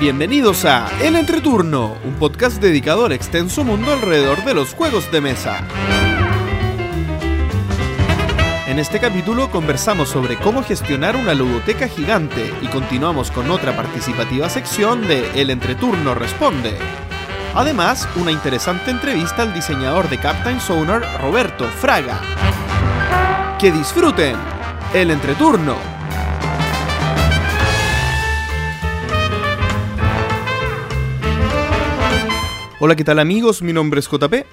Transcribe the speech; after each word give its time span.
Bienvenidos 0.00 0.64
a 0.64 0.88
El 1.02 1.14
Entreturno, 1.14 1.94
un 2.06 2.14
podcast 2.14 2.58
dedicado 2.58 3.04
al 3.04 3.12
extenso 3.12 3.64
mundo 3.64 3.92
alrededor 3.92 4.42
de 4.46 4.54
los 4.54 4.72
juegos 4.72 5.12
de 5.12 5.20
mesa. 5.20 5.62
En 8.66 8.78
este 8.78 8.98
capítulo 8.98 9.50
conversamos 9.50 10.08
sobre 10.08 10.38
cómo 10.38 10.62
gestionar 10.62 11.16
una 11.16 11.34
ludoteca 11.34 11.86
gigante 11.86 12.50
y 12.62 12.68
continuamos 12.68 13.30
con 13.30 13.50
otra 13.50 13.76
participativa 13.76 14.48
sección 14.48 15.06
de 15.06 15.38
El 15.38 15.50
Entreturno 15.50 16.14
Responde. 16.14 16.78
Además, 17.54 18.08
una 18.16 18.32
interesante 18.32 18.90
entrevista 18.90 19.42
al 19.42 19.52
diseñador 19.52 20.08
de 20.08 20.16
Captain 20.16 20.62
Sonar, 20.62 21.20
Roberto 21.20 21.66
Fraga. 21.66 22.22
¡Que 23.58 23.70
disfruten! 23.70 24.34
El 24.94 25.10
Entreturno. 25.10 25.99
Hola, 32.82 32.96
¿qué 32.96 33.04
tal 33.04 33.18
amigos? 33.18 33.60
Mi 33.60 33.74
nombre 33.74 34.00
es 34.00 34.08
JP. 34.08 34.46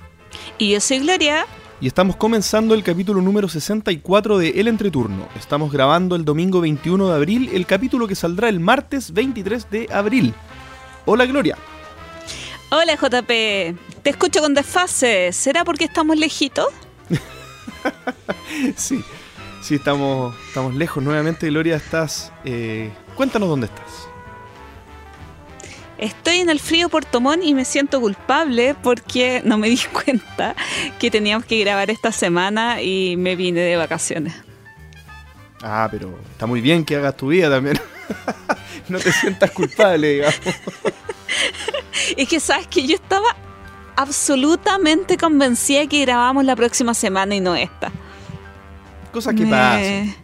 Y 0.58 0.72
yo 0.73 0.81
soy 0.81 0.99
Gloria. 0.99 1.45
Y 1.80 1.88
estamos 1.88 2.17
comenzando 2.17 2.73
el 2.73 2.84
capítulo 2.84 3.22
número 3.22 3.48
64 3.48 4.38
de 4.38 4.50
El 4.50 4.67
Entreturno. 4.67 5.30
Estamos 5.40 5.72
grabando 5.72 6.17
el 6.17 6.26
domingo 6.26 6.59
21 6.59 7.08
de 7.08 7.16
abril, 7.16 7.50
el 7.53 7.66
capítulo 7.66 8.05
que 8.05 8.16
saldrá 8.16 8.50
el 8.50 8.59
martes 8.59 9.13
23 9.13 9.70
de 9.70 9.88
abril. 9.94 10.34
Hola 11.05 11.26
Gloria. 11.26 11.58
Hola 12.70 12.98
JP. 12.98 13.30
Te 14.03 14.09
escucho 14.09 14.41
con 14.41 14.53
desfase. 14.53 15.31
¿Será 15.31 15.64
porque 15.64 15.86
estamos 15.86 16.17
lejitos? 16.17 16.67
sí, 18.75 19.02
sí, 19.62 19.75
estamos, 19.75 20.36
estamos 20.50 20.75
lejos. 20.75 21.02
Nuevamente, 21.02 21.47
Gloria, 21.47 21.78
estás... 21.78 22.34
Eh, 22.44 22.91
cuéntanos 23.16 23.47
dónde 23.47 23.67
estás. 23.67 24.09
Estoy 25.98 26.38
en 26.38 26.50
el 26.50 26.59
frío 26.59 26.90
Puerto 26.90 27.20
Montt 27.20 27.44
y 27.44 27.53
me 27.53 27.66
siento 27.66 28.00
culpable 28.00 28.76
porque 28.76 29.42
no 29.44 29.58
me 29.58 29.70
di 29.70 29.78
cuenta 30.06 30.56
que 31.00 31.09
teníamos 31.09 31.45
que 31.45 31.59
grabar 31.59 31.90
esta 31.90 32.12
semana 32.12 32.81
y 32.81 33.16
me 33.17 33.36
vine 33.36 33.62
de 33.62 33.76
vacaciones. 33.76 34.34
Ah, 35.62 35.88
pero 35.90 36.20
está 36.31 36.45
muy 36.45 36.62
bien 36.62 36.86
que 36.86 36.95
hagas 36.95 37.18
tu 37.18 37.30
vida 37.30 37.50
también. 37.50 37.80
no 38.90 39.00
te 39.00 39.12
sientas 39.12 39.50
culpable, 39.52 40.09
digamos. 40.09 40.40
es 42.18 42.30
que 42.30 42.40
sabes 42.40 42.68
que 42.68 42.86
yo 42.86 42.95
estaba 42.95 43.36
absolutamente 43.95 45.18
convencida 45.18 45.88
que 45.88 46.02
grabamos 46.02 46.45
la 46.45 46.56
próxima 46.56 46.94
semana 46.94 47.36
y 47.36 47.40
no 47.40 47.56
esta. 47.56 47.92
Cosas 49.12 49.34
que 49.34 49.48
pasan. 49.48 50.16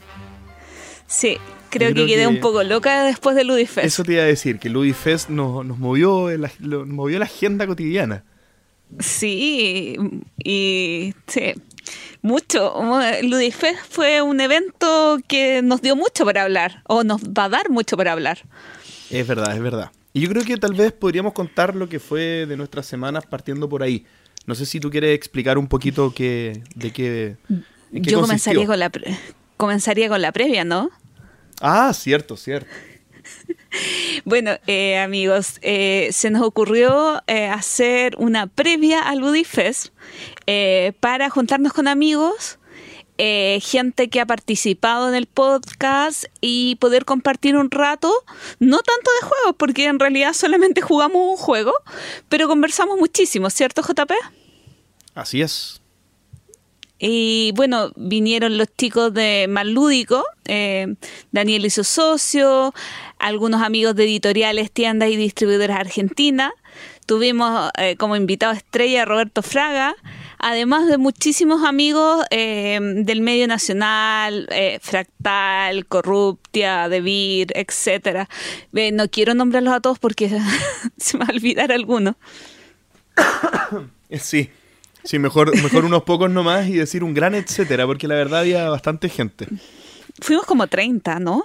Sí, 1.08 1.40
Creo, 1.74 1.94
que 1.94 2.06
quedé 2.06 2.28
un 2.28 2.40
poco 2.40 2.64
loca 2.64 3.04
después 3.04 3.36
de 3.36 3.44
Ludifest. 3.44 3.88
Eso 3.88 4.04
te 4.04 4.14
iba 4.14 4.22
a 4.22 4.26
decir, 4.26 4.60
que 4.60 4.70
Ludifest 4.70 5.30
nos, 5.30 5.66
nos 5.66 5.80
movió, 5.80 6.30
la, 6.38 6.52
movió 6.60 7.18
la 7.18 7.26
agenda 7.26 7.66
cotidiana. 7.66 8.24
Sí, 9.00 9.96
y 10.38 11.16
sí, 11.26 11.54
mucho. 12.22 12.76
Ludifest 13.24 13.80
fue 13.90 14.22
un 14.22 14.40
evento 14.40 15.18
que 15.28 15.64
nos 15.64 15.82
dio 15.82 15.96
mucho 15.96 16.26
para 16.26 16.44
hablar, 16.44 16.84
o 16.88 17.04
nos 17.04 17.24
va 17.24 17.46
a 17.46 17.50
dar 17.50 17.72
mucho 17.72 17.98
para 17.98 18.12
hablar. 18.12 18.40
Es 19.10 19.26
verdad, 19.28 19.56
es 19.56 19.62
verdad. 19.62 19.92
Y 20.14 20.22
yo 20.22 20.30
creo 20.30 20.44
que 20.44 20.58
tal 20.58 20.76
vez 20.76 20.92
podríamos 20.92 21.34
contar 21.34 21.76
lo 21.76 21.90
que 21.90 22.00
fue 22.00 22.46
de 22.46 22.56
nuestras 22.56 22.86
semanas 22.86 23.26
partiendo 23.26 23.68
por 23.68 23.82
ahí. 23.82 24.06
No 24.46 24.54
sé 24.54 24.68
si 24.68 24.80
tú 24.80 24.92
quieres 24.92 25.16
explicar 25.16 25.58
un 25.58 25.68
poquito 25.68 26.14
qué, 26.14 26.62
de 26.76 26.92
qué. 26.92 27.38
yo 27.92 28.22
comenzaría 28.22 28.68
con 28.68 28.80
la 28.80 28.92
comenzaría 29.58 30.10
con 30.10 30.22
la 30.22 30.32
previa, 30.32 30.64
¿no? 30.64 30.92
Ah, 31.62 31.94
cierto, 31.94 32.38
cierto. 32.38 32.68
Bueno, 34.26 34.52
eh, 34.68 34.98
amigos, 35.00 35.60
eh, 35.62 36.10
se 36.12 36.30
nos 36.30 36.44
ocurrió 36.44 37.22
eh, 37.28 37.48
hacer 37.48 38.16
una 38.18 38.48
previa 38.48 39.02
al 39.02 39.20
Ludifest 39.20 39.88
para 41.00 41.30
juntarnos 41.30 41.74
con 41.74 41.88
amigos, 41.88 42.60
gente 43.18 44.10
que 44.10 44.20
ha 44.20 44.26
participado 44.26 45.08
en 45.08 45.16
el 45.16 45.28
podcast 45.28 46.26
y 46.42 46.76
poder 46.76 47.06
compartir 47.06 47.56
un 47.56 47.72
rato, 47.72 48.12
no 48.60 48.78
tanto 48.80 49.12
de 49.22 49.28
juegos, 49.28 49.56
porque 49.58 49.86
en 49.86 50.00
realidad 50.00 50.34
solamente 50.34 50.82
jugamos 50.82 51.22
un 51.22 51.38
juego, 51.38 51.74
pero 52.30 52.48
conversamos 52.48 53.00
muchísimo, 53.00 53.50
¿cierto, 53.50 53.82
JP? 53.82 54.12
Así 55.16 55.42
es. 55.42 55.83
Y 57.06 57.52
bueno, 57.56 57.92
vinieron 57.98 58.58
los 58.58 58.74
chicos 58.78 59.14
de 59.14 59.48
Más 59.50 59.66
Lúdico, 59.66 60.24
eh, 60.46 60.96
Daniel 61.34 61.66
y 61.66 61.70
su 61.70 61.84
socio, 61.84 62.74
algunos 63.20 63.62
amigos 63.62 63.94
de 63.98 64.06
editoriales, 64.06 64.72
tiendas 64.72 65.10
y 65.10 65.18
distribuidoras 65.18 65.82
argentinas. 65.82 66.54
Tuvimos 67.06 67.72
eh, 67.78 67.98
como 67.98 68.16
invitado 68.16 68.54
estrella 68.54 69.02
a 69.02 69.06
Roberto 69.06 69.42
Fraga, 69.42 69.98
además 70.38 70.88
de 70.88 70.98
muchísimos 70.98 71.66
amigos 71.66 72.24
eh, 72.32 72.80
del 72.82 73.20
medio 73.20 73.50
nacional, 73.50 74.48
Fractal, 74.80 75.86
Corruptia, 75.88 76.88
Devir, 76.88 77.52
etcétera. 77.54 78.30
no 78.94 79.10
quiero 79.10 79.34
nombrarlos 79.34 79.74
a 79.74 79.82
todos 79.82 80.00
porque 80.00 80.30
se 80.98 81.18
me 81.18 81.26
va 81.26 81.32
a 81.32 81.36
olvidar 81.36 81.74
alguno. 81.74 82.16
Sí, 84.20 84.48
Sí, 85.04 85.20
mejor, 85.20 85.56
mejor 85.62 85.86
unos 85.86 86.04
pocos 86.04 86.30
nomás 86.30 86.68
y 86.68 86.74
decir 86.74 87.04
un 87.04 87.14
gran 87.14 87.36
etcétera, 87.36 87.86
porque 87.86 88.08
la 88.08 88.16
verdad 88.16 88.42
había 88.42 88.70
bastante 88.70 89.10
gente. 89.10 89.48
Fuimos 90.22 90.46
como 90.46 90.68
30, 90.68 91.20
¿no? 91.20 91.44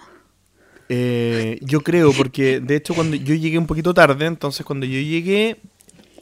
Eh, 0.89 1.59
yo 1.61 1.83
creo, 1.83 2.13
porque 2.13 2.61
de 2.61 2.77
hecho 2.77 2.95
cuando 2.95 3.17
yo 3.17 3.35
llegué 3.35 3.59
un 3.59 3.67
poquito 3.67 3.93
tarde, 3.93 4.27
entonces 4.27 4.65
cuando 4.65 4.87
yo 4.87 5.01
llegué 5.01 5.59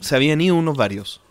se 0.01 0.15
habían 0.15 0.41
ido 0.41 0.55
unos 0.55 0.77
varios. 0.77 1.21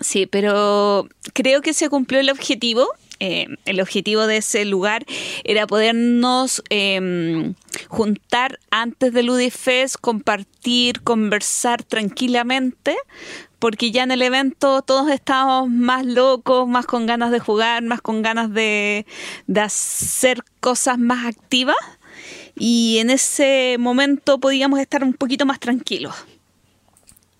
Sí, 0.00 0.26
pero 0.26 1.08
creo 1.32 1.62
que 1.62 1.72
se 1.72 1.88
cumplió 1.88 2.20
el 2.20 2.30
objetivo. 2.30 2.86
Eh, 3.18 3.46
el 3.64 3.80
objetivo 3.80 4.26
de 4.26 4.36
ese 4.38 4.66
lugar 4.66 5.06
era 5.44 5.66
podernos 5.66 6.62
em, 6.68 7.54
juntar 7.88 8.58
antes 8.70 9.10
de 9.14 9.22
Ludifest, 9.22 9.96
compartir, 9.98 11.00
conversar 11.00 11.82
tranquilamente, 11.82 12.94
porque 13.58 13.90
ya 13.90 14.02
en 14.02 14.10
el 14.10 14.22
evento 14.22 14.82
todos 14.82 15.10
estábamos 15.10 15.70
más 15.70 16.04
locos, 16.04 16.68
más 16.68 16.86
con 16.86 17.06
ganas 17.06 17.30
de 17.30 17.40
jugar, 17.40 17.82
más 17.82 18.00
con 18.00 18.22
ganas 18.22 18.52
de, 18.52 19.06
hacer 19.56 20.42
cosas 20.60 20.98
más 20.98 21.26
activas 21.26 21.76
y 22.54 22.98
en 22.98 23.10
ese 23.10 23.76
momento 23.78 24.38
podíamos 24.38 24.80
estar 24.80 25.02
un 25.02 25.14
poquito 25.14 25.46
más 25.46 25.60
tranquilos. 25.60 26.14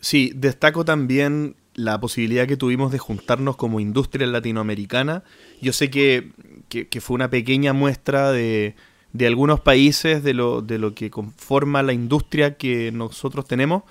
Sí, 0.00 0.32
destaco 0.34 0.84
también 0.84 1.56
la 1.74 2.00
posibilidad 2.00 2.46
que 2.46 2.56
tuvimos 2.56 2.92
de 2.92 2.98
juntarnos 2.98 3.56
como 3.56 3.80
industria 3.80 4.26
latinoamericana. 4.26 5.24
Yo 5.60 5.72
sé 5.72 5.90
que, 5.90 6.30
fue 7.00 7.14
una 7.14 7.28
pequeña 7.28 7.72
muestra 7.72 8.32
de, 8.32 8.74
de 9.12 9.26
algunos 9.26 9.60
países, 9.60 10.22
de 10.22 10.32
lo, 10.32 10.62
de 10.62 10.78
lo 10.78 10.94
que 10.94 11.10
conforma 11.10 11.82
la 11.82 11.92
industria 11.92 12.56
que 12.56 12.92
nosotros 12.92 13.46
tenemos, 13.46 13.82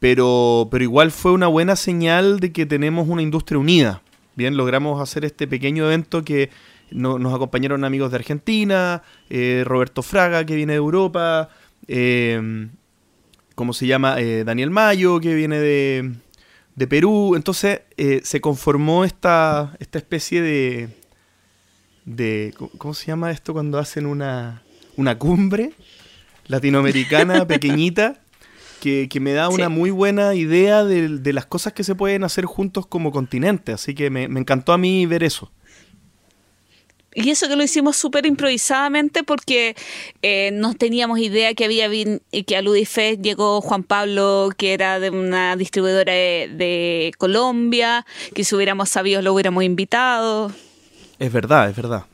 pero, 0.00 0.68
pero 0.70 0.84
igual 0.84 1.10
fue 1.10 1.32
una 1.32 1.46
buena 1.46 1.76
señal 1.76 2.40
de 2.40 2.52
que 2.52 2.66
tenemos 2.66 3.08
una 3.08 3.22
industria 3.22 3.58
unida. 3.58 4.02
Bien, 4.36 4.56
logramos 4.56 5.00
hacer 5.00 5.24
este 5.24 5.46
pequeño 5.46 5.86
evento 5.86 6.24
que 6.24 6.50
nos 6.90 7.34
acompañaron 7.34 7.84
amigos 7.84 8.10
de 8.10 8.16
Argentina, 8.16 9.02
eh, 9.30 9.62
Roberto 9.66 10.02
Fraga, 10.02 10.44
que 10.44 10.54
viene 10.54 10.74
de 10.74 10.78
Europa, 10.78 11.48
eh, 11.88 12.68
¿cómo 13.54 13.72
se 13.72 13.86
llama? 13.86 14.20
Eh, 14.20 14.44
Daniel 14.44 14.70
Mayo, 14.70 15.20
que 15.20 15.34
viene 15.34 15.58
de, 15.58 16.12
de 16.74 16.86
Perú. 16.86 17.34
Entonces 17.36 17.80
se 18.22 18.40
conformó 18.40 19.04
esta, 19.04 19.76
esta 19.80 19.98
especie 19.98 20.42
de, 20.42 20.88
de... 22.04 22.54
¿Cómo 22.78 22.94
se 22.94 23.06
llama 23.06 23.30
esto 23.30 23.52
cuando 23.52 23.78
hacen 23.78 24.06
una, 24.06 24.62
una 24.96 25.18
cumbre 25.18 25.72
latinoamericana 26.46 27.46
pequeñita? 27.46 28.20
Que, 29.08 29.20
me 29.20 29.32
da 29.32 29.48
una 29.48 29.68
muy 29.70 29.90
buena 29.90 30.34
idea 30.34 30.84
de, 30.84 31.32
las 31.32 31.46
cosas 31.46 31.72
que 31.72 31.84
se 31.84 31.94
pueden 31.94 32.22
hacer 32.22 32.44
juntos 32.44 32.86
como 32.86 33.12
continente. 33.12 33.72
Así 33.72 33.94
que 33.94 34.10
me, 34.10 34.24
encantó 34.24 34.72
a 34.72 34.78
mí 34.78 35.06
ver 35.06 35.24
eso. 35.24 35.50
Y 37.14 37.30
eso 37.30 37.48
que 37.48 37.54
lo 37.54 37.62
hicimos 37.62 37.96
súper 37.96 38.26
improvisadamente 38.26 39.22
porque 39.22 39.76
eh, 40.22 40.50
no 40.52 40.74
teníamos 40.74 41.20
idea 41.20 41.54
que 41.54 41.64
había 41.64 41.88
que 41.88 42.56
a 42.56 42.60
Ludifest 42.60 43.22
llegó 43.22 43.60
Juan 43.60 43.84
Pablo, 43.84 44.50
que 44.56 44.74
era 44.74 44.98
de 44.98 45.10
una 45.10 45.54
distribuidora 45.54 46.12
de, 46.12 47.12
Colombia, 47.16 48.04
que 48.34 48.42
si 48.42 48.56
hubiéramos 48.56 48.88
sabido 48.88 49.22
lo 49.22 49.32
hubiéramos 49.32 49.62
invitado. 49.62 50.50
Es 51.20 51.32
verdad, 51.32 51.70
es 51.70 51.76
verdad. 51.76 52.04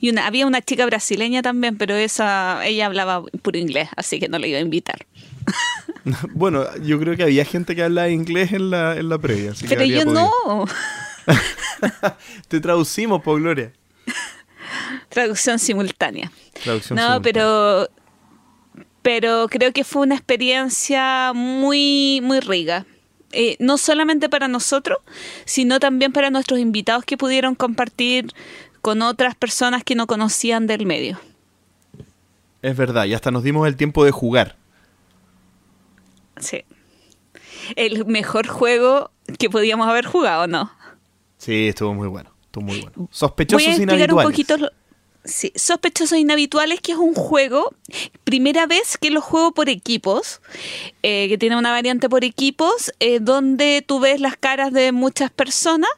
Y 0.00 0.10
una, 0.10 0.26
había 0.26 0.46
una 0.46 0.62
chica 0.62 0.86
brasileña 0.86 1.42
también, 1.42 1.76
pero 1.76 1.94
esa 1.94 2.64
ella 2.66 2.86
hablaba 2.86 3.22
puro 3.42 3.58
inglés, 3.58 3.88
así 3.96 4.20
que 4.20 4.28
no 4.28 4.38
la 4.38 4.46
iba 4.46 4.58
a 4.58 4.62
invitar. 4.62 5.06
bueno, 6.34 6.64
yo 6.82 6.98
creo 6.98 7.16
que 7.16 7.22
había 7.22 7.44
gente 7.44 7.74
que 7.74 7.82
hablaba 7.82 8.08
inglés 8.08 8.52
en 8.52 8.70
la, 8.70 8.96
en 8.96 9.08
la 9.08 9.18
previa. 9.18 9.52
pero 9.68 9.84
yo 9.84 10.04
no. 10.04 10.30
Te 12.48 12.60
traducimos, 12.60 13.22
por 13.22 13.40
Gloria. 13.40 13.72
Traducción 15.08 15.58
simultánea. 15.58 16.30
Traducción 16.62 16.98
no, 16.98 17.20
pero 17.22 17.88
pero 19.06 19.46
creo 19.48 19.72
que 19.72 19.84
fue 19.84 20.02
una 20.02 20.16
experiencia 20.16 21.30
muy, 21.32 22.20
muy 22.24 22.40
rica. 22.40 22.86
Eh, 23.30 23.56
no 23.60 23.78
solamente 23.78 24.28
para 24.28 24.48
nosotros, 24.48 24.98
sino 25.44 25.78
también 25.78 26.10
para 26.10 26.30
nuestros 26.30 26.58
invitados 26.58 27.04
que 27.04 27.16
pudieron 27.16 27.54
compartir 27.54 28.32
con 28.86 29.02
otras 29.02 29.34
personas 29.34 29.82
que 29.82 29.96
no 29.96 30.06
conocían 30.06 30.68
del 30.68 30.86
medio. 30.86 31.18
Es 32.62 32.76
verdad, 32.76 33.04
y 33.06 33.14
hasta 33.14 33.32
nos 33.32 33.42
dimos 33.42 33.66
el 33.66 33.74
tiempo 33.74 34.04
de 34.04 34.12
jugar. 34.12 34.54
Sí. 36.38 36.64
El 37.74 38.06
mejor 38.06 38.46
juego 38.46 39.10
que 39.40 39.50
podíamos 39.50 39.88
haber 39.88 40.06
jugado, 40.06 40.46
¿no? 40.46 40.70
Sí, 41.36 41.66
estuvo 41.66 41.94
muy 41.94 42.06
bueno. 42.06 42.30
Estuvo 42.44 42.62
muy 42.62 42.80
bueno. 42.80 43.08
Sospechosos 43.10 43.66
Voy 43.66 43.74
a 43.74 43.82
inhabituales. 43.82 44.24
un 44.24 44.30
poquito 44.30 44.70
Sí, 45.24 45.52
Sospechosos 45.56 46.16
Inhabituales, 46.16 46.80
que 46.80 46.92
es 46.92 46.98
un 46.98 47.14
juego, 47.14 47.74
primera 48.22 48.66
vez 48.66 48.96
que 48.96 49.10
lo 49.10 49.20
juego 49.20 49.50
por 49.50 49.68
equipos, 49.68 50.40
eh, 51.02 51.26
que 51.28 51.36
tiene 51.36 51.56
una 51.56 51.72
variante 51.72 52.08
por 52.08 52.22
equipos, 52.22 52.92
eh, 53.00 53.18
donde 53.18 53.82
tú 53.84 53.98
ves 53.98 54.20
las 54.20 54.36
caras 54.36 54.72
de 54.72 54.92
muchas 54.92 55.32
personas 55.32 55.90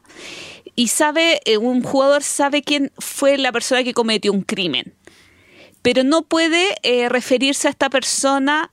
y 0.79 0.89
sabe, 0.89 1.41
eh, 1.45 1.59
un 1.59 1.83
jugador 1.83 2.23
sabe 2.23 2.63
quién 2.63 2.93
fue 2.99 3.37
la 3.39 3.53
persona 3.53 3.85
que 3.85 3.95
cometió 3.95 4.33
un 4.33 4.43
crimen 4.43 4.95
pero 5.81 6.03
no 6.03 6.23
puede 6.23 6.77
referirse 7.09 7.69
a 7.69 7.71
esta 7.71 7.89
persona 7.89 8.71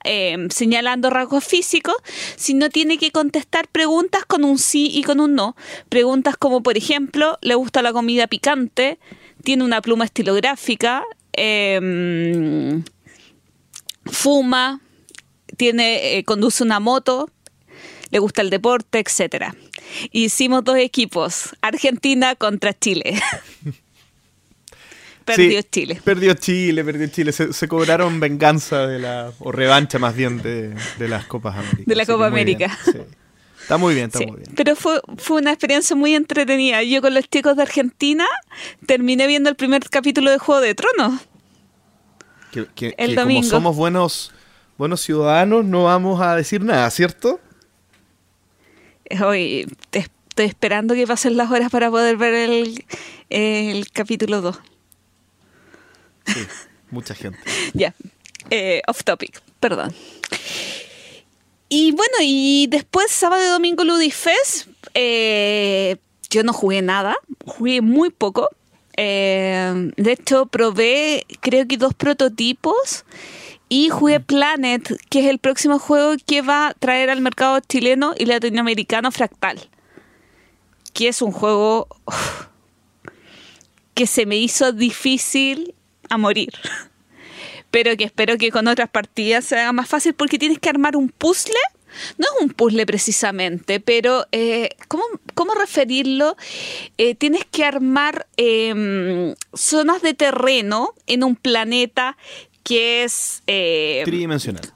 señalando 0.49 1.11
rasgos 1.11 1.45
físicos, 1.45 1.95
sino 2.35 2.69
tiene 2.69 2.97
que 2.97 3.11
contestar 3.11 3.69
preguntas 3.69 4.25
con 4.25 4.43
un 4.43 4.57
sí 4.57 4.89
y 4.91 5.03
con 5.03 5.21
un 5.21 5.35
no. 5.35 5.55
Preguntas 5.87 6.35
como, 6.35 6.61
por 6.61 6.77
ejemplo, 6.77 7.37
¿le 7.41 7.55
gusta 7.55 7.83
la 7.83 7.93
comida 7.93 8.27
picante? 8.27 8.97
tiene 9.45 9.63
una 9.63 9.81
pluma 9.81 10.03
estilográfica, 10.03 11.05
em, 11.31 12.83
fuma, 14.05 14.81
tiene, 15.55 16.17
eh, 16.17 16.23
conduce 16.25 16.63
una 16.63 16.81
moto, 16.81 17.29
le 18.09 18.19
gusta 18.19 18.41
el 18.41 18.49
deporte, 18.49 18.99
etcétera. 18.99 19.55
Hicimos 20.11 20.63
dos 20.63 20.77
equipos, 20.77 21.55
Argentina 21.61 22.35
contra 22.35 22.77
Chile. 22.77 23.21
perdió 25.25 25.61
Chile. 25.63 26.01
Perdió 26.03 26.33
Chile, 26.35 26.83
perdió 26.83 27.07
Chile. 27.07 27.31
Se, 27.31 27.67
cobraron 27.67 28.19
venganza 28.19 28.87
de 28.87 28.99
la, 28.99 29.31
o 29.39 29.51
revancha 29.51 29.99
más 29.99 30.15
bien 30.15 30.41
de, 30.41 30.75
las 30.99 31.25
Copas 31.25 31.55
Américas. 31.57 31.85
De 31.85 31.95
la 31.95 32.05
Copa 32.05 32.27
América. 32.27 32.77
Está 33.59 33.77
muy 33.77 33.95
bien, 33.95 34.11
está 34.13 34.19
muy 34.19 34.41
bien. 34.41 34.53
Pero 34.55 34.75
fue, 34.75 35.01
fue 35.17 35.41
una 35.41 35.51
experiencia 35.51 35.95
muy 35.95 36.13
entretenida. 36.13 36.83
Yo 36.83 37.01
con 37.01 37.15
los 37.15 37.27
chicos 37.27 37.55
de 37.55 37.63
Argentina 37.63 38.25
terminé 38.85 39.25
viendo 39.25 39.49
el 39.49 39.55
primer 39.55 39.89
capítulo 39.89 40.29
de 40.29 40.37
Juego 40.37 40.61
de 40.61 40.75
Tronos. 40.75 41.21
Que, 42.75 42.93
el 42.97 43.15
domingo. 43.15 43.41
como 43.41 43.49
somos 43.49 43.75
buenos, 43.75 44.31
buenos 44.77 45.01
ciudadanos, 45.01 45.65
no 45.65 45.85
vamos 45.85 46.21
a 46.21 46.35
decir 46.35 46.63
nada, 46.63 46.89
¿cierto? 46.91 47.39
Hoy 49.23 49.67
estoy 49.91 50.45
esperando 50.45 50.95
que 50.95 51.07
pasen 51.07 51.37
las 51.37 51.51
horas 51.51 51.71
para 51.71 51.89
poder 51.89 52.17
ver 52.17 52.33
el, 52.33 52.85
el 53.29 53.91
capítulo 53.91 54.41
2. 54.41 54.59
Sí, 56.25 56.39
mucha 56.91 57.15
gente. 57.15 57.39
ya, 57.73 57.93
eh, 58.49 58.81
off 58.87 59.03
topic, 59.03 59.41
perdón. 59.59 59.93
Y 61.69 61.91
bueno, 61.91 62.13
y 62.21 62.67
después 62.69 63.11
sábado 63.11 63.43
y 63.43 63.47
domingo 63.47 63.83
Ludifest, 63.83 64.67
eh, 64.93 65.97
yo 66.29 66.43
no 66.43 66.53
jugué 66.53 66.81
nada, 66.81 67.15
jugué 67.45 67.81
muy 67.81 68.09
poco. 68.09 68.49
Eh, 68.97 69.91
de 69.97 70.11
hecho, 70.11 70.45
probé 70.45 71.25
creo 71.41 71.67
que 71.67 71.77
dos 71.77 71.93
prototipos 71.93 73.03
y 73.69 73.89
jugué 73.89 74.19
Planet, 74.19 74.97
que 75.09 75.19
es 75.19 75.25
el 75.25 75.39
próximo 75.39 75.79
juego 75.79 76.15
que 76.25 76.41
va 76.41 76.67
a 76.67 76.73
traer 76.73 77.09
al 77.09 77.21
mercado 77.21 77.59
chileno 77.59 78.13
y 78.17 78.25
latinoamericano 78.25 79.11
Fractal. 79.11 79.59
Que 80.93 81.07
es 81.07 81.21
un 81.21 81.31
juego 81.31 81.87
que 83.93 84.07
se 84.07 84.25
me 84.25 84.37
hizo 84.37 84.71
difícil 84.71 85.73
a 86.09 86.17
morir 86.17 86.53
pero 87.75 87.97
que 87.97 88.05
espero 88.05 88.37
que 88.37 88.51
con 88.51 88.69
otras 88.69 88.89
partidas 88.89 89.43
se 89.43 89.59
haga 89.59 89.73
más 89.73 89.89
fácil 89.89 90.13
porque 90.13 90.39
tienes 90.39 90.59
que 90.59 90.69
armar 90.69 90.95
un 90.95 91.09
puzzle. 91.09 91.59
No 92.17 92.25
es 92.25 92.41
un 92.41 92.49
puzzle 92.51 92.85
precisamente, 92.85 93.81
pero 93.81 94.27
eh, 94.31 94.69
¿cómo, 94.87 95.53
referirlo? 95.53 96.37
Eh, 96.97 97.15
tienes 97.15 97.43
que 97.43 97.65
armar 97.65 98.27
em, 98.37 99.35
zonas 99.53 100.01
de 100.01 100.13
terreno 100.13 100.93
en 101.05 101.25
un 101.25 101.35
planeta 101.35 102.15
que 102.65 103.05
es... 103.05 103.41
Eh, 103.47 104.01
tridimensional. 104.03 104.73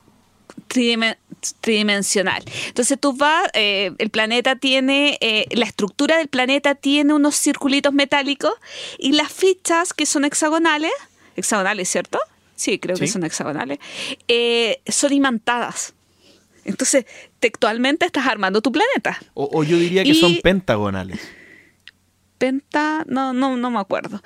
tridimensional. 1.60 2.44
Entonces 2.68 2.98
tú 2.98 3.12
vas, 3.18 3.50
el 3.54 4.10
planeta 4.10 4.56
tiene, 4.56 5.18
la 5.52 5.66
estructura 5.66 6.18
del 6.18 6.30
planeta 6.30 6.76
tiene 6.76 7.14
unos 7.14 7.36
circulitos 7.36 7.92
metálicos 7.92 8.54
y 8.98 9.12
las 9.12 9.34
fichas 9.34 9.94
que 9.94 10.06
son 10.06 10.24
hexagonales, 10.24 10.94
hexagonales, 11.36 11.90
¿cierto? 11.90 12.20
sí, 12.60 12.78
creo 12.78 12.98
que 12.98 13.08
son 13.08 13.24
hexagonales, 13.24 13.80
eh, 14.28 14.82
son 14.88 15.14
imantadas. 15.14 15.94
Entonces, 16.66 17.06
textualmente 17.40 18.06
estás 18.06 18.28
armando 18.28 18.62
tu 18.62 18.72
planeta. 18.72 19.20
O, 19.34 19.64
yo 19.64 19.78
diría 19.78 20.04
que 20.04 20.14
son 20.14 20.38
pentagonales. 20.42 21.20
Penta, 22.40 23.04
no, 23.08 23.34
no, 23.34 23.58
no 23.58 23.70
me 23.70 23.80
acuerdo. 23.80 24.22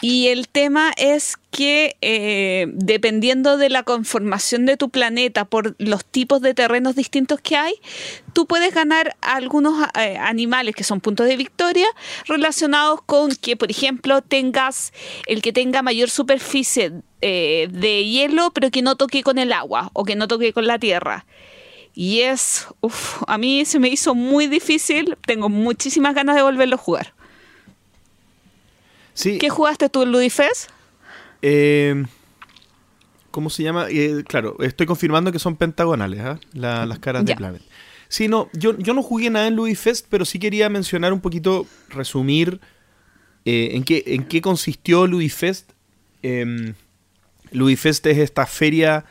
Y 0.00 0.28
el 0.28 0.48
tema 0.48 0.90
es 0.96 1.36
que 1.50 1.96
eh, 2.00 2.66
dependiendo 2.72 3.58
de 3.58 3.68
la 3.68 3.82
conformación 3.82 4.64
de 4.64 4.78
tu 4.78 4.88
planeta 4.88 5.44
por 5.44 5.76
los 5.78 6.04
tipos 6.04 6.40
de 6.40 6.54
terrenos 6.54 6.96
distintos 6.96 7.40
que 7.40 7.56
hay, 7.56 7.74
tú 8.32 8.46
puedes 8.46 8.74
ganar 8.74 9.16
algunos 9.20 9.86
eh, 10.00 10.16
animales 10.16 10.74
que 10.74 10.82
son 10.82 11.00
puntos 11.00 11.28
de 11.28 11.36
victoria 11.36 11.86
relacionados 12.26 13.02
con 13.02 13.36
que, 13.36 13.54
por 13.54 13.70
ejemplo, 13.70 14.22
tengas 14.22 14.94
el 15.26 15.42
que 15.42 15.52
tenga 15.52 15.82
mayor 15.82 16.08
superficie 16.08 16.92
eh, 17.20 17.68
de 17.70 18.04
hielo, 18.06 18.50
pero 18.54 18.70
que 18.70 18.80
no 18.80 18.96
toque 18.96 19.22
con 19.22 19.36
el 19.36 19.52
agua 19.52 19.90
o 19.92 20.04
que 20.04 20.16
no 20.16 20.26
toque 20.26 20.54
con 20.54 20.66
la 20.66 20.78
tierra. 20.78 21.26
Y 21.94 22.20
es, 22.20 22.66
a 23.26 23.36
mí 23.36 23.66
se 23.66 23.78
me 23.78 23.88
hizo 23.88 24.14
muy 24.14 24.46
difícil, 24.46 25.18
tengo 25.26 25.50
muchísimas 25.50 26.14
ganas 26.14 26.36
de 26.36 26.42
volverlo 26.42 26.76
a 26.76 26.78
jugar. 26.78 27.12
¿Qué 29.14 29.50
jugaste 29.50 29.88
tú 29.88 30.02
en 30.02 30.12
Ludifest? 30.12 30.70
Eh, 31.42 32.04
¿Cómo 33.30 33.50
se 33.50 33.62
llama? 33.62 33.86
Eh, 33.90 34.24
claro, 34.26 34.56
estoy 34.60 34.86
confirmando 34.86 35.32
que 35.32 35.38
son 35.38 35.56
pentagonales, 35.56 36.20
¿ah? 36.20 36.40
las 36.52 36.98
caras 36.98 37.24
de 37.24 37.34
Planet. 37.34 37.62
Sí, 38.08 38.28
no, 38.28 38.50
yo, 38.52 38.76
yo 38.78 38.92
no 38.92 39.02
jugué 39.02 39.30
nada 39.30 39.48
en 39.48 39.56
Ludifest, 39.56 40.06
pero 40.10 40.24
sí 40.26 40.38
quería 40.38 40.68
mencionar 40.68 41.14
un 41.14 41.20
poquito, 41.20 41.66
resumir 41.88 42.60
eh, 43.46 43.70
en, 43.72 43.84
qué, 43.84 44.04
en 44.06 44.24
qué 44.24 44.42
consistió 44.42 45.06
Ludifest. 45.06 45.72
Eh, 46.22 46.74
Ludifest 47.50 48.06
es 48.06 48.18
esta 48.18 48.44
feria, 48.44 49.06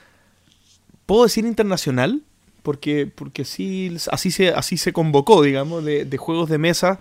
¿puedo 1.08 1.24
decir 1.24 1.46
internacional? 1.46 2.22
Porque, 2.62 3.08
porque 3.08 3.44
sí, 3.44 3.98
así, 4.12 4.30
se, 4.30 4.50
así 4.50 4.78
se 4.78 4.94
convocó, 4.94 5.42
digamos, 5.42 5.84
de, 5.84 6.06
de 6.06 6.18
juegos 6.18 6.48
de 6.48 6.60
mesa 6.60 7.00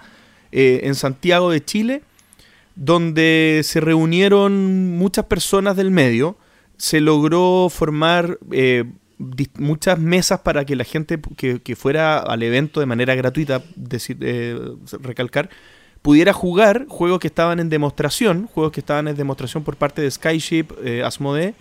en 0.53 0.95
Santiago 0.95 1.51
de 1.51 1.65
Chile 1.65 2.03
donde 2.77 3.61
se 3.65 3.81
reunieron 3.81 4.97
muchas 4.97 5.27
personas 5.27 5.77
del 5.77 5.91
medio, 5.91 6.37
se 6.77 7.01
logró 7.01 7.69
formar 7.71 8.39
eh, 8.53 8.85
muchas 9.59 9.99
mesas 9.99 10.41
para 10.41 10.65
que 10.65 10.77
la 10.77 10.85
gente 10.85 11.21
que, 11.37 11.77
fuera 11.77 12.19
al 12.19 12.43
evento 12.43 12.81
de 12.81 12.87
manera 12.87 13.15
gratuita, 13.15 13.63
decir, 13.77 14.17
eh, 14.23 14.59
recalcar, 15.03 15.51
pudiera 16.01 16.33
jugar 16.33 16.87
juegos 16.89 17.19
que 17.19 17.27
estaban 17.27 17.61
en 17.61 17.69
demostración, 17.69 18.47
juegos 18.47 18.73
que 18.73 18.81
estaban 18.81 19.09
en 19.09 19.17
demostración 19.17 19.63
por 19.63 19.77
parte 19.77 20.01
de 20.01 20.11
Skyship, 20.11 20.69
eh, 20.83 21.03
Asmodee, 21.05 21.55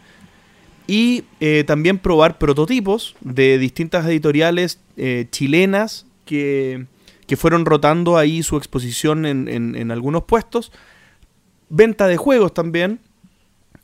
y 0.88 1.25
también 1.68 2.00
probar 2.00 2.39
prototipos 2.39 3.16
de 3.22 3.60
distintas 3.60 4.08
editoriales 4.08 4.80
chilenas 5.30 6.08
que, 6.25 6.88
fueron 7.38 7.66
rotando 7.66 8.18
ahí 8.18 8.42
su 8.42 8.58
exposición 8.58 9.28
en 9.28 9.92
algunos 9.92 10.24
puestos 10.24 10.72
venta 11.70 12.08
de 12.08 12.18
juegos 12.18 12.54
también 12.54 13.00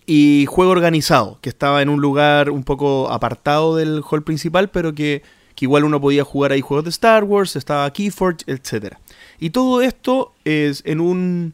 y 0.06 0.46
juego 0.48 0.72
organizado, 0.72 1.40
que 1.42 1.50
estaba 1.50 1.82
en 1.82 1.90
un 1.90 2.02
lugar 2.02 2.50
un 2.50 2.64
poco 2.64 3.12
apartado 3.12 3.76
del 3.76 4.04
hall 4.10 4.24
principal, 4.24 4.70
pero 4.70 4.94
que, 4.94 5.24
igual 5.60 5.84
uno 5.84 6.02
podía 6.02 6.24
jugar 6.24 6.52
ahí 6.52 6.62
juegos 6.62 6.84
de 6.84 6.90
Star 6.92 7.24
Wars, 7.24 7.56
estaba 7.56 7.92
Keyforge, 7.92 8.44
etc. 8.48 8.96
Y 9.40 9.50
todo 9.50 9.82
esto 9.82 10.34
es 10.44 10.84
en 10.86 11.00
un, 11.00 11.54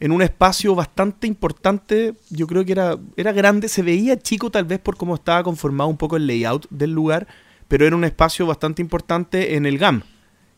en 0.00 0.12
un 0.12 0.22
espacio 0.22 0.74
bastante 0.74 1.26
importante, 1.26 2.14
yo 2.30 2.46
creo 2.46 2.64
que 2.64 2.72
era, 2.72 2.98
era 3.16 3.32
grande, 3.32 3.68
se 3.68 3.82
veía 3.82 4.18
chico 4.18 4.50
tal 4.50 4.64
vez 4.64 4.80
por 4.80 4.96
cómo 4.96 5.14
estaba 5.14 5.42
conformado 5.42 5.90
un 5.90 5.96
poco 5.96 6.16
el 6.16 6.26
layout 6.26 6.66
del 6.70 6.90
lugar, 6.90 7.28
pero 7.68 7.86
era 7.86 7.94
un 7.94 8.04
espacio 8.04 8.46
bastante 8.46 8.82
importante 8.82 9.54
en 9.54 9.66
el 9.66 9.78
GAM, 9.78 10.02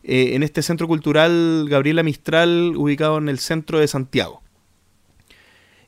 eh, 0.03 0.31
en 0.33 0.43
este 0.43 0.61
centro 0.61 0.87
cultural 0.87 1.67
Gabriela 1.69 2.01
Mistral, 2.01 2.73
ubicado 2.75 3.17
en 3.17 3.29
el 3.29 3.37
centro 3.39 3.79
de 3.79 3.87
Santiago. 3.87 4.41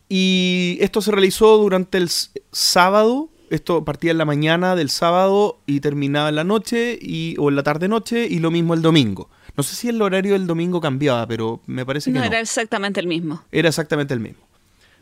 Y 0.09 0.77
esto 0.81 1.01
se 1.01 1.11
realizó 1.11 1.57
durante 1.57 1.99
el 1.99 2.09
sábado 2.51 3.29
esto 3.49 3.83
partía 3.83 4.11
en 4.11 4.17
la 4.17 4.25
mañana 4.25 4.75
del 4.75 4.89
sábado 4.89 5.59
y 5.65 5.79
terminaba 5.79 6.29
en 6.29 6.35
la 6.35 6.43
noche 6.43 6.97
y, 7.01 7.35
o 7.39 7.49
en 7.49 7.55
la 7.55 7.63
tarde-noche 7.63 8.27
y 8.29 8.39
lo 8.39 8.51
mismo 8.51 8.73
el 8.73 8.81
domingo. 8.81 9.29
No 9.57 9.63
sé 9.63 9.75
si 9.75 9.89
el 9.89 10.01
horario 10.01 10.33
del 10.33 10.47
domingo 10.47 10.79
cambiaba, 10.79 11.27
pero 11.27 11.61
me 11.65 11.85
parece 11.85 12.11
que 12.11 12.13
no. 12.13 12.21
No, 12.21 12.27
era 12.27 12.39
exactamente 12.39 12.99
el 12.99 13.07
mismo. 13.07 13.43
Era 13.51 13.69
exactamente 13.69 14.13
el 14.13 14.19
mismo. 14.19 14.43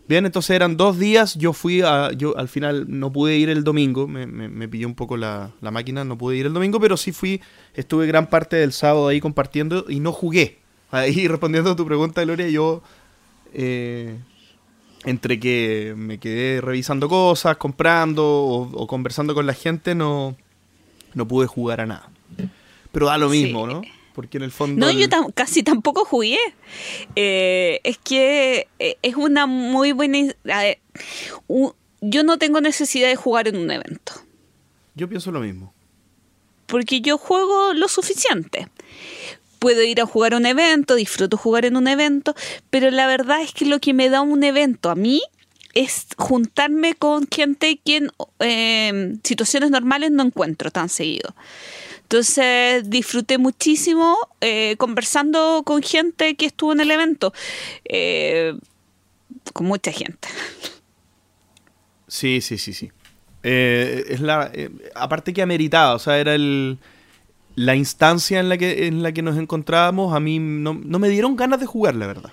Bien, 0.08 0.26
entonces 0.26 0.52
eran 0.52 0.78
dos 0.78 0.98
días, 0.98 1.36
yo 1.36 1.52
fui 1.52 1.82
a, 1.82 2.14
yo 2.14 2.38
al 2.38 2.48
final 2.48 2.86
no 2.88 3.12
pude 3.12 3.36
ir 3.36 3.50
el 3.50 3.66
domingo, 3.66 4.08
me, 4.08 4.26
me, 4.26 4.48
me 4.48 4.70
pilló 4.70 4.88
un 4.88 4.96
poco 4.96 5.18
la, 5.18 5.52
la, 5.60 5.70
máquina, 5.70 6.06
no 6.06 6.18
pude 6.18 6.38
ir 6.38 6.46
el 6.46 6.54
domingo, 6.54 6.80
pero 6.80 6.96
sí 6.96 7.12
fui, 7.12 7.42
estuve 7.74 8.08
gran 8.08 8.28
parte 8.28 8.56
del 8.56 8.72
sábado 8.72 9.10
ahí 9.10 9.20
compartiendo 9.20 9.86
y 9.90 10.00
no 10.00 10.14
jugué. 10.14 10.60
Ahí 10.92 11.28
respondiendo 11.28 11.72
a 11.72 11.76
tu 11.76 11.86
pregunta, 11.86 12.24
Gloria, 12.24 12.48
yo 12.48 12.82
eh, 13.54 14.18
entre 15.06 15.40
que 15.40 15.94
me 15.96 16.18
quedé 16.20 16.62
revisando 16.62 17.08
cosas, 17.10 17.58
comprando 17.58 18.26
o, 18.26 18.70
o, 18.74 18.88
conversando 18.88 19.34
con 19.34 19.46
la 19.46 19.54
gente, 19.54 19.96
no, 19.96 20.36
no 21.14 21.28
pude 21.28 21.48
jugar 21.48 21.82
a 21.82 21.86
nada. 21.86 22.10
Pero 22.92 23.08
da 23.08 23.18
lo 23.18 23.30
mismo, 23.30 23.68
sí. 23.68 23.74
¿no? 23.74 23.82
porque 24.18 24.38
en 24.38 24.44
el 24.46 24.52
fondo... 24.52 24.84
No, 24.84 24.90
el... 24.90 24.98
yo 24.98 25.10
tam 25.10 25.32
casi 25.32 25.62
tampoco 25.62 26.04
jugué. 26.04 26.40
Eh, 27.16 27.80
es 27.84 28.00
que 28.00 28.68
eh, 28.80 28.98
es 29.04 29.16
una 29.16 29.46
muy 29.46 29.92
buena... 29.92 30.34
Yo 32.02 32.24
no 32.24 32.40
tengo 32.40 32.60
necesidad 32.60 33.10
de 33.10 33.16
jugar 33.16 33.48
en 33.48 33.58
un 33.58 33.70
evento. 33.70 34.14
Yo 34.96 35.08
pienso 35.08 35.32
lo 35.32 35.42
mismo. 35.42 35.72
Porque 36.66 37.00
yo 37.02 37.20
juego 37.20 37.76
lo 37.76 37.88
suficiente. 37.88 38.68
Puedo 39.60 39.84
ir 39.84 40.02
a 40.02 40.06
jugar 40.06 40.34
a 40.34 40.38
un 40.38 40.46
evento, 40.46 40.96
disfruto 40.96 41.38
jugar 41.38 41.66
en 41.66 41.76
un 41.76 41.88
evento, 41.88 42.36
pero 42.70 42.92
la 42.92 43.08
verdad 43.08 43.42
es 43.42 43.52
que 43.54 43.66
lo 43.66 43.80
que 43.80 43.94
me 43.94 44.10
da 44.10 44.22
un 44.22 44.44
evento 44.44 44.90
a 44.90 44.96
mí 44.96 45.22
es 45.74 46.08
juntarme 46.18 46.96
con 46.96 47.28
gente 47.28 47.80
que 47.84 47.98
en 47.98 48.12
eh, 48.40 49.18
situaciones 49.24 49.70
normales 49.70 50.12
no 50.12 50.24
encuentro 50.24 50.72
tan 50.72 50.90
seguido. 50.90 51.36
Entonces 52.08 52.90
disfruté 52.90 53.38
muchísimo 53.38 54.18
eh, 54.40 54.76
conversando 54.78 55.64
con 55.66 55.84
gente 55.84 56.36
que 56.36 56.46
estuvo 56.46 56.72
en 56.72 56.80
el 56.80 56.90
evento, 56.90 57.34
eh, 57.84 58.56
con 59.52 59.68
mucha 59.68 59.92
gente. 59.92 60.30
Sí, 62.08 62.40
sí, 62.40 62.58
sí, 62.58 62.74
sí. 62.74 62.92
Eh, 63.44 64.06
es 64.08 64.22
la, 64.22 64.50
aparte 64.96 65.34
que 65.34 65.42
ameritaba, 65.42 65.96
o 65.96 66.00
sea, 66.00 66.18
era 66.18 66.34
el, 66.34 66.78
la 67.58 67.76
instancia 67.76 68.40
en 68.40 68.50
la 68.50 68.58
que, 68.58 68.86
en 68.86 69.02
la 69.02 69.12
que 69.12 69.24
nos 69.24 69.36
encontrábamos, 69.36 70.16
a 70.16 70.20
mí 70.20 70.38
no, 70.38 70.76
no 70.76 71.00
me 71.00 71.10
dieron 71.10 71.36
ganas 71.36 71.60
de 71.60 71.66
jugar, 71.66 71.96
la 71.96 72.06
verdad. 72.06 72.32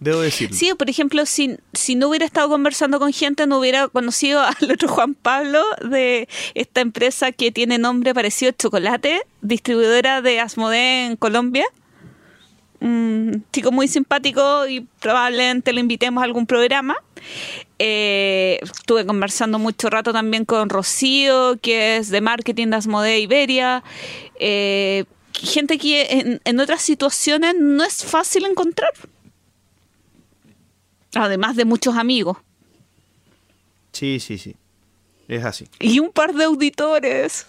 Debo 0.00 0.18
decirlo. 0.22 0.56
Sí, 0.56 0.72
por 0.76 0.90
ejemplo, 0.90 1.24
si, 1.24 1.56
si 1.72 1.94
no 1.94 2.08
hubiera 2.08 2.26
estado 2.26 2.48
conversando 2.48 2.98
con 2.98 3.12
gente, 3.12 3.46
no 3.46 3.60
hubiera 3.60 3.86
conocido 3.86 4.40
al 4.60 4.72
otro 4.72 4.88
Juan 4.88 5.14
Pablo 5.14 5.62
de 5.88 6.28
esta 6.54 6.80
empresa 6.80 7.30
que 7.30 7.52
tiene 7.52 7.78
nombre 7.78 8.12
parecido 8.12 8.50
a 8.50 8.56
Chocolate, 8.56 9.22
distribuidora 9.40 10.20
de 10.20 10.40
Asmodee 10.40 11.06
en 11.06 11.16
Colombia. 11.16 11.66
Un 12.80 13.44
chico 13.52 13.70
muy 13.70 13.86
simpático 13.86 14.66
y 14.66 14.80
probablemente 14.98 15.72
lo 15.72 15.78
invitemos 15.78 16.22
a 16.22 16.24
algún 16.24 16.46
programa. 16.46 16.96
Eh, 17.82 18.58
estuve 18.62 19.06
conversando 19.06 19.58
mucho 19.58 19.88
rato 19.88 20.12
también 20.12 20.44
con 20.44 20.68
Rocío, 20.68 21.56
que 21.62 21.96
es 21.96 22.10
de 22.10 22.20
marketing 22.20 22.66
de 22.68 22.76
Asmodee 22.76 23.20
Iberia. 23.20 23.82
Eh, 24.38 25.06
gente 25.32 25.78
que 25.78 26.06
en, 26.10 26.42
en 26.44 26.60
otras 26.60 26.82
situaciones 26.82 27.54
no 27.58 27.82
es 27.82 28.04
fácil 28.04 28.44
encontrar. 28.44 28.92
Además 31.14 31.56
de 31.56 31.64
muchos 31.64 31.96
amigos. 31.96 32.36
Sí, 33.92 34.20
sí, 34.20 34.36
sí. 34.36 34.56
Es 35.26 35.42
así. 35.42 35.66
Y 35.78 36.00
un 36.00 36.12
par 36.12 36.34
de 36.34 36.44
auditores. 36.44 37.46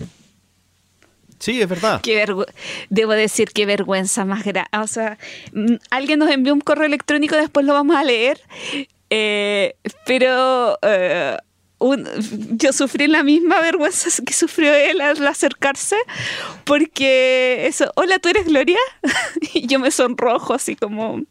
Sí, 1.40 1.62
es 1.62 1.68
verdad. 1.68 2.00
Qué 2.02 2.26
Debo 2.90 3.12
decir 3.12 3.50
qué 3.52 3.66
vergüenza 3.66 4.24
más 4.24 4.46
grande. 4.46 4.70
O 4.82 4.88
sea, 4.88 5.18
alguien 5.90 6.20
nos 6.20 6.32
envió 6.32 6.54
un 6.54 6.62
correo 6.62 6.86
electrónico, 6.86 7.36
después 7.36 7.66
lo 7.66 7.74
vamos 7.74 7.98
a 7.98 8.04
leer. 8.06 8.40
Eh, 9.14 9.76
pero 10.06 10.80
eh, 10.82 11.36
yo 12.52 12.72
sufrí 12.72 13.08
la 13.08 13.24
misma 13.24 13.60
vergüenza 13.60 14.10
que 14.26 14.34
sufrió 14.34 14.74
él 14.74 15.02
al 15.02 15.28
acercarse, 15.28 15.98
porque 16.64 17.68
eso, 17.68 17.92
hola, 17.96 18.20
¿tú 18.20 18.30
eres 18.30 18.46
Gloria? 18.46 18.80
y 19.54 19.68
yo 19.68 19.80
me 19.80 19.92
sonrojo 19.92 20.54
así 20.54 20.78
como, 20.78 21.22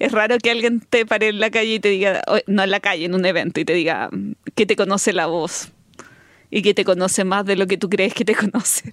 es 0.00 0.10
raro 0.10 0.38
que 0.38 0.50
alguien 0.50 0.80
te 0.80 1.06
pare 1.06 1.28
en 1.28 1.38
la 1.38 1.50
calle 1.50 1.74
y 1.74 1.80
te 1.80 1.88
diga, 1.88 2.20
no 2.48 2.64
en 2.64 2.70
la 2.70 2.80
calle, 2.80 3.04
en 3.04 3.14
un 3.14 3.24
evento, 3.24 3.60
y 3.60 3.64
te 3.64 3.74
diga 3.74 4.10
que 4.56 4.66
te 4.66 4.74
conoce 4.74 5.12
la 5.12 5.26
voz 5.26 5.68
y 6.50 6.62
que 6.62 6.74
te 6.74 6.84
conoce 6.84 7.22
más 7.22 7.46
de 7.46 7.54
lo 7.54 7.68
que 7.68 7.78
tú 7.78 7.88
crees 7.88 8.12
que 8.12 8.24
te 8.24 8.34
conoce. 8.34 8.92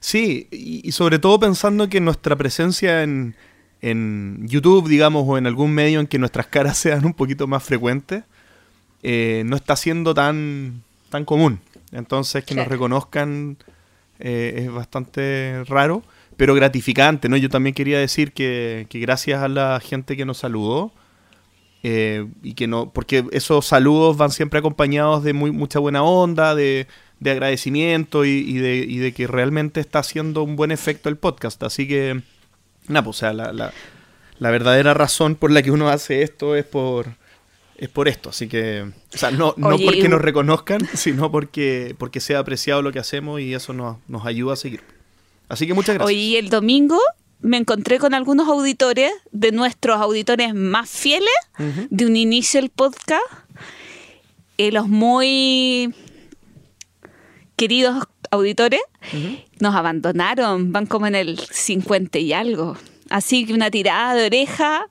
Sí, 0.00 0.48
y 0.50 0.90
sobre 0.90 1.20
todo 1.20 1.38
pensando 1.38 1.88
que 1.88 2.00
nuestra 2.00 2.36
presencia 2.36 3.04
en, 3.04 3.36
en 3.90 4.46
YouTube, 4.48 4.88
digamos, 4.88 5.24
o 5.26 5.38
en 5.38 5.46
algún 5.46 5.72
medio 5.72 6.00
en 6.00 6.06
que 6.06 6.18
nuestras 6.18 6.46
caras 6.46 6.78
sean 6.84 7.04
un 7.04 7.14
poquito 7.14 7.46
más 7.46 7.62
frecuentes, 7.62 8.24
eh, 9.02 9.42
no 9.46 9.56
está 9.56 9.76
siendo 9.76 10.14
tan, 10.14 10.82
tan 11.10 11.24
común. 11.24 11.60
Entonces, 11.92 12.44
que 12.44 12.54
claro. 12.54 12.68
nos 12.68 12.72
reconozcan 12.72 13.56
eh, 14.18 14.64
es 14.64 14.72
bastante 14.72 15.64
raro 15.66 16.02
pero 16.36 16.54
gratificante, 16.54 17.28
¿no? 17.28 17.36
Yo 17.36 17.48
también 17.48 17.74
quería 17.74 17.98
decir 17.98 18.32
que, 18.32 18.86
que 18.88 18.98
gracias 18.98 19.42
a 19.42 19.48
la 19.48 19.80
gente 19.80 20.16
que 20.16 20.24
nos 20.24 20.38
saludó, 20.38 20.92
eh, 21.82 22.26
y 22.42 22.54
que 22.54 22.66
no, 22.66 22.90
porque 22.90 23.24
esos 23.32 23.66
saludos 23.66 24.16
van 24.16 24.30
siempre 24.30 24.58
acompañados 24.58 25.22
de 25.22 25.34
muy, 25.34 25.50
mucha 25.50 25.78
buena 25.78 26.02
onda, 26.02 26.54
de, 26.54 26.86
de 27.20 27.30
agradecimiento 27.30 28.24
y, 28.24 28.30
y, 28.30 28.54
de, 28.54 28.76
y, 28.76 28.98
de, 28.98 29.12
que 29.12 29.26
realmente 29.26 29.80
está 29.80 29.98
haciendo 29.98 30.42
un 30.42 30.56
buen 30.56 30.70
efecto 30.70 31.08
el 31.08 31.16
podcast. 31.16 31.62
Así 31.62 31.86
que, 31.86 32.22
nada, 32.88 33.04
pues, 33.04 33.16
o 33.16 33.20
sea, 33.20 33.32
la, 33.32 33.52
la, 33.52 33.72
la, 34.38 34.50
verdadera 34.50 34.94
razón 34.94 35.34
por 35.36 35.50
la 35.50 35.62
que 35.62 35.70
uno 35.70 35.88
hace 35.88 36.22
esto 36.22 36.56
es 36.56 36.64
por, 36.64 37.16
es 37.76 37.88
por 37.88 38.08
esto. 38.08 38.30
Así 38.30 38.48
que, 38.48 38.90
o 39.14 39.18
sea, 39.18 39.30
no, 39.30 39.54
no 39.56 39.68
Oye, 39.68 39.84
porque 39.84 40.08
nos 40.08 40.20
reconozcan, 40.20 40.80
sino 40.94 41.30
porque, 41.30 41.94
porque 41.98 42.20
sea 42.20 42.38
apreciado 42.40 42.82
lo 42.82 42.92
que 42.92 42.98
hacemos 42.98 43.40
y 43.40 43.54
eso 43.54 43.72
nos, 43.72 43.98
nos 44.08 44.26
ayuda 44.26 44.54
a 44.54 44.56
seguir. 44.56 44.82
Así 45.48 45.66
que 45.66 45.74
muchas 45.74 45.96
gracias. 45.96 46.08
Hoy 46.08 46.36
el 46.36 46.48
domingo 46.48 46.98
me 47.40 47.58
encontré 47.58 47.98
con 47.98 48.14
algunos 48.14 48.48
auditores, 48.48 49.12
de 49.30 49.52
nuestros 49.52 50.00
auditores 50.00 50.54
más 50.54 50.88
fieles, 50.88 51.28
uh 51.58 51.62
-huh. 51.62 51.88
de 51.90 52.06
un 52.06 52.16
inicio 52.16 52.60
del 52.60 52.70
podcast, 52.70 53.22
eh, 54.56 54.72
los 54.72 54.88
muy 54.88 55.94
queridos 57.56 58.04
auditores, 58.34 58.80
uh 59.12 59.16
-huh. 59.16 59.44
nos 59.60 59.74
abandonaron, 59.74 60.72
van 60.72 60.86
como 60.86 61.06
en 61.06 61.14
el 61.14 61.38
50 61.38 62.18
y 62.18 62.32
algo. 62.32 62.76
Así 63.10 63.46
que 63.46 63.54
una 63.54 63.70
tirada 63.70 64.14
de 64.14 64.26
oreja 64.26 64.86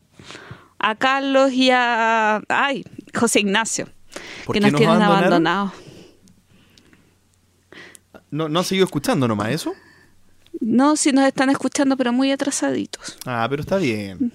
a 0.79 0.95
Carlos 0.95 1.51
y 1.51 1.69
a 1.71 2.41
ay, 2.49 2.83
José 3.13 3.39
Ignacio, 3.39 3.87
que 4.51 4.59
nos, 4.59 4.71
nos 4.71 4.79
tienen 4.79 5.01
abandonados. 5.01 5.71
¿No, 8.31 8.49
¿No 8.49 8.59
han 8.59 8.65
seguido 8.65 8.85
escuchando 8.85 9.27
nomás 9.27 9.49
eso? 9.49 9.73
No, 10.59 10.95
si 10.95 11.11
nos 11.11 11.25
están 11.25 11.49
escuchando, 11.49 11.97
pero 11.97 12.13
muy 12.13 12.31
atrasaditos. 12.31 13.17
Ah, 13.25 13.45
pero 13.49 13.61
está 13.61 13.77
bien. 13.77 14.31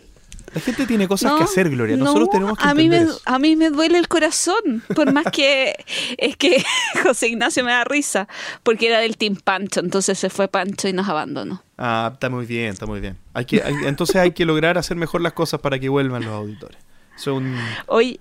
La 0.54 0.60
gente 0.60 0.86
tiene 0.86 1.08
cosas 1.08 1.32
no, 1.32 1.38
que 1.38 1.44
hacer, 1.44 1.70
Gloria. 1.70 1.96
Nosotros 1.96 2.28
no, 2.28 2.32
tenemos 2.32 2.58
que 2.58 2.68
a 2.68 2.74
mí 2.74 2.88
me, 2.88 2.98
eso. 2.98 3.20
A 3.24 3.38
mí 3.38 3.56
me 3.56 3.70
duele 3.70 3.98
el 3.98 4.08
corazón, 4.08 4.82
por 4.94 5.12
más 5.12 5.26
que 5.32 5.74
es 6.16 6.36
que 6.36 6.64
José 7.02 7.28
Ignacio 7.28 7.64
me 7.64 7.72
da 7.72 7.84
risa, 7.84 8.28
porque 8.62 8.88
era 8.88 8.98
del 9.00 9.16
Team 9.16 9.36
Pancho, 9.36 9.80
entonces 9.80 10.18
se 10.18 10.30
fue 10.30 10.48
Pancho 10.48 10.88
y 10.88 10.92
nos 10.92 11.08
abandonó. 11.08 11.62
Ah, 11.76 12.10
está 12.14 12.28
muy 12.30 12.46
bien, 12.46 12.72
está 12.72 12.86
muy 12.86 13.00
bien. 13.00 13.16
Hay 13.34 13.44
que, 13.44 13.62
hay, 13.62 13.74
entonces 13.84 14.16
hay 14.16 14.32
que 14.32 14.44
lograr 14.44 14.78
hacer 14.78 14.96
mejor 14.96 15.20
las 15.20 15.32
cosas 15.32 15.60
para 15.60 15.78
que 15.78 15.88
vuelvan 15.88 16.24
los 16.24 16.32
auditores. 16.32 16.78
Son... 17.16 17.56
Hoy... 17.86 18.20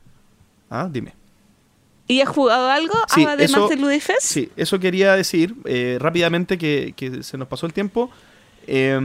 Ah, 0.70 0.90
dime. 0.92 1.14
¿Y 2.08 2.22
has 2.22 2.30
jugado 2.30 2.70
algo 2.70 2.94
sí, 3.14 3.26
además 3.26 3.52
eso, 3.52 3.68
de 3.68 3.76
Ludifest? 3.76 4.22
Sí, 4.22 4.50
eso 4.56 4.80
quería 4.80 5.14
decir 5.16 5.56
eh, 5.66 5.98
rápidamente 6.00 6.58
que, 6.58 6.94
que, 6.96 7.22
se 7.22 7.38
nos 7.38 7.50
pasó 7.50 7.66
el 7.66 7.74
tiempo. 7.74 8.10
Eh, 8.68 9.00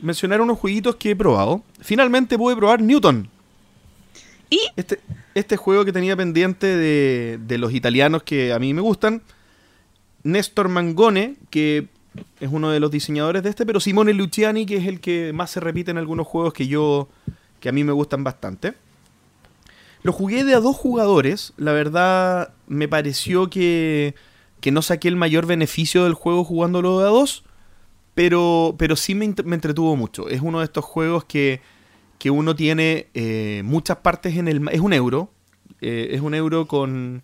mencionar 0.00 0.40
unos 0.40 0.58
jueguitos 0.58 0.96
que 0.96 1.10
he 1.10 1.16
probado. 1.16 1.62
Finalmente 1.80 2.38
pude 2.38 2.56
probar 2.56 2.80
Newton. 2.80 3.28
¿Y? 4.48 4.60
Este, 4.76 5.00
este 5.34 5.56
juego 5.56 5.84
que 5.84 5.92
tenía 5.92 6.16
pendiente 6.16 6.66
de, 6.66 7.38
de 7.44 7.58
los 7.58 7.74
italianos 7.74 8.22
que 8.22 8.52
a 8.52 8.58
mí 8.58 8.72
me 8.72 8.80
gustan. 8.80 9.22
Néstor 10.22 10.68
Mangone, 10.68 11.36
que 11.50 11.88
es 12.40 12.50
uno 12.50 12.70
de 12.70 12.80
los 12.80 12.90
diseñadores 12.90 13.42
de 13.42 13.50
este, 13.50 13.64
pero 13.64 13.80
Simone 13.80 14.12
Luciani, 14.12 14.66
que 14.66 14.76
es 14.76 14.86
el 14.86 15.00
que 15.00 15.32
más 15.32 15.50
se 15.50 15.60
repite 15.60 15.90
en 15.90 15.98
algunos 15.98 16.26
juegos 16.26 16.52
que 16.52 16.66
yo 16.66 17.08
que 17.60 17.68
a 17.68 17.72
mí 17.72 17.84
me 17.84 17.92
gustan 17.92 18.24
bastante. 18.24 18.74
Lo 20.02 20.12
jugué 20.12 20.44
de 20.44 20.54
a 20.54 20.60
dos 20.60 20.76
jugadores. 20.76 21.52
La 21.56 21.72
verdad, 21.72 22.54
me 22.66 22.88
pareció 22.88 23.50
que, 23.50 24.14
que 24.60 24.70
no 24.70 24.82
saqué 24.82 25.08
el 25.08 25.16
mayor 25.16 25.46
beneficio 25.46 26.04
del 26.04 26.14
juego 26.14 26.42
jugándolo 26.42 27.00
de 27.00 27.06
a 27.06 27.10
dos. 27.10 27.44
Pero, 28.20 28.74
pero 28.76 28.96
sí 28.96 29.14
me, 29.14 29.34
me 29.46 29.54
entretuvo 29.54 29.96
mucho. 29.96 30.28
Es 30.28 30.42
uno 30.42 30.58
de 30.58 30.66
estos 30.66 30.84
juegos 30.84 31.24
que, 31.24 31.62
que 32.18 32.30
uno 32.30 32.54
tiene 32.54 33.06
eh, 33.14 33.62
muchas 33.64 33.96
partes 33.96 34.36
en 34.36 34.46
el... 34.46 34.68
Es 34.68 34.80
un 34.80 34.92
euro. 34.92 35.30
Eh, 35.80 36.08
es 36.10 36.20
un 36.20 36.34
euro 36.34 36.66
con, 36.66 37.22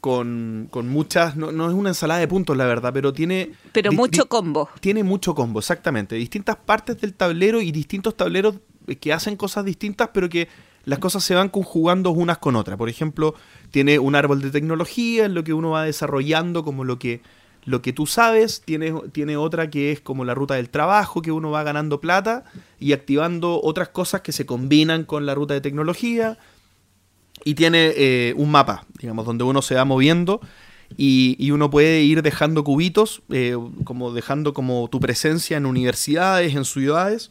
con, 0.00 0.68
con 0.70 0.88
muchas, 0.88 1.34
no, 1.34 1.50
no, 1.50 1.68
es 1.68 1.74
una 1.74 1.88
ensalada 1.88 2.20
de 2.20 2.28
puntos 2.28 2.56
la 2.56 2.66
verdad, 2.66 2.92
pero 2.94 3.12
tiene... 3.12 3.50
Pero 3.72 3.90
mucho 3.90 4.28
combo. 4.28 4.68
Tiene 4.78 5.02
mucho 5.02 5.34
combo, 5.34 5.58
exactamente. 5.58 6.14
Distintas 6.14 6.54
partes 6.54 7.00
del 7.00 7.14
tablero 7.14 7.60
y 7.60 7.72
distintos 7.72 8.16
tableros 8.16 8.60
que 9.00 9.12
hacen 9.12 9.34
cosas 9.34 9.64
distintas, 9.64 10.10
pero 10.14 10.28
que 10.28 10.46
las 10.84 11.00
cosas 11.00 11.24
se 11.24 11.34
van 11.34 11.48
conjugando 11.48 12.12
unas 12.12 12.38
con 12.38 12.54
otras. 12.54 12.78
Por 12.78 12.88
ejemplo, 12.88 13.34
tiene 13.72 13.98
un 13.98 14.14
árbol 14.14 14.40
de 14.40 14.52
tecnología 14.52 15.24
en 15.24 15.34
lo 15.34 15.42
que 15.42 15.52
uno 15.52 15.70
va 15.70 15.82
desarrollando 15.82 16.62
como 16.62 16.84
lo 16.84 17.00
que, 17.00 17.22
lo 17.64 17.82
que 17.82 17.92
tú 17.92 18.06
sabes. 18.06 18.62
Tiene, 18.64 18.92
tiene 19.12 19.36
otra 19.36 19.70
que 19.70 19.92
es 19.92 20.00
como 20.00 20.24
la 20.24 20.34
ruta 20.34 20.54
del 20.54 20.70
trabajo, 20.70 21.22
que 21.22 21.32
uno 21.32 21.50
va 21.50 21.62
ganando 21.62 22.00
plata 22.00 22.44
y 22.78 22.92
activando 22.92 23.60
otras 23.62 23.88
cosas 23.88 24.22
que 24.22 24.32
se 24.32 24.46
combinan 24.46 25.04
con 25.04 25.26
la 25.26 25.34
ruta 25.34 25.54
de 25.54 25.60
tecnología. 25.60 26.38
Y 27.44 27.54
tiene 27.54 27.92
eh, 27.96 28.34
un 28.36 28.50
mapa, 28.50 28.84
digamos, 28.98 29.24
donde 29.24 29.44
uno 29.44 29.62
se 29.62 29.74
va 29.74 29.84
moviendo 29.84 30.40
y, 30.96 31.50
uno 31.50 31.70
puede 31.70 32.02
ir 32.02 32.22
dejando 32.22 32.64
cubitos, 32.64 33.22
eh, 33.30 33.56
como 33.84 34.12
dejando 34.12 34.54
como 34.54 34.88
tu 34.88 35.00
presencia 35.00 35.56
en 35.56 35.66
universidades, 35.66 36.54
en 36.54 36.64
ciudades, 36.64 37.30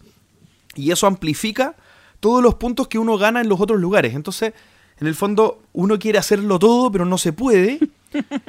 y 0.76 0.92
eso 0.92 1.08
amplifica 1.08 1.76
todos 2.20 2.44
los 2.44 2.56
puntos 2.56 2.88
que 2.88 3.00
uno 3.00 3.18
gana 3.18 3.42
en 3.42 3.50
los 3.50 3.60
otros 3.60 3.80
lugares. 3.80 4.14
Entonces, 4.16 4.54
en 5.00 5.08
el 5.08 5.16
fondo, 5.16 5.62
uno 5.74 6.00
quiere 6.00 6.18
hacerlo 6.18 6.60
todo, 6.60 6.92
pero 6.92 7.06
no 7.06 7.18
se 7.18 7.34
puede. 7.34 7.80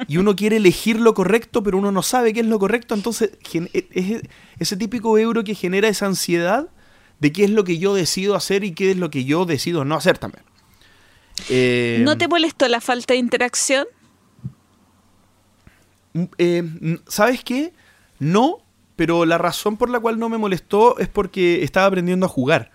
Y 0.07 0.17
uno 0.17 0.35
quiere 0.35 0.57
elegir 0.57 0.99
lo 0.99 1.13
correcto, 1.13 1.63
pero 1.63 1.77
uno 1.77 1.91
no 1.91 2.01
sabe 2.01 2.33
qué 2.33 2.41
es 2.41 2.45
lo 2.45 2.59
correcto. 2.59 2.95
Entonces, 2.95 3.31
e, 3.53 3.87
es 3.91 4.21
ese 4.59 4.77
típico 4.77 5.17
euro 5.17 5.43
que 5.43 5.55
genera 5.55 5.87
esa 5.87 6.05
ansiedad 6.05 6.69
de 7.19 7.31
qué 7.31 7.43
es 7.43 7.49
lo 7.49 7.63
que 7.63 7.77
yo 7.77 7.93
decido 7.93 8.35
hacer 8.35 8.63
y 8.63 8.73
qué 8.73 8.91
es 8.91 8.97
lo 8.97 9.09
que 9.09 9.25
yo 9.25 9.45
decido 9.45 9.85
no 9.85 9.95
hacer 9.95 10.17
también. 10.17 10.43
Eh, 11.49 12.01
¿No 12.03 12.17
te 12.17 12.27
molestó 12.27 12.67
la 12.67 12.81
falta 12.81 13.13
de 13.13 13.19
interacción? 13.19 13.87
Mm, 16.13 16.23
eh, 16.37 16.63
¿Sabes 17.07 17.43
qué? 17.43 17.73
No, 18.19 18.57
pero 18.95 19.25
la 19.25 19.37
razón 19.37 19.77
por 19.77 19.89
la 19.89 19.99
cual 19.99 20.19
no 20.19 20.29
me 20.29 20.37
molestó 20.37 20.97
es 20.97 21.07
porque 21.07 21.63
estaba 21.63 21.85
aprendiendo 21.85 22.25
a 22.25 22.29
jugar. 22.29 22.71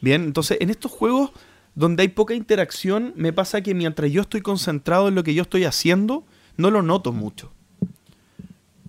Bien, 0.00 0.22
entonces 0.22 0.58
en 0.60 0.70
estos 0.70 0.92
juegos 0.92 1.32
donde 1.78 2.02
hay 2.02 2.08
poca 2.08 2.34
interacción, 2.34 3.12
me 3.16 3.32
pasa 3.32 3.60
que 3.60 3.74
mientras 3.74 4.10
yo 4.10 4.22
estoy 4.22 4.40
concentrado 4.40 5.08
en 5.08 5.14
lo 5.14 5.22
que 5.22 5.34
yo 5.34 5.42
estoy 5.42 5.64
haciendo, 5.64 6.24
no 6.56 6.70
lo 6.70 6.82
noto 6.82 7.12
mucho. 7.12 7.52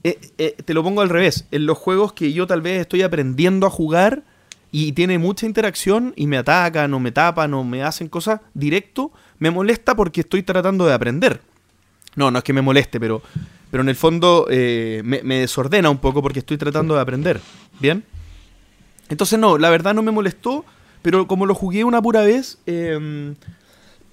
Eh, 0.04 0.56
te 0.64 0.74
lo 0.74 0.82
pongo 0.82 1.02
al 1.02 1.10
revés. 1.10 1.46
En 1.52 1.66
los 1.66 1.78
juegos 1.78 2.14
que 2.14 2.34
yo 2.34 2.48
tal 2.48 2.62
vez 2.62 2.82
estoy 2.82 3.02
aprendiendo 3.04 3.68
a 3.68 3.70
jugar, 3.70 4.24
y 4.72 4.92
tiene 4.92 5.18
mucha 5.18 5.46
interacción 5.46 6.14
y 6.16 6.28
me 6.28 6.38
atacan 6.38 6.94
o 6.94 7.00
me 7.00 7.12
tapan 7.12 7.54
o 7.54 7.64
me 7.64 7.84
hacen 7.84 8.08
cosas 8.08 8.42
directo, 8.54 9.12
me 9.40 9.52
molesta 9.52 9.96
porque 9.96 10.22
estoy 10.22 10.44
tratando 10.44 10.86
de 10.86 10.94
aprender. 10.94 11.42
No, 12.16 12.30
no 12.32 12.40
es 12.40 12.44
que 12.44 12.54
me 12.54 12.62
moleste, 12.62 13.00
pero, 13.00 13.22
pero 13.72 13.82
en 13.82 13.90
el 13.90 13.96
fondo 13.96 14.48
eh, 14.50 15.02
me, 15.04 15.40
desordena 15.40 15.90
un 15.90 15.98
poco 15.98 16.22
porque 16.22 16.40
estoy 16.40 16.58
tratando 16.58 16.96
de 16.96 17.02
aprender. 17.02 17.42
¿Bien? 17.80 18.04
Entonces 19.10 19.40
no, 19.40 19.58
la 19.58 19.70
verdad 19.70 19.96
no 19.96 20.04
me 20.04 20.12
molestó, 20.12 20.66
pero 21.02 21.28
como 21.28 21.46
lo 21.46 21.56
jugué 21.56 21.84
una 21.84 22.02
pura 22.02 22.22
vez, 22.22 22.60
em, 22.66 23.36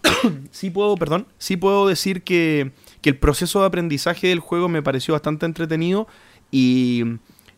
sí 0.51 0.71
puedo, 0.71 0.97
perdón, 0.97 1.27
sí 1.39 1.57
puedo 1.57 1.89
decir 1.89 2.23
que, 2.23 2.73
que 3.01 3.11
el 3.11 3.19
proceso 3.19 3.61
de 3.61 3.67
aprendizaje 3.67 4.29
del 4.29 4.41
juego 4.41 4.69
me 4.69 4.83
pareció 4.83 5.15
bastante 5.15 5.47
entretenido 5.47 6.07
y 6.51 7.05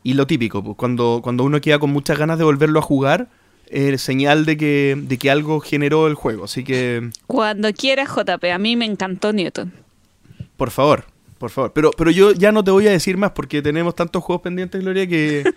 y 0.02 0.14
lo 0.14 0.26
típico, 0.26 0.62
pues, 0.62 0.76
cuando, 0.76 1.20
cuando 1.23 1.44
uno 1.44 1.61
queda 1.61 1.78
con 1.78 1.90
muchas 1.90 2.18
ganas 2.18 2.38
de 2.38 2.44
volverlo 2.44 2.78
a 2.78 2.82
jugar, 2.82 3.28
es 3.66 4.00
señal 4.00 4.46
de 4.46 4.57
que, 4.57 4.96
de 4.96 5.18
que 5.18 5.31
algo 5.31 5.61
generó 5.61 6.07
el 6.07 6.14
juego. 6.14 6.44
Así 6.44 6.64
que. 6.64 7.11
Cuando 7.26 7.72
quieras, 7.72 8.09
JP, 8.09 8.44
a 8.44 8.59
mí 8.59 8.76
me 8.76 8.87
encantó 8.87 9.33
Newton. 9.33 9.72
Por 10.57 10.70
favor, 10.70 11.05
por 11.38 11.50
favor. 11.50 11.72
Pero, 11.74 11.90
pero 11.90 12.11
yo 12.11 12.33
ya 12.33 12.53
no 12.53 12.64
te 12.64 12.70
voy 12.70 12.87
a 12.88 12.90
decir 12.90 13.16
más 13.16 13.33
porque 13.33 13.61
tenemos 13.61 13.94
tantos 13.94 14.22
juegos 14.22 14.42
pendientes, 14.42 14.81
Gloria, 14.81 15.07
que, 15.07 15.44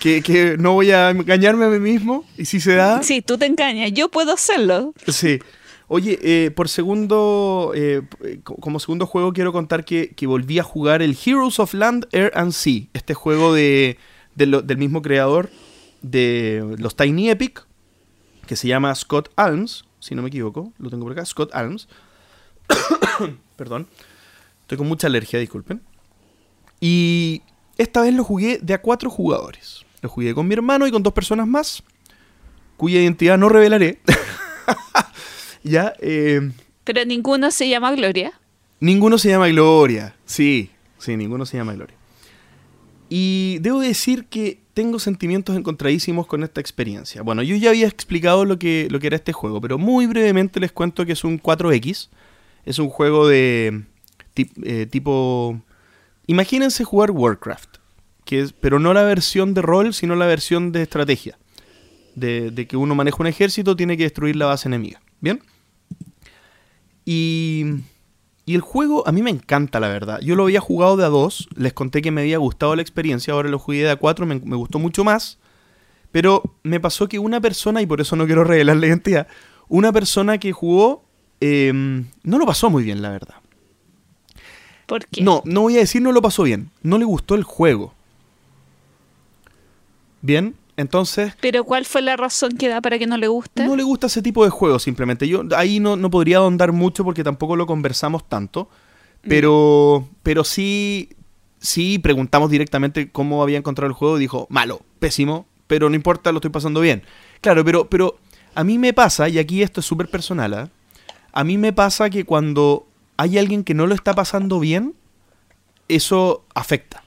que, 0.00 0.22
que 0.22 0.56
no 0.58 0.74
voy 0.74 0.90
a 0.90 1.10
engañarme 1.10 1.64
a 1.64 1.68
mí 1.68 1.78
mismo. 1.78 2.24
Y 2.36 2.44
si 2.44 2.60
se 2.60 2.74
da. 2.74 3.02
Sí, 3.02 3.22
tú 3.22 3.38
te 3.38 3.46
engañas. 3.46 3.92
Yo 3.92 4.08
puedo 4.08 4.32
hacerlo. 4.32 4.94
Sí. 5.08 5.38
Oye, 5.88 6.18
eh, 6.22 6.50
por 6.50 6.68
segundo, 6.68 7.72
eh, 7.74 8.02
como 8.42 8.80
segundo 8.80 9.06
juego 9.06 9.32
quiero 9.32 9.52
contar 9.52 9.84
que, 9.84 10.14
volví 10.26 10.58
a 10.58 10.64
jugar 10.64 11.00
el 11.00 11.16
Heroes 11.24 11.60
of 11.60 11.74
Land, 11.74 12.08
Air 12.10 12.32
and 12.34 12.50
Sea, 12.50 12.88
este 12.92 13.14
juego 13.14 13.54
de, 13.54 13.96
del 14.34 14.78
mismo 14.78 15.00
creador 15.00 15.48
de 16.02 16.74
los 16.78 16.96
Tiny 16.96 17.30
Epic, 17.30 17.64
que 18.48 18.56
se 18.56 18.66
llama 18.66 18.92
Scott 18.96 19.30
Alms, 19.36 19.84
si 20.00 20.16
no 20.16 20.22
me 20.22 20.28
equivoco, 20.28 20.72
lo 20.78 20.90
tengo 20.90 21.04
por 21.04 21.12
acá, 21.12 21.24
Scott 21.24 21.54
Alms. 21.54 21.88
Perdón, 23.56 23.86
estoy 24.62 24.78
con 24.78 24.88
mucha 24.88 25.06
alergia, 25.06 25.38
disculpen. 25.38 25.82
Y 26.80 27.42
esta 27.78 28.02
vez 28.02 28.12
lo 28.12 28.24
jugué 28.24 28.58
de 28.60 28.74
a 28.74 28.82
cuatro 28.82 29.08
jugadores. 29.08 29.85
Lo 30.06 30.10
jugué 30.10 30.34
con 30.34 30.46
mi 30.46 30.54
hermano 30.54 30.86
y 30.86 30.92
con 30.92 31.02
dos 31.02 31.12
personas 31.12 31.48
más, 31.48 31.82
cuya 32.76 33.00
identidad 33.00 33.36
no 33.36 33.48
revelaré. 33.48 33.98
¿Ya? 35.64 35.94
Eh, 35.98 36.52
Pero 36.84 37.04
ninguno 37.04 37.50
se 37.50 37.68
llama 37.68 37.90
Gloria. 37.90 38.32
Ninguno 38.78 39.18
se 39.18 39.30
llama 39.30 39.48
Gloria, 39.48 40.14
sí, 40.24 40.70
sí, 40.98 41.16
ninguno 41.16 41.44
se 41.44 41.56
llama 41.56 41.74
Gloria. 41.74 41.96
Y 43.08 43.58
debo 43.62 43.80
decir 43.80 44.26
que 44.26 44.60
tengo 44.74 45.00
sentimientos 45.00 45.56
encontradísimos 45.56 46.28
con 46.28 46.44
esta 46.44 46.60
experiencia. 46.60 47.22
Bueno, 47.22 47.42
yo 47.42 47.56
ya 47.56 47.70
había 47.70 47.88
explicado 47.88 48.44
lo 48.44 48.60
que, 48.60 48.86
lo 48.88 49.00
que 49.00 49.08
era 49.08 49.16
este 49.16 49.32
juego, 49.32 49.60
pero 49.60 49.76
muy 49.76 50.06
brevemente 50.06 50.60
les 50.60 50.70
cuento 50.70 51.04
que 51.04 51.14
es 51.14 51.24
un 51.24 51.42
4X. 51.42 52.10
Es 52.64 52.78
un 52.78 52.90
juego 52.90 53.26
de 53.26 53.82
eh, 54.36 54.86
tipo... 54.88 55.60
Imagínense 56.28 56.84
jugar 56.84 57.10
Warcraft, 57.10 57.78
que 58.26 58.40
es, 58.42 58.52
pero 58.52 58.78
no 58.78 58.92
la 58.92 59.04
versión 59.04 59.54
de 59.54 59.62
rol, 59.62 59.94
sino 59.94 60.14
la 60.16 60.26
versión 60.26 60.72
de 60.72 60.82
estrategia. 60.82 61.38
De, 62.14 62.50
de 62.50 62.66
que 62.66 62.76
uno 62.76 62.94
maneja 62.94 63.16
un 63.20 63.26
ejército, 63.26 63.76
tiene 63.76 63.96
que 63.96 64.02
destruir 64.02 64.36
la 64.36 64.46
base 64.46 64.68
enemiga. 64.68 65.00
¿Bien? 65.20 65.40
Y, 67.06 67.64
el 68.46 68.60
juego 68.60 69.06
a 69.08 69.12
mí 69.12 69.22
me 69.22 69.30
encanta, 69.30 69.80
la 69.80 69.88
verdad. 69.88 70.20
Yo 70.20 70.34
lo 70.36 70.42
había 70.42 70.60
jugado 70.60 70.96
de 70.96 71.04
a 71.04 71.08
dos, 71.08 71.48
les 71.56 71.72
conté 71.72 72.02
que 72.02 72.10
me 72.10 72.20
había 72.20 72.38
gustado 72.38 72.76
la 72.76 72.82
experiencia, 72.82 73.32
ahora 73.32 73.48
lo 73.48 73.58
jugué 73.58 73.84
de 73.84 73.90
a 73.90 73.96
cuatro, 73.96 74.26
me, 74.26 74.36
gustó 74.36 74.78
mucho 74.78 75.04
más. 75.04 75.38
Pero 76.12 76.42
me 76.62 76.80
pasó 76.80 77.08
que 77.08 77.18
una 77.18 77.40
persona, 77.40 77.80
y 77.80 77.86
por 77.86 78.00
eso 78.00 78.16
no 78.16 78.26
quiero 78.26 78.44
revelar 78.44 78.76
la 78.76 78.86
identidad, 78.86 79.28
una 79.68 79.92
persona 79.92 80.38
que 80.38 80.52
jugó 80.52 81.04
em, 81.40 82.06
no 82.22 82.38
lo 82.38 82.46
pasó 82.46 82.70
muy 82.70 82.84
bien, 82.84 83.02
la 83.02 83.10
verdad. 83.10 83.36
¿Por 84.86 85.06
qué? 85.06 85.22
No, 85.22 85.42
no 85.44 85.62
voy 85.62 85.76
a 85.76 85.80
decir 85.80 86.00
no 86.02 86.12
lo 86.12 86.22
pasó 86.22 86.44
bien, 86.44 86.70
no 86.82 86.98
le 86.98 87.04
gustó 87.04 87.34
el 87.34 87.42
juego. 87.42 87.94
Bien, 90.22 90.54
entonces. 90.76 91.34
¿Pero 91.40 91.64
cuál 91.64 91.84
fue 91.84 92.02
la 92.02 92.16
razón 92.16 92.56
que 92.56 92.68
da 92.68 92.80
para 92.80 92.98
que 92.98 93.06
no 93.06 93.16
le 93.16 93.28
guste? 93.28 93.64
No 93.64 93.76
le 93.76 93.82
gusta 93.82 94.08
ese 94.08 94.22
tipo 94.22 94.44
de 94.44 94.50
juegos, 94.50 94.82
simplemente. 94.82 95.28
Yo 95.28 95.42
ahí 95.56 95.80
no, 95.80 95.96
no 95.96 96.10
podría 96.10 96.38
ahondar 96.38 96.72
mucho 96.72 97.04
porque 97.04 97.24
tampoco 97.24 97.56
lo 97.56 97.66
conversamos 97.66 98.28
tanto. 98.28 98.68
Pero, 99.28 100.08
pero 100.22 100.44
sí, 100.44 101.10
sí 101.58 101.98
preguntamos 101.98 102.50
directamente 102.50 103.10
cómo 103.10 103.42
había 103.42 103.58
encontrado 103.58 103.88
el 103.88 103.92
juego 103.92 104.18
y 104.18 104.20
dijo, 104.20 104.46
malo, 104.50 104.82
pésimo, 105.00 105.46
pero 105.66 105.88
no 105.88 105.96
importa, 105.96 106.30
lo 106.30 106.38
estoy 106.38 106.50
pasando 106.50 106.80
bien. 106.80 107.02
Claro, 107.40 107.64
pero, 107.64 107.88
pero 107.88 108.18
a 108.54 108.62
mí 108.62 108.78
me 108.78 108.92
pasa, 108.92 109.28
y 109.28 109.38
aquí 109.38 109.62
esto 109.62 109.80
es 109.80 109.86
súper 109.86 110.08
personal, 110.08 110.54
¿eh? 110.54 110.68
a 111.32 111.44
mí 111.44 111.58
me 111.58 111.72
pasa 111.72 112.08
que 112.08 112.24
cuando 112.24 112.86
hay 113.16 113.38
alguien 113.38 113.64
que 113.64 113.74
no 113.74 113.86
lo 113.86 113.94
está 113.94 114.14
pasando 114.14 114.60
bien, 114.60 114.94
eso 115.88 116.44
afecta. 116.54 117.02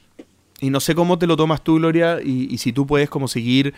Y 0.62 0.70
no 0.70 0.80
sé 0.80 0.96
cómo 0.96 1.18
te 1.18 1.28
lo 1.28 1.38
tomas 1.38 1.64
tú, 1.64 1.76
Gloria, 1.76 2.20
y, 2.24 2.58
si 2.58 2.74
tú 2.74 2.86
puedes 2.86 3.10
como 3.10 3.28
seguir 3.28 3.74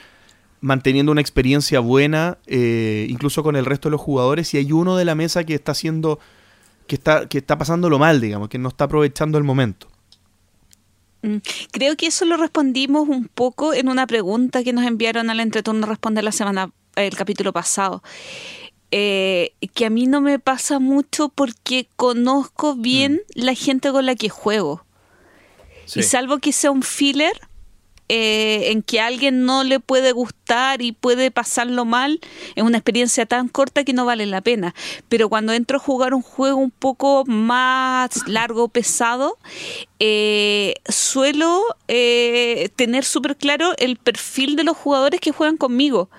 manteniendo 0.61 1.11
una 1.11 1.21
experiencia 1.21 1.79
buena, 1.79 2.37
eh, 2.47 3.07
incluso 3.09 3.43
con 3.43 3.55
el 3.55 3.65
resto 3.65 3.89
de 3.89 3.91
los 3.91 4.01
jugadores, 4.01 4.47
si 4.47 4.57
hay 4.57 4.71
uno 4.71 4.95
de 4.95 5.05
la 5.05 5.15
mesa 5.15 5.43
que 5.43 5.55
está 5.55 5.73
haciendo, 5.73 6.19
que 6.87 6.95
está, 6.95 7.27
que 7.27 7.39
está 7.39 7.57
pasándolo 7.57 7.99
mal, 7.99 8.21
digamos, 8.21 8.49
que 8.49 8.57
no 8.57 8.69
está 8.69 8.85
aprovechando 8.85 9.37
el 9.37 9.43
momento. 9.43 9.87
Mm, 11.23 11.37
creo 11.71 11.95
que 11.95 12.07
eso 12.07 12.25
lo 12.25 12.37
respondimos 12.37 13.07
un 13.07 13.27
poco 13.27 13.73
en 13.73 13.89
una 13.89 14.07
pregunta 14.07 14.63
que 14.63 14.73
nos 14.73 14.85
enviaron 14.85 15.29
al 15.29 15.39
entreturno 15.39 15.85
responder 15.85 16.23
la 16.23 16.31
semana, 16.31 16.71
el 16.95 17.15
capítulo 17.15 17.53
pasado. 17.53 18.01
Eh, 18.93 19.53
que 19.73 19.85
a 19.85 19.89
mí 19.89 20.05
no 20.05 20.19
me 20.19 20.37
pasa 20.37 20.79
mucho 20.79 21.29
porque 21.29 21.87
conozco 21.95 22.75
bien 22.75 23.21
mm. 23.35 23.41
la 23.41 23.53
gente 23.53 23.91
con 23.91 24.05
la 24.05 24.15
que 24.15 24.29
juego. 24.29 24.83
Y 25.95 26.03
salvo 26.03 26.39
que 26.39 26.53
sea 26.53 26.71
un 26.71 26.83
filler 26.83 27.39
eh, 28.13 28.71
en 28.71 28.81
que 28.81 28.99
a 28.99 29.05
alguien 29.05 29.45
no 29.45 29.63
le 29.63 29.79
puede 29.79 30.11
gustar 30.11 30.81
y 30.81 30.91
puede 30.91 31.31
pasarlo 31.31 31.85
mal, 31.85 32.19
es 32.55 32.63
una 32.63 32.77
experiencia 32.77 33.25
tan 33.25 33.47
corta 33.47 33.85
que 33.85 33.93
no 33.93 34.03
vale 34.03 34.25
la 34.25 34.41
pena. 34.41 34.75
Pero 35.07 35.29
cuando 35.29 35.53
entro 35.53 35.77
a 35.77 35.79
jugar 35.79 36.13
un 36.13 36.21
juego 36.21 36.57
un 36.57 36.71
poco 36.71 37.23
más 37.25 38.27
largo, 38.27 38.67
pesado, 38.67 39.37
eh, 39.99 40.73
suelo 40.89 41.63
eh, 41.87 42.69
tener 42.75 43.05
súper 43.05 43.37
claro 43.37 43.75
el 43.77 43.95
perfil 43.95 44.57
de 44.57 44.65
los 44.65 44.75
jugadores 44.75 45.21
que 45.21 45.31
juegan 45.31 45.55
conmigo. 45.55 46.09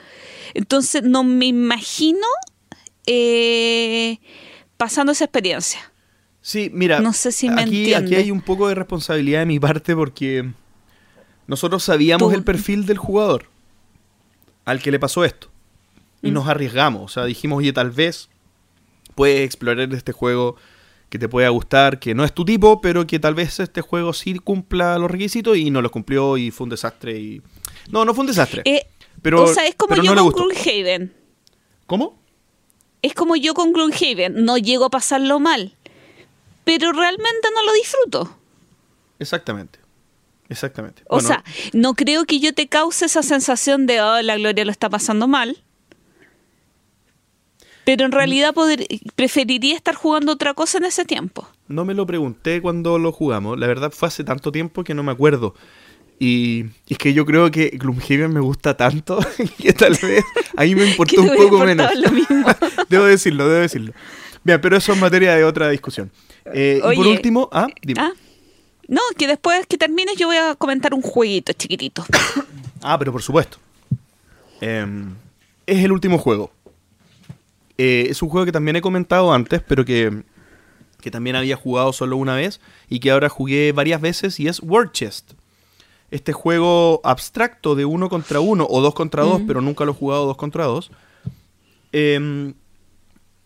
Entonces 0.54 1.02
no 1.02 1.24
me 1.24 1.44
imagino 1.44 2.26
pasando 4.78 5.12
esa 5.12 5.24
experiencia. 5.24 5.91
Sí, 6.42 6.70
mira, 6.74 7.00
no 7.00 7.12
sé 7.12 7.30
si 7.30 7.48
me 7.48 7.62
aquí, 7.62 7.94
aquí 7.94 8.16
hay 8.16 8.32
un 8.32 8.40
poco 8.40 8.68
de 8.68 8.74
responsabilidad 8.74 9.40
de 9.40 9.46
mi 9.46 9.60
parte 9.60 9.94
porque 9.94 10.50
nosotros 11.46 11.84
sabíamos 11.84 12.34
el 12.34 12.42
perfil 12.42 12.84
del 12.84 12.98
jugador 12.98 13.46
al 14.64 14.82
que 14.82 14.90
le 14.90 14.98
pasó 14.98 15.24
esto. 15.24 15.48
Y 16.20 16.30
mm. 16.30 16.34
nos 16.34 16.48
arriesgamos. 16.48 17.02
O 17.02 17.08
sea, 17.08 17.24
dijimos, 17.24 17.58
oye, 17.58 17.72
tal 17.72 17.90
vez 17.90 18.28
puedes 19.14 19.44
explorar 19.44 19.92
este 19.94 20.12
juego 20.12 20.56
que 21.08 21.18
te 21.18 21.28
pueda 21.28 21.48
gustar, 21.50 21.98
que 21.98 22.14
no 22.14 22.24
es 22.24 22.32
tu 22.32 22.44
tipo, 22.44 22.80
pero 22.80 23.06
que 23.06 23.18
tal 23.18 23.34
vez 23.34 23.60
este 23.60 23.80
juego 23.80 24.12
sí 24.12 24.38
cumpla 24.38 24.98
los 24.98 25.10
requisitos 25.10 25.56
y 25.56 25.70
no 25.70 25.82
los 25.82 25.92
cumplió 25.92 26.38
y 26.38 26.50
fue 26.50 26.64
un 26.64 26.70
desastre. 26.70 27.18
y 27.18 27.42
No, 27.90 28.04
no 28.04 28.14
fue 28.14 28.22
un 28.22 28.28
desastre. 28.28 28.62
Eh, 28.64 28.86
pero, 29.20 29.44
o 29.44 29.46
sea, 29.46 29.66
es 29.66 29.74
como 29.74 29.94
yo 29.96 30.14
con 30.14 30.30
Gloomhaven. 30.30 31.12
¿Cómo? 31.86 32.18
Es 33.02 33.14
como 33.14 33.36
yo 33.36 33.52
con 33.52 33.72
Gloomhaven. 33.72 34.44
No 34.44 34.56
llego 34.56 34.86
a 34.86 34.90
pasarlo 34.90 35.38
mal, 35.38 35.76
pero 36.64 36.92
realmente 36.92 37.48
no 37.54 37.64
lo 37.64 37.72
disfruto. 37.72 38.36
Exactamente. 39.18 39.78
Exactamente. 40.48 41.02
O 41.08 41.20
sea, 41.20 41.42
no 41.72 41.94
creo 41.94 42.26
que 42.26 42.38
yo 42.38 42.52
te 42.52 42.68
cause 42.68 43.06
esa 43.06 43.22
sensación 43.22 43.86
de, 43.86 44.02
oh, 44.02 44.20
la 44.20 44.36
Gloria 44.36 44.64
lo 44.64 44.70
está 44.70 44.90
pasando 44.90 45.26
mal. 45.26 45.62
Pero 47.84 48.04
en 48.04 48.12
realidad 48.12 48.54
preferiría 49.16 49.74
estar 49.74 49.94
jugando 49.94 50.32
otra 50.32 50.54
cosa 50.54 50.78
en 50.78 50.84
ese 50.84 51.04
tiempo. 51.04 51.48
No 51.68 51.84
me 51.84 51.94
lo 51.94 52.06
pregunté 52.06 52.62
cuando 52.62 52.98
lo 52.98 53.12
jugamos. 53.12 53.58
La 53.58 53.66
verdad 53.66 53.90
fue 53.90 54.08
hace 54.08 54.24
tanto 54.24 54.52
tiempo 54.52 54.84
que 54.84 54.94
no 54.94 55.02
me 55.02 55.10
acuerdo. 55.10 55.54
Y, 56.18 56.66
es 56.88 56.98
que 56.98 57.14
yo 57.14 57.26
creo 57.26 57.50
que 57.50 57.70
Gloomhaven 57.70 58.32
me 58.32 58.40
gusta 58.40 58.76
tanto 58.76 59.18
que 59.58 59.72
tal 59.72 59.98
vez 60.00 60.24
a 60.56 60.62
mí 60.62 60.74
me 60.74 60.86
importó 60.90 61.22
un 61.22 61.34
poco 61.34 61.58
menos. 61.64 61.90
debo 62.88 63.04
decirlo, 63.06 63.48
debo 63.48 63.62
decirlo. 63.62 63.92
Bien, 64.44 64.60
pero 64.60 64.76
eso 64.76 64.92
es 64.92 65.00
materia 65.00 65.34
de 65.34 65.44
otra 65.44 65.68
discusión. 65.68 66.10
Eh, 66.46 66.80
y 66.92 66.96
por 66.96 67.06
último, 67.06 67.48
ah, 67.52 67.68
dime. 67.82 68.00
¿Ah? 68.00 68.12
No, 68.88 69.00
que 69.16 69.26
después 69.26 69.66
que 69.66 69.78
termines 69.78 70.16
yo 70.16 70.26
voy 70.26 70.36
a 70.36 70.54
comentar 70.56 70.92
un 70.92 71.02
jueguito 71.02 71.52
chiquitito. 71.52 72.04
ah, 72.82 72.98
pero 72.98 73.12
por 73.12 73.22
supuesto. 73.22 73.58
Em, 74.60 75.14
es 75.66 75.84
el 75.84 75.92
último 75.92 76.18
juego. 76.18 76.50
Eh, 77.78 78.06
es 78.10 78.22
un 78.22 78.28
juego 78.28 78.44
que 78.44 78.52
también 78.52 78.76
he 78.76 78.80
comentado 78.80 79.32
antes, 79.32 79.62
pero 79.66 79.84
que, 79.84 80.22
que 81.00 81.10
también 81.10 81.36
había 81.36 81.56
jugado 81.56 81.92
solo 81.92 82.16
una 82.16 82.34
vez 82.34 82.60
y 82.88 83.00
que 83.00 83.10
ahora 83.10 83.28
jugué 83.28 83.72
varias 83.72 84.00
veces 84.00 84.38
y 84.40 84.48
es 84.48 84.60
Word 84.62 84.92
Chest. 84.92 85.32
Este 86.10 86.32
juego 86.32 87.00
abstracto 87.04 87.74
de 87.74 87.86
uno 87.86 88.10
contra 88.10 88.40
uno 88.40 88.66
o 88.68 88.82
dos 88.82 88.92
contra 88.94 89.22
dos, 89.22 89.40
pero 89.46 89.62
nunca 89.62 89.86
lo 89.86 89.92
he 89.92 89.94
jugado 89.94 90.26
dos 90.26 90.36
contra 90.36 90.64
dos. 90.64 90.90
Em, 91.92 92.52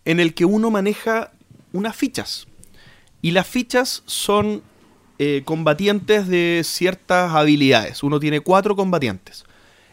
en 0.06 0.20
el 0.20 0.32
que 0.32 0.46
uno 0.46 0.70
maneja 0.70 1.32
unas 1.72 1.94
fichas. 1.94 2.46
Y 3.20 3.32
las 3.32 3.46
fichas 3.46 4.02
son 4.06 4.62
eh, 5.18 5.42
combatientes 5.44 6.28
de 6.28 6.62
ciertas 6.64 7.34
habilidades. 7.34 8.02
Uno 8.02 8.18
tiene 8.20 8.40
cuatro 8.40 8.76
combatientes. 8.76 9.44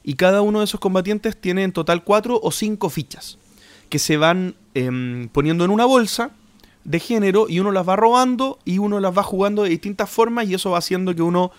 Y 0.04 0.14
cada 0.14 0.42
uno 0.42 0.60
de 0.60 0.66
esos 0.66 0.80
combatientes 0.80 1.36
tiene 1.36 1.64
en 1.64 1.74
total 1.74 2.04
cuatro 2.04 2.40
o 2.42 2.52
cinco 2.52 2.90
fichas. 2.90 3.40
Que 3.90 4.00
se 4.00 4.16
van 4.18 4.56
em, 4.76 5.30
poniendo 5.30 5.66
en 5.66 5.72
una 5.72 5.86
bolsa 5.86 6.32
de 6.84 7.00
género 7.00 7.48
y 7.50 7.60
uno 7.60 7.72
las 7.72 7.88
va 7.88 7.96
robando 7.96 8.60
y 8.66 8.78
uno 8.78 9.00
las 9.00 9.18
va 9.18 9.24
jugando 9.24 9.64
de 9.64 9.70
distintas 9.70 10.10
formas 10.10 10.48
y 10.48 10.54
eso 10.54 10.72
va 10.72 10.78
haciendo 10.78 11.16
que 11.16 11.22
uno 11.22 11.52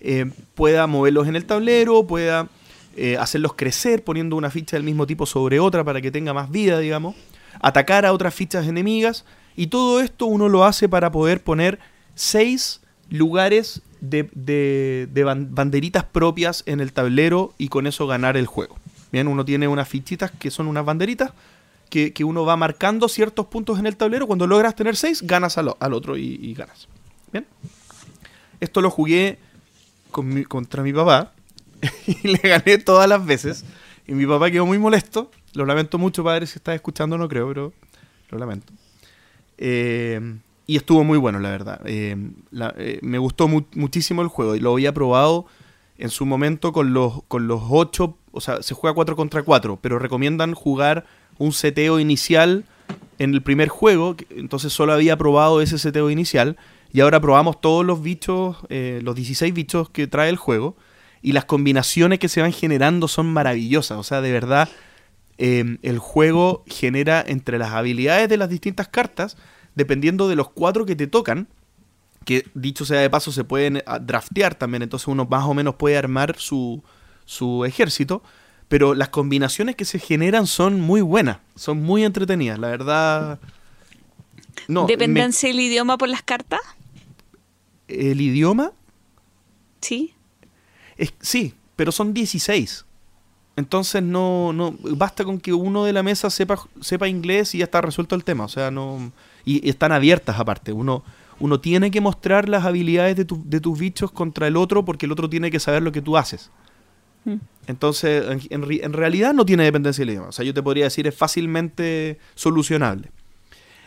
eh, 0.00 0.30
pueda 0.54 0.86
moverlos 0.86 1.28
en 1.28 1.36
el 1.36 1.46
tablero, 1.46 2.06
pueda 2.06 2.48
eh, 2.96 3.16
hacerlos 3.16 3.54
crecer 3.54 4.04
poniendo 4.04 4.36
una 4.36 4.50
ficha 4.50 4.76
del 4.76 4.82
mismo 4.82 5.06
tipo 5.06 5.24
sobre 5.24 5.60
otra 5.60 5.84
para 5.84 6.00
que 6.02 6.10
tenga 6.10 6.34
más 6.34 6.50
vida, 6.50 6.78
digamos, 6.80 7.14
atacar 7.60 8.06
a 8.06 8.12
otras 8.12 8.34
fichas 8.34 8.66
enemigas 8.66 9.24
y 9.56 9.68
todo 9.68 10.00
esto 10.00 10.26
uno 10.26 10.48
lo 10.48 10.64
hace 10.64 10.88
para 10.88 11.12
poder 11.12 11.42
poner 11.42 11.78
seis 12.14 12.80
lugares 13.10 13.82
de, 14.00 15.48
banderitas 15.50 16.04
propias 16.04 16.62
en 16.66 16.80
el 16.80 16.92
tablero 16.92 17.54
y 17.58 17.68
con 17.68 17.86
eso 17.86 18.06
ganar 18.06 18.36
el 18.36 18.46
juego. 18.46 18.76
Bien, 19.12 19.28
uno 19.28 19.44
tiene 19.44 19.68
unas 19.68 19.88
fichitas 19.88 20.30
que 20.30 20.50
son 20.50 20.66
unas 20.66 20.84
banderitas 20.84 21.32
que, 21.90 22.24
uno 22.24 22.46
va 22.46 22.56
marcando 22.56 23.08
ciertos 23.08 23.46
puntos 23.46 23.78
en 23.78 23.86
el 23.86 23.96
tablero. 23.96 24.26
Cuando 24.26 24.46
logras 24.46 24.74
tener 24.74 24.96
seis, 24.96 25.22
ganas 25.22 25.58
al, 25.58 25.68
otro 25.68 26.16
y, 26.16 26.54
ganas. 26.54 26.88
Bien. 27.30 27.46
Esto 28.60 28.80
lo 28.80 28.90
jugué 28.90 29.38
contra 30.10 30.82
mi 30.82 30.92
papá 30.92 31.32
y 32.06 32.28
le 32.28 32.38
gané 32.38 32.78
todas 32.78 33.08
las 33.08 33.24
veces. 33.24 33.64
Y 34.06 34.12
mi 34.12 34.26
papá 34.26 34.50
quedó 34.50 34.64
muy 34.64 34.78
molesto. 34.78 35.30
Lo 35.54 35.66
lamento 35.66 35.98
mucho, 35.98 36.24
padre, 36.24 36.46
si 36.46 36.58
estás 36.58 36.74
escuchando, 36.74 37.18
no 37.18 37.28
creo, 37.28 37.48
pero 37.48 37.72
lo 38.30 38.38
lamento. 38.38 38.72
Eh, 39.58 40.20
y 40.66 40.76
estuvo 40.76 41.04
muy 41.04 41.18
bueno, 41.18 41.38
la 41.38 41.50
verdad. 41.50 41.80
Eh, 41.84 42.16
eh, 42.78 42.98
me 43.02 43.18
gustó 43.18 43.48
muchísimo 43.48 44.22
el 44.22 44.28
juego 44.28 44.54
y 44.54 44.60
lo 44.60 44.72
había 44.72 44.94
probado 44.94 45.46
en 45.98 46.10
su 46.10 46.24
momento 46.24 46.72
con 46.72 46.94
los, 46.94 47.22
con 47.28 47.46
los 47.46 47.62
8, 47.68 48.16
o 48.32 48.40
sea, 48.40 48.62
se 48.62 48.74
juega 48.74 48.94
4 48.94 49.14
contra 49.14 49.42
4, 49.42 49.78
pero 49.80 49.98
recomiendan 49.98 50.54
jugar 50.54 51.04
un 51.38 51.52
seteo 51.52 52.00
inicial 52.00 52.64
en 53.18 53.34
el 53.34 53.42
primer 53.42 53.68
juego, 53.68 54.16
entonces 54.30 54.72
solo 54.72 54.92
había 54.92 55.16
probado 55.16 55.60
ese 55.60 55.78
seteo 55.78 56.10
inicial 56.10 56.56
y 56.92 57.00
ahora 57.00 57.20
probamos 57.20 57.60
todos 57.60 57.84
los 57.84 58.02
bichos, 58.02 58.56
eh, 58.68 59.00
los 59.02 59.14
16 59.14 59.52
bichos 59.54 59.90
que 59.90 60.06
trae 60.06 60.28
el 60.28 60.36
juego 60.36 60.76
y 61.22 61.32
las 61.32 61.44
combinaciones 61.44 62.18
que 62.18 62.28
se 62.28 62.40
van 62.40 62.52
generando 62.52 63.06
son 63.06 63.32
maravillosas, 63.32 63.98
o 63.98 64.02
sea, 64.02 64.20
de 64.20 64.32
verdad 64.32 64.68
el 65.38 65.98
juego 65.98 66.64
genera 66.66 67.24
entre 67.26 67.58
las 67.58 67.72
habilidades 67.72 68.28
de 68.28 68.36
las 68.36 68.48
distintas 68.48 68.88
cartas, 68.88 69.36
dependiendo 69.74 70.28
de 70.28 70.36
los 70.36 70.50
cuatro 70.50 70.86
que 70.86 70.96
te 70.96 71.06
tocan, 71.06 71.48
que 72.24 72.46
dicho 72.54 72.84
sea 72.84 73.00
de 73.00 73.10
paso 73.10 73.32
se 73.32 73.44
pueden 73.44 73.82
ah, 73.86 73.98
draftear 73.98 74.54
también, 74.54 74.82
entonces 74.82 75.08
uno 75.08 75.26
más 75.26 75.44
o 75.44 75.54
menos 75.54 75.74
puede 75.74 75.96
armar 75.96 76.36
su, 76.38 76.82
su 77.24 77.64
ejército, 77.64 78.22
pero 78.68 78.94
las 78.94 79.08
combinaciones 79.08 79.76
que 79.76 79.84
se 79.84 79.98
generan 79.98 80.46
son 80.46 80.80
muy 80.80 81.00
buenas, 81.00 81.38
son 81.56 81.82
muy 81.82 82.04
entretenidas, 82.04 82.58
la 82.58 82.68
verdad. 82.68 83.40
No, 84.68 84.86
¿Dependencia 84.86 85.50
el 85.50 85.60
idioma 85.60 85.98
por 85.98 86.08
las 86.08 86.22
cartas? 86.22 86.60
¿El 87.88 88.20
idioma? 88.20 88.72
Sí. 89.80 90.14
Es, 90.96 91.12
sí, 91.20 91.54
pero 91.76 91.92
son 91.92 92.14
16. 92.14 92.86
Entonces 93.56 94.02
no, 94.02 94.52
no 94.52 94.74
basta 94.80 95.24
con 95.24 95.38
que 95.38 95.52
uno 95.52 95.84
de 95.84 95.92
la 95.92 96.02
mesa 96.02 96.30
sepa, 96.30 96.58
sepa 96.80 97.08
inglés 97.08 97.54
y 97.54 97.58
ya 97.58 97.64
está 97.64 97.80
resuelto 97.80 98.14
el 98.14 98.24
tema. 98.24 98.44
O 98.44 98.48
sea, 98.48 98.70
no 98.70 99.12
y, 99.44 99.68
están 99.68 99.92
abiertas 99.92 100.38
aparte. 100.38 100.72
Uno, 100.72 101.04
uno 101.38 101.60
tiene 101.60 101.90
que 101.90 102.00
mostrar 102.00 102.48
las 102.48 102.64
habilidades 102.64 103.16
de, 103.16 103.26
de, 103.28 103.60
tus 103.60 103.78
bichos 103.78 104.10
contra 104.10 104.46
el 104.46 104.56
otro 104.56 104.84
porque 104.84 105.06
el 105.06 105.12
otro 105.12 105.28
tiene 105.28 105.50
que 105.50 105.60
saber 105.60 105.82
lo 105.82 105.92
que 105.92 106.00
tú 106.00 106.16
haces. 106.16 106.50
Mm. 107.24 107.36
Entonces, 107.66 108.24
en, 108.50 108.64
en, 108.70 108.92
realidad 108.92 109.34
no 109.34 109.44
tiene 109.44 109.64
dependencia 109.64 110.02
del 110.02 110.10
idioma. 110.10 110.28
O 110.28 110.32
sea, 110.32 110.44
yo 110.44 110.54
te 110.54 110.62
podría 110.62 110.84
decir, 110.84 111.06
es 111.06 111.14
fácilmente 111.14 112.18
solucionable. 112.34 113.10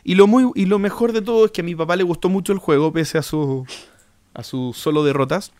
Y 0.04 0.16
lo, 0.16 0.28
muy, 0.28 0.52
y 0.56 0.66
lo 0.66 0.78
mejor 0.80 1.12
de 1.12 1.22
todo 1.22 1.46
es 1.46 1.52
que 1.52 1.62
a 1.62 1.64
mi 1.64 1.76
papá 1.76 1.96
le 1.96 2.04
gustó 2.04 2.30
mucho 2.30 2.54
el 2.54 2.60
juego, 2.60 2.94
pese 2.94 3.18
a 3.18 3.24
su, 3.24 3.66
a 4.34 4.44
su 4.44 4.72
solo 4.74 5.04
derrotas. 5.04 5.52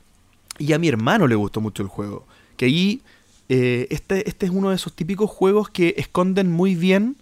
Y 0.58 0.74
a 0.74 0.80
mi 0.80 0.88
hermano 0.88 1.28
le 1.28 1.36
gustó 1.36 1.60
mucho 1.60 1.84
el 1.84 1.90
juego. 1.90 2.26
Que 2.56 2.66
ahí, 2.66 3.02
eh, 3.50 3.88
este, 3.90 4.28
este 4.28 4.46
es 4.46 4.52
uno 4.52 4.70
de 4.70 4.76
esos 4.76 4.94
típicos 4.94 5.30
juegos 5.30 5.70
que 5.70 5.96
esconden 5.98 6.52
muy 6.52 6.76
bien 6.76 7.18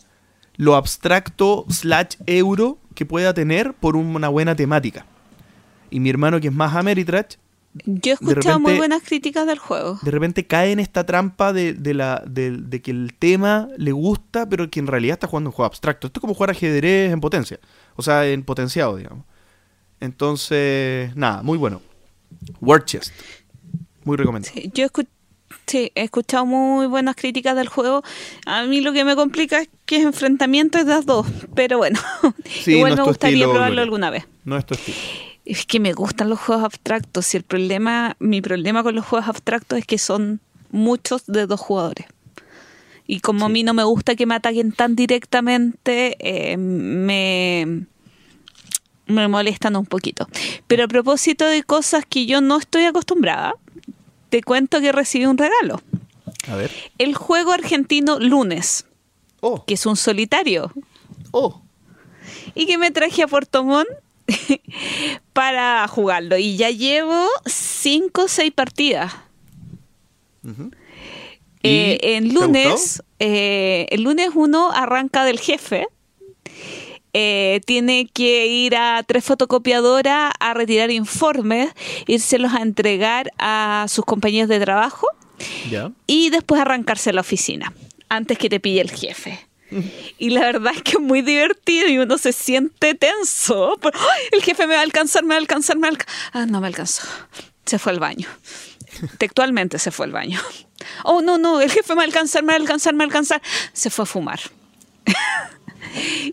lo 0.55 0.75
abstracto 0.75 1.65
slash 1.69 2.15
euro 2.27 2.77
que 2.95 3.05
pueda 3.05 3.33
tener 3.33 3.73
por 3.73 3.95
una 3.95 4.29
buena 4.29 4.55
temática. 4.55 5.05
Y 5.89 5.99
mi 5.99 6.09
hermano, 6.09 6.39
que 6.39 6.47
es 6.47 6.53
más 6.53 6.75
Ameritrash, 6.75 7.35
yo 7.85 8.11
he 8.11 8.13
escuchado 8.13 8.59
muy 8.59 8.77
buenas 8.77 9.01
críticas 9.01 9.47
del 9.47 9.57
juego. 9.57 9.99
De 10.03 10.11
repente 10.11 10.45
cae 10.45 10.71
en 10.71 10.79
esta 10.79 11.05
trampa 11.05 11.53
de, 11.53 11.75
la, 11.93 12.23
de, 12.27 12.81
que 12.83 12.91
el 12.91 13.15
tema 13.17 13.67
le 13.77 13.91
gusta, 13.91 14.47
pero 14.47 14.69
que 14.69 14.79
en 14.79 14.87
realidad 14.87 15.15
está 15.15 15.27
jugando 15.27 15.49
un 15.49 15.55
juego 15.55 15.65
abstracto. 15.65 16.07
Esto 16.07 16.19
es 16.19 16.21
como 16.21 16.35
jugar 16.35 16.51
ajedrez 16.51 17.11
en 17.11 17.19
potencia. 17.19 17.59
O 17.95 18.03
sea, 18.03 18.27
en 18.27 18.43
potenciado, 18.43 18.97
digamos. 18.97 19.25
Entonces, 19.99 21.15
nada, 21.15 21.41
muy 21.41 21.57
bueno. 21.57 21.81
Word 22.61 22.85
Chest. 22.85 23.11
Muy 24.03 24.17
recomendado. 24.17 24.53
yo 24.73 24.85
he 24.85 24.89
Sí, 25.65 25.91
he 25.95 26.03
escuchado 26.03 26.45
muy 26.45 26.87
buenas 26.87 27.15
críticas 27.15 27.55
del 27.55 27.67
juego. 27.67 28.03
A 28.45 28.63
mí 28.63 28.81
lo 28.81 28.93
que 28.93 29.05
me 29.05 29.15
complica 29.15 29.61
es 29.61 29.69
que 29.85 29.97
es 29.97 30.03
enfrentamiento 30.03 30.77
de 30.77 30.85
las 30.85 31.05
dos, 31.05 31.27
pero 31.55 31.77
bueno, 31.77 31.99
igual 32.65 32.95
me 32.95 33.03
gustaría 33.03 33.45
probarlo 33.45 33.81
alguna 33.81 34.09
vez. 34.09 34.25
No 34.45 34.57
es 34.57 34.65
tu 34.65 34.73
estilo. 34.73 34.97
Es 35.45 35.65
que 35.65 35.79
me 35.79 35.93
gustan 35.93 36.29
los 36.29 36.39
juegos 36.39 36.63
abstractos 36.63 37.33
y 37.33 37.37
el 37.37 37.43
problema, 37.43 38.15
mi 38.19 38.41
problema 38.41 38.81
con 38.83 38.95
los 38.95 39.05
juegos 39.05 39.27
abstractos 39.27 39.79
es 39.79 39.85
que 39.85 39.97
son 39.97 40.39
muchos 40.71 41.25
de 41.27 41.47
dos 41.47 41.59
jugadores. 41.59 42.07
Y 43.05 43.19
como 43.19 43.45
a 43.45 43.49
mí 43.49 43.63
no 43.63 43.73
me 43.73 43.83
gusta 43.83 44.15
que 44.15 44.25
me 44.25 44.35
ataquen 44.35 44.71
tan 44.71 44.95
directamente, 44.95 46.15
eh, 46.19 46.57
me, 46.57 47.85
me 49.07 49.27
molestan 49.27 49.75
un 49.75 49.85
poquito. 49.85 50.27
Pero 50.67 50.85
a 50.85 50.87
propósito 50.87 51.45
de 51.45 51.63
cosas 51.63 52.05
que 52.07 52.25
yo 52.25 52.39
no 52.39 52.57
estoy 52.57 52.85
acostumbrada, 52.85 53.55
te 54.33 54.41
cuento 54.41 54.81
que 54.81 54.91
recibí 54.91 55.27
un 55.27 55.37
regalo. 55.37 55.79
A 56.47 56.55
ver. 56.55 56.71
El 56.97 57.13
juego 57.13 57.51
argentino 57.51 58.17
Lunes. 58.17 58.87
Oh. 59.41 59.63
Que 59.63 59.75
es 59.75 59.85
un 59.85 59.95
solitario. 59.95 60.73
Oh. 61.29 61.61
Y 62.55 62.65
que 62.65 62.79
me 62.79 62.89
traje 62.89 63.21
a 63.21 63.27
Puerto 63.27 63.63
Montt 63.63 63.87
para 65.33 65.87
jugarlo. 65.87 66.35
Y 66.35 66.57
ya 66.57 66.71
llevo 66.71 67.27
cinco 67.45 68.23
o 68.23 68.27
seis 68.27 68.51
partidas. 68.51 69.13
Eh, 71.61 71.99
en 72.01 72.33
lunes, 72.33 73.03
eh, 73.19 73.85
el 73.91 74.01
lunes 74.01 74.31
uno 74.33 74.71
arranca 74.71 75.25
del 75.25 75.39
jefe. 75.39 75.85
Eh, 77.13 77.61
tiene 77.65 78.09
que 78.11 78.47
ir 78.47 78.75
a 78.75 79.03
tres 79.05 79.23
fotocopiadoras 79.23 80.33
a 80.39 80.53
retirar 80.55 80.89
informes, 80.89 81.69
írselos 82.07 82.53
a 82.53 82.61
entregar 82.61 83.31
a 83.37 83.85
sus 83.87 84.03
compañeros 84.03 84.49
de 84.49 84.59
trabajo 84.59 85.07
y 86.07 86.29
después 86.31 86.59
arrancarse 86.59 87.11
a 87.11 87.13
la 87.13 87.21
oficina 87.21 87.71
antes 88.09 88.37
que 88.37 88.49
te 88.49 88.59
pille 88.59 88.81
el 88.81 88.91
jefe. 88.91 89.47
Y 90.19 90.29
la 90.29 90.41
verdad 90.41 90.73
es 90.75 90.83
que 90.83 90.91
es 90.91 90.99
muy 90.99 91.21
divertido 91.21 91.87
y 91.87 91.97
uno 91.97 92.17
se 92.17 92.31
siente 92.31 92.93
tenso. 92.93 93.79
El 94.31 94.41
jefe 94.43 94.67
me 94.67 94.75
va 94.75 94.81
a 94.81 94.83
alcanzar, 94.83 95.23
me 95.23 95.29
va 95.29 95.35
a 95.35 95.39
alcanzar, 95.39 95.77
me 95.77 95.83
va 95.83 95.87
a 95.87 95.91
alcanzar. 95.91 96.15
Ah, 96.33 96.45
no 96.45 96.61
me 96.61 96.67
alcanzó. 96.67 97.03
Se 97.65 97.79
fue 97.79 97.91
al 97.91 97.99
baño. 97.99 98.27
Textualmente 99.17 99.79
se 99.79 99.91
fue 99.91 100.05
al 100.05 100.11
baño. 100.11 100.39
Oh, 101.03 101.21
no, 101.21 101.37
no, 101.37 101.61
el 101.61 101.71
jefe 101.71 101.93
me 101.93 101.97
va 101.97 102.01
a 102.01 102.05
alcanzar, 102.05 102.43
me 102.43 102.47
va 102.47 102.53
a 102.53 102.57
alcanzar, 102.57 102.93
me 102.93 102.99
va 102.99 103.03
a 103.03 103.07
alcanzar. 103.07 103.41
Se 103.71 103.89
fue 103.89 104.03
a 104.03 104.05
fumar. 104.05 104.39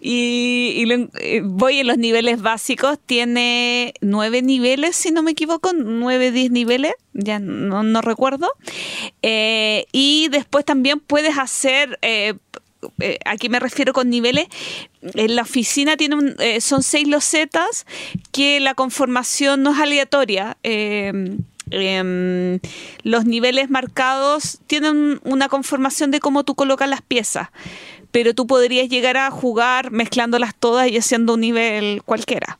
Y, 0.00 0.84
eh, 1.18 1.42
voy 1.44 1.78
en 1.78 1.86
los 1.86 1.98
niveles 1.98 2.42
básicos. 2.42 2.98
Tiene 3.04 3.94
nueve 4.00 4.42
niveles, 4.42 4.96
si 4.96 5.10
no 5.10 5.22
me 5.22 5.32
equivoco, 5.32 5.72
nueve, 5.72 6.30
diez 6.30 6.50
niveles, 6.50 6.94
ya 7.12 7.38
no, 7.38 8.00
recuerdo. 8.00 8.48
Eh, 9.22 9.86
y 9.92 10.28
después 10.28 10.64
también 10.64 11.00
puedes 11.00 11.38
hacer 11.38 11.98
eh, 12.02 12.34
eh, 13.00 13.18
aquí 13.24 13.48
me 13.48 13.60
refiero 13.60 13.92
con 13.92 14.08
niveles, 14.08 14.46
en 15.02 15.36
la 15.36 15.42
oficina 15.42 15.96
tiene 15.96 16.34
eh, 16.38 16.60
son 16.60 16.82
seis 16.82 17.06
losetas 17.06 17.86
que 18.32 18.60
la 18.60 18.74
conformación 18.74 19.62
no 19.62 19.72
es 19.72 19.78
aleatoria. 19.78 20.56
Em, 20.62 21.38
em, 21.70 22.58
los 23.02 23.26
niveles 23.26 23.70
marcados 23.70 24.60
tienen 24.66 25.20
una 25.24 25.48
conformación 25.48 26.10
de 26.10 26.20
cómo 26.20 26.44
tú 26.44 26.54
colocas 26.54 26.88
las 26.88 27.02
piezas, 27.02 27.48
pero 28.10 28.34
tú 28.34 28.46
podrías 28.46 28.88
llegar 28.88 29.16
a 29.16 29.30
jugar 29.30 29.90
mezclándolas 29.90 30.54
todas 30.54 30.88
y 30.88 30.96
haciendo 30.96 31.34
un 31.34 31.40
nivel 31.40 32.02
cualquiera. 32.04 32.58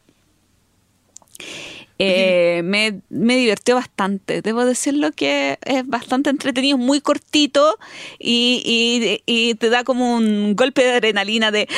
Eh, 2.02 2.62
me, 2.64 3.02
me, 3.10 3.36
divirtió 3.36 3.74
bastante. 3.74 4.40
Debo 4.40 4.64
decirlo 4.64 5.12
que 5.12 5.58
es 5.60 5.86
bastante 5.86 6.30
entretenido, 6.30 6.78
muy 6.78 7.02
cortito 7.02 7.78
y, 8.18 9.54
te 9.58 9.68
da 9.68 9.84
como 9.84 10.16
un 10.16 10.56
golpe 10.56 10.82
de 10.82 10.92
adrenalina 10.92 11.50
de 11.50 11.68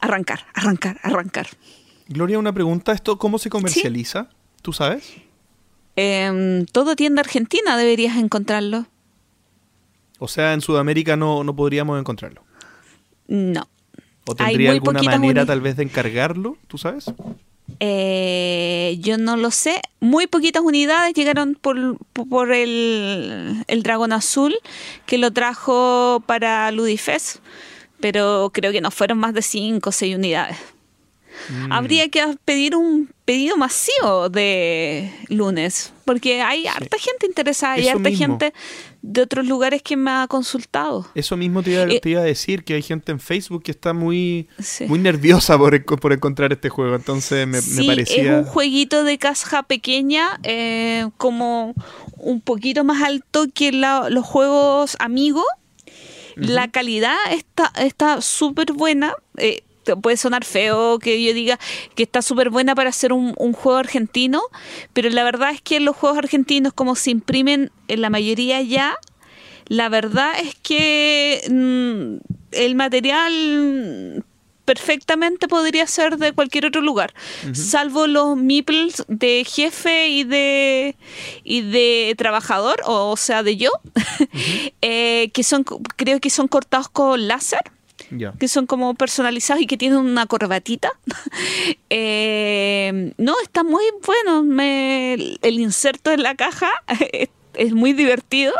arrancar, 0.00 0.46
arrancar, 0.54 1.00
arrancar. 1.02 1.48
Gloria, 2.06 2.38
una 2.38 2.52
pregunta. 2.52 2.92
¿Esto 2.92 3.18
cómo 3.18 3.40
se 3.40 3.50
comercializa? 3.50 4.28
¿Tú 4.62 4.72
sabes? 4.72 5.12
Eh, 5.96 6.64
todo 6.70 6.94
tienda 6.94 7.22
argentina 7.22 7.76
deberías 7.76 8.16
encontrarlo. 8.16 8.86
O 10.20 10.28
sea, 10.28 10.52
en 10.52 10.60
Sudamérica 10.60 11.16
no, 11.16 11.42
no 11.42 11.56
podríamos 11.56 11.98
encontrarlo. 11.98 12.43
No. 13.28 13.68
¿O 14.26 14.34
tendría 14.34 14.72
alguna 14.72 15.02
manera 15.02 15.44
tal 15.44 15.60
vez 15.60 15.76
de 15.76 15.82
encargarlo? 15.82 16.56
¿Tú 16.68 16.78
sabes? 16.78 17.06
Eh, 17.80 18.96
yo 19.00 19.18
no 19.18 19.36
lo 19.36 19.50
sé. 19.50 19.80
Muy 20.00 20.26
poquitas 20.26 20.62
unidades 20.62 21.14
llegaron 21.14 21.54
por, 21.54 21.98
por 22.12 22.52
el, 22.52 23.64
el, 23.66 23.82
dragón 23.82 24.12
azul 24.12 24.54
que 25.06 25.18
lo 25.18 25.30
trajo 25.32 26.22
para 26.26 26.70
Ludifest, 26.70 27.38
pero 28.00 28.50
creo 28.52 28.72
que 28.72 28.80
no 28.80 28.90
fueron 28.90 29.18
más 29.18 29.34
de 29.34 29.42
5 29.42 29.88
o 29.88 29.92
6 29.92 30.16
unidades. 30.16 30.56
Mm. 31.48 31.72
Habría 31.72 32.08
que 32.08 32.22
pedir 32.44 32.76
un 32.76 33.10
pedido 33.24 33.56
masivo 33.56 34.28
de 34.28 35.10
lunes, 35.28 35.92
porque 36.04 36.42
hay 36.42 36.66
harta 36.66 36.98
gente 36.98 37.26
interesada 37.26 37.78
y 37.78 37.88
harta 37.88 38.10
gente 38.10 38.52
de 39.00 39.22
otros 39.22 39.46
lugares 39.46 39.82
que 39.82 39.96
me 39.96 40.10
ha 40.10 40.26
consultado. 40.28 41.06
Eso 41.14 41.36
mismo 41.36 41.62
te 41.62 41.70
iba, 41.72 41.84
eh, 41.84 42.16
a 42.16 42.22
decir, 42.22 42.64
que 42.64 42.74
hay 42.74 42.82
gente 42.82 43.12
en 43.12 43.20
Facebook 43.20 43.62
que 43.62 43.70
está 43.70 43.92
muy, 43.92 44.48
muy 44.88 44.98
nerviosa 44.98 45.56
por, 45.56 45.84
por, 45.84 46.12
encontrar 46.12 46.52
este 46.52 46.68
juego, 46.68 46.94
entonces 46.94 47.46
me, 47.46 47.86
parecía... 47.86 48.40
es 48.40 48.46
un 48.46 48.52
jueguito 48.52 49.04
de 49.04 49.18
caja 49.18 49.62
pequeña, 49.62 50.38
eh, 50.42 51.08
como 51.16 51.74
un 52.16 52.40
poquito 52.40 52.84
más 52.84 53.02
alto 53.02 53.46
que 53.52 53.72
los 53.72 54.24
juegos 54.24 54.96
amigos. 55.00 55.44
La 56.36 56.66
calidad 56.68 57.14
está 57.76 58.20
súper 58.20 58.72
buena. 58.72 59.14
Eh, 59.36 59.62
puede 60.00 60.16
sonar 60.16 60.44
feo 60.44 60.98
que 60.98 61.22
yo 61.22 61.32
diga 61.34 61.58
que 61.94 62.02
está 62.02 62.22
súper 62.22 62.50
buena 62.50 62.74
para 62.74 62.90
hacer 62.90 63.12
un, 63.12 63.34
juego 63.52 63.78
argentino, 63.78 64.42
pero 64.92 65.08
la 65.10 65.24
verdad 65.24 65.50
es 65.52 65.60
que 65.60 65.80
los 65.80 65.96
juegos 65.96 66.18
argentinos, 66.18 66.72
como 66.72 66.96
se 66.96 67.10
imprimen 67.10 67.70
en 67.88 68.00
la 68.00 68.10
mayoría 68.10 68.60
ya, 68.62 68.96
la 69.66 69.88
verdad 69.88 70.32
es 70.40 70.54
que 70.56 71.42
mm, 71.50 72.16
el 72.52 72.74
material 72.74 74.24
perfectamente 74.64 75.46
podría 75.46 75.86
ser 75.86 76.16
de 76.16 76.32
cualquier 76.32 76.66
otro 76.66 76.80
lugar, 76.80 77.12
salvo 77.52 78.06
los 78.06 78.36
meeples 78.36 79.04
de 79.08 79.44
jefe 79.46 80.08
y 80.08 80.24
de 80.24 80.96
y 81.44 81.60
de 81.60 82.14
trabajador, 82.16 82.80
o, 82.86 83.16
sea, 83.16 83.42
de 83.42 83.56
yo, 83.56 83.70
eh, 84.80 85.30
que 85.34 85.44
son 85.44 85.64
creo 85.64 86.18
que 86.20 86.30
son 86.30 86.48
cortados 86.48 86.88
con 86.88 87.28
láser 87.28 87.60
que 88.38 88.48
son 88.48 88.66
como 88.66 88.94
personalizados 88.94 89.62
y 89.62 89.66
que 89.66 89.76
tienen 89.76 89.98
una 89.98 90.26
corbatita. 90.26 90.92
Eh, 91.96 93.12
no, 93.18 93.34
está 93.40 93.62
muy 93.62 93.84
bueno. 94.04 94.42
Me, 94.42 95.14
el 95.14 95.60
inserto 95.60 96.10
en 96.10 96.24
la 96.24 96.34
caja 96.34 96.68
es, 97.52 97.72
muy 97.72 97.92
divertido. 97.92 98.52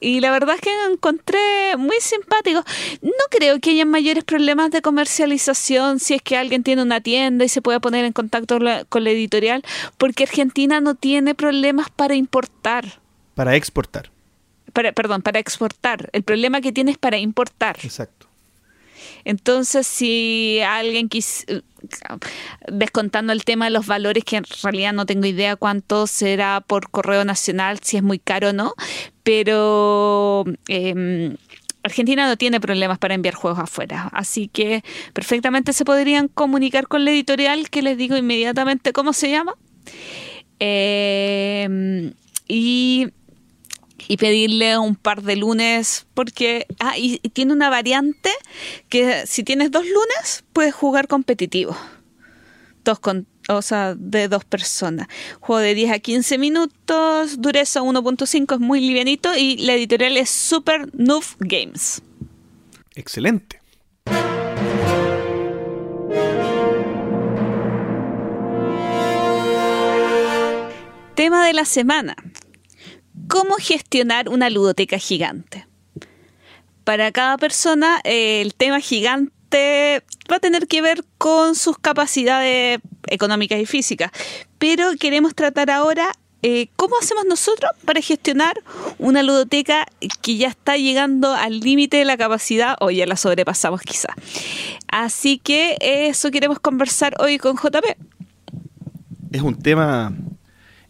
Y 0.00 0.20
la 0.20 0.30
verdad 0.30 0.56
es 0.56 0.60
que 0.60 0.70
encontré 0.92 1.76
muy 1.78 1.96
simpático. 2.00 2.62
No 3.00 3.24
creo 3.30 3.58
que 3.58 3.70
haya 3.70 3.86
mayores 3.86 4.22
problemas 4.24 4.70
de 4.70 4.82
comercialización 4.82 5.98
si 5.98 6.14
es 6.14 6.22
que 6.22 6.36
alguien 6.36 6.62
tiene 6.62 6.82
una 6.82 7.00
tienda 7.00 7.46
y 7.46 7.48
se 7.48 7.62
puede 7.62 7.80
poner 7.80 8.04
en 8.04 8.12
contacto 8.12 8.58
con 8.88 9.04
la 9.04 9.10
editorial, 9.10 9.64
porque 9.96 10.24
Argentina 10.24 10.80
no 10.82 10.94
tiene 10.94 11.34
problemas 11.34 11.88
para 11.88 12.16
importar. 12.16 13.00
Para 13.34 13.56
exportar. 13.56 14.10
Para, 14.74 14.92
perdón, 14.92 15.22
para 15.22 15.38
exportar. 15.38 16.10
El 16.12 16.22
problema 16.22 16.60
que 16.60 16.72
tiene 16.72 16.90
es 16.90 16.98
para 16.98 17.16
importar. 17.18 17.78
Exacto. 17.82 18.17
Entonces, 19.28 19.86
si 19.86 20.58
alguien 20.66 21.10
quis 21.10 21.44
descontando 22.66 23.34
el 23.34 23.44
tema 23.44 23.66
de 23.66 23.70
los 23.70 23.86
valores, 23.86 24.24
que 24.24 24.36
en 24.36 24.44
realidad 24.62 24.94
no 24.94 25.04
tengo 25.04 25.26
idea 25.26 25.54
cuánto 25.54 26.06
será 26.06 26.62
por 26.66 26.88
correo 26.88 27.26
nacional, 27.26 27.78
si 27.82 27.98
es 27.98 28.02
muy 28.02 28.18
caro 28.18 28.48
o 28.48 28.52
no, 28.54 28.72
pero 29.24 30.46
em, 30.68 31.36
Argentina 31.82 32.26
no 32.26 32.38
tiene 32.38 32.58
problemas 32.58 32.98
para 32.98 33.12
enviar 33.12 33.34
juegos 33.34 33.60
afuera, 33.60 34.08
así 34.14 34.48
que 34.48 34.82
perfectamente 35.12 35.74
se 35.74 35.84
podrían 35.84 36.28
comunicar 36.28 36.88
con 36.88 37.04
la 37.04 37.10
editorial, 37.10 37.68
que 37.68 37.82
les 37.82 37.98
digo 37.98 38.16
inmediatamente 38.16 38.94
cómo 38.94 39.12
se 39.12 39.30
llama. 39.30 39.56
Em, 40.58 42.14
y 42.48 43.08
y 44.08 44.16
pedirle 44.16 44.78
un 44.78 44.96
par 44.96 45.22
de 45.22 45.36
lunes 45.36 46.06
porque 46.14 46.66
ah, 46.80 46.98
y, 46.98 47.18
tiene 47.18 47.52
una 47.52 47.70
variante 47.70 48.30
que 48.88 49.26
si 49.26 49.44
tienes 49.44 49.70
dos 49.70 49.84
lunes 49.84 50.44
puedes 50.52 50.74
jugar 50.74 51.06
competitivo 51.06 51.76
dos 52.84 52.98
con 52.98 53.26
o 53.50 53.62
sea, 53.62 53.94
de 53.94 54.28
dos 54.28 54.44
personas. 54.44 55.08
Juego 55.40 55.60
de 55.60 55.74
10 55.74 55.92
a 55.92 55.98
15 56.00 56.36
minutos, 56.36 57.40
dureza 57.40 57.80
1.5, 57.80 58.54
es 58.54 58.60
muy 58.60 58.80
livianito 58.80 59.34
y 59.34 59.56
la 59.56 59.72
editorial 59.72 60.18
es 60.18 60.28
Super 60.28 60.90
Noob 60.92 61.24
Games. 61.38 62.02
Excelente. 62.94 63.62
Tema 71.14 71.46
de 71.46 71.52
la 71.54 71.64
semana 71.64 72.14
cómo 73.28 73.56
gestionar 73.56 74.28
una 74.28 74.50
ludoteca 74.50 74.98
gigante. 74.98 75.66
Para 76.84 77.12
cada 77.12 77.36
persona, 77.36 78.00
el 78.04 78.54
tema 78.54 78.80
gigante 78.80 80.02
va 80.30 80.36
a 80.36 80.40
tener 80.40 80.66
que 80.66 80.82
ver 80.82 81.04
con 81.18 81.54
sus 81.54 81.78
capacidades 81.78 82.80
económicas 83.06 83.60
y 83.60 83.66
físicas, 83.66 84.10
pero 84.58 84.90
queremos 84.98 85.34
tratar 85.34 85.70
ahora 85.70 86.12
eh, 86.42 86.68
cómo 86.76 86.96
hacemos 87.00 87.24
nosotros 87.26 87.70
para 87.84 88.00
gestionar 88.00 88.62
una 88.98 89.22
ludoteca 89.22 89.86
que 90.22 90.36
ya 90.36 90.48
está 90.48 90.76
llegando 90.76 91.34
al 91.34 91.60
límite 91.60 91.96
de 91.96 92.04
la 92.04 92.16
capacidad 92.16 92.76
o 92.80 92.90
ya 92.90 93.06
la 93.06 93.16
sobrepasamos 93.16 93.80
quizá. 93.80 94.14
Así 94.86 95.38
que 95.38 95.76
eso 95.80 96.30
queremos 96.30 96.60
conversar 96.60 97.14
hoy 97.18 97.38
con 97.38 97.56
JP. 97.56 97.84
Es 99.32 99.42
un 99.42 99.60
tema 99.60 100.12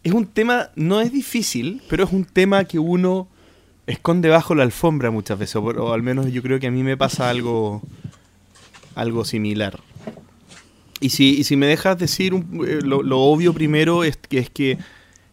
es 0.03 0.13
un 0.13 0.27
tema, 0.27 0.69
no 0.75 1.01
es 1.01 1.11
difícil, 1.11 1.81
pero 1.89 2.03
es 2.03 2.11
un 2.11 2.25
tema 2.25 2.63
que 2.65 2.79
uno 2.79 3.27
esconde 3.87 4.29
bajo 4.29 4.55
la 4.55 4.63
alfombra 4.63 5.11
muchas 5.11 5.39
veces, 5.39 5.55
o, 5.57 5.93
al 5.93 6.03
menos 6.03 6.31
yo 6.31 6.41
creo 6.41 6.59
que 6.59 6.67
a 6.67 6.71
mí 6.71 6.83
me 6.83 6.95
pasa 6.95 7.29
algo, 7.29 7.81
algo 8.95 9.25
similar. 9.25 9.79
Y 11.01 11.09
si, 11.09 11.43
si 11.43 11.55
me 11.55 11.65
dejas 11.65 11.97
decir 11.97 12.33
eh, 12.33 12.79
lo, 12.83 13.19
obvio 13.19 13.53
primero 13.53 14.03
es 14.03 14.17
que, 14.17 14.39
es 14.39 14.49
que 14.49 14.77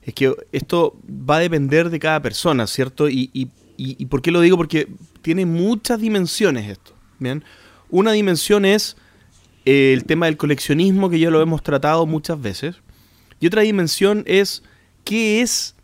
es 0.02 0.14
que 0.14 0.32
esto 0.52 0.96
va 1.08 1.36
a 1.36 1.40
depender 1.40 1.90
de 1.90 1.98
cada 1.98 2.22
persona, 2.22 2.68
¿cierto? 2.68 3.08
Y, 3.08 3.28
y, 3.32 3.48
y, 3.76 4.06
por 4.06 4.22
qué 4.22 4.30
lo 4.30 4.40
digo? 4.40 4.56
Porque 4.56 4.86
tiene 5.20 5.44
muchas 5.44 6.00
dimensiones 6.00 6.70
esto. 6.70 6.92
¿bien? 7.18 7.42
Una 7.90 8.12
dimensión 8.12 8.64
es 8.64 8.96
eh, 9.64 9.92
el 9.92 10.04
tema 10.04 10.26
del 10.26 10.36
coleccionismo, 10.36 11.10
que 11.10 11.18
ya 11.18 11.28
lo 11.28 11.42
hemos 11.42 11.60
tratado 11.64 12.06
muchas 12.06 12.40
veces. 12.40 12.76
Y 13.40 13.46
otra 13.46 13.62
dimensión 13.62 14.22
es 14.26 14.62
qué 15.04 15.42
es 15.42 15.74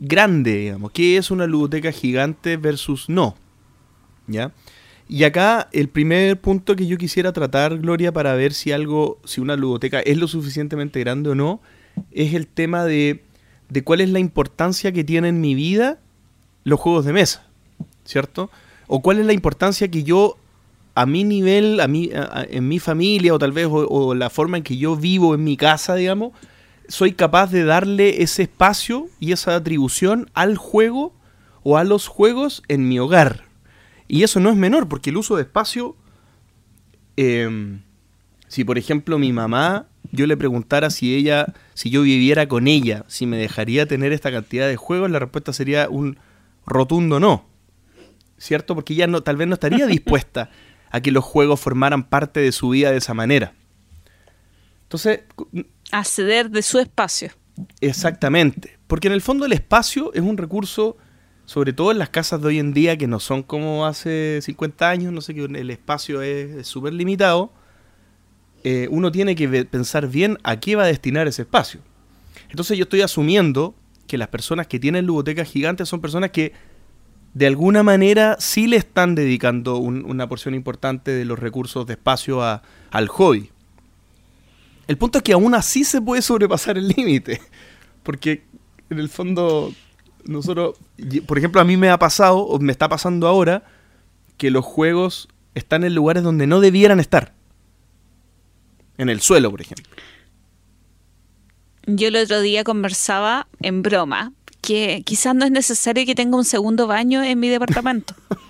grande, 0.00 0.56
digamos, 0.56 0.92
qué 0.92 1.16
es 1.16 1.30
una 1.30 1.46
ludoteca 1.46 1.92
gigante 1.92 2.56
versus 2.56 3.08
no. 3.08 3.36
¿Ya? 4.26 4.52
Y 5.08 5.24
acá 5.24 5.68
el 5.72 5.88
primer 5.88 6.40
punto 6.40 6.74
que 6.74 6.86
yo 6.86 6.96
quisiera 6.96 7.32
tratar, 7.32 7.78
Gloria, 7.78 8.12
para 8.12 8.34
ver 8.34 8.54
si 8.54 8.72
algo, 8.72 9.18
si 9.24 9.40
una 9.40 9.56
ludoteca 9.56 10.00
es 10.00 10.16
lo 10.16 10.26
suficientemente 10.26 11.00
grande 11.00 11.30
o 11.30 11.34
no, 11.34 11.60
es 12.12 12.34
el 12.34 12.46
tema 12.46 12.84
de, 12.84 13.22
de 13.68 13.84
cuál 13.84 14.00
es 14.00 14.08
la 14.08 14.20
importancia 14.20 14.92
que 14.92 15.04
tiene 15.04 15.28
en 15.28 15.40
mi 15.40 15.54
vida 15.54 15.98
los 16.64 16.80
juegos 16.80 17.04
de 17.04 17.12
mesa, 17.12 17.44
¿cierto? 18.04 18.50
O 18.86 19.02
cuál 19.02 19.18
es 19.18 19.26
la 19.26 19.32
importancia 19.32 19.88
que 19.88 20.02
yo 20.02 20.36
a 20.94 21.06
mi 21.06 21.24
nivel, 21.24 21.80
a 21.80 21.88
mí, 21.88 22.10
en 22.50 22.68
mi 22.68 22.78
familia 22.78 23.34
o 23.34 23.38
tal 23.38 23.52
vez 23.52 23.66
o, 23.70 24.14
la 24.14 24.30
forma 24.30 24.58
en 24.58 24.62
que 24.62 24.76
yo 24.76 24.96
vivo 24.96 25.34
en 25.34 25.44
mi 25.44 25.56
casa, 25.56 25.94
digamos, 25.94 26.32
soy 26.92 27.14
capaz 27.14 27.50
de 27.50 27.64
darle 27.64 28.22
ese 28.22 28.42
espacio 28.42 29.08
y 29.18 29.32
esa 29.32 29.56
atribución 29.56 30.30
al 30.34 30.58
juego 30.58 31.14
o 31.62 31.78
a 31.78 31.84
los 31.84 32.06
juegos 32.06 32.62
en 32.68 32.86
mi 32.86 32.98
hogar. 32.98 33.46
Y 34.08 34.24
eso 34.24 34.40
no 34.40 34.50
es 34.50 34.56
menor, 34.56 34.90
porque 34.90 35.08
el 35.08 35.16
uso 35.16 35.36
de 35.36 35.42
espacio, 35.42 35.96
em, 37.16 37.80
si 38.46 38.62
por 38.62 38.76
ejemplo 38.76 39.18
mi 39.18 39.32
mamá, 39.32 39.86
yo 40.10 40.26
le 40.26 40.36
preguntara 40.36 40.90
si 40.90 41.14
ella, 41.14 41.54
si 41.72 41.88
yo 41.88 42.02
viviera 42.02 42.46
con 42.46 42.68
ella, 42.68 43.06
si 43.08 43.24
me 43.24 43.38
dejaría 43.38 43.86
tener 43.86 44.12
esta 44.12 44.30
cantidad 44.30 44.68
de 44.68 44.76
juegos, 44.76 45.10
la 45.10 45.18
respuesta 45.18 45.54
sería 45.54 45.88
un 45.88 46.18
rotundo 46.66 47.18
no. 47.20 47.46
¿Cierto? 48.36 48.74
Porque 48.74 48.92
ella 48.92 49.06
no, 49.06 49.22
tal 49.22 49.38
vez 49.38 49.48
no 49.48 49.54
estaría 49.54 49.86
dispuesta 49.86 50.50
a 50.90 51.00
que 51.00 51.10
los 51.10 51.24
juegos 51.24 51.58
formaran 51.58 52.04
parte 52.04 52.40
de 52.40 52.52
su 52.52 52.68
vida 52.68 52.90
de 52.90 52.98
esa 52.98 53.14
manera. 53.14 53.54
Entonces... 54.92 55.20
Acceder 55.90 56.50
de 56.50 56.60
su 56.60 56.78
espacio. 56.78 57.30
Exactamente. 57.80 58.78
Porque 58.86 59.08
en 59.08 59.14
el 59.14 59.22
fondo 59.22 59.46
el 59.46 59.52
espacio 59.54 60.12
es 60.12 60.20
un 60.20 60.36
recurso, 60.36 60.98
sobre 61.46 61.72
todo 61.72 61.92
en 61.92 61.98
las 61.98 62.10
casas 62.10 62.42
de 62.42 62.48
hoy 62.48 62.58
en 62.58 62.74
día, 62.74 62.98
que 62.98 63.06
no 63.06 63.18
son 63.18 63.42
como 63.42 63.86
hace 63.86 64.40
50 64.42 64.90
años, 64.90 65.12
no 65.12 65.22
sé, 65.22 65.34
que 65.34 65.44
el 65.44 65.70
espacio 65.70 66.20
es 66.20 66.66
súper 66.66 66.92
limitado. 66.92 67.54
Eh, 68.64 68.86
uno 68.90 69.10
tiene 69.10 69.34
que 69.34 69.64
pensar 69.64 70.08
bien 70.08 70.36
a 70.42 70.60
qué 70.60 70.76
va 70.76 70.82
a 70.82 70.88
destinar 70.88 71.26
ese 71.26 71.42
espacio. 71.42 71.80
Entonces 72.50 72.76
yo 72.76 72.82
estoy 72.82 73.00
asumiendo 73.00 73.74
que 74.06 74.18
las 74.18 74.28
personas 74.28 74.66
que 74.66 74.78
tienen 74.78 75.06
ludotecas 75.06 75.48
gigantes 75.48 75.88
son 75.88 76.02
personas 76.02 76.32
que 76.32 76.52
de 77.32 77.46
alguna 77.46 77.82
manera 77.82 78.36
sí 78.38 78.66
le 78.66 78.76
están 78.76 79.14
dedicando 79.14 79.78
una 79.78 80.28
porción 80.28 80.54
importante 80.54 81.12
de 81.12 81.24
los 81.24 81.38
recursos 81.38 81.86
de 81.86 81.94
espacio 81.94 82.42
al 82.42 83.08
hobby. 83.08 83.51
El 84.86 84.98
punto 84.98 85.18
es 85.18 85.24
que 85.24 85.32
aún 85.32 85.54
así 85.54 85.84
se 85.84 86.00
puede 86.00 86.22
sobrepasar 86.22 86.76
el 86.76 86.88
límite, 86.88 87.40
porque 88.02 88.44
en 88.90 88.98
el 88.98 89.08
fondo 89.08 89.72
nosotros, 90.24 90.76
por 91.26 91.38
ejemplo, 91.38 91.60
a 91.60 91.64
mí 91.64 91.76
me 91.76 91.90
ha 91.90 91.98
pasado, 91.98 92.38
o 92.38 92.58
me 92.58 92.72
está 92.72 92.88
pasando 92.88 93.26
ahora, 93.26 93.64
que 94.36 94.50
los 94.50 94.64
juegos 94.64 95.28
están 95.54 95.84
en 95.84 95.94
lugares 95.94 96.22
donde 96.22 96.46
no 96.46 96.60
debieran 96.60 97.00
estar. 97.00 97.34
En 98.98 99.08
el 99.08 99.20
suelo, 99.20 99.50
por 99.50 99.60
ejemplo. 99.60 99.86
Yo 101.86 102.08
el 102.08 102.16
otro 102.16 102.40
día 102.40 102.62
conversaba 102.62 103.48
en 103.60 103.82
broma 103.82 104.32
que 104.60 105.02
quizás 105.04 105.34
no 105.34 105.44
es 105.44 105.50
necesario 105.50 106.06
que 106.06 106.14
tenga 106.14 106.36
un 106.36 106.44
segundo 106.44 106.86
baño 106.86 107.22
en 107.22 107.40
mi 107.40 107.48
departamento. 107.48 108.14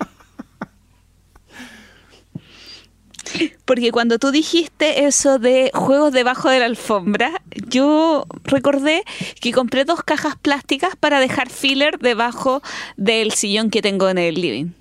Porque 3.65 3.91
cuando 3.91 4.19
tú 4.19 4.31
dijiste 4.31 5.05
eso 5.05 5.39
de 5.39 5.71
juegos 5.73 6.11
debajo 6.13 6.49
de 6.49 6.59
la 6.59 6.65
alfombra, 6.65 7.41
yo 7.69 8.25
recordé 8.43 9.03
que 9.39 9.51
compré 9.51 9.85
dos 9.85 10.03
cajas 10.03 10.35
plásticas 10.35 10.95
para 10.95 11.19
dejar 11.19 11.49
filler 11.49 11.99
debajo 11.99 12.61
del 12.97 13.31
sillón 13.31 13.69
que 13.69 13.81
tengo 13.81 14.09
en 14.09 14.17
el 14.17 14.35
living. 14.35 14.71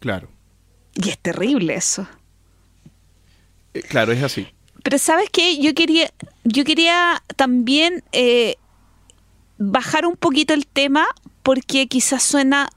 Claro. 0.00 0.28
Y 0.94 1.08
es 1.08 1.18
terrible 1.18 1.74
eso. 1.74 2.06
Eh, 3.74 3.82
claro, 3.82 4.12
es 4.12 4.22
así. 4.22 4.46
Pero 4.82 4.98
sabes 4.98 5.28
qué, 5.30 5.58
yo 5.58 5.74
quería, 5.74 6.10
yo 6.44 6.64
quería 6.64 7.22
también 7.36 8.04
eh, 8.12 8.56
bajar 9.58 10.06
un 10.06 10.16
poquito 10.16 10.54
el 10.54 10.66
tema 10.66 11.06
porque 11.42 11.86
quizás 11.86 12.22
suena 12.22 12.70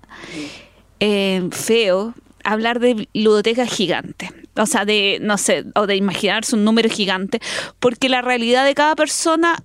eh, 0.99 1.47
feo 1.51 2.15
hablar 2.47 2.79
de 2.79 3.09
ludoteca 3.13 3.65
gigante. 3.65 4.31
O 4.55 4.65
sea, 4.65 4.85
de, 4.85 5.19
no 5.21 5.37
sé, 5.37 5.65
o 5.75 5.85
de 5.85 5.95
imaginarse 5.95 6.55
un 6.55 6.63
número 6.63 6.89
gigante, 6.89 7.39
porque 7.79 8.09
la 8.09 8.21
realidad 8.21 8.65
de 8.65 8.73
cada 8.73 8.95
persona 8.95 9.63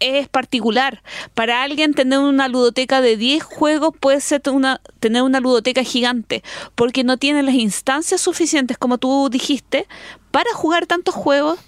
es 0.00 0.28
particular. 0.28 1.02
Para 1.34 1.62
alguien 1.62 1.94
tener 1.94 2.18
una 2.18 2.48
ludoteca 2.48 3.00
de 3.00 3.16
10 3.16 3.42
juegos 3.44 3.94
puede 3.98 4.20
ser 4.20 4.42
una, 4.50 4.80
tener 4.98 5.22
una 5.22 5.38
ludoteca 5.38 5.84
gigante, 5.84 6.42
porque 6.74 7.04
no 7.04 7.18
tiene 7.18 7.42
las 7.44 7.54
instancias 7.54 8.20
suficientes, 8.20 8.76
como 8.78 8.98
tú 8.98 9.28
dijiste, 9.30 9.86
para 10.32 10.52
jugar 10.54 10.86
tantos 10.86 11.14
juegos 11.14 11.60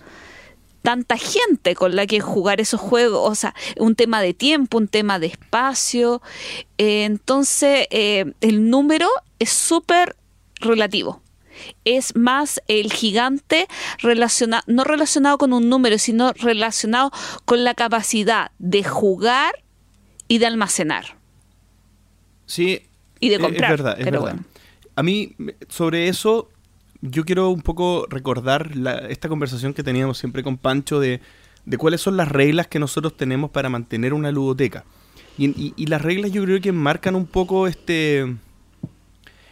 tanta 0.83 1.17
gente 1.17 1.75
con 1.75 1.97
la 1.97 2.07
que 2.07 2.21
jugar 2.21 2.61
esos 2.61 2.79
juegos, 2.79 3.27
o 3.27 3.35
sea, 3.35 3.55
un 3.79 3.95
tema 3.95 4.21
de 4.21 4.35
tiempo, 4.35 4.77
un 4.77 4.87
tema 4.87 5.19
de 5.19 5.29
espacio. 5.29 6.21
Eh, 6.77 7.05
entonces, 7.05 7.87
eh, 7.91 8.35
el 8.43 8.69
número 8.69 9.09
es 9.39 9.49
súper 9.49 10.15
relativo. 10.61 11.23
Es 11.85 12.17
más 12.17 12.61
el 12.67 12.93
gigante 12.93 13.69
relacionado, 13.99 14.65
no 14.67 14.85
relacionado 14.85 15.39
con 15.39 15.53
un 15.53 15.69
número, 15.69 15.99
sino 15.99 16.33
relacionado 16.33 17.13
con 17.45 17.65
la 17.65 17.75
capacidad 17.75 18.51
de 18.59 18.83
jugar 18.83 19.63
y 20.27 20.39
de 20.39 20.47
almacenar. 20.47 21.17
Sí. 22.47 22.83
Y 23.21 23.29
de 23.29 23.39
comprar. 23.39 23.73
Es 23.73 23.79
verdad, 23.79 24.01
es 24.01 24.05
verdad. 24.05 24.37
A 24.97 25.03
mí, 25.03 25.35
sobre 25.69 26.09
eso, 26.09 26.49
yo 27.01 27.25
quiero 27.25 27.51
un 27.51 27.63
poco 27.63 28.07
recordar 28.09 28.71
esta 29.09 29.29
conversación 29.29 29.75
que 29.75 29.83
teníamos 29.83 30.19
siempre 30.19 30.43
con 30.43 30.57
Pancho 30.57 31.01
de, 31.01 31.21
cuáles 31.79 32.01
son 32.01 32.17
las 32.17 32.29
reglas 32.29 32.67
que 32.67 32.79
nosotros 32.79 33.17
tenemos 33.17 33.51
para 33.51 33.69
mantener 33.69 34.15
una 34.15 34.31
ludoteca. 34.31 34.85
Y, 35.37 35.87
las 35.87 36.01
reglas 36.01 36.33
yo 36.33 36.45
creo 36.45 36.61
que 36.61 36.73
marcan 36.73 37.15
un 37.15 37.27
poco 37.27 37.67
este, 37.67 38.37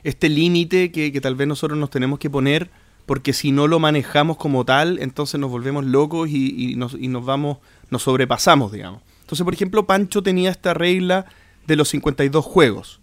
este 0.05 0.29
límite 0.29 0.91
que, 0.91 1.21
tal 1.21 1.35
vez 1.35 1.49
nosotros 1.49 1.79
nos 1.79 1.91
tenemos 1.91 2.19
que 2.19 2.31
poner, 2.31 2.71
porque 3.07 3.33
si 3.33 3.53
no 3.53 3.67
lo 3.67 3.79
manejamos 3.79 4.37
como 4.37 4.65
tal, 4.65 4.99
entonces 5.01 5.41
nos 5.41 5.51
volvemos 5.51 5.85
locos 5.85 6.29
y, 6.31 6.75
nos, 6.77 6.99
nos 6.99 7.25
vamos, 7.25 7.59
nos 7.91 8.03
sobrepasamos, 8.03 8.73
digamos. 8.73 9.03
Entonces, 9.21 9.45
por 9.45 9.55
ejemplo, 9.55 9.87
Pancho 9.87 10.23
tenía 10.23 10.51
esta 10.51 10.75
regla 10.75 11.27
de 11.67 11.77
los 11.77 11.89
52 11.89 12.45
juegos, 12.45 13.01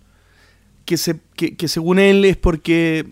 que, 0.86 0.98
se, 0.98 1.20
que 1.36 1.68
según 1.68 2.00
él 2.00 2.26
es 2.26 2.36
porque 2.36 3.06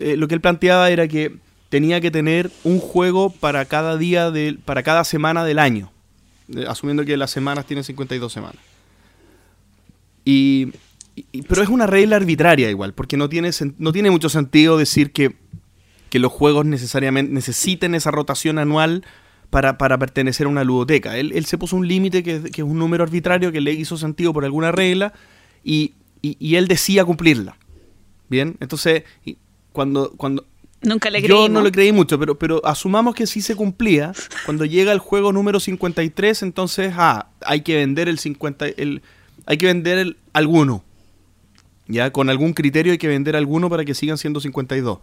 eh, 0.00 0.16
lo 0.16 0.28
que 0.28 0.34
él 0.34 0.40
planteaba 0.40 0.90
era 0.90 1.06
que 1.08 1.36
tenía 1.68 2.00
que 2.00 2.10
tener 2.10 2.50
un 2.64 2.80
juego 2.80 3.30
para 3.30 3.64
cada 3.66 3.96
día, 3.96 4.30
de, 4.30 4.58
para 4.64 4.82
cada 4.82 5.04
semana 5.04 5.44
del 5.44 5.58
año, 5.58 5.92
eh, 6.54 6.64
asumiendo 6.66 7.04
que 7.04 7.16
las 7.16 7.30
semanas 7.30 7.66
tienen 7.66 7.84
52 7.84 8.32
semanas. 8.32 8.62
Y, 10.24 10.72
pero 11.48 11.62
es 11.62 11.68
una 11.68 11.86
regla 11.86 12.16
arbitraria 12.16 12.70
igual, 12.70 12.94
porque 12.94 13.16
no 13.16 13.28
tiene, 13.28 13.50
no 13.78 13.92
tiene 13.92 14.10
mucho 14.10 14.28
sentido 14.28 14.78
decir 14.78 15.12
que, 15.12 15.34
los 16.12 16.32
juegos 16.32 16.66
necesariamente 16.66 17.32
necesiten 17.32 17.94
esa 17.94 18.10
rotación 18.10 18.58
anual 18.58 19.04
para, 19.50 19.76
pertenecer 19.78 20.46
a 20.46 20.48
una 20.50 20.64
ludoteca. 20.64 21.16
Él, 21.16 21.44
se 21.46 21.56
puso 21.56 21.76
un 21.76 21.86
límite 21.86 22.22
que, 22.22 22.42
es 22.52 22.58
un 22.58 22.78
número 22.78 23.04
arbitrario 23.04 23.52
que 23.52 23.60
le 23.60 23.72
hizo 23.72 23.96
sentido 23.96 24.32
por 24.32 24.44
alguna 24.44 24.72
regla 24.72 25.12
y, 25.62 25.94
y 26.20 26.56
él 26.56 26.66
decía 26.66 27.04
cumplirla. 27.04 27.56
Bien, 28.28 28.56
entonces 28.60 29.04
cuando, 29.72 30.12
cuando 30.16 30.46
Nunca 30.82 31.10
le 31.10 31.20
Yo 31.20 31.48
no 31.48 31.60
le 31.60 31.70
creí 31.72 31.92
mucho, 31.92 32.18
pero, 32.18 32.38
pero 32.38 32.64
asumamos 32.64 33.14
que 33.14 33.26
sí 33.26 33.42
se 33.42 33.54
cumplía. 33.54 34.12
Cuando 34.46 34.64
llega 34.64 34.92
el 34.92 34.98
juego 34.98 35.30
número 35.30 35.60
53, 35.60 36.42
entonces, 36.42 36.94
ah, 36.96 37.28
hay 37.44 37.60
que 37.60 37.76
vender 37.76 38.08
el 38.08 38.18
50, 38.18 38.66
el, 38.66 39.02
hay 39.44 39.58
que 39.58 39.66
vender 39.66 39.98
el, 39.98 40.16
alguno. 40.32 40.82
Ya, 41.90 42.12
con 42.12 42.30
algún 42.30 42.52
criterio 42.52 42.92
hay 42.92 42.98
que 42.98 43.08
vender 43.08 43.36
alguno 43.36 43.68
para 43.68 43.84
que 43.84 43.94
sigan 43.94 44.16
siendo 44.16 44.40
52. 44.40 45.00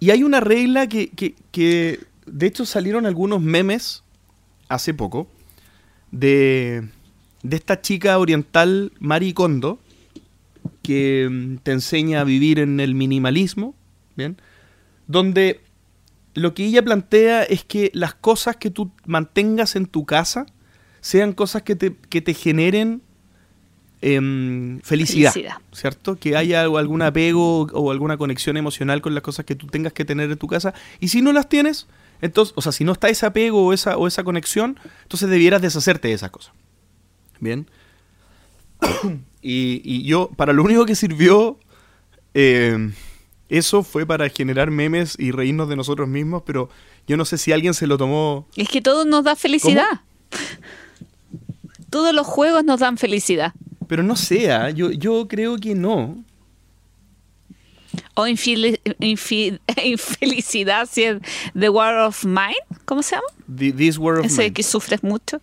Y 0.00 0.10
hay 0.10 0.24
una 0.24 0.40
regla 0.40 0.88
que, 0.88 1.10
que, 1.10 1.36
que 1.52 2.00
de 2.26 2.46
hecho, 2.46 2.66
salieron 2.66 3.06
algunos 3.06 3.40
memes 3.40 4.02
hace 4.68 4.94
poco 4.94 5.28
de, 6.10 6.88
de 7.42 7.56
esta 7.56 7.80
chica 7.80 8.18
oriental, 8.18 8.92
Mari 9.00 9.32
Kondo, 9.32 9.80
que 10.82 11.28
mm, 11.30 11.56
te 11.58 11.72
enseña 11.72 12.20
a 12.20 12.24
vivir 12.24 12.58
en 12.58 12.80
el 12.80 12.94
minimalismo, 12.94 13.74
¿bien? 14.16 14.36
Donde 15.06 15.60
lo 16.34 16.54
que 16.54 16.64
ella 16.64 16.82
plantea 16.82 17.42
es 17.42 17.64
que 17.64 17.90
las 17.94 18.14
cosas 18.14 18.56
que 18.56 18.70
tú 18.70 18.90
mantengas 19.04 19.76
en 19.76 19.86
tu 19.86 20.06
casa 20.06 20.46
sean 21.00 21.32
cosas 21.32 21.62
que 21.62 21.76
te, 21.76 21.94
que 22.08 22.22
te 22.22 22.34
generen 22.34 23.02
em, 24.02 24.80
felicidad, 24.80 25.32
¿cierto? 25.72 26.16
Que 26.16 26.36
haya 26.36 26.62
algún 26.62 27.02
apego 27.02 27.62
o 27.72 27.90
alguna 27.90 28.16
conexión 28.16 28.56
emocional 28.56 29.00
con 29.00 29.14
las 29.14 29.22
cosas 29.22 29.46
que 29.46 29.54
tú 29.54 29.66
tengas 29.68 29.92
que 29.92 30.04
tener 30.04 30.30
en 30.30 30.38
tu 30.38 30.46
casa. 30.46 30.74
Y 31.00 31.08
si 31.08 31.22
no 31.22 31.32
las 31.32 31.48
tienes, 31.48 31.86
entonces, 32.20 32.52
o 32.56 32.62
sea, 32.62 32.72
si 32.72 32.84
no 32.84 32.92
está 32.92 33.08
ese 33.08 33.24
apego 33.24 33.64
o 33.64 33.72
esa, 33.72 33.96
o 33.96 34.06
esa 34.06 34.22
conexión, 34.24 34.78
entonces 35.02 35.30
debieras 35.30 35.62
deshacerte 35.62 36.08
de 36.08 36.14
esas 36.14 36.30
cosas. 36.30 36.52
Bien. 37.40 37.66
y, 39.42 40.02
yo, 40.04 40.30
para 40.36 40.52
lo 40.52 40.62
único 40.62 40.84
que 40.84 40.94
sirvió 40.94 41.58
em, 42.34 42.92
eso 43.52 43.82
fue 43.82 44.06
para 44.06 44.30
generar 44.30 44.70
memes 44.70 45.14
y 45.18 45.30
reírnos 45.30 45.68
de 45.68 45.76
nosotros 45.76 46.08
mismos, 46.08 46.42
pero 46.46 46.70
yo 47.06 47.18
no 47.18 47.26
sé 47.26 47.36
si 47.36 47.52
alguien 47.52 47.74
se 47.74 47.86
lo 47.86 47.98
tomó. 47.98 48.48
Es 48.56 48.70
que 48.70 48.80
todo 48.80 49.04
nos 49.04 49.24
da 49.24 49.36
felicidad. 49.36 50.00
Todos 51.90 52.14
los 52.14 52.26
juegos 52.26 52.64
nos 52.64 52.80
dan 52.80 52.96
felicidad. 52.96 53.52
Pero 53.92 54.02
no 54.02 54.16
sea, 54.16 54.70
yo, 54.70 54.90
yo 54.90 55.28
creo 55.28 55.58
que 55.58 55.74
no. 55.74 56.24
O 58.14 58.26
infelicidad 58.26 58.88
si 60.90 61.02
es 61.02 61.18
The 61.52 61.68
War 61.68 61.98
of 61.98 62.24
Mine, 62.24 62.56
¿cómo 62.86 63.02
se 63.02 63.16
llama? 63.16 63.26
this 63.76 63.98
War 63.98 64.20
of 64.20 64.24
Ese 64.24 64.50
que 64.50 64.62
sufres 64.62 65.02
mucho. 65.02 65.42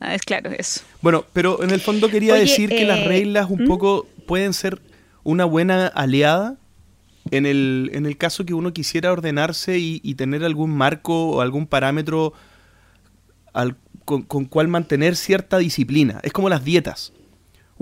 Ah, 0.00 0.14
es 0.14 0.20
claro, 0.20 0.50
eso. 0.50 0.82
Bueno, 1.00 1.24
pero 1.32 1.62
en 1.62 1.70
el 1.70 1.80
fondo 1.80 2.10
quería 2.10 2.34
decir 2.34 2.68
que 2.68 2.84
las 2.84 2.98
eh, 2.98 3.08
reglas 3.08 3.48
un 3.48 3.64
¿Mm? 3.64 3.68
poco 3.68 4.06
pueden 4.26 4.52
ser 4.52 4.82
una 5.24 5.46
buena 5.46 5.86
aliada 5.86 6.58
en 7.30 7.46
el, 7.46 7.90
en 7.94 8.04
el 8.04 8.18
caso 8.18 8.44
que 8.44 8.52
uno 8.52 8.74
quisiera 8.74 9.10
ordenarse 9.10 9.78
y, 9.78 10.14
tener 10.16 10.44
algún 10.44 10.72
marco 10.72 11.30
o 11.30 11.40
algún 11.40 11.66
parámetro 11.66 12.34
al, 13.54 13.78
con, 14.04 14.24
cual 14.24 14.68
mantener 14.68 15.16
cierta 15.16 15.56
disciplina. 15.56 16.20
Es 16.22 16.34
como 16.34 16.50
las 16.50 16.66
dietas. 16.66 17.14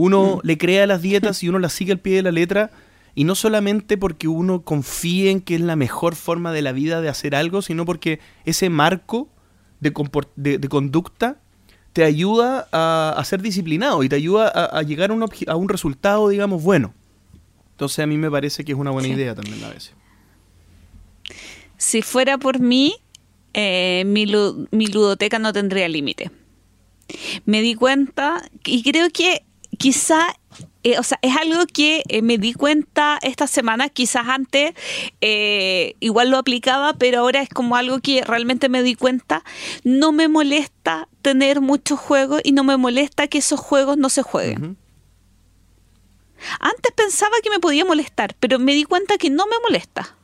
Uno 0.01 0.37
mm. 0.37 0.47
le 0.47 0.59
crea 0.59 0.87
las 0.87 1.03
dietas 1.03 1.43
y 1.43 1.49
uno 1.49 1.59
las 1.59 1.73
sigue 1.73 1.93
al 1.93 2.01
pie 2.01 2.17
de 2.17 2.23
la 2.23 2.33
letra. 2.33 2.71
Y 3.15 3.25
no 3.25 3.35
solamente 3.35 3.99
porque 3.99 4.29
uno 4.29 4.63
confíe 4.63 5.31
en 5.31 5.41
que 5.41 5.57
es 5.57 5.61
la 5.61 5.77
mejor 5.77 6.15
forma 6.15 6.53
de 6.53 6.63
la 6.63 6.73
vida 6.73 7.01
de 7.01 7.09
hacer 7.09 7.35
algo, 7.35 7.61
sino 7.61 7.85
porque 7.85 8.21
ese 8.45 8.71
marco 8.71 9.29
de, 9.81 9.91
de, 10.37 10.69
conducta 10.69 11.41
te 11.93 12.05
ayuda 12.05 12.69
a, 12.71 13.21
ser 13.25 13.43
disciplinado 13.43 14.05
y 14.05 14.09
te 14.09 14.15
ayuda 14.15 14.49
a, 14.49 14.83
llegar 14.83 15.11
a 15.11 15.15
un, 15.15 15.25
a 15.49 15.57
un 15.57 15.69
resultado, 15.69 16.29
digamos, 16.29 16.63
bueno. 16.63 16.95
Entonces 17.73 17.99
a 17.99 18.07
mí 18.07 18.17
me 18.17 18.31
parece 18.31 18.65
que 18.65 18.73
es 18.73 18.79
una 18.79 18.93
buena 18.93 19.09
idea 19.09 19.35
también 19.35 19.65
a 19.65 19.71
veces. 19.71 19.95
Si 21.77 22.03
fuera 22.03 22.39
por 22.39 22.61
mí, 22.61 22.95
eh, 23.55 24.05
mi, 24.07 24.27
ludoteca 24.27 25.39
no 25.39 25.53
tendría 25.53 25.89
límite. 25.89 26.31
Me 27.45 27.63
di 27.63 27.75
cuenta 27.75 28.49
y 28.65 28.83
creo 28.83 29.09
que 29.11 29.43
quizá 29.81 30.37
eh, 30.83 30.99
o 30.99 31.03
sea, 31.03 31.19
es 31.23 31.35
algo 31.39 31.65
que 31.67 32.03
eh, 32.09 32.21
me 32.21 32.37
di 32.37 32.53
cuenta 32.53 33.19
esta 33.23 33.47
semana, 33.47 33.89
quizás 33.89 34.29
antes 34.29 34.75
igual 36.01 36.31
lo 36.31 36.37
aplicaba, 36.37 36.93
pero 36.95 37.21
ahora 37.21 37.41
es 37.41 37.49
como 37.49 37.77
algo 37.77 38.01
que 38.01 38.23
realmente 38.23 38.69
me 38.69 38.83
di 38.83 38.95
cuenta. 38.95 39.43
No 39.83 40.13
me 40.13 40.29
molesta 40.29 41.09
tener 41.23 41.63
muchos 41.63 41.99
juegos 41.99 42.43
y 42.45 42.53
no 42.53 42.63
me 42.63 42.77
molesta 42.77 43.27
que 43.27 43.39
esos 43.39 43.59
juegos 43.59 43.97
no 43.97 44.11
se 44.11 44.23
jueguen. 44.23 44.77
Antes 46.59 46.93
pensaba 46.93 47.37
que 47.43 47.51
me 47.51 47.59
podía 47.59 47.85
molestar, 47.85 48.35
pero 48.39 48.59
me 48.59 48.75
di 48.75 48.85
cuenta 48.85 49.17
que 49.17 49.31
no 49.31 49.47
me 49.47 49.57
molesta. 49.63 50.15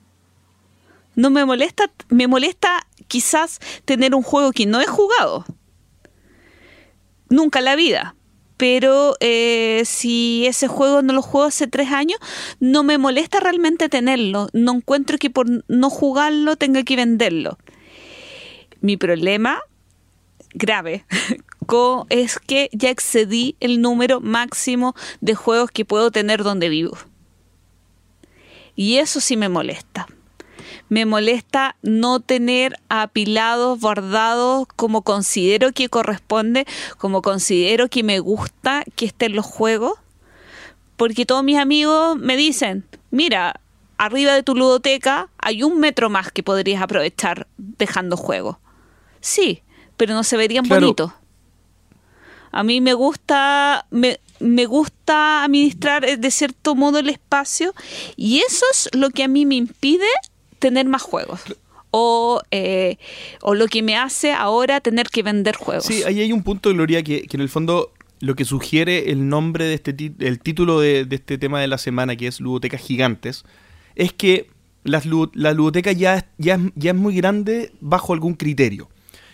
No 1.14 1.30
me 1.30 1.46
molesta, 1.46 1.90
me 2.08 2.26
molesta 2.26 2.86
quizás 3.08 3.58
tener 3.86 4.14
un 4.14 4.22
juego 4.22 4.52
que 4.52 4.66
no 4.66 4.82
he 4.82 4.86
jugado. 4.86 5.46
Nunca 7.30 7.60
en 7.60 7.64
la 7.64 7.76
vida. 7.76 8.15
Pero 8.56 9.16
eh, 9.20 9.82
si 9.84 10.46
ese 10.46 10.68
juego 10.68 11.02
no 11.02 11.12
lo 11.12 11.22
juego 11.22 11.46
hace 11.46 11.66
tres 11.66 11.90
años, 11.90 12.18
no 12.58 12.82
me 12.82 12.98
molesta 12.98 13.40
realmente 13.40 13.88
tenerlo. 13.88 14.48
No 14.52 14.76
encuentro 14.76 15.18
que 15.18 15.30
por 15.30 15.46
no 15.68 15.90
jugarlo 15.90 16.56
tenga 16.56 16.82
que 16.82 16.96
venderlo. 16.96 17.58
Mi 18.80 18.96
problema 18.96 19.60
grave 20.54 21.04
es 22.08 22.38
que 22.38 22.68
ya 22.72 22.90
excedí 22.90 23.56
el 23.60 23.80
número 23.80 24.20
máximo 24.20 24.94
de 25.20 25.34
juegos 25.34 25.70
que 25.70 25.84
puedo 25.84 26.10
tener 26.10 26.42
donde 26.42 26.68
vivo. 26.68 26.96
Y 28.74 28.98
eso 28.98 29.20
sí 29.20 29.36
me 29.36 29.48
molesta. 29.48 30.06
Me 30.88 31.04
molesta 31.04 31.76
no 31.82 32.20
tener 32.20 32.78
apilados, 32.88 33.80
bordados 33.80 34.66
como 34.76 35.02
considero 35.02 35.72
que 35.72 35.88
corresponde, 35.88 36.66
como 36.98 37.22
considero 37.22 37.88
que 37.88 38.02
me 38.02 38.20
gusta 38.20 38.84
que 38.94 39.06
estén 39.06 39.34
los 39.34 39.46
juegos. 39.46 39.94
Porque 40.96 41.26
todos 41.26 41.44
mis 41.44 41.58
amigos 41.58 42.16
me 42.16 42.36
dicen, 42.36 42.84
mira, 43.10 43.60
arriba 43.98 44.32
de 44.32 44.42
tu 44.42 44.54
ludoteca 44.54 45.28
hay 45.38 45.62
un 45.62 45.78
metro 45.78 46.10
más 46.10 46.30
que 46.30 46.42
podrías 46.42 46.82
aprovechar 46.82 47.46
dejando 47.56 48.16
juegos. 48.16 48.56
Sí, 49.20 49.62
pero 49.96 50.14
no 50.14 50.22
se 50.22 50.36
verían 50.36 50.68
bonitos. 50.68 51.12
A 52.52 52.62
mí 52.62 52.80
me 52.80 52.94
gusta, 52.94 53.86
me, 53.90 54.66
gusta 54.66 55.44
administrar 55.44 56.04
eh, 56.04 56.16
de 56.16 56.30
cierto 56.30 56.74
modo 56.74 56.98
el 56.98 57.08
espacio 57.08 57.74
y 58.16 58.38
eso 58.38 58.64
es 58.72 58.88
lo 58.92 59.10
que 59.10 59.24
a 59.24 59.28
mí 59.28 59.44
me 59.44 59.56
impide 59.56 60.06
tener 60.68 60.86
más 60.86 61.02
juegos. 61.02 61.40
O, 61.90 62.42
eh, 62.50 62.98
o 63.40 63.54
lo 63.54 63.68
que 63.68 63.82
me 63.82 63.96
hace 63.96 64.32
ahora 64.32 64.80
tener 64.80 65.08
que 65.08 65.22
vender 65.22 65.56
juegos. 65.56 65.84
Sí, 65.84 66.02
ahí 66.02 66.20
hay 66.20 66.32
un 66.32 66.42
punto, 66.42 66.70
Gloria, 66.70 67.02
que, 67.02 67.22
que 67.22 67.36
en 67.36 67.40
el 67.40 67.48
fondo 67.48 67.92
lo 68.20 68.34
que 68.34 68.44
sugiere 68.44 69.10
el 69.10 69.28
nombre 69.28 69.64
de 69.66 69.74
este 69.74 69.94
el 70.18 70.40
título 70.40 70.80
de, 70.80 71.06
este 71.10 71.38
tema 71.38 71.60
de 71.60 71.68
la 71.68 71.78
semana, 71.78 72.16
que 72.16 72.26
es 72.26 72.40
Ludotecas 72.40 72.80
Gigantes, 72.80 73.44
es 73.94 74.12
que 74.12 74.50
la 74.84 75.00
ludoteca 75.52 75.92
ya, 75.92 76.28
ya, 76.38 76.60
ya 76.74 76.90
es 76.92 76.96
muy 76.96 77.14
grande 77.16 77.72
bajo 77.80 78.12
algún 78.12 78.34
criterio. 78.34 78.88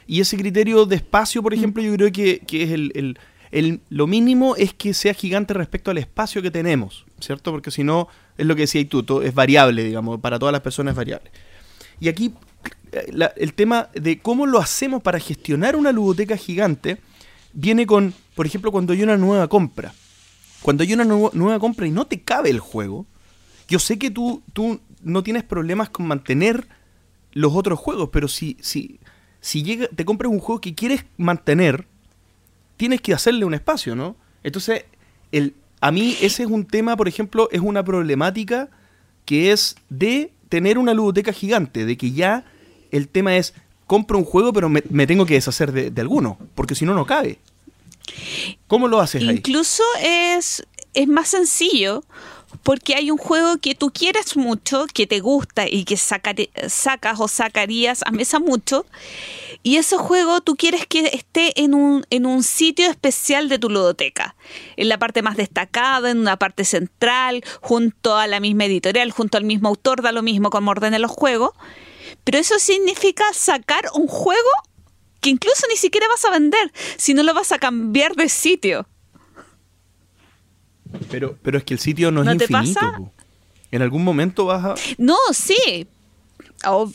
Y 0.06 0.20
ese 0.20 0.36
criterio 0.36 0.86
de 0.86 0.96
espacio, 0.96 1.42
por 1.42 1.52
mm. 1.52 1.58
ejemplo, 1.58 1.82
yo 1.82 1.94
creo 1.94 2.12
que, 2.12 2.42
es 2.50 2.70
el, 2.70 3.80
lo 3.90 4.06
mínimo 4.06 4.56
es 4.56 4.72
que 4.72 4.94
sea 4.94 5.14
gigante 5.14 5.54
respecto 5.54 5.90
al 5.90 5.98
espacio 5.98 6.42
que 6.42 6.50
tenemos, 6.50 7.04
¿cierto? 7.22 7.50
Porque 7.50 7.70
si 7.70 7.84
no, 7.84 8.08
es 8.36 8.46
lo 8.46 8.54
que 8.54 8.62
decía 8.62 8.86
tú, 8.88 9.22
es 9.22 9.34
variable, 9.34 9.84
digamos, 9.84 10.20
para 10.20 10.38
todas 10.38 10.52
las 10.52 10.62
personas 10.62 10.92
es 10.92 10.96
variable. 10.96 11.30
Y 12.00 12.08
aquí 12.08 12.34
eh, 12.92 13.30
el 13.36 13.54
tema 13.54 13.88
de 13.94 14.18
cómo 14.18 14.46
lo 14.46 14.58
hacemos 14.58 15.02
para 15.02 15.18
gestionar 15.18 15.76
una 15.76 15.92
ludoteca 15.92 16.36
gigante 16.36 16.98
viene 17.52 17.86
con, 17.86 18.14
por 18.34 18.46
ejemplo, 18.46 18.72
cuando 18.72 18.92
hay 18.92 19.02
una 19.02 19.16
nueva 19.16 19.48
compra. 19.48 19.94
Cuando 20.62 20.84
hay 20.84 20.92
una 20.92 21.04
nueva 21.04 21.58
compra 21.58 21.86
y 21.86 21.90
no 21.90 22.06
te 22.06 22.20
cabe 22.20 22.50
el 22.50 22.60
juego, 22.60 23.06
yo 23.68 23.78
sé 23.78 23.98
que 23.98 24.10
tú, 24.10 24.42
tú 24.52 24.80
no 25.02 25.22
tienes 25.22 25.42
problemas 25.42 25.90
con 25.90 26.06
mantener 26.06 26.68
los 27.32 27.52
otros 27.54 27.78
juegos, 27.78 28.10
pero 28.12 28.28
si, 28.28 28.56
si, 28.60 29.00
si 29.40 29.62
llega, 29.62 29.88
te 29.88 30.04
compras 30.04 30.30
un 30.30 30.38
juego 30.38 30.60
que 30.60 30.74
quieres 30.74 31.04
mantener, 31.16 31.86
tienes 32.76 33.00
que 33.00 33.14
hacerle 33.14 33.44
un 33.44 33.54
espacio, 33.54 33.96
¿no? 33.96 34.16
Entonces, 34.44 34.84
el, 35.32 35.54
a 35.82 35.90
mí 35.90 36.16
ese 36.20 36.44
es 36.44 36.48
un 36.48 36.64
tema, 36.64 36.96
por 36.96 37.08
ejemplo, 37.08 37.48
es 37.50 37.60
una 37.60 37.84
problemática 37.84 38.70
que 39.24 39.50
es 39.50 39.74
de 39.90 40.32
tener 40.48 40.78
una 40.78 40.94
ludoteca 40.94 41.32
gigante, 41.32 41.84
de 41.84 41.96
que 41.96 42.12
ya 42.12 42.44
el 42.92 43.08
tema 43.08 43.36
es, 43.36 43.52
compro 43.88 44.16
un 44.16 44.24
juego, 44.24 44.52
pero 44.52 44.68
me, 44.68 45.06
tengo 45.08 45.26
que 45.26 45.34
deshacer 45.34 45.72
de, 45.72 46.00
alguno, 46.00 46.38
porque 46.54 46.76
si 46.76 46.84
no, 46.84 46.94
no 46.94 47.04
cabe. 47.04 47.40
¿Cómo 48.68 48.86
lo 48.86 49.00
haces 49.00 49.22
ahí? 49.22 49.36
Incluso 49.36 49.82
es, 50.00 50.64
es 50.94 51.08
más 51.08 51.28
sencillo 51.28 52.04
porque 52.62 52.94
hay 52.94 53.10
un 53.10 53.18
juego 53.18 53.58
que 53.58 53.74
tú 53.74 53.90
quieres 53.92 54.36
mucho, 54.36 54.86
que 54.92 55.06
te 55.06 55.20
gusta 55.20 55.66
y 55.68 55.84
que 55.84 55.96
sacas 55.96 57.20
o 57.20 57.28
sacarías 57.28 58.02
a 58.06 58.10
mesa 58.10 58.38
mucho, 58.38 58.86
y 59.62 59.76
ese 59.76 59.96
juego 59.96 60.40
tú 60.40 60.56
quieres 60.56 60.86
que 60.86 61.06
esté 61.12 61.60
en 61.60 61.74
un, 61.74 62.04
en 62.10 62.26
un 62.26 62.42
sitio 62.42 62.90
especial 62.90 63.48
de 63.48 63.58
tu 63.58 63.68
ludoteca, 63.68 64.34
en 64.76 64.88
la 64.88 64.98
parte 64.98 65.22
más 65.22 65.36
destacada, 65.36 66.10
en 66.10 66.18
una 66.18 66.36
parte 66.36 66.64
central, 66.64 67.44
junto 67.60 68.16
a 68.16 68.26
la 68.26 68.40
misma 68.40 68.64
editorial, 68.64 69.10
junto 69.10 69.38
al 69.38 69.44
mismo 69.44 69.68
autor, 69.68 70.02
da 70.02 70.12
lo 70.12 70.22
mismo 70.22 70.50
como 70.50 70.70
ordene 70.70 70.98
los 70.98 71.10
juegos, 71.10 71.52
pero 72.24 72.38
eso 72.38 72.58
significa 72.58 73.24
sacar 73.32 73.84
un 73.94 74.06
juego 74.06 74.50
que 75.20 75.30
incluso 75.30 75.66
ni 75.70 75.76
siquiera 75.76 76.08
vas 76.08 76.24
a 76.24 76.30
vender, 76.30 76.72
sino 76.96 77.22
lo 77.22 77.32
vas 77.32 77.52
a 77.52 77.58
cambiar 77.58 78.16
de 78.16 78.28
sitio. 78.28 78.86
Pero, 81.10 81.36
pero 81.42 81.58
es 81.58 81.64
que 81.64 81.74
el 81.74 81.80
sitio 81.80 82.10
no, 82.10 82.22
es 82.22 82.40
infinito. 82.40 83.12
En 83.70 83.82
algún 83.82 84.04
momento 84.04 84.44
vas 84.44 84.64
a. 84.64 84.74
No, 84.98 85.16
sí. 85.32 85.86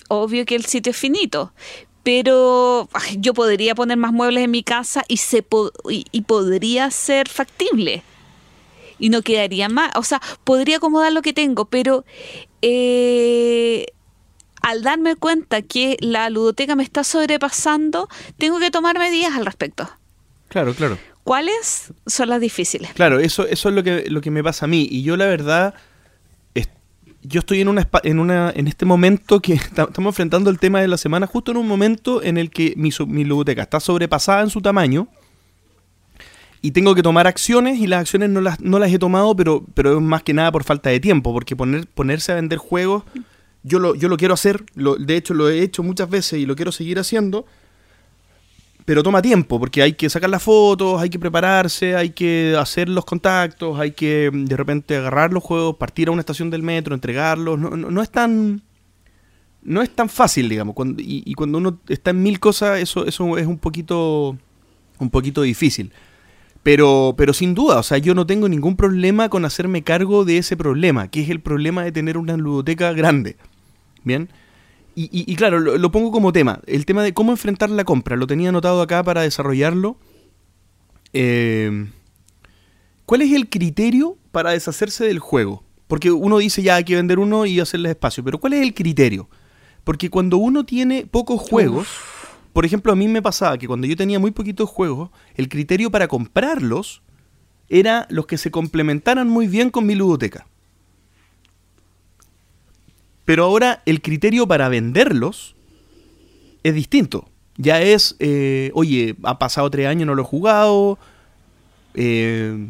obvio 0.09 0.45
que 0.45 0.55
el 0.55 0.65
sitio 0.65 0.91
es 0.91 0.97
finito. 0.97 1.53
Pero 2.03 2.87
yo 3.17 3.33
podría 3.33 3.75
poner 3.75 3.97
más 3.97 4.13
muebles 4.13 4.45
en 4.45 4.51
mi 4.51 4.63
casa 4.63 5.03
y, 5.07 5.17
se 5.17 5.45
y, 5.89 6.21
podría 6.21 6.89
ser 6.89 7.27
factible. 7.27 8.03
Y 8.97 9.09
no 9.09 9.21
quedaría 9.21 9.67
más. 9.67 9.91
O 9.95 10.03
sea, 10.03 10.21
podría 10.43 10.77
acomodar 10.77 11.11
lo 11.11 11.21
que 11.21 11.33
tengo, 11.33 11.65
pero 11.65 12.05
eh, 12.61 13.87
al 14.61 14.83
darme 14.83 15.15
cuenta 15.15 15.61
que 15.61 15.97
la 15.99 16.29
ludoteca 16.29 16.75
me 16.75 16.83
está 16.83 17.03
sobrepasando, 17.03 18.07
tengo 18.37 18.59
que 18.59 18.71
tomar 18.71 18.97
medidas 18.99 19.35
al 19.35 19.45
respecto. 19.45 19.89
Claro, 20.47 20.73
claro. 20.73 20.97
¿Cuáles 21.27 21.91
son 22.05 22.29
las 22.29 22.39
difíciles? 22.39 22.93
Claro, 22.93 23.19
eso, 23.19 23.45
eso 23.45 23.67
es 23.67 23.75
lo 23.75 23.83
que, 23.83 24.05
lo 24.09 24.21
que 24.21 24.31
me 24.31 24.41
pasa 24.41 24.63
a 24.63 24.67
mí. 24.69 24.87
Y 24.89 25.03
yo 25.03 25.17
la 25.17 25.25
verdad, 25.25 25.73
yo 27.21 27.39
estoy 27.39 27.59
en, 27.61 27.67
una, 27.67 27.87
en, 28.03 28.19
una, 28.19 28.51
en 28.55 28.67
este 28.67 28.85
momento 28.85 29.41
que 29.41 29.53
estamos 29.53 29.97
enfrentando 29.97 30.49
el 30.49 30.57
tema 30.57 30.79
de 30.81 30.87
la 30.87 30.97
semana, 30.97 31.27
justo 31.27 31.51
en 31.51 31.57
un 31.57 31.67
momento 31.67 32.23
en 32.23 32.37
el 32.37 32.49
que 32.49 32.73
mi, 32.77 32.91
mi 33.07 33.23
biblioteca 33.23 33.63
está 33.63 33.79
sobrepasada 33.79 34.41
en 34.41 34.49
su 34.49 34.61
tamaño 34.61 35.07
y 36.61 36.71
tengo 36.71 36.95
que 36.95 37.03
tomar 37.03 37.27
acciones 37.27 37.77
y 37.79 37.87
las 37.87 38.01
acciones 38.01 38.29
no 38.29 38.41
las, 38.41 38.59
no 38.61 38.79
las 38.79 38.91
he 38.91 38.97
tomado, 38.97 39.35
pero, 39.35 39.65
pero 39.73 39.97
es 39.97 40.01
más 40.01 40.23
que 40.23 40.33
nada 40.33 40.51
por 40.51 40.63
falta 40.63 40.89
de 40.89 40.99
tiempo, 40.99 41.33
porque 41.33 41.55
poner, 41.55 41.87
ponerse 41.87 42.31
a 42.31 42.35
vender 42.35 42.57
juegos, 42.57 43.03
yo 43.63 43.79
lo, 43.79 43.95
yo 43.95 44.07
lo 44.07 44.17
quiero 44.17 44.33
hacer, 44.33 44.63
lo, 44.75 44.95
de 44.95 45.17
hecho 45.17 45.33
lo 45.33 45.49
he 45.49 45.61
hecho 45.61 45.83
muchas 45.83 46.09
veces 46.09 46.39
y 46.39 46.45
lo 46.45 46.55
quiero 46.55 46.71
seguir 46.71 46.99
haciendo, 46.99 47.45
pero 48.87 49.03
toma 49.03 49.21
tiempo, 49.21 49.59
porque 49.59 49.81
hay 49.81 49.91
que 49.95 50.09
sacar 50.09 50.29
las 50.29 50.41
fotos, 50.41 51.01
hay 51.01 51.09
que 51.09 51.19
prepararse, 51.19 51.97
hay 51.97 52.11
que 52.11 52.55
hacer 52.57 52.87
los 52.87 53.03
contactos, 53.03 53.77
hay 53.77 53.91
que 53.91 54.31
mm, 54.31 54.45
de 54.45 54.55
repente 54.55 54.95
agarrar 54.95 55.33
los 55.33 55.43
juegos, 55.43 55.75
partir 55.75 56.07
a 56.07 56.11
una 56.11 56.21
estación 56.21 56.49
del 56.49 56.63
metro, 56.63 56.95
entregarlos. 56.95 57.59
No, 57.59 57.71
no, 57.71 58.01
es 58.01 58.09
tan. 58.09 58.61
No 59.61 59.81
es 59.81 59.93
tan 59.93 60.07
fácil, 60.07 60.47
digamos. 60.47 60.73
Cuando, 60.73 61.01
y, 61.05 61.33
cuando 61.33 61.57
uno 61.57 61.81
está 61.89 62.11
en 62.11 62.23
mil 62.23 62.39
cosas, 62.39 62.79
eso, 62.79 63.05
eso 63.05 63.37
es 63.37 63.45
un 63.45 63.57
poquito. 63.57 64.37
un 64.99 65.09
poquito 65.09 65.41
difícil. 65.41 65.91
Pero, 66.63 67.13
pero 67.17 67.33
sin 67.33 67.55
duda, 67.55 67.79
o 67.79 67.83
sea, 67.83 67.97
yo 67.97 68.15
no 68.15 68.25
tengo 68.25 68.47
ningún 68.47 68.77
problema 68.77 69.27
con 69.27 69.43
hacerme 69.43 69.83
cargo 69.83 70.23
de 70.23 70.37
ese 70.37 70.55
problema, 70.55 71.09
que 71.09 71.23
es 71.23 71.29
el 71.29 71.41
problema 71.41 71.83
de 71.83 71.91
tener 71.91 72.17
una 72.17 72.37
ludoteca 72.37 72.93
grande. 72.93 73.35
Bien. 74.05 74.29
Y, 74.99 75.35
claro, 75.35 75.59
lo, 75.59 75.91
pongo 75.91 76.11
como 76.11 76.33
tema. 76.33 76.59
El 76.65 76.87
tema 76.87 77.03
de 77.03 77.13
cómo 77.13 77.31
enfrentar 77.31 77.69
la 77.69 77.83
compra. 77.83 78.15
Lo 78.15 78.25
tenía 78.25 78.49
anotado 78.49 78.81
acá 78.81 79.03
para 79.03 79.21
desarrollarlo. 79.21 79.95
Eh, 81.13 81.85
¿Cuál 83.05 83.21
es 83.21 83.31
el 83.31 83.47
criterio 83.47 84.17
para 84.31 84.51
deshacerse 84.51 85.05
del 85.05 85.19
juego? 85.19 85.63
Porque 85.85 86.09
uno 86.09 86.39
dice 86.39 86.63
ya 86.63 86.77
hay 86.77 86.83
que 86.83 86.95
vender 86.95 87.19
uno 87.19 87.45
y 87.45 87.59
hacerle 87.59 87.91
espacio. 87.91 88.23
Pero 88.23 88.39
¿cuál 88.39 88.53
es 88.53 88.63
el 88.63 88.73
criterio? 88.73 89.29
Porque 89.83 90.09
cuando 90.09 90.37
uno 90.37 90.65
tiene 90.65 91.05
pocos 91.05 91.41
juegos, 91.41 91.87
por 92.51 92.65
ejemplo, 92.65 92.91
a 92.91 92.95
mí 92.95 93.07
me 93.07 93.21
pasaba 93.21 93.59
que 93.59 93.67
cuando 93.67 93.85
yo 93.85 93.95
tenía 93.95 94.17
muy 94.17 94.31
poquitos 94.31 94.67
juegos, 94.67 95.11
el 95.35 95.47
criterio 95.47 95.91
para 95.91 96.07
comprarlos 96.07 97.03
era 97.69 98.07
los 98.09 98.25
que 98.25 98.39
se 98.39 98.49
complementaran 98.49 99.29
muy 99.29 99.47
bien 99.47 99.69
con 99.69 99.85
mi 99.85 99.93
ludoteca. 99.93 100.47
Pero 103.27 103.43
ahora 103.43 103.81
el 103.85 104.01
criterio 104.01 104.47
para 104.47 104.69
venderlos 104.69 105.53
es 106.63 106.73
distinto. 106.73 107.27
Ya 107.57 107.81
es, 107.81 108.15
eh, 108.19 108.71
oye, 108.73 109.17
ha 109.23 109.37
pasado 109.37 109.69
tres 109.69 109.85
años, 109.87 110.07
no 110.07 110.15
lo 110.15 110.21
he 110.21 110.25
jugado, 110.25 110.97
eh, 111.93 112.67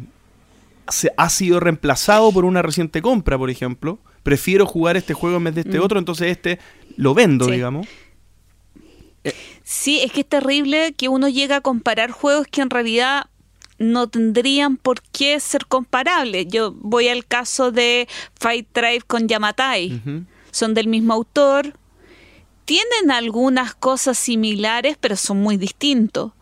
ha 1.16 1.28
sido 1.28 1.60
reemplazado 1.60 2.32
por 2.32 2.44
una 2.44 2.60
reciente 2.60 3.00
compra, 3.00 3.38
por 3.38 3.50
ejemplo. 3.50 4.00
Prefiero 4.24 4.66
jugar 4.66 4.96
este 4.96 5.14
juego 5.14 5.36
en 5.36 5.44
vez 5.44 5.54
de 5.54 5.60
este 5.60 5.78
mm. 5.78 5.82
otro, 5.84 6.00
entonces 6.00 6.32
este 6.32 6.58
lo 6.96 7.14
vendo, 7.14 7.46
digamos. 7.46 7.86
Sí, 9.62 10.00
es 10.00 10.10
que 10.10 10.22
es 10.22 10.28
terrible 10.28 10.92
que 10.92 11.08
uno 11.08 11.28
llega 11.28 11.56
a 11.56 11.60
comparar 11.60 12.10
juegos 12.10 12.48
que 12.50 12.62
en 12.62 12.70
realidad 12.70 13.26
no 13.78 14.08
tendrían 14.08 14.76
por 14.76 15.02
qué 15.12 15.38
ser 15.38 15.66
comparables. 15.66 16.48
Yo 16.48 16.72
voy 16.72 17.06
al 17.06 17.24
caso 17.26 17.70
de 17.70 18.08
Fight 18.40 18.66
Drive 18.74 19.02
con 19.06 19.28
Yamatai 19.28 20.26
son 20.58 20.74
del 20.74 20.88
mismo 20.88 21.14
autor, 21.14 21.74
tienen 22.64 23.10
algunas 23.10 23.74
cosas 23.74 24.18
similares, 24.18 24.98
pero 25.00 25.16
son 25.16 25.38
muy 25.38 25.56
distintos. 25.56 26.32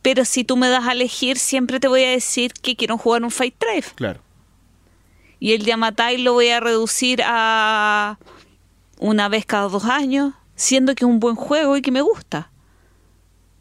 Pero 0.00 0.24
si 0.24 0.42
tú 0.42 0.56
me 0.56 0.68
das 0.68 0.88
a 0.88 0.92
elegir, 0.92 1.38
siempre 1.38 1.78
te 1.78 1.86
voy 1.86 2.02
a 2.02 2.10
decir 2.10 2.52
que 2.52 2.74
quiero 2.74 2.98
jugar 2.98 3.22
un 3.22 3.30
Fight 3.30 3.54
Drive. 3.60 3.86
Claro. 3.94 4.20
Y 5.38 5.52
el 5.52 5.64
Yamatai 5.64 6.18
lo 6.18 6.32
voy 6.32 6.48
a 6.48 6.58
reducir 6.58 7.20
a 7.24 8.18
una 8.98 9.28
vez 9.28 9.46
cada 9.46 9.68
dos 9.68 9.84
años, 9.84 10.34
siendo 10.56 10.94
que 10.94 11.04
es 11.04 11.08
un 11.08 11.20
buen 11.20 11.36
juego 11.36 11.76
y 11.76 11.82
que 11.82 11.92
me 11.92 12.02
gusta. 12.02 12.50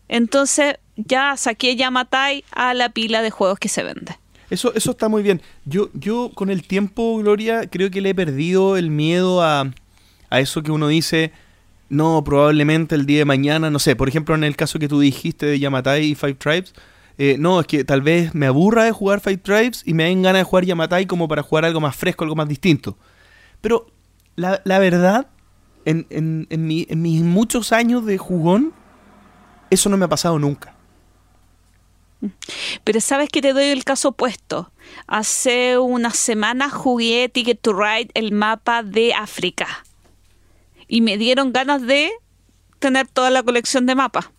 Entonces 0.08 0.78
ya 0.96 1.38
saqué 1.38 1.76
Yamatai 1.76 2.44
a 2.52 2.74
la 2.74 2.90
pila 2.90 3.22
de 3.22 3.30
juegos 3.30 3.60
que 3.60 3.70
se 3.70 3.84
vende. 3.84 4.18
Eso, 4.50 4.74
eso 4.74 4.92
está 4.92 5.08
muy 5.08 5.24
bien. 5.24 5.42
Yo, 5.66 5.90
yo 5.94 6.32
con 6.34 6.50
el 6.50 6.64
tiempo, 6.64 7.18
Gloria, 7.18 7.68
creo 7.70 7.90
que 7.90 8.02
le 8.02 8.10
he 8.10 8.16
perdido 8.16 8.76
el 8.76 8.90
miedo 8.90 9.42
a, 9.42 9.72
a 10.32 10.40
eso 10.40 10.64
que 10.64 10.72
uno 10.72 10.88
dice, 10.88 11.32
no, 11.90 12.24
probablemente 12.24 12.96
el 12.96 13.06
día 13.06 13.20
de 13.20 13.26
mañana, 13.26 13.70
no 13.70 13.78
sé, 13.78 13.96
por 13.96 14.08
ejemplo 14.08 14.34
en 14.34 14.46
el 14.46 14.56
caso 14.56 14.80
que 14.80 14.88
tú 14.88 15.00
dijiste 15.00 15.46
de 15.46 15.60
Yamatai 15.60 16.06
y 16.06 16.16
Five 16.16 16.36
Tribes, 16.36 16.74
eh, 17.18 17.36
no, 17.38 17.60
es 17.60 17.68
que 17.68 17.84
tal 17.84 18.02
vez 18.02 18.34
me 18.34 18.48
aburra 18.48 18.86
de 18.86 18.92
jugar 18.92 19.20
Five 19.20 19.38
Tribes 19.38 19.84
y 19.86 19.94
me 19.94 20.06
den 20.06 20.24
ganas 20.24 20.40
de 20.40 20.44
jugar 20.46 20.66
Yamatai 20.66 21.06
como 21.06 21.28
para 21.28 21.44
jugar 21.44 21.66
algo 21.66 21.82
más 21.82 21.96
fresco, 21.96 22.24
algo 22.24 22.36
más 22.36 22.48
distinto. 22.48 22.98
Pero 23.60 23.88
la, 24.38 24.80
verdad, 24.80 25.28
en, 25.86 26.48
mis 26.50 27.22
muchos 27.22 27.74
años 27.74 28.06
de 28.06 28.18
jugón, 28.18 28.74
eso 29.70 29.90
no 29.90 29.98
me 29.98 30.06
ha 30.06 30.10
pasado 30.10 30.40
nunca. 30.40 30.74
Pero 32.86 33.02
sabes 33.02 33.30
que 33.30 33.42
te 33.42 33.52
doy 33.52 33.66
el 33.66 33.84
caso 33.84 34.10
opuesto. 34.10 34.72
Hace 35.08 35.78
unas 35.78 36.16
semanas 36.16 36.72
jugué 36.72 37.30
Ticket 37.30 37.60
to 37.60 37.74
Ride, 37.74 38.10
el 38.14 38.32
mapa 38.32 38.82
de 38.82 39.14
África 39.14 39.84
y 40.92 41.00
me 41.00 41.18
dieron 41.18 41.54
ganas 41.54 41.82
de 41.82 42.12
tener 42.80 43.08
toda 43.08 43.30
la 43.30 43.42
colección 43.44 43.86
de 43.86 43.96
mapas. 43.96 44.30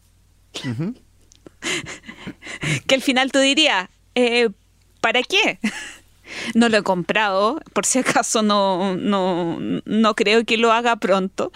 que 2.86 2.94
al 2.94 3.00
final 3.00 3.32
tú 3.32 3.38
dirías, 3.38 3.88
eh, 4.14 4.50
¿para 5.00 5.22
qué? 5.22 5.59
no 6.55 6.68
lo 6.68 6.76
he 6.76 6.82
comprado, 6.82 7.59
por 7.72 7.86
si 7.86 8.00
acaso 8.00 8.42
no, 8.42 8.94
no, 8.96 10.14
creo 10.14 10.44
que 10.44 10.59
lo 10.59 10.72
haga 10.72 10.96
pronto. 10.96 11.53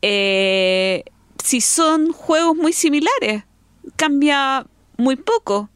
Eh, 0.00 1.04
si 1.44 1.60
son 1.60 2.10
juegos 2.10 2.56
muy 2.56 2.72
similares, 2.72 3.44
cambia 3.96 4.66
muy 4.96 5.16
poco. 5.16 5.68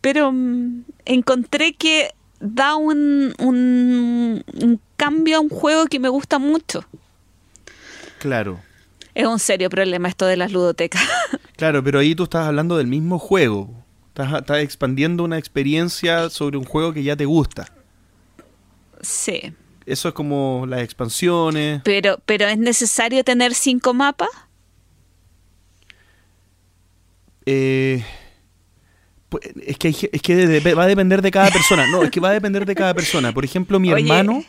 Pero 0.00 0.32
mm, 0.32 0.84
encontré 1.04 1.74
que 1.74 2.14
da 2.40 2.76
un, 2.76 3.34
un, 3.38 4.80
cambio 4.96 5.38
a 5.38 5.40
un 5.40 5.48
juego 5.48 5.86
que 5.86 5.98
me 5.98 6.08
gusta 6.08 6.38
mucho. 6.38 6.84
Claro. 8.18 8.60
Es 9.14 9.26
un 9.26 9.38
serio 9.38 9.70
problema 9.70 10.08
esto 10.08 10.26
de 10.26 10.36
las 10.36 10.52
ludotecas. 10.52 11.02
Claro, 11.56 11.82
pero 11.82 12.00
ahí 12.00 12.14
tú 12.14 12.24
estás 12.24 12.46
hablando 12.46 12.76
del 12.76 12.86
mismo 12.86 13.18
juego. 13.18 13.70
Estás, 14.08 14.30
estás 14.40 14.58
expandiendo 14.58 15.24
una 15.24 15.38
experiencia 15.38 16.28
sobre 16.28 16.58
un 16.58 16.66
juego 16.66 16.92
que 16.92 17.02
ya 17.02 17.16
te 17.16 17.24
gusta. 17.24 17.72
Sí. 19.00 19.54
Eso 19.86 20.08
es 20.08 20.14
como 20.14 20.66
las 20.68 20.80
expansiones. 20.82 21.80
Pero, 21.82 22.18
pero 22.26 22.46
¿es 22.46 22.58
necesario 22.58 23.24
tener 23.24 23.54
cinco 23.54 23.94
mapas? 23.94 24.28
Eh, 27.46 28.04
es 29.66 29.78
que, 29.78 29.88
es 29.88 30.22
que 30.22 30.60
va 30.74 30.84
a 30.84 30.86
depender 30.86 31.22
de 31.22 31.30
cada 31.30 31.50
persona. 31.50 31.84
No, 31.90 32.02
es 32.02 32.10
que 32.10 32.20
va 32.20 32.30
a 32.30 32.32
depender 32.32 32.64
de 32.64 32.74
cada 32.74 32.94
persona. 32.94 33.32
Por 33.32 33.44
ejemplo, 33.44 33.80
mi 33.80 33.90
hermano 33.90 34.44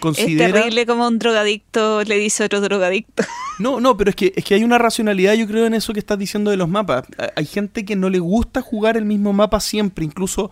considera... 0.00 0.46
Es 0.46 0.54
terrible 0.54 0.86
como 0.86 1.06
un 1.06 1.18
drogadicto 1.18 2.02
le 2.04 2.18
dice 2.18 2.42
a 2.42 2.46
otro 2.46 2.60
drogadicto. 2.60 3.24
No, 3.60 3.78
no, 3.78 3.96
pero 3.96 4.10
es 4.10 4.16
que, 4.16 4.32
es 4.34 4.44
que 4.44 4.54
hay 4.54 4.64
una 4.64 4.78
racionalidad, 4.78 5.34
yo 5.34 5.46
creo, 5.46 5.66
en 5.66 5.74
eso 5.74 5.92
que 5.92 6.00
estás 6.00 6.18
diciendo 6.18 6.50
de 6.50 6.56
los 6.56 6.68
mapas. 6.68 7.04
Hay 7.36 7.46
gente 7.46 7.84
que 7.84 7.94
no 7.94 8.10
le 8.10 8.18
gusta 8.18 8.60
jugar 8.60 8.96
el 8.96 9.04
mismo 9.04 9.32
mapa 9.32 9.60
siempre, 9.60 10.04
incluso 10.04 10.50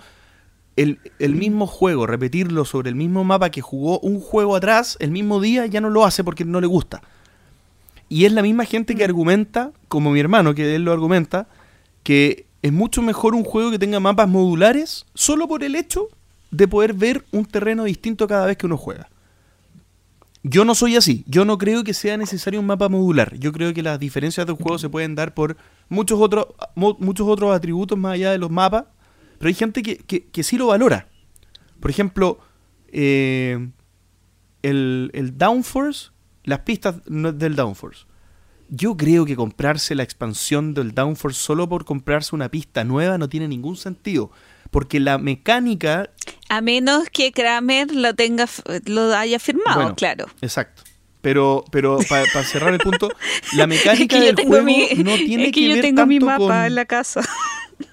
el, 0.76 1.00
el 1.18 1.34
mismo 1.34 1.66
juego, 1.66 2.06
repetirlo 2.06 2.64
sobre 2.64 2.90
el 2.90 2.94
mismo 2.94 3.24
mapa 3.24 3.50
que 3.50 3.60
jugó 3.60 3.98
un 3.98 4.20
juego 4.20 4.54
atrás, 4.54 4.96
el 5.00 5.10
mismo 5.10 5.40
día, 5.40 5.66
ya 5.66 5.80
no 5.80 5.90
lo 5.90 6.04
hace 6.04 6.22
porque 6.22 6.44
no 6.44 6.60
le 6.60 6.68
gusta. 6.68 7.02
Y 8.08 8.24
es 8.24 8.32
la 8.32 8.42
misma 8.42 8.66
gente 8.66 8.94
que 8.94 9.02
mm. 9.02 9.10
argumenta, 9.10 9.72
como 9.88 10.12
mi 10.12 10.20
hermano, 10.20 10.54
que 10.54 10.76
él 10.76 10.84
lo 10.84 10.92
argumenta, 10.92 11.48
que 12.04 12.46
es 12.62 12.72
mucho 12.72 13.02
mejor 13.02 13.34
un 13.34 13.44
juego 13.44 13.72
que 13.72 13.78
tenga 13.78 13.98
mapas 14.00 14.28
modulares 14.28 15.04
solo 15.14 15.48
por 15.48 15.64
el 15.64 15.74
hecho 15.74 16.08
de 16.52 16.68
poder 16.68 16.94
ver 16.94 17.24
un 17.32 17.44
terreno 17.44 17.84
distinto 17.84 18.28
cada 18.28 18.46
vez 18.46 18.56
que 18.56 18.66
uno 18.66 18.76
juega. 18.76 19.08
Yo 20.44 20.64
no 20.64 20.74
soy 20.74 20.96
así, 20.96 21.24
yo 21.26 21.44
no 21.44 21.58
creo 21.58 21.84
que 21.84 21.94
sea 21.94 22.16
necesario 22.16 22.60
un 22.60 22.66
mapa 22.66 22.88
modular. 22.88 23.36
Yo 23.38 23.52
creo 23.52 23.74
que 23.74 23.82
las 23.82 23.98
diferencias 23.98 24.46
de 24.46 24.52
un 24.52 24.58
juego 24.58 24.78
se 24.78 24.88
pueden 24.88 25.14
dar 25.14 25.34
por 25.34 25.56
muchos 25.88 26.20
otros, 26.20 26.46
muchos 26.74 27.28
otros 27.28 27.54
atributos 27.54 27.98
más 27.98 28.14
allá 28.14 28.30
de 28.32 28.38
los 28.38 28.50
mapas, 28.50 28.84
pero 29.38 29.48
hay 29.48 29.54
gente 29.54 29.82
que, 29.82 29.96
que, 29.98 30.42
sí 30.42 30.56
lo 30.56 30.68
valora. 30.68 31.08
Por 31.80 31.90
ejemplo, 31.90 32.38
eh, 32.88 33.68
el, 34.62 35.10
el 35.14 35.38
Downforce, 35.38 36.10
las 36.44 36.60
pistas 36.60 36.96
del 37.06 37.56
Downforce 37.56 38.06
yo 38.74 38.96
creo 38.96 39.26
que 39.26 39.36
comprarse 39.36 39.94
la 39.94 40.02
expansión 40.02 40.72
del 40.72 40.94
Downforce 40.94 41.38
solo 41.38 41.68
por 41.68 41.84
comprarse 41.84 42.34
una 42.34 42.48
pista 42.48 42.84
nueva 42.84 43.18
no 43.18 43.28
tiene 43.28 43.46
ningún 43.46 43.76
sentido. 43.76 44.30
Porque 44.70 44.98
la 44.98 45.18
mecánica. 45.18 46.08
A 46.48 46.62
menos 46.62 47.10
que 47.10 47.32
Kramer 47.32 47.94
lo 47.94 48.14
tenga 48.14 48.48
lo 48.86 49.14
haya 49.14 49.38
firmado, 49.38 49.94
claro. 49.94 50.26
Exacto. 50.40 50.84
Pero, 51.20 51.64
pero 51.70 51.98
para 52.08 52.44
cerrar 52.44 52.72
el 52.72 52.80
punto, 52.80 53.10
la 53.52 53.66
mecánica 53.66 54.18
del 54.18 54.36
juego 54.36 54.66
no 55.04 55.16
tiene 55.16 55.44
es 55.44 55.52
que, 55.52 55.60
que, 55.60 55.68
yo 55.68 55.80
tengo 55.82 56.06
mi 56.06 56.18
mapa 56.18 56.66
en 56.66 56.74
la 56.74 56.86
casa. 56.86 57.20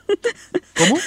¿Cómo? 0.77 0.97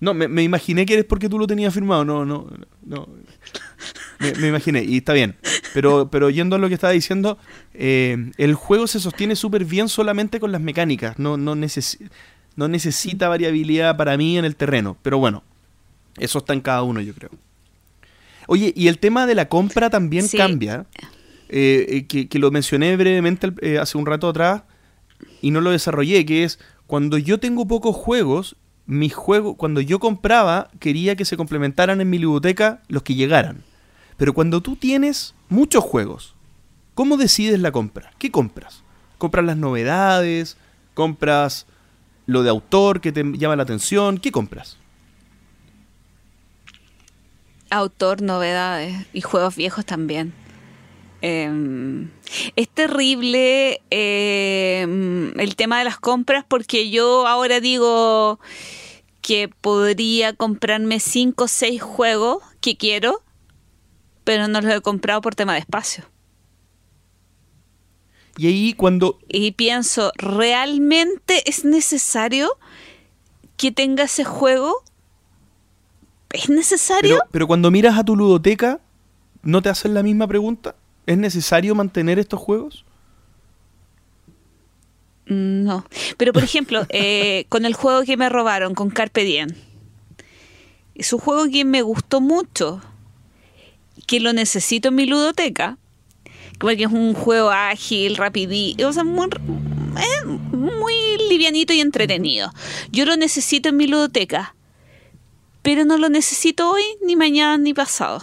No, 0.00 0.12
me, 0.12 0.42
imaginé 0.42 0.84
que 0.84 0.92
eres 0.92 1.06
porque 1.06 1.30
tú 1.30 1.38
lo 1.38 1.46
tenías 1.46 1.72
firmado. 1.72 2.04
No, 2.04 2.26
no, 2.26 2.46
no. 2.82 3.08
Me, 4.18 4.48
imaginé, 4.48 4.84
y 4.84 4.98
está 4.98 5.12
bien. 5.12 5.36
Pero, 5.72 6.08
pero 6.10 6.30
yendo 6.30 6.56
a 6.56 6.58
lo 6.58 6.68
que 6.68 6.74
estaba 6.74 6.92
diciendo, 6.92 7.38
eh, 7.74 8.30
el 8.36 8.54
juego 8.54 8.86
se 8.86 9.00
sostiene 9.00 9.36
súper 9.36 9.64
bien 9.64 9.88
solamente 9.88 10.40
con 10.40 10.52
las 10.52 10.60
mecánicas. 10.60 11.18
No, 11.18 11.36
no, 11.36 11.54
no 11.54 12.68
necesita 12.68 13.28
variabilidad 13.28 13.96
para 13.96 14.16
mí 14.16 14.38
en 14.38 14.44
el 14.44 14.56
terreno. 14.56 14.96
Pero 15.02 15.18
bueno, 15.18 15.42
eso 16.18 16.38
está 16.38 16.52
en 16.52 16.60
cada 16.60 16.82
uno, 16.82 17.00
yo 17.00 17.14
creo. 17.14 17.30
Oye, 18.46 18.72
y 18.76 18.88
el 18.88 18.98
tema 18.98 19.26
de 19.26 19.34
la 19.34 19.48
compra 19.48 19.90
también 19.90 20.28
cambia. 20.28 20.86
Eh, 21.48 22.06
eh, 22.10 22.26
que, 22.28 22.38
lo 22.38 22.50
mencioné 22.50 22.96
brevemente 22.96 23.52
eh, 23.60 23.78
hace 23.78 23.98
un 23.98 24.06
rato 24.06 24.28
atrás 24.28 24.62
y 25.40 25.50
no 25.50 25.60
lo 25.60 25.70
desarrollé, 25.70 26.24
que 26.24 26.42
es 26.42 26.58
cuando 26.86 27.18
yo 27.18 27.38
tengo 27.38 27.66
pocos 27.66 27.94
juegos, 27.94 28.56
mis 28.86 29.14
juegos, 29.14 29.56
cuando 29.56 29.80
yo 29.80 29.98
compraba, 29.98 30.70
quería 30.80 31.16
que 31.16 31.24
se 31.24 31.36
complementaran 31.36 32.00
en 32.00 32.10
mi 32.10 32.18
biblioteca 32.18 32.82
los 32.88 33.02
que 33.02 33.14
llegaran. 33.14 33.62
Pero 34.16 34.32
cuando 34.32 34.60
tú 34.60 34.76
tienes 34.76 35.34
muchos 35.48 35.82
juegos, 35.84 36.34
¿cómo 36.94 37.16
decides 37.16 37.60
la 37.60 37.72
compra? 37.72 38.12
¿Qué 38.18 38.30
compras? 38.30 38.82
¿Compras 39.18 39.44
las 39.44 39.56
novedades? 39.56 40.56
¿Compras 40.94 41.66
lo 42.26 42.42
de 42.42 42.50
autor 42.50 43.00
que 43.00 43.12
te 43.12 43.24
llama 43.36 43.56
la 43.56 43.64
atención? 43.64 44.18
¿Qué 44.18 44.32
compras? 44.32 44.78
autor, 47.74 48.22
novedades 48.22 49.06
y 49.12 49.20
juegos 49.20 49.56
viejos 49.56 49.84
también. 49.84 50.32
Em, 51.20 52.10
es 52.56 52.68
terrible 52.68 53.80
em, 53.90 55.38
el 55.40 55.56
tema 55.56 55.78
de 55.78 55.84
las 55.84 55.98
compras 55.98 56.44
porque 56.46 56.90
yo 56.90 57.26
ahora 57.26 57.60
digo 57.60 58.38
que 59.22 59.48
podría 59.48 60.34
comprarme 60.34 61.00
5 61.00 61.44
o 61.44 61.48
6 61.48 61.80
juegos 61.80 62.42
que 62.60 62.76
quiero, 62.76 63.22
pero 64.24 64.48
no 64.48 64.60
los 64.60 64.72
he 64.72 64.80
comprado 64.80 65.20
por 65.20 65.34
tema 65.34 65.54
de 65.54 65.60
espacio. 65.60 66.04
Y 68.36 68.48
ahí 68.48 68.72
cuando... 68.72 69.18
Y 69.28 69.52
pienso, 69.52 70.12
¿realmente 70.16 71.48
es 71.48 71.64
necesario 71.64 72.50
que 73.56 73.70
tenga 73.70 74.04
ese 74.04 74.24
juego? 74.24 74.82
¿Es 76.30 76.48
necesario? 76.48 77.20
Pero, 77.30 77.46
cuando 77.46 77.70
miras 77.70 77.96
a 77.96 78.04
tu 78.04 78.16
ludoteca, 78.16 78.80
¿no 79.42 79.62
te 79.62 79.68
hacen 79.68 79.94
la 79.94 80.02
misma 80.02 80.26
pregunta? 80.26 80.74
¿Es 81.06 81.16
necesario 81.16 81.76
mantener 81.76 82.18
estos 82.18 82.40
juegos? 82.40 82.84
Mm, 85.26 85.62
no. 85.64 85.84
Pero 86.16 86.32
por 86.32 86.42
ejemplo, 86.42 86.86
eh, 86.88 87.46
con 87.48 87.64
el 87.64 87.74
juego 87.74 88.02
que 88.02 88.16
me 88.16 88.28
robaron, 88.28 88.74
con 88.74 88.90
Carpe 88.90 89.22
Diem. 89.22 89.50
Es 90.96 91.12
un 91.12 91.20
juego 91.20 91.48
que 91.50 91.64
me 91.64 91.82
gustó 91.82 92.20
mucho. 92.20 92.80
Que 94.06 94.20
lo 94.20 94.32
necesito 94.32 94.88
en 94.88 94.94
mi 94.94 95.06
ludoteca. 95.06 95.78
Porque 96.58 96.84
es 96.84 96.92
un 96.92 97.14
juego 97.14 97.50
ágil, 97.50 98.16
rapidito. 98.16 98.88
O 98.88 98.92
sea, 98.92 99.04
muy, 99.04 99.28
eh, 99.28 100.24
muy 100.24 100.94
livianito 101.28 101.72
y 101.72 101.80
entretenido. 101.80 102.52
Yo 102.90 103.04
lo 103.06 103.16
necesito 103.16 103.70
en 103.70 103.76
mi 103.76 103.86
ludoteca 103.86 104.54
pero 105.64 105.86
no 105.86 105.96
lo 105.96 106.10
necesito 106.10 106.70
hoy, 106.70 106.82
ni 107.00 107.16
mañana, 107.16 107.56
ni 107.56 107.72
pasado. 107.72 108.22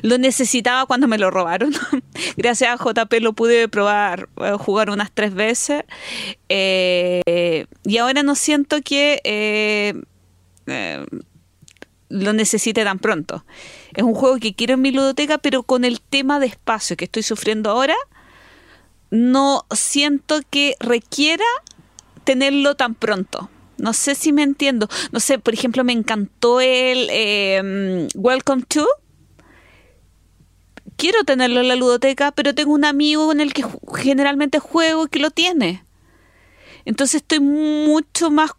Lo 0.00 0.16
necesitaba 0.16 0.86
cuando 0.86 1.06
me 1.06 1.18
lo 1.18 1.30
robaron. 1.30 1.74
Gracias 2.38 2.70
a 2.70 2.82
JP 2.82 3.12
lo 3.20 3.34
pude 3.34 3.68
probar, 3.68 4.30
eh, 4.38 4.52
jugar 4.58 4.88
unas 4.88 5.12
tres 5.12 5.34
veces. 5.34 5.84
Eh, 6.48 7.66
y 7.84 7.98
ahora 7.98 8.22
no 8.22 8.34
siento 8.34 8.80
que 8.80 9.20
lo 12.12 12.32
necesite 12.32 12.84
tan 12.84 12.98
pronto. 12.98 13.44
Es 13.94 14.04
un 14.04 14.14
juego 14.14 14.38
que 14.38 14.54
quiero 14.54 14.74
en 14.74 14.82
mi 14.82 14.92
ludoteca, 14.92 15.38
pero 15.38 15.62
con 15.62 15.84
el 15.84 16.00
tema 16.00 16.38
de 16.38 16.46
espacio 16.46 16.96
que 16.96 17.06
estoy 17.06 17.22
sufriendo 17.22 17.70
ahora, 17.70 17.96
no 19.10 19.66
siento 19.70 20.40
que 20.50 20.76
requiera 20.78 21.44
tenerlo 22.24 22.76
tan 22.76 22.94
pronto. 22.94 23.50
No 23.78 23.94
sé 23.94 24.14
si 24.14 24.32
me 24.32 24.42
entiendo. 24.42 24.88
No 25.10 25.20
sé, 25.20 25.38
por 25.38 25.54
ejemplo, 25.54 25.84
me 25.84 25.92
encantó 25.92 26.60
el 26.60 27.08
em, 27.10 28.08
Welcome 28.14 28.62
to. 28.68 28.86
Quiero 30.96 31.24
tenerlo 31.24 31.60
en 31.60 31.68
la 31.68 31.76
ludoteca, 31.76 32.30
pero 32.32 32.54
tengo 32.54 32.72
un 32.72 32.84
amigo 32.84 33.32
en 33.32 33.40
el 33.40 33.52
que 33.52 33.64
generalmente 33.96 34.58
juego 34.58 35.08
que 35.08 35.18
lo 35.18 35.30
tiene. 35.30 35.84
Entonces 36.84 37.22
estoy 37.22 37.40
mucho 37.40 38.30
más 38.30 38.52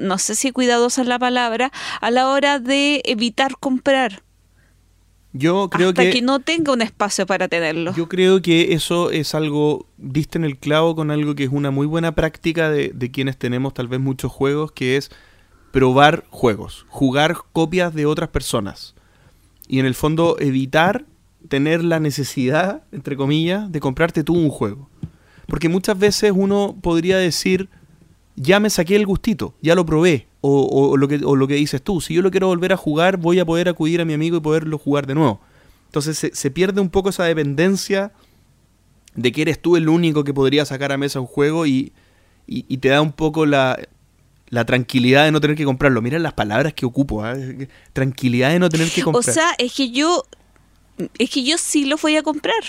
no 0.00 0.18
sé 0.18 0.34
si 0.34 0.50
cuidadosa 0.52 1.02
es 1.02 1.08
la 1.08 1.18
palabra, 1.18 1.70
a 2.00 2.10
la 2.10 2.28
hora 2.28 2.58
de 2.58 3.02
evitar 3.04 3.56
comprar. 3.58 4.22
Yo 5.32 5.68
creo 5.68 5.90
Hasta 5.90 6.10
que, 6.10 6.22
no 6.22 6.40
tenga 6.40 6.72
un 6.72 6.80
espacio 6.80 7.26
para 7.26 7.48
tenerlo. 7.48 7.94
Yo 7.94 8.08
creo 8.08 8.40
que 8.40 8.72
eso 8.72 9.10
es 9.10 9.34
algo, 9.34 9.86
diste 9.98 10.38
en 10.38 10.44
el 10.44 10.56
clavo 10.56 10.96
con 10.96 11.10
algo 11.10 11.34
que 11.34 11.44
es 11.44 11.50
una 11.50 11.70
muy 11.70 11.86
buena 11.86 12.14
práctica 12.14 12.70
de, 12.70 13.10
quienes 13.12 13.36
tenemos 13.36 13.74
tal 13.74 13.88
vez 13.88 14.00
muchos 14.00 14.32
juegos, 14.32 14.72
que 14.72 14.96
es 14.96 15.10
probar 15.70 16.24
juegos, 16.30 16.86
jugar 16.88 17.36
copias 17.52 17.94
de 17.94 18.06
otras 18.06 18.30
personas. 18.30 18.94
Y 19.68 19.80
en 19.80 19.86
el 19.86 19.94
fondo 19.94 20.36
evitar 20.40 21.04
tener 21.48 21.84
la 21.84 22.00
necesidad, 22.00 22.82
entre 22.90 23.16
comillas, 23.16 23.70
de 23.70 23.80
comprarte 23.80 24.24
tú 24.24 24.34
un 24.34 24.48
juego. 24.48 24.88
Porque 25.46 25.68
muchas 25.68 25.98
veces 25.98 26.32
uno 26.34 26.76
podría 26.80 27.18
decir, 27.18 27.68
ya 28.40 28.60
me 28.60 28.70
saqué 28.70 28.96
el 28.96 29.06
gustito, 29.06 29.54
ya 29.60 29.74
lo 29.74 29.84
probé, 29.84 30.28
o, 30.40 30.96
lo 30.96 31.08
que, 31.08 31.18
lo 31.18 31.48
que 31.48 31.54
dices 31.54 31.82
tú, 31.82 32.00
si 32.00 32.14
yo 32.14 32.22
lo 32.22 32.30
quiero 32.30 32.46
volver 32.46 32.72
a 32.72 32.76
jugar, 32.76 33.16
voy 33.16 33.40
a 33.40 33.44
poder 33.44 33.68
acudir 33.68 34.00
a 34.00 34.04
mi 34.04 34.14
amigo 34.14 34.36
y 34.36 34.40
poderlo 34.40 34.78
jugar 34.78 35.06
de 35.06 35.14
nuevo. 35.14 35.40
Entonces 35.86 36.30
se, 36.32 36.50
pierde 36.50 36.80
un 36.80 36.90
poco 36.90 37.08
esa 37.08 37.24
dependencia 37.24 38.12
de 39.14 39.32
que 39.32 39.42
eres 39.42 39.60
tú 39.60 39.76
el 39.76 39.88
único 39.88 40.22
que 40.22 40.32
podría 40.32 40.64
sacar 40.64 40.92
a 40.92 40.96
mesa 40.96 41.18
un 41.18 41.26
juego 41.26 41.66
y, 41.66 41.92
te 42.80 42.88
da 42.88 43.02
un 43.02 43.12
poco 43.12 43.44
la, 43.46 43.76
tranquilidad 44.66 45.24
de 45.24 45.32
no 45.32 45.40
tener 45.40 45.56
que 45.56 45.64
comprarlo. 45.64 46.00
Mira 46.00 46.18
las 46.18 46.34
palabras 46.34 46.74
que 46.74 46.86
ocupo, 46.86 47.24
¿ah? 47.24 47.34
tranquilidad 47.92 48.50
de 48.50 48.60
no 48.60 48.68
tener 48.68 48.88
que 48.88 49.02
comprar. 49.02 49.28
O 49.28 49.32
sea, 49.32 49.50
es 49.58 49.74
que 49.74 49.90
yo, 49.90 50.24
es 51.18 51.30
que 51.30 51.42
yo 51.42 51.58
sí 51.58 51.86
lo 51.86 51.96
voy 51.96 52.16
a 52.16 52.22
comprar, 52.22 52.62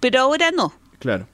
pero 0.00 0.20
ahora 0.20 0.50
no. 0.50 0.72
Claro 0.98 1.26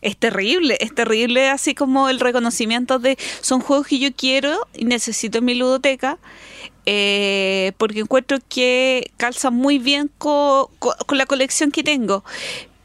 es 0.00 0.16
terrible, 0.16 0.78
es 0.80 0.94
terrible 0.94 1.48
así 1.48 1.74
como 1.74 2.08
el 2.08 2.20
reconocimiento 2.20 2.98
de 2.98 3.18
son 3.40 3.60
juegos 3.60 3.86
que 3.88 3.98
yo 3.98 4.12
quiero 4.14 4.66
y 4.74 4.84
necesito 4.84 5.38
en 5.38 5.44
mi 5.44 5.54
ludoteca 5.54 6.18
eh, 6.90 7.72
porque 7.76 8.00
encuentro 8.00 8.38
que 8.48 9.12
calzan 9.18 9.54
muy 9.54 9.78
bien 9.78 10.10
con, 10.16 10.68
la 11.10 11.26
colección 11.26 11.70
que 11.70 11.82
tengo. 11.82 12.24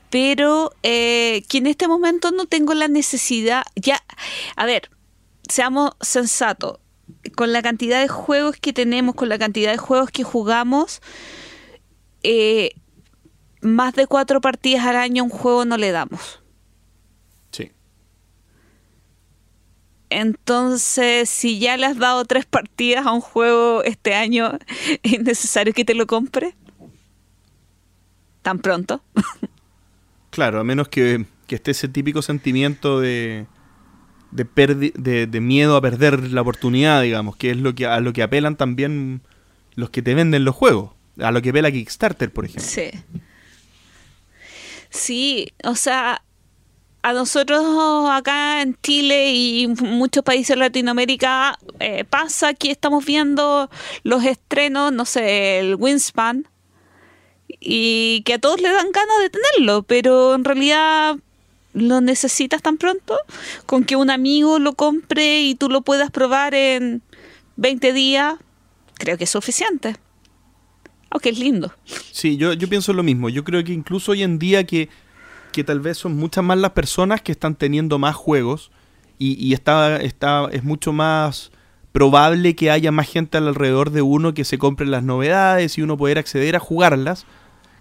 Pero 0.09 0.74
eh, 0.84 1.43
que 1.47 1.59
en 1.59 1.68
este 1.68 1.88
momento 1.88 2.32
no 2.32 2.45
tengo 2.45 2.74
la 2.74 2.89
necesidad 2.89 3.64
ya 3.76 4.03
a 4.57 4.66
ver 4.66 4.89
seamos 5.49 5.91
sensatos 6.01 6.80
con 7.36 7.53
la 7.53 7.61
cantidad 7.61 8.01
de 8.01 8.09
juegos 8.09 8.57
que 8.57 8.74
tenemos 8.74 9.16
con 9.16 9.30
la 9.30 9.39
cantidad 9.39 9.72
de 9.72 9.78
juegos 9.78 10.11
que 10.11 10.24
jugamos 10.24 11.01
eh, 12.24 12.76
más 13.61 13.93
de 13.95 14.05
cuatro 14.05 14.41
partidas 14.41 14.86
al 14.86 14.97
año 14.97 15.24
un 15.24 15.30
juego 15.30 15.66
no 15.66 15.78
le 15.78 15.91
damos 15.91 16.43
Entonces, 20.14 21.28
si 21.28 21.57
ya 21.57 21.76
le 21.76 21.88
has 21.88 21.97
dado 21.97 22.24
tres 22.26 22.45
partidas 22.45 23.05
a 23.05 23.11
un 23.11 23.22
juego 23.22 23.84
este 23.84 24.14
año, 24.14 24.57
¿es 25.03 25.22
necesario 25.22 25.74
que 25.74 25.86
te 25.86 25.95
lo 25.95 26.05
compre? 26.05 26.55
¿Tan 28.43 28.59
pronto? 28.59 29.01
claro, 30.30 30.59
a 30.59 30.64
menos 30.64 30.88
que, 30.88 31.26
esté 31.49 31.72
ese 31.72 31.88
típico 31.88 32.24
sentimiento 32.24 32.99
de, 32.99 33.45
de, 34.32 35.28
de, 35.28 35.41
miedo 35.41 35.76
a 35.78 35.82
perder 35.82 36.32
la 36.32 36.41
oportunidad, 36.41 37.03
digamos, 37.03 37.36
que 37.36 37.51
es 37.51 37.57
lo 37.57 37.76
que, 37.76 37.86
a 37.86 37.99
lo 37.99 38.11
que 38.11 38.24
apelan 38.24 38.55
también 38.55 39.22
los 39.76 39.91
que 39.91 40.01
te 40.01 40.16
venden 40.16 40.45
los 40.45 40.55
juegos, 40.55 40.91
a 41.20 41.32
lo 41.32 41.43
que 41.43 41.49
apela 41.49 41.72
Kickstarter, 41.72 42.32
por 42.34 42.45
ejemplo. 42.45 42.68
Sí. 42.68 42.89
Sí, 44.89 45.53
o 45.64 45.76
sea, 45.76 46.24
a 47.04 47.12
nosotros 47.12 47.62
acá 48.10 48.62
en 48.62 48.78
Chile 48.82 49.34
y 49.34 49.68
muchos 49.68 50.24
países 50.24 50.56
de 50.56 50.56
Latinoamérica 50.56 51.60
eh, 51.82 52.06
pasa 52.06 52.54
que 52.54 52.72
estamos 52.72 53.06
viendo 53.06 53.70
los 54.04 54.24
estrenos, 54.24 54.93
no 54.93 55.04
sé, 55.04 55.60
el 55.60 55.76
Winspan, 55.76 56.47
y 57.60 58.22
que 58.26 58.36
a 58.36 58.39
todos 58.39 58.62
le 58.62 58.70
dan 58.72 58.89
ganas 58.91 59.20
de 59.20 59.30
tenerlo, 59.30 59.84
pero 59.84 60.34
en 60.34 60.45
realidad 60.45 61.18
lo 61.74 61.99
necesitas 61.99 62.62
tan 62.62 62.78
pronto 62.78 63.18
con 63.66 63.84
que 63.84 63.97
un 63.97 64.10
amigo 64.10 64.58
lo 64.58 64.74
compre 64.74 65.41
y 65.41 65.56
tú 65.56 65.70
lo 65.70 65.82
puedas 65.82 66.10
probar 66.10 66.56
en 66.56 67.01
20 67.58 67.91
días, 67.91 68.36
creo 68.95 69.18
que 69.18 69.26
es 69.26 69.30
suficiente. 69.30 69.97
aunque 71.10 71.30
es 71.30 71.38
lindo. 71.38 71.74
Sí, 72.12 72.38
yo, 72.38 72.54
yo 72.54 72.70
pienso 72.70 72.93
lo 72.93 73.04
mismo. 73.04 73.30
Yo 73.30 73.43
creo 73.43 73.64
que 73.64 73.74
incluso 73.74 74.14
hoy 74.14 74.24
en 74.24 74.39
día 74.39 74.64
que, 74.66 74.89
que 75.54 75.64
tal 75.64 75.80
vez 75.80 75.97
son 75.97 76.18
muchas 76.18 76.43
más 76.43 76.58
las 76.58 76.72
personas 76.72 77.22
que 77.22 77.32
están 77.32 77.56
teniendo 77.56 77.97
más 77.97 78.16
juegos 78.16 78.72
y, 79.18 79.54
está, 79.54 80.01
está, 80.01 80.49
es 80.51 80.66
mucho 80.66 80.91
más 80.91 81.51
probable 81.93 82.56
que 82.58 82.72
haya 82.72 82.91
más 82.91 83.08
gente 83.08 83.38
alrededor 83.38 83.91
de 83.91 84.01
uno 84.01 84.34
que 84.34 84.43
se 84.43 84.58
compre 84.58 84.86
las 84.86 85.04
novedades 85.04 85.78
y 85.78 85.82
uno 85.82 85.95
poder 85.95 86.18
acceder 86.18 86.58
a 86.58 86.60
jugarlas. 86.60 87.26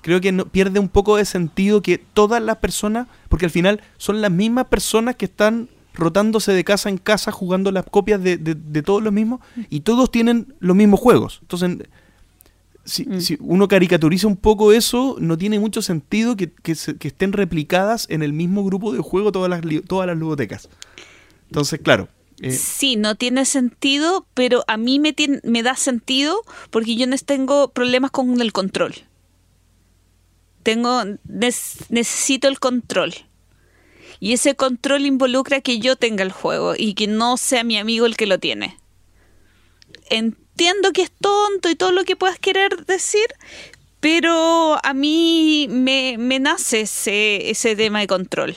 Creo 0.02 0.20
que 0.20 0.30
no, 0.30 0.46
pierde 0.46 0.78
un 0.78 0.88
poco 0.88 1.16
de 1.16 1.24
sentido 1.24 1.82
que 1.82 1.98
todas 1.98 2.40
las 2.40 2.58
personas, 2.58 3.08
porque 3.28 3.46
al 3.46 3.50
final 3.50 3.82
son 3.96 4.20
las 4.20 4.30
mismas 4.30 4.66
personas 4.66 5.16
que 5.16 5.24
están 5.24 5.68
rotándose 5.94 6.52
de 6.52 6.62
casa 6.62 6.90
en 6.90 6.98
casa 6.98 7.32
jugando 7.32 7.72
las 7.72 7.86
copias 7.86 8.22
de, 8.22 8.36
de, 8.36 8.54
de 8.54 8.82
todos 8.82 9.02
los 9.02 9.12
mismos 9.12 9.40
y 9.68 9.80
todos 9.80 10.12
tienen 10.12 10.54
los 10.60 10.76
mismos 10.76 11.00
juegos. 11.00 11.38
Entonces, 11.42 11.88
si, 12.84 13.04
Mm. 13.06 13.20
si 13.20 13.36
uno 13.40 13.68
caricaturiza 13.68 14.26
un 14.26 14.36
poco 14.36 14.72
eso, 14.72 15.16
no 15.20 15.38
tiene 15.38 15.58
mucho 15.58 15.82
sentido 15.82 16.36
que, 16.36 16.50
que 16.52 16.74
se- 16.74 16.96
que 16.96 17.08
estén 17.08 17.32
replicadas 17.32 18.06
en 18.10 18.22
el 18.22 18.32
mismo 18.32 18.64
grupo 18.64 18.92
de 18.92 19.00
juego 19.00 19.30
todas 19.32 19.48
las, 19.50 19.60
todas 19.86 20.06
las 20.06 20.16
ludotecas. 20.16 20.68
Entonces, 21.48 21.80
claro. 21.82 22.08
eh, 22.40 22.50
Sí, 22.50 22.96
no 22.96 23.14
tiene 23.14 23.44
sentido, 23.44 24.26
pero 24.34 24.64
a 24.66 24.76
mí 24.76 24.98
me, 24.98 25.14
da 25.62 25.76
sentido 25.76 26.42
porque 26.70 26.96
yo 26.96 27.06
no 27.06 27.16
tengo 27.18 27.68
problemas 27.70 28.10
con 28.10 28.40
el 28.40 28.52
control. 28.52 28.94
Tengo, 30.62 31.02
necesito 31.88 32.48
el 32.48 32.58
control. 32.60 33.14
Y 34.20 34.32
ese 34.32 34.54
control 34.54 35.04
involucra 35.06 35.60
que 35.60 35.78
yo 35.80 35.96
tenga 35.96 36.22
el 36.22 36.30
juego 36.32 36.74
y 36.76 36.94
que 36.94 37.06
no 37.08 37.36
sea 37.36 37.64
mi 37.64 37.76
amigo 37.78 38.06
el 38.06 38.16
que 38.16 38.26
lo 38.26 38.38
tiene. 38.38 38.78
Entiendo 40.62 40.92
que 40.92 41.02
es 41.02 41.10
tonto 41.10 41.68
y 41.70 41.74
todo 41.74 41.90
lo 41.90 42.04
que 42.04 42.14
puedas 42.14 42.38
querer 42.38 42.86
decir, 42.86 43.26
pero 43.98 44.78
a 44.80 44.94
mí 44.94 45.66
me, 45.68 46.14
me 46.18 46.38
nace 46.38 46.82
ese, 46.82 47.50
ese 47.50 47.74
tema 47.74 47.98
de 47.98 48.06
control 48.06 48.56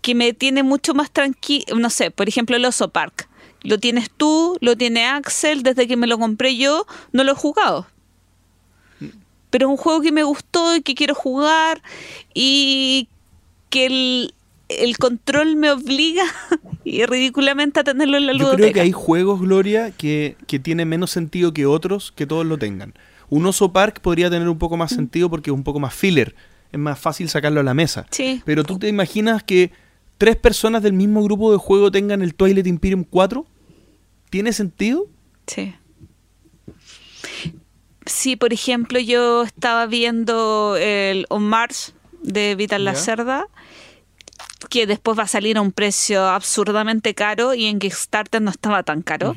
que 0.00 0.14
me 0.14 0.32
tiene 0.32 0.62
mucho 0.62 0.94
más 0.94 1.10
tranquilo, 1.10 1.76
no 1.76 1.90
sé, 1.90 2.10
por 2.10 2.26
ejemplo 2.26 2.56
el 2.56 2.64
Oso 2.64 2.88
Park. 2.88 3.28
Lo 3.60 3.76
tienes 3.76 4.10
tú, 4.10 4.56
lo 4.62 4.78
tiene 4.78 5.04
Axel, 5.04 5.62
desde 5.62 5.86
que 5.86 5.98
me 5.98 6.06
lo 6.06 6.18
compré 6.18 6.56
yo, 6.56 6.86
no 7.12 7.22
lo 7.22 7.32
he 7.32 7.34
jugado. 7.34 7.86
Pero 9.50 9.66
es 9.66 9.70
un 9.70 9.76
juego 9.76 10.00
que 10.00 10.10
me 10.10 10.22
gustó 10.22 10.74
y 10.74 10.80
que 10.80 10.94
quiero 10.94 11.14
jugar 11.14 11.82
y 12.32 13.08
que 13.68 13.84
el, 13.84 14.34
el 14.68 14.98
control 14.98 15.56
me 15.56 15.70
obliga 15.70 16.24
y 16.84 17.04
ridículamente 17.06 17.80
a 17.80 17.84
tenerlo 17.84 18.16
en 18.16 18.26
la 18.26 18.32
yo 18.32 18.38
ludoteca. 18.38 18.62
creo 18.62 18.72
que 18.74 18.80
hay 18.80 18.92
juegos, 18.92 19.40
Gloria, 19.40 19.90
que, 19.90 20.36
que 20.46 20.58
tiene 20.58 20.84
menos 20.84 21.10
sentido 21.10 21.52
que 21.52 21.66
otros 21.66 22.12
que 22.12 22.26
todos 22.26 22.46
lo 22.46 22.58
tengan. 22.58 22.94
Un 23.30 23.46
Oso 23.46 23.72
Park 23.72 24.00
podría 24.00 24.30
tener 24.30 24.48
un 24.48 24.58
poco 24.58 24.76
más 24.76 24.90
sentido 24.92 25.28
porque 25.28 25.50
es 25.50 25.54
un 25.54 25.64
poco 25.64 25.80
más 25.80 25.94
filler. 25.94 26.34
Es 26.72 26.78
más 26.78 26.98
fácil 26.98 27.28
sacarlo 27.28 27.60
a 27.60 27.62
la 27.62 27.74
mesa. 27.74 28.06
Sí. 28.10 28.42
Pero 28.44 28.64
tú 28.64 28.78
te 28.78 28.88
imaginas 28.88 29.42
que 29.42 29.70
tres 30.18 30.36
personas 30.36 30.82
del 30.82 30.92
mismo 30.92 31.22
grupo 31.22 31.52
de 31.52 31.58
juego 31.58 31.90
tengan 31.90 32.22
el 32.22 32.34
Twilight 32.34 32.66
Imperium 32.66 33.04
4? 33.04 33.46
¿Tiene 34.30 34.52
sentido? 34.52 35.06
Sí. 35.46 35.74
Sí, 38.04 38.36
por 38.36 38.52
ejemplo, 38.52 38.98
yo 38.98 39.42
estaba 39.42 39.86
viendo 39.86 40.76
el 40.78 41.26
On 41.28 41.42
Mars 41.42 41.94
de 42.22 42.54
Vital. 42.54 42.84
Lacerda, 42.84 43.46
que 44.70 44.86
después 44.86 45.18
va 45.18 45.22
a 45.22 45.28
salir 45.28 45.56
a 45.56 45.60
un 45.60 45.72
precio 45.72 46.26
absurdamente 46.26 47.14
caro 47.14 47.54
y 47.54 47.66
en 47.66 47.78
Kickstarter 47.78 48.42
no 48.42 48.50
estaba 48.50 48.82
tan 48.82 49.02
caro. 49.02 49.34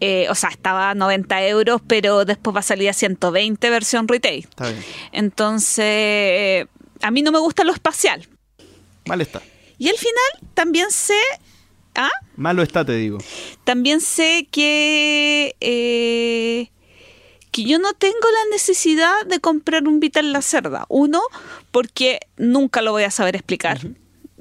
Eh, 0.00 0.26
o 0.30 0.34
sea, 0.34 0.50
estaba 0.50 0.90
a 0.90 0.94
90 0.94 1.46
euros, 1.46 1.80
pero 1.86 2.24
después 2.24 2.56
va 2.56 2.60
a 2.60 2.64
salir 2.64 2.88
a 2.88 2.92
120 2.92 3.70
versión 3.70 4.08
retail. 4.08 4.40
Está 4.44 4.70
bien. 4.70 4.84
Entonces, 5.12 5.84
eh, 5.84 6.66
a 7.02 7.10
mí 7.10 7.22
no 7.22 7.30
me 7.30 7.38
gusta 7.38 7.62
lo 7.62 7.72
espacial. 7.72 8.26
Mal 9.06 9.20
está. 9.20 9.42
Y 9.78 9.88
al 9.88 9.96
final 9.96 10.50
también 10.54 10.90
sé... 10.90 11.18
¿Ah? 11.94 12.10
Malo 12.36 12.62
está, 12.62 12.84
te 12.84 12.96
digo. 12.96 13.18
También 13.64 14.00
sé 14.00 14.48
que, 14.50 15.54
eh, 15.60 16.70
que 17.50 17.64
yo 17.64 17.78
no 17.78 17.92
tengo 17.92 18.14
la 18.16 18.50
necesidad 18.50 19.26
de 19.26 19.40
comprar 19.40 19.86
un 19.86 20.00
Vital 20.00 20.32
Lacerda. 20.32 20.86
Uno, 20.88 21.20
porque 21.70 22.20
nunca 22.36 22.80
lo 22.80 22.92
voy 22.92 23.02
a 23.02 23.10
saber 23.10 23.36
explicar. 23.36 23.78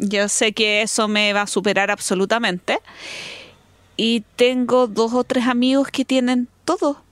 Yo 0.02 0.28
sé 0.30 0.52
que 0.52 0.82
eso 0.82 1.08
me 1.08 1.32
va 1.32 1.44
a 1.44 1.48
superar 1.48 1.92
absolutamente. 1.92 2.80
Y 3.96 4.24
tengo 4.36 4.88
dos 4.88 5.14
o 5.14 5.24
tres 5.24 5.46
amigos 5.46 5.90
que 5.90 6.04
tienen 6.04 6.48
todo. 6.66 7.04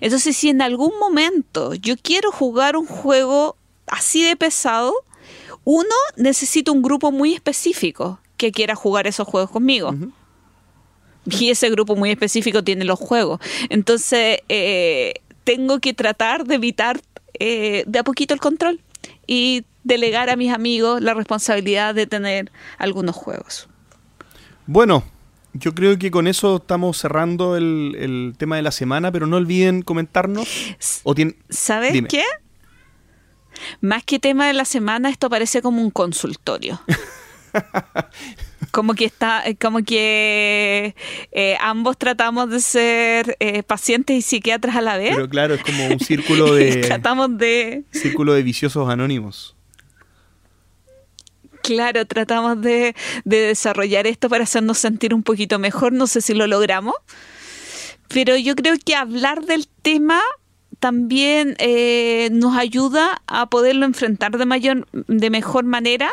Entonces, 0.00 0.36
si 0.36 0.48
en 0.48 0.60
algún 0.60 0.98
momento 0.98 1.74
yo 1.74 1.94
quiero 1.96 2.32
jugar 2.32 2.76
un 2.76 2.86
juego 2.86 3.56
así 3.86 4.24
de 4.24 4.34
pesado, 4.34 4.92
uno, 5.64 5.94
necesito 6.16 6.72
un 6.72 6.82
grupo 6.82 7.12
muy 7.12 7.34
específico 7.34 8.18
que 8.36 8.50
quiera 8.50 8.74
jugar 8.74 9.06
esos 9.06 9.28
juegos 9.28 9.50
conmigo. 9.50 9.94
Y 11.24 11.50
ese 11.50 11.70
grupo 11.70 11.94
muy 11.94 12.10
específico 12.10 12.64
tiene 12.64 12.84
los 12.84 12.98
juegos. 12.98 13.38
Entonces, 13.68 14.40
eh, 14.48 15.14
tengo 15.44 15.78
que 15.78 15.94
tratar 15.94 16.46
de 16.46 16.56
evitar 16.56 17.00
eh, 17.38 17.84
de 17.86 17.98
a 18.00 18.02
poquito 18.02 18.34
el 18.34 18.40
control 18.40 18.80
y 19.26 19.64
delegar 19.84 20.30
a 20.30 20.36
mis 20.36 20.52
amigos 20.52 21.00
la 21.02 21.14
responsabilidad 21.14 21.94
de 21.94 22.06
tener 22.06 22.52
algunos 22.78 23.16
juegos. 23.16 23.68
Bueno, 24.66 25.04
yo 25.54 25.74
creo 25.74 25.98
que 25.98 26.10
con 26.10 26.26
eso 26.26 26.56
estamos 26.56 26.98
cerrando 26.98 27.56
el, 27.56 27.96
el 27.98 28.34
tema 28.36 28.56
de 28.56 28.62
la 28.62 28.70
semana, 28.70 29.10
pero 29.10 29.26
no 29.26 29.36
olviden 29.36 29.82
comentarnos. 29.82 30.48
O 31.04 31.14
¿Sabes 31.48 31.92
Dime. 31.92 32.08
qué? 32.08 32.24
Más 33.80 34.04
que 34.04 34.18
tema 34.18 34.46
de 34.46 34.52
la 34.52 34.64
semana, 34.64 35.10
esto 35.10 35.28
parece 35.30 35.62
como 35.62 35.82
un 35.82 35.90
consultorio. 35.90 36.80
como 38.70 38.94
que 38.94 39.04
está, 39.04 39.46
eh, 39.46 39.56
como 39.56 39.82
que 39.82 40.94
eh, 41.32 41.56
ambos 41.60 41.98
tratamos 41.98 42.50
de 42.50 42.60
ser 42.60 43.36
eh, 43.40 43.62
pacientes 43.62 44.16
y 44.16 44.22
psiquiatras 44.22 44.76
a 44.76 44.80
la 44.80 44.96
vez. 44.96 45.14
Pero 45.14 45.28
claro, 45.28 45.54
es 45.54 45.62
como 45.62 45.86
un 45.86 46.00
círculo 46.00 46.54
de 46.54 46.76
tratamos 46.76 47.36
de, 47.38 47.84
círculo 47.90 48.34
de 48.34 48.42
viciosos 48.42 48.88
anónimos. 48.88 49.56
claro, 51.62 52.06
tratamos 52.06 52.60
de, 52.60 52.94
de 53.24 53.36
desarrollar 53.38 54.06
esto 54.06 54.28
para 54.28 54.44
hacernos 54.44 54.78
sentir 54.78 55.14
un 55.14 55.22
poquito 55.22 55.58
mejor. 55.58 55.92
No 55.92 56.06
sé 56.06 56.20
si 56.20 56.34
lo 56.34 56.46
logramos. 56.46 56.94
Pero 58.08 58.36
yo 58.36 58.54
creo 58.54 58.74
que 58.82 58.94
hablar 58.94 59.44
del 59.44 59.68
tema 59.82 60.22
también 60.78 61.56
eh, 61.58 62.28
nos 62.32 62.56
ayuda 62.56 63.22
a 63.26 63.48
poderlo 63.50 63.84
enfrentar 63.84 64.38
de 64.38 64.46
mayor, 64.46 64.86
de 64.92 65.30
mejor 65.30 65.64
manera 65.64 66.10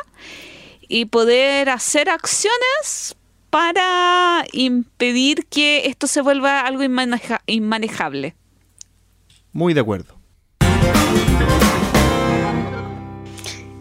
y 0.87 1.05
poder 1.05 1.69
hacer 1.69 2.09
acciones 2.09 3.15
para 3.49 4.43
impedir 4.51 5.45
que 5.47 5.87
esto 5.87 6.07
se 6.07 6.21
vuelva 6.21 6.61
algo 6.61 6.83
inmaneja- 6.83 7.41
inmanejable. 7.45 8.35
Muy 9.53 9.73
de 9.73 9.79
acuerdo. 9.81 10.15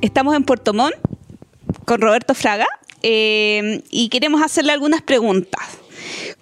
Estamos 0.01 0.35
en 0.37 0.45
Puerto 0.45 0.73
Montt 0.75 0.95
con 1.87 2.01
Roberto 2.01 2.35
Fraga 2.35 2.67
eh, 3.03 3.83
y 3.91 4.09
queremos 4.11 4.43
hacerle 4.43 4.73
algunas 4.73 5.03
preguntas. 5.03 5.63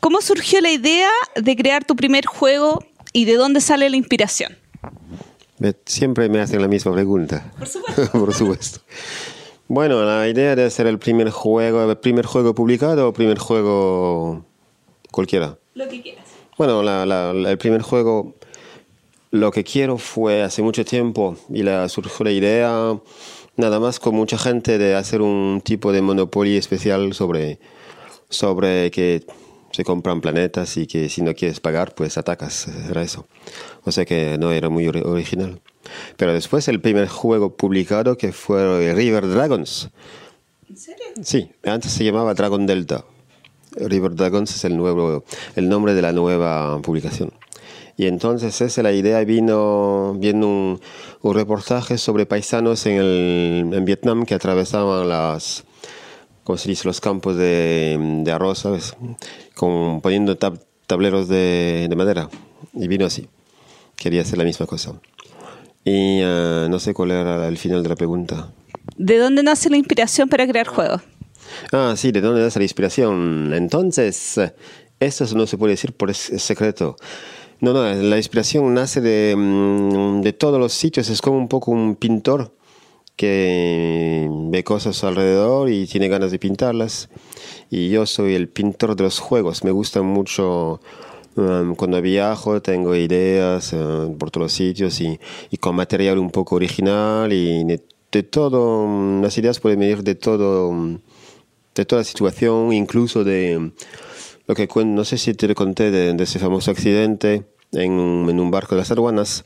¿Cómo 0.00 0.20
surgió 0.20 0.60
la 0.60 0.70
idea 0.70 1.10
de 1.36 1.56
crear 1.56 1.84
tu 1.84 1.94
primer 1.94 2.26
juego 2.26 2.84
y 3.12 3.24
de 3.24 3.34
dónde 3.36 3.60
sale 3.60 3.88
la 3.88 3.96
inspiración? 3.96 4.58
Me- 5.58 5.76
Siempre 5.86 6.28
me 6.28 6.40
hacen 6.40 6.60
la 6.60 6.66
misma 6.68 6.92
pregunta. 6.92 7.52
Por 7.58 7.68
supuesto. 7.68 8.10
Por 8.12 8.34
supuesto. 8.34 8.80
Bueno, 9.74 10.04
la 10.04 10.28
idea 10.28 10.54
de 10.54 10.64
hacer 10.66 10.86
el 10.86 10.98
primer 10.98 11.30
juego, 11.30 11.90
el 11.90 11.96
primer 11.96 12.26
juego 12.26 12.54
publicado 12.54 13.08
o 13.08 13.12
primer 13.14 13.38
juego 13.38 14.44
cualquiera. 15.10 15.56
Lo 15.72 15.88
que 15.88 16.02
quieras. 16.02 16.26
Bueno, 16.58 16.82
la- 16.82 17.06
la- 17.06 17.30
el 17.30 17.56
primer 17.56 17.80
juego, 17.80 18.34
lo 19.30 19.50
que 19.50 19.64
quiero 19.64 19.96
fue 19.96 20.42
hace 20.42 20.60
mucho 20.60 20.84
tiempo 20.84 21.38
y 21.48 21.62
la, 21.62 21.88
surgió 21.88 22.22
la 22.22 22.32
idea, 22.32 23.00
nada 23.56 23.80
más 23.80 23.98
con 23.98 24.14
mucha 24.14 24.36
gente, 24.36 24.76
de 24.76 24.94
hacer 24.94 25.22
un 25.22 25.62
tipo 25.64 25.90
de 25.90 26.02
Monopoly 26.02 26.58
especial 26.58 27.14
sobre, 27.14 27.58
sobre 28.28 28.90
que 28.90 29.24
se 29.70 29.84
compran 29.84 30.20
planetas 30.20 30.76
y 30.76 30.86
que 30.86 31.08
si 31.08 31.22
no 31.22 31.32
quieres 31.32 31.60
pagar, 31.60 31.94
pues 31.94 32.18
atacas. 32.18 32.68
Era 32.90 33.00
eso. 33.02 33.26
O 33.84 33.90
sea 33.90 34.04
que 34.04 34.36
no 34.36 34.52
era 34.52 34.68
muy 34.68 34.84
ori- 34.86 35.02
original. 35.02 35.62
Pero 36.16 36.32
después 36.32 36.68
el 36.68 36.80
primer 36.80 37.08
juego 37.08 37.56
publicado 37.56 38.16
que 38.16 38.32
fue 38.32 38.94
River 38.94 39.28
Dragons. 39.28 39.90
¿En 40.68 40.76
serio? 40.76 41.04
Sí, 41.22 41.50
antes 41.64 41.92
se 41.92 42.04
llamaba 42.04 42.34
Dragon 42.34 42.66
Delta. 42.66 43.04
River 43.76 44.14
Dragons 44.14 44.54
es 44.54 44.64
el, 44.64 44.76
nuevo, 44.76 45.24
el 45.56 45.68
nombre 45.68 45.94
de 45.94 46.02
la 46.02 46.12
nueva 46.12 46.80
publicación. 46.82 47.32
Y 47.96 48.06
entonces 48.06 48.60
esa 48.60 48.82
la 48.82 48.92
idea 48.92 49.22
vino 49.24 50.14
viendo 50.18 50.48
un, 50.48 50.80
un 51.20 51.34
reportaje 51.34 51.98
sobre 51.98 52.24
paisanos 52.26 52.86
en, 52.86 52.96
el, 52.96 53.70
en 53.72 53.84
Vietnam 53.84 54.24
que 54.24 54.34
atravesaban 54.34 55.08
las, 55.08 55.64
¿cómo 56.42 56.56
se 56.56 56.70
dice? 56.70 56.86
los 56.86 57.00
campos 57.00 57.36
de, 57.36 57.98
de 58.24 58.32
arroz, 58.32 58.60
¿sabes? 58.60 58.96
Con, 59.54 60.00
poniendo 60.00 60.38
tab- 60.38 60.60
tableros 60.86 61.28
de, 61.28 61.86
de 61.88 61.96
madera 61.96 62.30
y 62.72 62.88
vino 62.88 63.04
así. 63.06 63.28
Quería 63.96 64.22
hacer 64.22 64.38
la 64.38 64.44
misma 64.44 64.66
cosa. 64.66 64.94
Y 65.84 66.20
eh, 66.22 66.66
no 66.70 66.78
sé 66.78 66.94
cuál 66.94 67.10
era 67.10 67.48
el 67.48 67.58
final 67.58 67.82
de 67.82 67.88
la 67.88 67.96
pregunta. 67.96 68.52
¿De 68.96 69.18
dónde 69.18 69.42
nace 69.42 69.68
la 69.68 69.76
inspiración 69.76 70.28
para 70.28 70.46
crear 70.46 70.66
juegos? 70.66 71.02
Ah, 71.72 71.94
sí, 71.96 72.12
¿de 72.12 72.20
dónde 72.20 72.40
nace 72.40 72.58
la 72.58 72.64
inspiración? 72.64 73.52
Entonces, 73.52 74.40
esto 75.00 75.24
no 75.34 75.46
se 75.46 75.58
puede 75.58 75.72
decir 75.72 75.92
por 75.92 76.10
es 76.10 76.18
secreto. 76.18 76.96
No, 77.60 77.72
no, 77.72 77.84
la 77.84 78.16
inspiración 78.16 78.74
nace 78.74 79.00
de, 79.00 79.34
mm, 79.36 80.20
de 80.22 80.32
todos 80.32 80.58
los 80.58 80.72
sitios. 80.72 81.08
Es 81.10 81.20
como 81.20 81.38
un 81.38 81.48
poco 81.48 81.70
un 81.70 81.96
pintor 81.96 82.54
que 83.16 84.28
ve 84.50 84.64
cosas 84.64 85.04
alrededor 85.04 85.70
y 85.70 85.86
tiene 85.86 86.08
ganas 86.08 86.30
de 86.32 86.38
pintarlas. 86.38 87.08
Y 87.70 87.88
yo 87.90 88.06
soy 88.06 88.34
el 88.34 88.48
pintor 88.48 88.96
de 88.96 89.04
los 89.04 89.18
juegos. 89.18 89.64
Me 89.64 89.70
gusta 89.70 90.02
mucho 90.02 90.80
um, 91.36 91.74
cuando 91.74 92.00
viajo, 92.00 92.60
tengo 92.62 92.94
ideas 92.94 93.72
uh, 93.72 94.16
por 94.18 94.30
todos 94.30 94.46
los 94.46 94.52
sitios 94.52 95.00
y, 95.00 95.18
y, 95.50 95.56
con 95.56 95.76
material 95.76 96.18
un 96.18 96.30
poco 96.30 96.56
original 96.56 97.32
y 97.32 97.64
de, 97.64 98.22
todo. 98.22 98.84
Um, 98.84 99.22
las 99.22 99.36
ideas 99.38 99.60
pueden 99.60 99.80
venir 99.80 100.02
de 100.02 100.14
todo, 100.14 100.68
um, 100.68 100.98
de 101.74 101.84
toda 101.84 102.04
situación, 102.04 102.72
incluso 102.72 103.24
de 103.24 103.72
lo 104.46 104.54
que 104.54 104.68
no 104.84 105.04
sé 105.04 105.18
si 105.18 105.34
te 105.34 105.54
conté 105.54 105.90
de, 105.90 106.12
de 106.12 106.24
ese 106.24 106.38
famoso 106.38 106.70
accidente 106.70 107.44
en 107.72 107.92
un, 107.92 108.28
en 108.28 108.40
un 108.40 108.50
barco 108.50 108.74
de 108.74 108.80
las 108.80 108.90
aduanas 108.90 109.44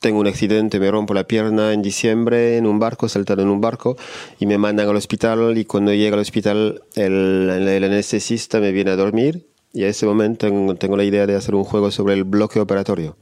tengo 0.00 0.20
un 0.20 0.26
accidente, 0.26 0.78
me 0.78 0.90
rompo 0.90 1.14
la 1.14 1.24
pierna 1.24 1.72
en 1.72 1.82
diciembre 1.82 2.56
en 2.56 2.66
un 2.66 2.78
barco, 2.78 3.08
saltando 3.08 3.42
en 3.42 3.48
un 3.48 3.60
barco, 3.60 3.96
y 4.38 4.46
me 4.46 4.58
mandan 4.58 4.88
al 4.88 4.96
hospital 4.96 5.58
y 5.58 5.64
cuando 5.64 5.92
llega 5.92 6.14
al 6.14 6.20
hospital 6.20 6.82
el, 6.94 7.50
el, 7.50 7.84
anestesista 7.84 8.60
me 8.60 8.72
viene 8.72 8.92
a 8.92 8.96
dormir 8.96 9.46
y 9.72 9.84
a 9.84 9.88
ese 9.88 10.06
momento 10.06 10.46
tengo, 10.76 10.96
la 10.96 11.04
idea 11.04 11.26
de 11.26 11.34
hacer 11.34 11.54
un 11.54 11.64
juego 11.64 11.90
sobre 11.90 12.14
el 12.14 12.24
bloque 12.24 12.60
operatorio. 12.60 13.16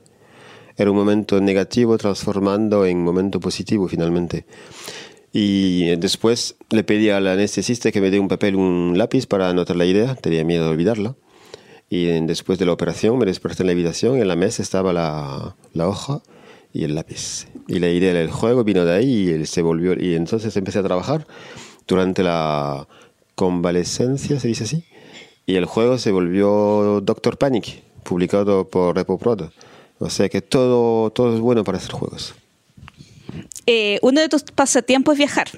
Era 0.76 0.90
un 0.90 0.96
momento 0.96 1.40
negativo 1.40 1.96
transformando 1.98 2.84
en 2.84 3.02
momento 3.02 3.40
positivo 3.40 3.88
finalmente. 3.88 4.46
Y 5.32 5.96
después 5.96 6.56
le 6.70 6.84
pedí 6.84 7.10
al 7.10 7.26
anestesista 7.26 7.90
que 7.90 8.00
me 8.00 8.10
dé 8.10 8.18
un 8.20 8.28
papel, 8.28 8.56
un 8.56 8.94
lápiz 8.96 9.26
para 9.26 9.48
anotar 9.48 9.76
la 9.76 9.86
idea, 9.86 10.14
tenía 10.14 10.44
miedo 10.44 10.64
de 10.64 10.70
olvidarla. 10.70 11.16
Y 11.88 12.06
después 12.26 12.58
de 12.58 12.66
la 12.66 12.72
operación 12.72 13.18
me 13.18 13.26
desperté 13.26 13.62
en 13.62 13.68
la 13.68 13.72
habitación, 13.72 14.18
en 14.18 14.28
la 14.28 14.36
mesa 14.36 14.62
estaba 14.62 14.92
la, 14.92 15.56
la 15.72 15.88
hoja 15.88 16.22
y 16.72 16.84
el 16.84 16.94
lápiz. 16.94 17.46
Y 17.68 17.78
la 17.78 17.88
idea 17.90 18.12
del 18.12 18.30
juego 18.30 18.64
vino 18.64 18.84
de 18.84 18.94
ahí 18.94 19.28
y 19.28 19.30
él 19.30 19.46
se 19.46 19.62
volvió. 19.62 19.94
Y 19.98 20.14
entonces 20.14 20.56
empecé 20.56 20.78
a 20.78 20.82
trabajar 20.82 21.26
durante 21.86 22.22
la 22.22 22.88
convalescencia, 23.34 24.40
se 24.40 24.48
dice 24.48 24.64
así. 24.64 24.84
Y 25.46 25.54
el 25.54 25.64
juego 25.64 25.96
se 25.96 26.10
volvió 26.10 27.00
Doctor 27.02 27.38
Panic, 27.38 27.82
publicado 28.02 28.68
por 28.68 28.96
RepoProd. 28.96 29.50
O 30.00 30.10
sea 30.10 30.28
que 30.28 30.42
todo, 30.42 31.10
todo 31.10 31.34
es 31.34 31.40
bueno 31.40 31.62
para 31.62 31.78
hacer 31.78 31.92
juegos. 31.92 32.34
Eh, 33.66 33.98
uno 34.02 34.20
de 34.20 34.28
tus 34.28 34.42
pasatiempos 34.42 35.14
es 35.14 35.18
viajar. 35.18 35.48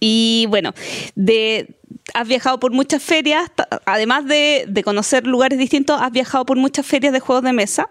Y 0.00 0.46
bueno, 0.50 0.74
de, 1.14 1.76
has 2.12 2.28
viajado 2.28 2.60
por 2.60 2.72
muchas 2.72 3.02
ferias, 3.02 3.50
además 3.86 4.26
de, 4.26 4.82
conocer 4.84 5.26
lugares 5.26 5.58
distintos, 5.58 6.00
has 6.00 6.12
viajado 6.12 6.44
por 6.44 6.56
muchas 6.58 6.84
ferias 6.84 7.12
de 7.12 7.20
juegos 7.20 7.44
de 7.44 7.52
mesa. 7.52 7.88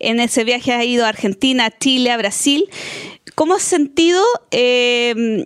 En 0.00 0.18
ese 0.18 0.42
viaje 0.42 0.72
has 0.72 0.84
ido 0.84 1.04
a 1.04 1.08
Argentina, 1.08 1.70
Chile, 1.70 2.10
a 2.10 2.16
Brasil. 2.16 2.68
¿Cómo 3.34 3.54
has 3.54 3.62
sentido 3.62 4.22
eh, 4.50 5.44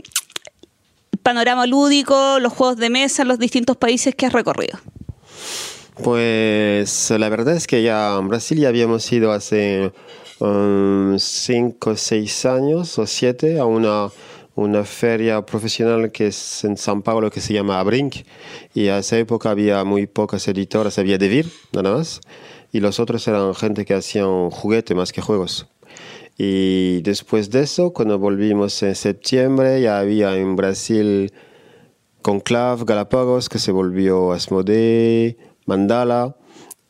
panorama 1.29 1.67
lúdico, 1.67 2.39
los 2.41 2.55
juegos 2.55 2.79
de 2.79 2.89
mesa 2.89 3.23
los 3.23 3.39
distintos 3.39 3.77
países 3.77 4.15
que 4.15 4.25
has 4.25 4.33
recorrido? 4.33 4.79
Pues 6.03 7.11
la 7.11 7.29
verdad 7.29 7.55
es 7.55 7.67
que 7.67 7.83
ya 7.83 8.17
en 8.17 8.29
Brasil 8.29 8.59
ya 8.59 8.69
habíamos 8.69 9.13
ido 9.13 9.33
hace 9.33 9.93
5 10.39 11.91
o 11.91 11.97
6 11.97 12.47
años 12.47 12.99
o 12.99 13.07
7 13.07 13.59
a 13.59 13.67
una 13.67 14.09
una 14.55 14.85
feria 14.85 15.45
profesional 15.45 16.11
que 16.11 16.29
es 16.29 16.65
en 16.65 16.79
San 16.79 17.03
Paulo 17.03 17.31
que 17.31 17.43
se 17.43 17.53
llama 17.53 17.79
Abrink 17.79 18.25
y 18.75 18.89
a 18.89 18.99
esa 18.99 19.19
época 19.19 19.51
había 19.51 19.85
muy 19.85 20.07
pocas 20.07 20.49
editoras, 20.49 20.99
había 20.99 21.19
Devir 21.19 21.53
nada 21.73 21.95
más 21.95 22.23
y 22.73 22.81
los 22.81 23.01
otros 23.01 23.29
eran 23.29 23.55
gente 23.55 23.85
que 23.85 23.93
hacían 23.93 24.49
juguete 24.51 24.95
más 24.95 25.13
que 25.13 25.21
juegos. 25.21 25.69
Y 26.41 27.03
después 27.03 27.51
de 27.51 27.63
eso, 27.63 27.93
cuando 27.93 28.19
volvimos 28.21 28.81
en 28.85 28.95
septiembre, 28.95 29.83
ya 29.83 29.99
había 29.99 30.37
en 30.37 30.55
Brasil 30.55 31.33
Conclave, 32.23 32.85
Galapagos, 32.87 33.49
que 33.49 33.59
se 33.59 33.73
volvió 33.73 34.31
Asmodee, 34.31 35.37
Mandala, 35.67 36.37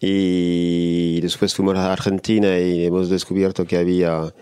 y 0.00 1.20
después 1.22 1.54
fuimos 1.54 1.76
a 1.76 1.92
Argentina 1.92 2.58
y 2.58 2.84
hemos 2.84 3.08
descubierto 3.08 3.64
que 3.66 3.78
había 3.78 4.34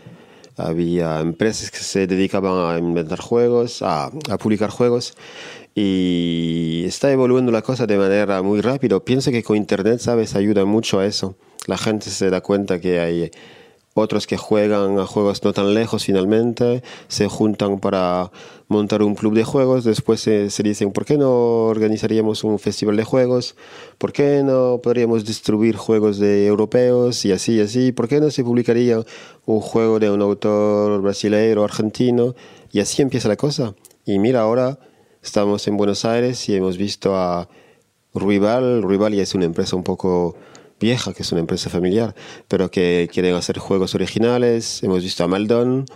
había 0.56 1.20
empresas 1.20 1.70
que 1.70 1.78
se 1.78 2.06
dedicaban 2.06 2.74
a 2.74 2.78
inventar 2.78 3.20
juegos, 3.20 3.82
a, 3.82 4.06
a, 4.06 4.38
publicar 4.38 4.70
juegos 4.70 5.14
y 5.74 6.84
está 6.86 7.12
evolucionando 7.12 7.52
la 7.52 7.62
cosa 7.62 7.86
de 7.86 7.98
manera 7.98 8.40
muy 8.42 8.62
rápida. 8.62 8.98
Pienso 9.00 9.30
que 9.30 9.42
con 9.42 9.56
Internet, 9.58 10.00
¿sabes?, 10.00 10.34
ayuda 10.34 10.64
mucho 10.64 10.98
a 10.98 11.06
eso. 11.06 11.36
La 11.66 11.76
gente 11.76 12.08
se 12.08 12.30
da 12.30 12.40
cuenta 12.40 12.80
que 12.80 13.00
hay 13.00 13.30
otros 13.96 14.26
que 14.26 14.36
juegan 14.36 14.98
a 14.98 15.06
juegos 15.06 15.42
no 15.42 15.54
tan 15.54 15.72
lejos 15.72 16.04
finalmente, 16.04 16.82
se 17.08 17.28
juntan 17.28 17.80
para 17.80 18.30
montar 18.68 19.02
un 19.02 19.14
club 19.14 19.34
de 19.34 19.42
juegos, 19.42 19.84
después 19.84 20.20
se, 20.20 20.62
dicen, 20.62 20.92
¿por 20.92 21.06
qué 21.06 21.16
no 21.16 21.64
organizaríamos 21.64 22.44
un 22.44 22.58
festival 22.58 22.96
de 22.96 23.04
juegos? 23.04 23.56
¿Por 23.96 24.12
qué 24.12 24.42
no 24.44 24.80
podríamos 24.82 25.24
distribuir 25.24 25.76
juegos 25.76 26.18
de 26.18 26.46
europeos 26.46 27.24
y 27.24 27.32
así 27.32 27.54
y 27.54 27.60
así? 27.60 27.92
¿Por 27.92 28.06
qué 28.06 28.20
no 28.20 28.30
se 28.30 28.44
publicaría 28.44 29.02
un 29.46 29.60
juego 29.60 29.98
de 29.98 30.10
un 30.10 30.20
autor 30.20 31.00
brasileño 31.00 31.62
o 31.62 31.64
argentino? 31.64 32.34
Y 32.72 32.80
así 32.80 33.00
empieza 33.00 33.28
la 33.28 33.36
cosa. 33.36 33.74
Y 34.04 34.18
mira, 34.18 34.42
ahora 34.42 34.78
estamos 35.22 35.66
en 35.68 35.78
Buenos 35.78 36.04
Aires 36.04 36.46
y 36.50 36.54
hemos 36.54 36.76
visto 36.76 37.16
a 37.16 37.48
Ruibal. 38.12 38.82
Ruibal 38.82 39.14
ya 39.14 39.22
es 39.22 39.34
una 39.34 39.46
empresa 39.46 39.74
un 39.74 39.84
poco 39.84 40.36
vieja, 40.80 41.12
que 41.12 41.22
es 41.22 41.32
una 41.32 41.40
empresa 41.40 41.70
familiar, 41.70 42.14
pero 42.48 42.70
que 42.70 43.08
quieren 43.12 43.34
hacer 43.34 43.58
juegos 43.58 43.94
originales. 43.94 44.82
Hemos 44.82 45.02
visto 45.02 45.24
a 45.24 45.28
Maldon, 45.28 45.86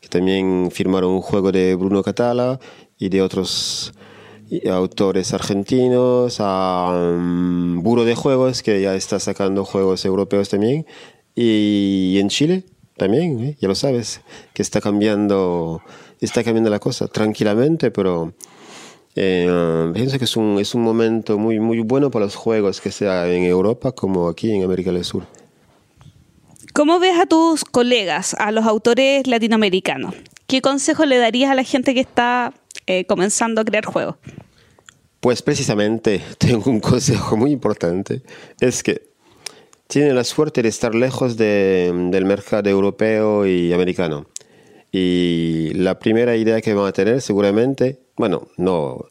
que 0.00 0.08
también 0.08 0.70
firmaron 0.72 1.10
un 1.12 1.22
juego 1.22 1.52
de 1.52 1.74
Bruno 1.74 2.02
Catala 2.02 2.58
y 2.98 3.08
de 3.08 3.22
otros 3.22 3.92
autores 4.70 5.32
argentinos, 5.32 6.36
a 6.38 6.90
um, 6.92 7.82
Buro 7.82 8.04
de 8.04 8.14
Juegos, 8.14 8.62
que 8.62 8.82
ya 8.82 8.94
está 8.94 9.18
sacando 9.18 9.64
juegos 9.64 10.04
europeos 10.04 10.48
también, 10.48 10.86
y 11.34 12.18
en 12.18 12.28
Chile 12.28 12.64
también, 12.96 13.40
¿eh? 13.42 13.56
ya 13.60 13.68
lo 13.68 13.74
sabes, 13.74 14.20
que 14.52 14.62
está 14.62 14.80
cambiando, 14.80 15.82
está 16.20 16.44
cambiando 16.44 16.70
la 16.70 16.78
cosa 16.78 17.08
tranquilamente, 17.08 17.90
pero 17.90 18.34
eh, 19.14 19.90
pienso 19.94 20.18
que 20.18 20.24
es 20.24 20.36
un, 20.36 20.58
es 20.58 20.74
un 20.74 20.82
momento 20.82 21.38
muy, 21.38 21.60
muy 21.60 21.80
bueno 21.80 22.10
para 22.10 22.24
los 22.24 22.34
juegos, 22.34 22.80
que 22.80 22.90
sea 22.90 23.28
en 23.30 23.44
Europa 23.44 23.92
como 23.92 24.28
aquí 24.28 24.52
en 24.52 24.64
América 24.64 24.92
del 24.92 25.04
Sur. 25.04 25.24
¿Cómo 26.72 26.98
ves 26.98 27.18
a 27.20 27.26
tus 27.26 27.64
colegas, 27.64 28.34
a 28.38 28.50
los 28.50 28.64
autores 28.64 29.26
latinoamericanos? 29.26 30.14
¿Qué 30.46 30.62
consejo 30.62 31.04
le 31.04 31.18
darías 31.18 31.50
a 31.50 31.54
la 31.54 31.64
gente 31.64 31.92
que 31.92 32.00
está 32.00 32.54
eh, 32.86 33.04
comenzando 33.04 33.60
a 33.60 33.64
crear 33.64 33.84
juegos? 33.84 34.16
Pues 35.20 35.42
precisamente 35.42 36.22
tengo 36.38 36.70
un 36.70 36.80
consejo 36.80 37.36
muy 37.36 37.50
importante. 37.50 38.22
Es 38.60 38.82
que 38.82 39.12
tienen 39.86 40.14
la 40.14 40.24
suerte 40.24 40.62
de 40.62 40.70
estar 40.70 40.94
lejos 40.94 41.36
de, 41.36 41.92
del 42.10 42.24
mercado 42.24 42.70
europeo 42.70 43.46
y 43.46 43.74
americano. 43.74 44.26
Y 44.90 45.72
la 45.74 45.98
primera 45.98 46.36
idea 46.36 46.60
que 46.62 46.72
van 46.72 46.86
a 46.86 46.92
tener 46.92 47.20
seguramente 47.20 48.00
bueno, 48.16 48.48
no, 48.56 49.06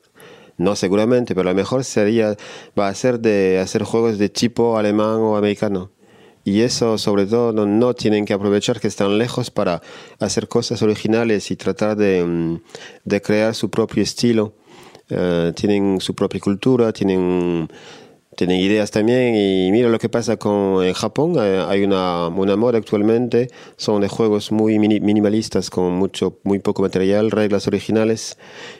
no 0.57 0.75
seguramente, 0.75 1.35
pero 1.35 1.49
lo 1.49 1.55
mejor 1.55 1.83
sería, 1.83 2.35
va 2.77 2.87
a 2.87 2.95
ser 2.95 3.19
de 3.19 3.59
hacer 3.59 3.83
juegos 3.83 4.17
de 4.17 4.29
tipo 4.29 4.77
alemán 4.77 5.19
o 5.19 5.37
americano. 5.37 5.91
Y 6.43 6.61
eso 6.61 6.97
sobre 6.97 7.27
todo 7.27 7.53
no, 7.53 7.93
tienen 7.93 8.25
que 8.25 8.33
aprovechar 8.33 8.79
que 8.79 8.87
están 8.87 9.17
lejos 9.17 9.51
para 9.51 9.81
hacer 10.19 10.47
cosas 10.47 10.81
originales 10.81 11.51
y 11.51 11.55
tratar 11.55 11.95
de, 11.95 12.23
mm, 12.25 12.61
de 13.05 13.21
crear 13.21 13.53
su 13.53 13.69
propio 13.69 14.01
estilo. 14.01 14.53
Eh, 15.09 15.51
tienen 15.55 15.99
su 15.99 16.15
propia 16.15 16.39
cultura, 16.39 16.93
tienen 16.93 17.69
tienen 18.35 18.59
ideas 18.59 18.91
también 18.91 19.35
y 19.35 19.71
mira 19.71 19.89
lo 19.89 19.99
que 19.99 20.09
pasa 20.09 20.37
con 20.37 20.83
en 20.83 20.93
Japón 20.93 21.35
eh, 21.37 21.63
hay 21.67 21.83
una, 21.83 22.27
una 22.27 22.55
moda 22.55 22.77
actualmente 22.77 23.49
son 23.75 24.01
de 24.01 24.07
juegos 24.07 24.51
muy 24.51 24.79
minimalistas 24.79 25.69
con 25.69 25.93
mucho 25.93 26.39
muy 26.43 26.59
poco 26.59 26.81
material 26.81 27.29
reglas 27.29 27.67
originales 27.67 28.37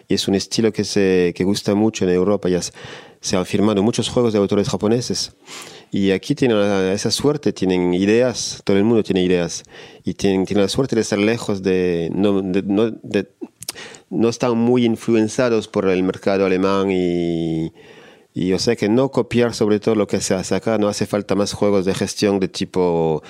y 0.08 0.14
es 0.14 0.28
un 0.28 0.36
estilo 0.36 0.72
que 0.72 0.84
se 0.84 1.34
que 1.36 1.44
gusta 1.44 1.76
mucho 1.76 2.06
en 2.06 2.12
Europa 2.12 2.48
ya 2.48 2.62
se, 3.20 3.36
han 3.36 3.46
firmado 3.46 3.84
muchos 3.84 4.10
juegos 4.10 4.34
de 4.34 4.40
autores 4.40 4.68
japoneses. 4.68 5.34
Y 5.92 6.12
aquí 6.12 6.36
tienen 6.36 6.58
esa 6.58 7.12
suerte 7.12 7.52
tienen 7.54 7.94
ideas 7.94 8.62
todo 8.64 8.78
el 8.78 8.84
mundo 8.84 9.04
tiene 9.04 9.22
ideas 9.24 9.64
y 10.06 10.14
tienen, 10.14 10.46
tienen 10.46 10.64
la 10.64 10.70
suerte 10.70 10.96
de 10.96 11.02
estar 11.02 11.20
lejos 11.20 11.62
de 11.62 12.10
no, 12.16 12.42
de, 12.42 12.64
no, 12.64 12.90
de, 12.90 13.28
no 14.10 14.30
están 14.30 14.58
muy 14.58 14.86
influenciados 14.86 15.68
por 15.68 15.90
el 15.90 16.04
mercado 16.04 16.46
alemán 16.46 16.90
y 16.92 17.74
Y 18.34 18.48
yo 18.48 18.60
sé 18.60 18.78
que 18.78 18.88
no 18.88 19.10
copiar 19.10 19.54
sobre 19.54 19.80
todo 19.80 19.96
lo 19.96 20.08
que 20.08 20.22
se 20.22 20.34
hace 20.34 20.56
acá, 20.56 20.78
no 20.78 20.88
hace 20.88 21.06
falta 21.06 21.36
más 21.36 21.52
juegos 21.52 21.84
de 21.86 21.94
gestión 21.94 22.40
de 22.40 22.48
tipo, 22.48 23.22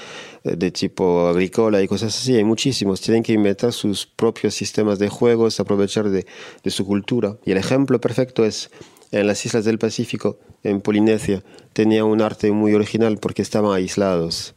de 0.44 0.72
tipo 0.72 1.28
agrícola 1.28 1.82
y 1.82 1.88
cosas 1.88 2.16
así, 2.16 2.36
hay 2.36 2.44
muchísimos, 2.44 3.02
tienen 3.02 3.24
que 3.24 3.34
inventar 3.34 3.74
sus 3.74 4.06
propios 4.06 4.54
sistemas 4.54 5.00
de 5.00 5.10
juegos, 5.10 5.60
aprovechar 5.60 6.10
de, 6.10 6.28
de 6.64 6.72
su 6.72 6.86
cultura. 6.86 7.38
Y 7.46 7.52
el 7.52 7.58
ejemplo 7.58 8.00
perfecto 8.00 8.46
es 8.46 8.70
en 9.12 9.28
las 9.28 9.46
islas 9.46 9.66
del 9.66 9.78
Pacífico, 9.78 10.40
en 10.64 10.82
Polinesia, 10.82 11.44
tenía 11.74 12.06
un 12.06 12.22
arte 12.22 12.52
muy 12.52 12.74
original 12.74 13.18
porque 13.18 13.42
estaban 13.42 13.74
aislados. 13.74 14.56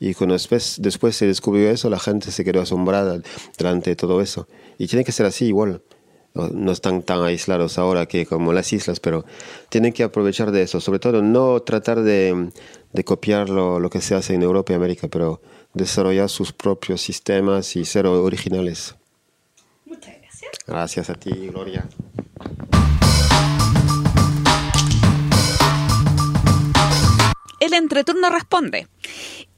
Y 0.00 0.14
cuando 0.14 0.34
después, 0.34 1.16
se 1.16 1.26
descubrió 1.26 1.70
eso, 1.70 1.90
la 1.90 1.98
gente 1.98 2.30
se 2.30 2.44
quedó 2.44 2.60
asombrada 2.60 3.20
delante 3.56 3.90
de 3.90 3.96
todo 3.96 4.20
eso. 4.20 4.46
Y 4.78 4.86
tiene 4.86 5.04
que 5.04 5.12
ser 5.12 5.26
así 5.26 5.46
igual 5.46 5.82
no 6.34 6.72
están 6.72 7.02
tan 7.02 7.22
aislados 7.22 7.78
ahora 7.78 8.06
que 8.06 8.26
como 8.26 8.52
las 8.52 8.72
islas, 8.72 9.00
pero 9.00 9.24
tienen 9.68 9.92
que 9.92 10.04
aprovechar 10.04 10.50
de 10.52 10.62
eso, 10.62 10.80
sobre 10.80 10.98
todo 10.98 11.22
no 11.22 11.60
tratar 11.60 12.02
de, 12.02 12.50
de 12.92 13.04
copiar 13.04 13.48
lo, 13.48 13.80
lo, 13.80 13.90
que 13.90 14.00
se 14.00 14.14
hace 14.14 14.34
en 14.34 14.42
Europa 14.42 14.72
y 14.72 14.76
América, 14.76 15.08
pero 15.08 15.40
desarrollar 15.74 16.28
sus 16.28 16.52
propios 16.52 17.00
sistemas 17.00 17.76
y 17.76 17.84
ser 17.84 18.06
originales. 18.06 18.94
Muchas 19.84 20.14
gracias. 20.20 20.52
Gracias 20.66 21.10
a 21.10 21.14
ti, 21.14 21.30
Gloria. 21.48 21.88
El 27.60 27.74
entreturno 27.74 28.30
responde. 28.30 28.86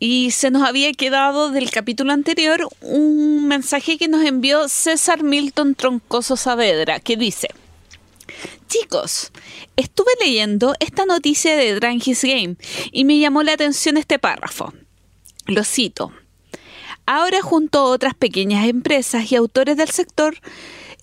Y 0.02 0.30
se 0.30 0.50
nos 0.50 0.62
había 0.62 0.94
quedado 0.94 1.50
del 1.50 1.70
capítulo 1.70 2.14
anterior 2.14 2.66
un 2.80 3.46
mensaje 3.46 3.98
que 3.98 4.08
nos 4.08 4.24
envió 4.24 4.66
César 4.70 5.22
Milton 5.22 5.74
Troncoso 5.74 6.38
Saavedra, 6.38 7.00
que 7.00 7.18
dice, 7.18 7.48
Chicos, 8.66 9.30
estuve 9.76 10.10
leyendo 10.24 10.74
esta 10.80 11.04
noticia 11.04 11.54
de 11.54 11.74
Drangis 11.74 12.22
Game 12.24 12.56
y 12.92 13.04
me 13.04 13.18
llamó 13.18 13.42
la 13.42 13.52
atención 13.52 13.98
este 13.98 14.18
párrafo. 14.18 14.72
Lo 15.44 15.64
cito. 15.64 16.12
Ahora 17.04 17.42
junto 17.42 17.80
a 17.80 17.84
otras 17.84 18.14
pequeñas 18.14 18.68
empresas 18.68 19.30
y 19.30 19.36
autores 19.36 19.76
del 19.76 19.90
sector, 19.90 20.34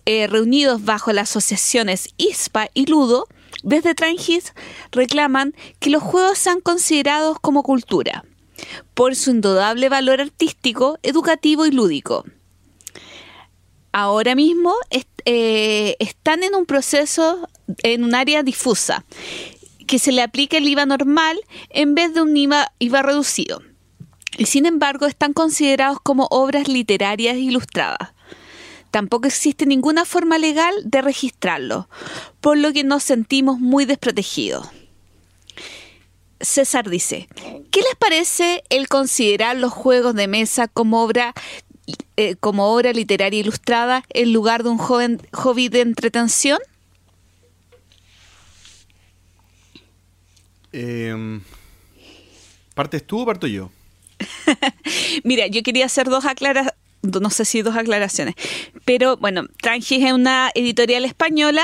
eh, 0.05 0.25
reunidos 0.25 0.85
bajo 0.85 1.13
las 1.13 1.29
asociaciones 1.29 2.15
ISPA 2.17 2.69
y 2.73 2.87
Ludo, 2.87 3.27
desde 3.61 3.93
Trangis 3.93 4.55
reclaman 4.91 5.53
que 5.79 5.91
los 5.91 6.01
juegos 6.01 6.39
sean 6.39 6.61
considerados 6.61 7.39
como 7.39 7.61
cultura 7.61 8.23
por 8.93 9.15
su 9.15 9.31
indudable 9.31 9.89
valor 9.89 10.21
artístico, 10.21 10.99
educativo 11.03 11.65
y 11.65 11.71
lúdico. 11.71 12.25
Ahora 13.91 14.35
mismo 14.35 14.75
eh, 15.25 15.95
están 15.99 16.43
en 16.43 16.55
un 16.55 16.65
proceso, 16.65 17.49
en 17.83 18.03
un 18.03 18.15
área 18.15 18.43
difusa, 18.43 19.05
que 19.87 19.99
se 19.99 20.11
le 20.11 20.21
aplica 20.21 20.57
el 20.57 20.67
IVA 20.67 20.85
normal 20.85 21.39
en 21.69 21.95
vez 21.95 22.13
de 22.13 22.21
un 22.21 22.35
IVA, 22.35 22.71
IVA 22.79 23.01
reducido. 23.01 23.61
Y 24.37 24.45
sin 24.45 24.65
embargo 24.65 25.07
están 25.07 25.33
considerados 25.33 25.99
como 26.01 26.27
obras 26.29 26.67
literarias 26.67 27.37
ilustradas. 27.37 28.09
Tampoco 28.91 29.27
existe 29.27 29.65
ninguna 29.65 30.05
forma 30.05 30.37
legal 30.37 30.73
de 30.83 31.01
registrarlo, 31.01 31.89
por 32.39 32.57
lo 32.57 32.71
que 32.71 32.83
nos 32.83 33.03
sentimos 33.03 33.59
muy 33.59 33.85
desprotegidos. 33.85 34.67
César 36.39 36.89
dice, 36.89 37.27
¿qué 37.78 37.84
les 37.84 37.95
parece 37.95 38.63
el 38.69 38.88
considerar 38.88 39.55
los 39.55 39.71
juegos 39.71 40.15
de 40.15 40.28
mesa 40.28 40.67
como 40.67 41.03
obra, 41.03 41.36
eh, 42.15 42.36
como 42.39 42.73
obra 42.73 42.91
literaria 42.91 43.39
ilustrada 43.39 44.03
en 44.09 44.34
lugar 44.34 44.63
de 44.63 44.69
un 44.69 44.80
joven, 44.80 45.21
hobby 45.32 45.69
de 45.69 45.82
entretención? 45.82 46.57
Eh, 50.73 51.39
¿Partes 52.73 53.05
tú 53.05 53.19
o 53.19 53.25
parto 53.28 53.45
yo? 53.45 53.69
Mira, 55.23 55.45
yo 55.45 55.61
quería 55.61 55.86
hacer 55.86 56.09
dos 56.09 56.25
aclaraciones, 56.25 56.73
no 57.03 57.30
sé 57.30 57.45
si 57.45 57.61
dos 57.61 57.75
aclaraciones, 57.75 58.34
pero 58.86 59.17
bueno, 59.17 59.45
Trangis 59.61 60.03
es 60.03 60.13
una 60.13 60.49
editorial 60.55 61.05
española, 61.05 61.63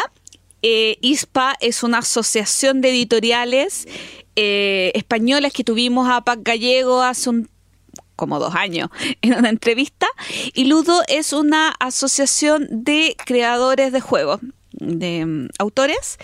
eh, 0.63 0.97
ISPA 1.01 1.55
es 1.59 1.83
una 1.83 1.99
asociación 1.99 2.79
de 2.79 2.89
editoriales 2.89 3.85
eh, 4.37 4.91
españolas 4.95 5.51
que 5.51 5.65
tuvimos 5.65 6.09
a 6.09 6.21
Pac 6.21 6.39
Gallego 6.41 7.01
hace 7.01 7.29
un 7.29 7.49
como 8.15 8.39
dos 8.39 8.55
años 8.55 8.89
en 9.21 9.33
una 9.33 9.49
entrevista 9.49 10.07
y 10.53 10.65
Ludo 10.65 11.01
es 11.07 11.33
una 11.33 11.69
asociación 11.79 12.67
de 12.71 13.15
creadores 13.25 13.91
de 13.91 13.99
juegos, 13.99 14.39
de 14.71 15.25
um, 15.25 15.47
autores 15.59 16.17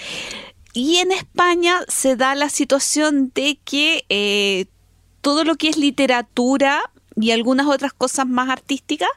y 0.74 0.98
en 0.98 1.12
España 1.12 1.82
se 1.90 2.16
da 2.16 2.34
la 2.36 2.50
situación 2.50 3.32
de 3.36 3.60
que 3.66 4.06
eh, 4.08 4.68
todo 5.22 5.44
lo 5.44 5.56
que 5.56 5.68
es 5.68 5.78
literatura 5.78 6.80
y 7.18 7.32
algunas 7.32 7.68
otras 7.68 7.92
cosas 7.92 8.26
más 8.26 8.50
artísticas 8.50 9.10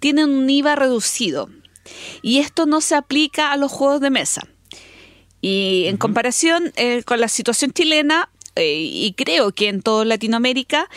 tienen 0.00 0.28
un 0.28 0.50
IVA 0.50 0.76
reducido 0.76 1.48
y 2.20 2.38
esto 2.40 2.66
no 2.66 2.82
se 2.82 2.94
aplica 2.94 3.52
a 3.52 3.56
los 3.56 3.72
juegos 3.72 4.02
de 4.02 4.10
mesa. 4.10 4.42
Y 5.48 5.86
en 5.86 5.96
comparación 5.96 6.72
eh, 6.74 7.04
con 7.04 7.20
la 7.20 7.28
situación 7.28 7.70
chilena, 7.70 8.30
eh, 8.56 8.80
y 8.80 9.12
creo 9.12 9.52
que 9.52 9.68
en 9.68 9.80
toda 9.80 10.04
Latinoamérica, 10.04 10.88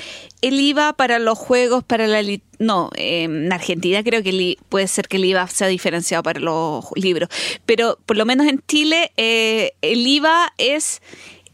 el 0.42 0.60
IVA 0.60 0.94
para 0.94 1.20
los 1.20 1.38
juegos, 1.38 1.84
para 1.84 2.08
la... 2.08 2.24
No, 2.58 2.90
en 2.96 3.54
Argentina 3.54 4.04
creo 4.04 4.24
que 4.24 4.58
puede 4.68 4.88
ser 4.88 5.08
que 5.08 5.18
el 5.18 5.26
IVA 5.26 5.48
sea 5.50 5.68
diferenciado 5.68 6.24
para 6.24 6.40
los 6.40 6.84
libros, 6.96 7.30
pero 7.68 8.00
por 8.08 8.18
lo 8.18 8.26
menos 8.26 8.48
en 8.48 8.64
Chile 8.68 9.12
eh, 9.18 9.74
el 9.84 10.08
IVA 10.08 10.52
es 10.58 11.04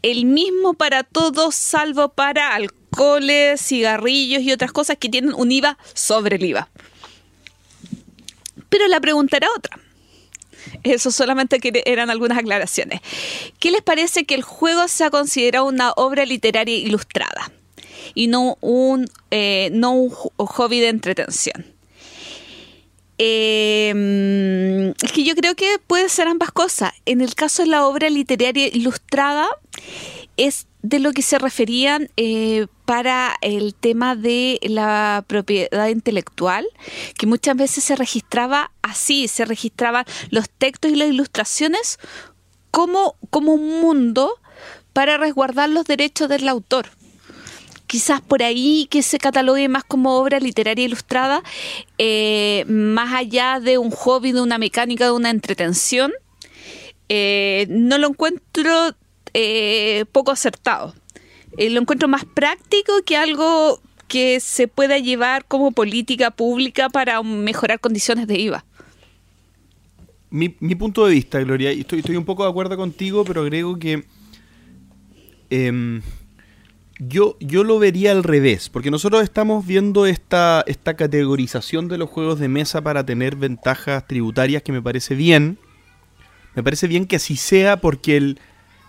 el 0.00 0.24
mismo 0.24 0.72
para 0.72 1.02
todos, 1.02 1.54
salvo 1.54 2.14
para 2.14 2.54
alcoholes, 2.54 3.60
cigarrillos 3.60 4.40
y 4.40 4.52
otras 4.52 4.72
cosas 4.72 4.96
que 4.96 5.10
tienen 5.10 5.34
un 5.34 5.52
IVA 5.52 5.76
sobre 5.92 6.36
el 6.36 6.46
IVA. 6.46 6.70
Pero 8.70 8.88
la 8.88 9.02
pregunta 9.02 9.36
era 9.36 9.48
otra. 9.54 9.85
Eso 10.82 11.10
solamente 11.10 11.58
eran 11.84 12.10
algunas 12.10 12.38
aclaraciones. 12.38 13.00
¿Qué 13.58 13.70
les 13.70 13.82
parece 13.82 14.24
que 14.24 14.34
el 14.34 14.42
juego 14.42 14.88
sea 14.88 15.10
considerado 15.10 15.66
una 15.66 15.92
obra 15.92 16.24
literaria 16.24 16.76
ilustrada 16.76 17.52
y 18.14 18.28
no 18.28 18.56
un, 18.60 19.08
eh, 19.30 19.70
no 19.72 19.92
un 19.92 20.10
hobby 20.10 20.80
de 20.80 20.88
entretención? 20.88 21.76
Em, 23.18 24.90
es 24.90 25.12
que 25.12 25.24
yo 25.24 25.34
creo 25.34 25.54
que 25.54 25.78
puede 25.86 26.08
ser 26.08 26.28
ambas 26.28 26.52
cosas. 26.52 26.92
En 27.06 27.20
el 27.20 27.34
caso 27.34 27.62
de 27.62 27.70
la 27.70 27.86
obra 27.86 28.10
literaria 28.10 28.68
ilustrada, 28.68 29.48
es 30.36 30.66
de 30.88 31.00
lo 31.00 31.12
que 31.12 31.22
se 31.22 31.38
referían 31.40 32.10
eh, 32.16 32.68
para 32.84 33.34
el 33.40 33.74
tema 33.74 34.14
de 34.14 34.60
la 34.62 35.24
propiedad 35.26 35.88
intelectual, 35.88 36.64
que 37.18 37.26
muchas 37.26 37.56
veces 37.56 37.82
se 37.82 37.96
registraba 37.96 38.70
así, 38.82 39.26
se 39.26 39.44
registraban 39.44 40.04
los 40.30 40.48
textos 40.48 40.92
y 40.92 40.94
las 40.94 41.08
ilustraciones 41.08 41.98
como, 42.70 43.16
como 43.30 43.52
un 43.54 43.80
mundo 43.80 44.30
para 44.92 45.16
resguardar 45.16 45.70
los 45.70 45.86
derechos 45.86 46.28
del 46.28 46.48
autor. 46.48 46.86
Quizás 47.88 48.20
por 48.20 48.44
ahí 48.44 48.86
que 48.88 49.02
se 49.02 49.18
catalogue 49.18 49.68
más 49.68 49.82
como 49.82 50.16
obra 50.18 50.38
literaria 50.38 50.84
ilustrada, 50.84 51.42
eh, 51.98 52.64
más 52.68 53.12
allá 53.12 53.58
de 53.58 53.78
un 53.78 53.90
hobby, 53.90 54.30
de 54.30 54.40
una 54.40 54.58
mecánica, 54.58 55.06
de 55.06 55.12
una 55.12 55.30
entretención, 55.30 56.12
eh, 57.08 57.66
no 57.70 57.98
lo 57.98 58.08
encuentro 58.08 58.94
eh, 59.38 60.06
poco 60.12 60.30
acertado. 60.30 60.94
Eh, 61.58 61.68
lo 61.68 61.78
encuentro 61.78 62.08
más 62.08 62.24
práctico 62.24 62.90
que 63.04 63.18
algo 63.18 63.82
que 64.08 64.40
se 64.40 64.66
pueda 64.66 64.96
llevar 64.96 65.44
como 65.44 65.72
política 65.72 66.30
pública 66.30 66.88
para 66.88 67.22
mejorar 67.22 67.78
condiciones 67.78 68.26
de 68.28 68.38
IVA. 68.38 68.64
Mi, 70.30 70.48
punto 70.48 71.04
de 71.04 71.12
vista, 71.12 71.38
Gloria, 71.40 71.70
y 71.72 71.80
estoy, 71.80 72.16
un 72.16 72.24
poco 72.24 72.44
de 72.44 72.50
acuerdo 72.50 72.78
contigo, 72.78 73.26
pero 73.26 73.42
agrego 73.42 73.78
que 73.78 74.04
em, 75.50 76.00
yo, 76.98 77.36
yo 77.38 77.62
lo 77.62 77.78
vería 77.78 78.12
al 78.12 78.24
revés, 78.24 78.70
porque 78.70 78.90
nosotros 78.90 79.22
estamos 79.22 79.66
viendo 79.66 80.06
esta, 80.06 80.64
esta 80.66 80.94
categorización 80.94 81.88
de 81.88 81.98
los 81.98 82.08
juegos 82.08 82.38
de 82.38 82.48
mesa 82.48 82.80
para 82.80 83.04
tener 83.04 83.36
ventajas 83.36 84.06
tributarias 84.06 84.62
que 84.62 84.72
me 84.72 84.80
parece 84.80 85.14
bien. 85.14 85.58
Me 86.54 86.62
parece 86.62 86.86
bien 86.86 87.06
que 87.06 87.16
así 87.16 87.36
sea 87.36 87.82
porque 87.82 88.16
el, 88.16 88.40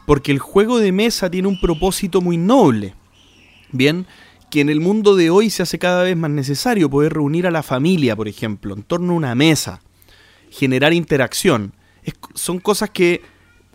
porque 0.08 0.32
el 0.32 0.40
juego 0.40 0.80
de 0.80 0.94
mesa 0.94 1.30
tiene 1.30 1.50
un 1.50 1.60
propósito 1.60 2.22
muy 2.22 2.38
noble. 2.38 2.96
Bien, 3.74 4.08
que 4.50 4.62
en 4.62 4.70
el 4.70 4.80
mundo 4.80 5.18
de 5.18 5.30
hoy 5.30 5.50
se 5.50 5.64
hace 5.64 5.80
cada 5.80 6.04
vez 6.04 6.16
más 6.16 6.32
necesario 6.32 6.90
poder 6.90 7.12
reunir 7.12 7.46
a 7.46 7.52
la 7.52 7.62
familia, 7.62 8.16
por 8.16 8.30
ejemplo, 8.30 8.74
en 8.74 8.84
torno 8.84 9.12
a 9.12 9.18
una 9.18 9.36
mesa, 9.36 9.82
generar 10.50 10.94
interacción. 10.94 11.74
son 12.36 12.62
cosas 12.62 12.90
que 12.90 13.22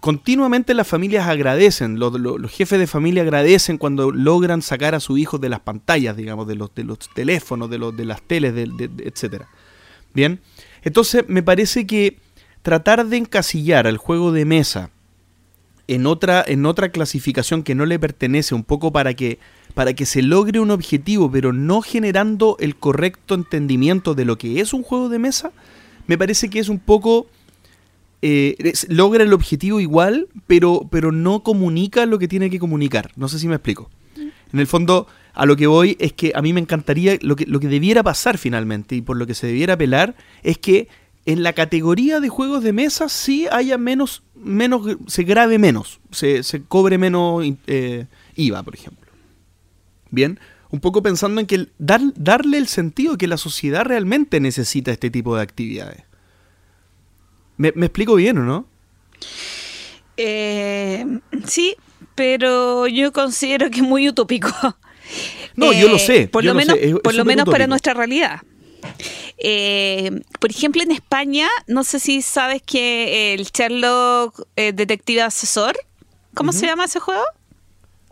continuamente 0.00 0.72
las 0.72 0.88
familias 0.88 1.28
agradecen, 1.28 1.98
los, 1.98 2.14
jefes 2.50 2.78
de 2.78 2.86
familia 2.86 3.24
agradecen 3.24 3.76
cuando 3.76 4.10
logran 4.10 4.62
sacar 4.62 4.94
a 4.94 5.00
su 5.00 5.18
hijo 5.18 5.36
de 5.36 5.50
las 5.50 5.60
pantallas, 5.60 6.16
digamos, 6.16 6.48
de 6.48 6.54
los, 6.54 6.70
teléfonos, 7.14 7.68
de 7.68 8.04
las 8.06 8.22
teles, 8.22 8.54
de, 8.54 8.90
etc. 9.04 9.42
Bien, 10.14 10.40
entonces 10.80 11.28
me 11.28 11.42
parece 11.42 11.86
que 11.86 12.20
tratar 12.62 13.04
de 13.04 13.18
encasillar 13.18 13.86
al 13.86 13.98
juego 13.98 14.32
de 14.32 14.46
mesa 14.46 14.91
en 15.88 16.06
otra, 16.06 16.44
en 16.46 16.66
otra 16.66 16.90
clasificación 16.90 17.62
que 17.62 17.74
no 17.74 17.86
le 17.86 17.98
pertenece, 17.98 18.54
un 18.54 18.64
poco 18.64 18.92
para 18.92 19.14
que, 19.14 19.38
para 19.74 19.94
que 19.94 20.06
se 20.06 20.22
logre 20.22 20.60
un 20.60 20.70
objetivo, 20.70 21.30
pero 21.30 21.52
no 21.52 21.82
generando 21.82 22.56
el 22.60 22.76
correcto 22.76 23.34
entendimiento 23.34 24.14
de 24.14 24.24
lo 24.24 24.38
que 24.38 24.60
es 24.60 24.72
un 24.72 24.82
juego 24.82 25.08
de 25.08 25.18
mesa, 25.18 25.52
me 26.06 26.18
parece 26.18 26.50
que 26.50 26.58
es 26.58 26.68
un 26.68 26.78
poco... 26.78 27.26
Eh, 28.24 28.72
logra 28.86 29.24
el 29.24 29.32
objetivo 29.32 29.80
igual, 29.80 30.28
pero, 30.46 30.86
pero 30.90 31.10
no 31.10 31.42
comunica 31.42 32.06
lo 32.06 32.20
que 32.20 32.28
tiene 32.28 32.50
que 32.50 32.60
comunicar. 32.60 33.10
No 33.16 33.26
sé 33.26 33.40
si 33.40 33.48
me 33.48 33.56
explico. 33.56 33.90
En 34.52 34.60
el 34.60 34.68
fondo, 34.68 35.08
a 35.34 35.44
lo 35.44 35.56
que 35.56 35.66
voy 35.66 35.96
es 35.98 36.12
que 36.12 36.32
a 36.34 36.42
mí 36.42 36.52
me 36.52 36.60
encantaría, 36.60 37.18
lo 37.20 37.34
que, 37.34 37.46
lo 37.46 37.58
que 37.58 37.66
debiera 37.66 38.04
pasar 38.04 38.38
finalmente 38.38 38.94
y 38.94 39.02
por 39.02 39.16
lo 39.16 39.26
que 39.26 39.34
se 39.34 39.48
debiera 39.48 39.74
apelar, 39.74 40.14
es 40.44 40.58
que 40.58 40.88
en 41.24 41.42
la 41.42 41.52
categoría 41.52 42.20
de 42.20 42.28
juegos 42.28 42.62
de 42.64 42.72
mesa 42.72 43.08
sí 43.08 43.46
haya 43.50 43.78
menos, 43.78 44.22
menos 44.34 44.96
se 45.06 45.22
grabe 45.22 45.58
menos, 45.58 46.00
se, 46.10 46.42
cobre 46.66 46.98
menos 46.98 47.44
eh, 47.66 48.06
IVA, 48.36 48.62
por 48.62 48.74
ejemplo. 48.74 49.10
Bien, 50.10 50.40
un 50.70 50.80
poco 50.80 51.02
pensando 51.02 51.40
en 51.40 51.46
que 51.46 51.68
dar, 51.78 52.00
darle 52.16 52.58
el 52.58 52.66
sentido 52.66 53.16
que 53.16 53.28
la 53.28 53.36
sociedad 53.36 53.84
realmente 53.84 54.40
necesita 54.40 54.90
este 54.90 55.10
tipo 55.10 55.36
de 55.36 55.42
actividades. 55.42 56.02
¿Me, 57.56 57.68
explico 57.68 58.16
bien 58.16 58.38
o 58.38 58.44
no? 58.44 58.66
Eh, 60.16 61.06
sí, 61.46 61.76
pero 62.16 62.88
yo 62.88 63.12
considero 63.12 63.70
que 63.70 63.80
es 63.80 63.86
muy 63.86 64.08
utópico. 64.08 64.48
No, 65.54 65.72
yo 65.72 65.88
lo 65.88 65.96
eh, 65.96 65.98
sé. 65.98 66.28
Por 66.28 66.44
lo 66.44 66.54
menos, 66.54 66.78
por 67.04 67.14
lo 67.14 67.24
menos 67.26 67.44
para 67.44 67.66
nuestra 67.66 67.92
realidad. 67.92 68.40
Eh, 69.38 70.22
por 70.40 70.50
ejemplo, 70.50 70.82
en 70.82 70.90
España, 70.90 71.48
no 71.66 71.84
sé 71.84 72.00
si 72.00 72.22
sabes 72.22 72.62
que 72.62 73.34
el 73.34 73.44
Sherlock 73.44 74.46
eh, 74.56 74.72
Detective 74.72 75.22
Asesor, 75.22 75.76
¿cómo 76.34 76.52
se 76.52 76.66
llama 76.66 76.84
ese 76.84 77.00
juego? 77.00 77.24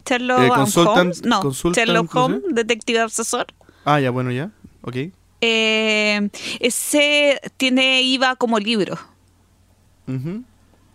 Sherlock 0.08 0.40
eh, 0.40 0.80
Holmes. 0.80 1.24
No, 1.24 1.52
Sherlock 1.52 2.14
Holmes 2.14 2.42
Detective 2.50 3.00
Asesor. 3.00 3.46
Ah, 3.84 4.00
ya, 4.00 4.10
bueno, 4.10 4.30
ya. 4.30 4.50
Ok. 4.82 4.96
ese 5.40 7.40
tiene 7.56 8.02
IVA 8.02 8.36
como 8.36 8.58
libro. 8.58 8.98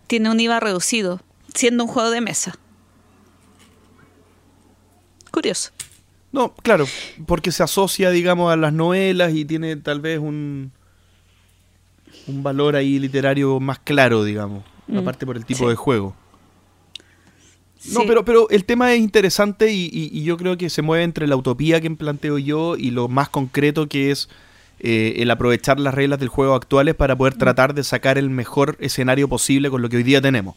Tiene 0.06 0.30
un 0.30 0.38
IVA 0.38 0.60
reducido, 0.60 1.20
siendo 1.54 1.84
un 1.84 1.90
juego 1.90 2.10
de 2.10 2.20
mesa. 2.20 2.58
Curioso. 5.30 5.70
No, 6.36 6.52
claro, 6.52 6.84
porque 7.24 7.50
se 7.50 7.62
asocia, 7.62 8.10
digamos, 8.10 8.52
a 8.52 8.56
las 8.56 8.70
novelas 8.70 9.32
y 9.32 9.46
tiene 9.46 9.74
tal 9.76 10.02
vez 10.02 10.18
un, 10.18 10.70
un 12.26 12.42
valor 12.42 12.76
ahí 12.76 12.98
literario 12.98 13.58
más 13.58 13.78
claro, 13.78 14.22
digamos, 14.22 14.62
mm, 14.86 14.98
aparte 14.98 15.24
por 15.24 15.38
el 15.38 15.46
tipo 15.46 15.66
de 15.66 15.76
juego. 15.76 16.14
No, 17.90 18.02
pero, 18.06 18.22
pero 18.26 18.50
el 18.50 18.66
tema 18.66 18.92
es 18.92 19.00
interesante 19.00 19.72
y, 19.72 20.22
yo 20.24 20.36
creo 20.36 20.58
que 20.58 20.68
se 20.68 20.82
mueve 20.82 21.04
entre 21.04 21.26
la 21.26 21.36
utopía 21.36 21.80
que 21.80 21.90
planteo 21.92 22.36
yo 22.36 22.76
y 22.76 22.90
lo 22.90 23.08
más 23.08 23.30
concreto 23.30 23.88
que 23.88 24.10
es 24.10 24.28
eh, 24.80 25.14
el 25.20 25.30
aprovechar 25.30 25.80
las 25.80 25.94
reglas 25.94 26.18
del 26.18 26.28
juego 26.28 26.54
actuales 26.54 26.94
para 26.94 27.16
poder 27.16 27.36
mm. 27.36 27.38
tratar 27.38 27.72
de 27.72 27.82
sacar 27.82 28.18
el 28.18 28.28
mejor 28.28 28.76
escenario 28.80 29.26
posible 29.26 29.70
con 29.70 29.80
lo 29.80 29.88
que 29.88 29.96
hoy 29.96 30.02
día 30.02 30.20
tenemos. 30.20 30.54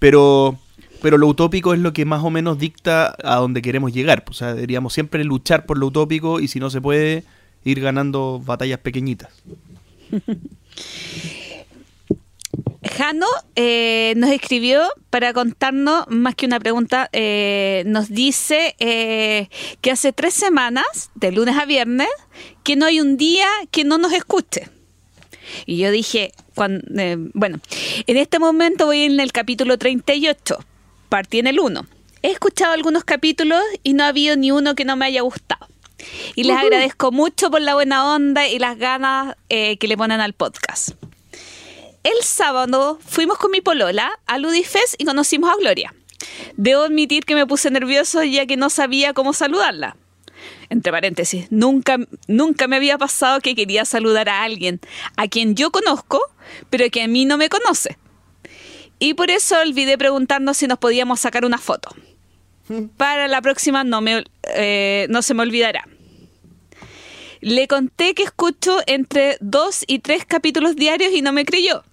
Pero 0.00 0.58
pero 1.04 1.18
lo 1.18 1.28
utópico 1.28 1.74
es 1.74 1.80
lo 1.80 1.92
que 1.92 2.06
más 2.06 2.24
o 2.24 2.30
menos 2.30 2.58
dicta 2.58 3.14
a 3.22 3.36
donde 3.36 3.60
queremos 3.60 3.92
llegar. 3.92 4.24
O 4.30 4.32
sea, 4.32 4.54
deberíamos 4.54 4.94
siempre 4.94 5.22
luchar 5.22 5.66
por 5.66 5.76
lo 5.76 5.88
utópico 5.88 6.40
y 6.40 6.48
si 6.48 6.60
no 6.60 6.70
se 6.70 6.80
puede, 6.80 7.24
ir 7.62 7.82
ganando 7.82 8.40
batallas 8.42 8.78
pequeñitas. 8.78 9.28
Jano 12.96 13.26
eh, 13.54 14.14
nos 14.16 14.30
escribió 14.30 14.80
para 15.10 15.34
contarnos, 15.34 16.06
más 16.08 16.34
que 16.36 16.46
una 16.46 16.58
pregunta, 16.58 17.10
eh, 17.12 17.82
nos 17.84 18.08
dice 18.08 18.74
eh, 18.78 19.50
que 19.82 19.90
hace 19.90 20.14
tres 20.14 20.32
semanas, 20.32 21.10
de 21.16 21.32
lunes 21.32 21.58
a 21.58 21.66
viernes, 21.66 22.08
que 22.62 22.76
no 22.76 22.86
hay 22.86 23.02
un 23.02 23.18
día 23.18 23.48
que 23.70 23.84
no 23.84 23.98
nos 23.98 24.14
escuche. 24.14 24.70
Y 25.66 25.76
yo 25.76 25.90
dije, 25.90 26.32
cuando, 26.54 26.82
bueno, 27.34 27.60
en 28.06 28.16
este 28.16 28.38
momento 28.38 28.86
voy 28.86 29.02
en 29.02 29.20
el 29.20 29.32
capítulo 29.32 29.76
38, 29.76 30.64
partí 31.14 31.38
en 31.38 31.46
el 31.46 31.60
1. 31.60 31.86
He 32.22 32.32
escuchado 32.32 32.72
algunos 32.72 33.04
capítulos 33.04 33.62
y 33.84 33.92
no 33.92 34.02
ha 34.02 34.08
habido 34.08 34.36
ni 34.36 34.50
uno 34.50 34.74
que 34.74 34.84
no 34.84 34.96
me 34.96 35.06
haya 35.06 35.22
gustado. 35.22 35.68
Y 36.34 36.42
les 36.42 36.56
agradezco 36.56 37.12
mucho 37.12 37.52
por 37.52 37.60
la 37.60 37.74
buena 37.74 38.12
onda 38.16 38.48
y 38.48 38.58
las 38.58 38.76
ganas 38.78 39.36
eh, 39.48 39.76
que 39.76 39.86
le 39.86 39.96
ponen 39.96 40.20
al 40.20 40.32
podcast. 40.32 40.88
El 42.02 42.20
sábado 42.24 42.98
fuimos 43.06 43.38
con 43.38 43.52
mi 43.52 43.60
polola 43.60 44.10
a 44.26 44.38
Ludifest 44.38 44.96
y 44.98 45.04
conocimos 45.04 45.52
a 45.52 45.56
Gloria. 45.56 45.94
Debo 46.56 46.82
admitir 46.82 47.24
que 47.24 47.36
me 47.36 47.46
puse 47.46 47.70
nervioso 47.70 48.24
ya 48.24 48.46
que 48.46 48.56
no 48.56 48.68
sabía 48.68 49.14
cómo 49.14 49.34
saludarla. 49.34 49.96
Entre 50.68 50.90
paréntesis, 50.90 51.46
nunca, 51.50 51.96
nunca 52.26 52.66
me 52.66 52.74
había 52.74 52.98
pasado 52.98 53.38
que 53.38 53.54
quería 53.54 53.84
saludar 53.84 54.28
a 54.28 54.42
alguien 54.42 54.80
a 55.16 55.28
quien 55.28 55.54
yo 55.54 55.70
conozco, 55.70 56.20
pero 56.70 56.90
que 56.90 57.04
a 57.04 57.06
mí 57.06 57.24
no 57.24 57.38
me 57.38 57.48
conoce. 57.48 57.98
Y 58.98 59.14
por 59.14 59.30
eso 59.30 59.60
olvidé 59.60 59.98
preguntarnos 59.98 60.56
si 60.56 60.66
nos 60.66 60.78
podíamos 60.78 61.20
sacar 61.20 61.44
una 61.44 61.58
foto. 61.58 61.94
Para 62.96 63.28
la 63.28 63.42
próxima 63.42 63.84
no, 63.84 64.00
me, 64.00 64.24
eh, 64.54 65.06
no 65.10 65.22
se 65.22 65.34
me 65.34 65.42
olvidará. 65.42 65.86
Le 67.40 67.68
conté 67.68 68.14
que 68.14 68.22
escucho 68.22 68.80
entre 68.86 69.36
dos 69.40 69.84
y 69.86 69.98
tres 69.98 70.24
capítulos 70.24 70.76
diarios 70.76 71.12
y 71.12 71.20
no 71.20 71.32
me 71.32 71.44
creyó. 71.44 71.84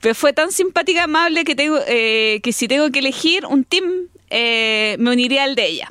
Pero 0.00 0.14
fue 0.14 0.32
tan 0.32 0.52
simpática, 0.52 1.04
amable, 1.04 1.44
que, 1.44 1.54
tengo, 1.54 1.78
eh, 1.86 2.40
que 2.42 2.52
si 2.52 2.68
tengo 2.68 2.90
que 2.90 2.98
elegir 2.98 3.46
un 3.46 3.64
team, 3.64 4.08
eh, 4.30 4.96
me 4.98 5.10
uniría 5.10 5.44
al 5.44 5.54
de 5.54 5.66
ella. 5.66 5.88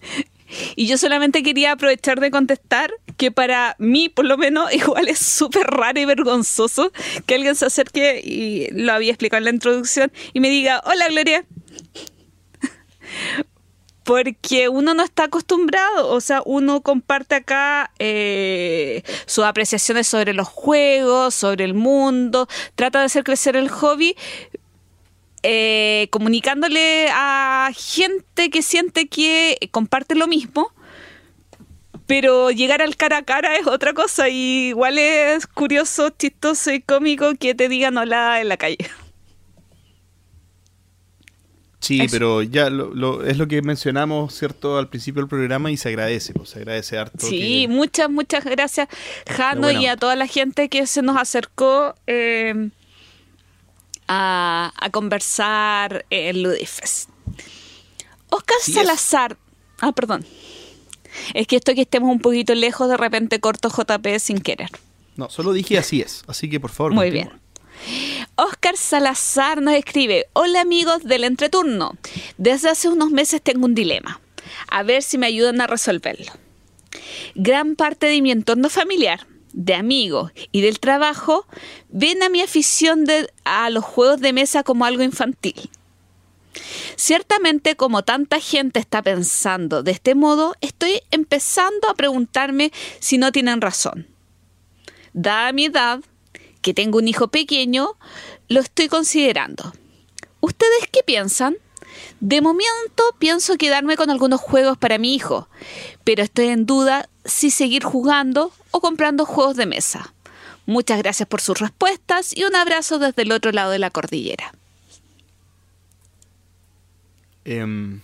Y 0.76 0.86
yo 0.86 0.98
solamente 0.98 1.42
quería 1.42 1.72
aprovechar 1.72 2.20
de 2.20 2.30
contestar 2.30 2.92
que 3.22 3.30
para 3.30 3.76
mí, 3.78 4.08
por 4.08 4.24
lo 4.24 4.36
menos, 4.36 4.72
igual 4.74 5.06
es 5.06 5.20
súper 5.20 5.68
raro 5.68 6.00
y 6.00 6.04
vergonzoso 6.04 6.90
que 7.24 7.36
alguien 7.36 7.54
se 7.54 7.66
acerque, 7.66 8.20
y 8.20 8.66
lo 8.72 8.92
había 8.92 9.12
explicado 9.12 9.38
en 9.38 9.44
la 9.44 9.50
introducción, 9.50 10.10
y 10.32 10.40
me 10.40 10.50
diga, 10.50 10.82
hola 10.84 11.06
Gloria. 11.06 11.44
Porque 14.02 14.68
uno 14.68 14.94
no 14.94 15.04
está 15.04 15.24
acostumbrado, 15.24 16.08
o 16.08 16.20
sea, 16.20 16.42
uno 16.44 16.80
comparte 16.80 17.36
acá 17.36 17.92
eh, 18.00 19.04
sus 19.26 19.44
apreciaciones 19.44 20.08
sobre 20.08 20.34
los 20.34 20.48
juegos, 20.48 21.32
sobre 21.32 21.64
el 21.64 21.74
mundo, 21.74 22.48
trata 22.74 22.98
de 22.98 23.04
hacer 23.04 23.22
crecer 23.22 23.54
el 23.54 23.68
hobby, 23.68 24.16
eh, 25.44 26.08
comunicándole 26.10 27.06
a 27.12 27.70
gente 27.72 28.50
que 28.50 28.62
siente 28.62 29.06
que 29.06 29.68
comparte 29.70 30.16
lo 30.16 30.26
mismo, 30.26 30.72
pero 32.12 32.50
llegar 32.50 32.82
al 32.82 32.94
cara 32.94 33.16
a 33.16 33.22
cara 33.22 33.56
es 33.56 33.66
otra 33.66 33.94
cosa 33.94 34.28
y 34.28 34.68
igual 34.68 34.98
es 34.98 35.46
curioso, 35.46 36.10
chistoso 36.10 36.70
y 36.70 36.82
cómico 36.82 37.34
que 37.40 37.54
te 37.54 37.70
digan 37.70 37.96
hola 37.96 38.38
en 38.42 38.50
la 38.50 38.58
calle. 38.58 38.76
Sí, 41.80 42.06
pero 42.10 42.42
ya 42.42 42.68
lo, 42.68 43.24
es 43.24 43.38
lo 43.38 43.48
que 43.48 43.62
mencionamos, 43.62 44.34
¿cierto?, 44.34 44.76
al 44.76 44.90
principio 44.90 45.22
del 45.22 45.28
programa 45.30 45.70
y 45.70 45.78
se 45.78 45.88
agradece, 45.88 46.34
pues 46.34 46.50
se 46.50 46.58
agradece 46.58 46.98
harto. 46.98 47.26
Sí, 47.26 47.66
muchas, 47.70 48.10
muchas 48.10 48.44
gracias, 48.44 48.88
Jano, 49.26 49.70
y 49.70 49.86
a 49.86 49.96
toda 49.96 50.14
la 50.14 50.26
gente 50.26 50.68
que 50.68 50.86
se 50.86 51.00
nos 51.00 51.16
acercó. 51.16 51.94
Eh, 52.06 52.68
a, 54.06 54.90
conversar 54.92 56.04
en 56.10 56.42
Ludifest. 56.42 57.08
Oscar 58.28 58.58
Salazar. 58.60 59.38
Ah, 59.80 59.92
perdón. 59.92 60.26
Es 61.34 61.46
que 61.46 61.56
esto 61.56 61.74
que 61.74 61.82
estemos 61.82 62.10
un 62.10 62.20
poquito 62.20 62.54
lejos, 62.54 62.88
de 62.88 62.96
repente 62.96 63.40
corto 63.40 63.68
JP 63.68 64.18
sin 64.18 64.40
querer. 64.40 64.70
No, 65.16 65.28
solo 65.30 65.52
dije 65.52 65.78
así 65.78 66.00
es. 66.00 66.24
Así 66.26 66.48
que 66.48 66.60
por 66.60 66.70
favor. 66.70 66.94
Muy 66.94 67.10
bien. 67.10 67.30
Oscar 68.36 68.76
Salazar 68.76 69.60
nos 69.60 69.74
escribe: 69.74 70.26
Hola 70.32 70.60
amigos 70.60 71.04
del 71.04 71.24
entreturno. 71.24 71.96
Desde 72.38 72.70
hace 72.70 72.88
unos 72.88 73.10
meses 73.10 73.42
tengo 73.42 73.66
un 73.66 73.74
dilema. 73.74 74.20
A 74.70 74.82
ver 74.82 75.02
si 75.02 75.18
me 75.18 75.26
ayudan 75.26 75.60
a 75.60 75.66
resolverlo. 75.66 76.32
Gran 77.34 77.76
parte 77.76 78.06
de 78.06 78.20
mi 78.22 78.30
entorno 78.30 78.68
familiar 78.68 79.26
de 79.52 79.74
amigos 79.74 80.32
y 80.50 80.62
del 80.62 80.80
trabajo 80.80 81.46
ven 81.88 82.22
a 82.22 82.28
mi 82.28 82.40
afición 82.40 83.04
a 83.44 83.70
los 83.70 83.84
juegos 83.84 84.20
de 84.20 84.32
mesa 84.32 84.62
como 84.62 84.84
algo 84.84 85.02
infantil. 85.02 85.70
Ciertamente, 86.96 87.76
como 87.76 88.02
tanta 88.02 88.40
gente 88.40 88.80
está 88.80 89.02
pensando 89.02 89.82
de 89.82 89.92
este 89.92 90.14
modo, 90.14 90.54
estoy 90.60 91.00
empezando 91.10 91.88
a 91.88 91.94
preguntarme 91.94 92.72
si 93.00 93.18
no 93.18 93.32
tienen 93.32 93.60
razón. 93.60 94.06
Dada 95.12 95.52
mi 95.52 95.66
edad, 95.66 96.00
que 96.60 96.74
tengo 96.74 96.98
un 96.98 97.08
hijo 97.08 97.28
pequeño, 97.28 97.96
lo 98.48 98.60
estoy 98.60 98.88
considerando. 98.88 99.72
¿Ustedes 100.40 100.88
qué 100.90 101.02
piensan? 101.04 101.56
De 102.20 102.40
momento 102.40 103.02
pienso 103.18 103.56
quedarme 103.56 103.96
con 103.96 104.10
algunos 104.10 104.40
juegos 104.40 104.78
para 104.78 104.98
mi 104.98 105.14
hijo, 105.14 105.48
pero 106.04 106.22
estoy 106.22 106.48
en 106.48 106.66
duda 106.66 107.08
si 107.24 107.50
seguir 107.50 107.84
jugando 107.84 108.52
o 108.70 108.80
comprando 108.80 109.26
juegos 109.26 109.56
de 109.56 109.66
mesa. 109.66 110.14
Muchas 110.64 110.98
gracias 110.98 111.28
por 111.28 111.40
sus 111.40 111.58
respuestas 111.58 112.36
y 112.36 112.44
un 112.44 112.54
abrazo 112.54 112.98
desde 112.98 113.22
el 113.22 113.32
otro 113.32 113.52
lado 113.52 113.72
de 113.72 113.78
la 113.78 113.90
cordillera. 113.90 114.52
Em, 117.44 118.00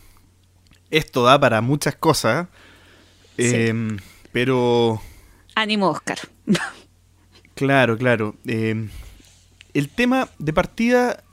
esto 0.90 1.22
da 1.22 1.38
para 1.38 1.60
muchas 1.60 1.94
cosas, 1.96 2.48
em, 3.36 3.96
pero... 4.32 5.00
Ánimo, 5.54 5.88
Oscar. 5.88 6.18
claro, 7.54 7.96
claro. 7.96 8.36
Em, 8.46 8.88
el 9.74 9.88
tema 9.88 10.28
de 10.38 10.52
partida 10.52 11.24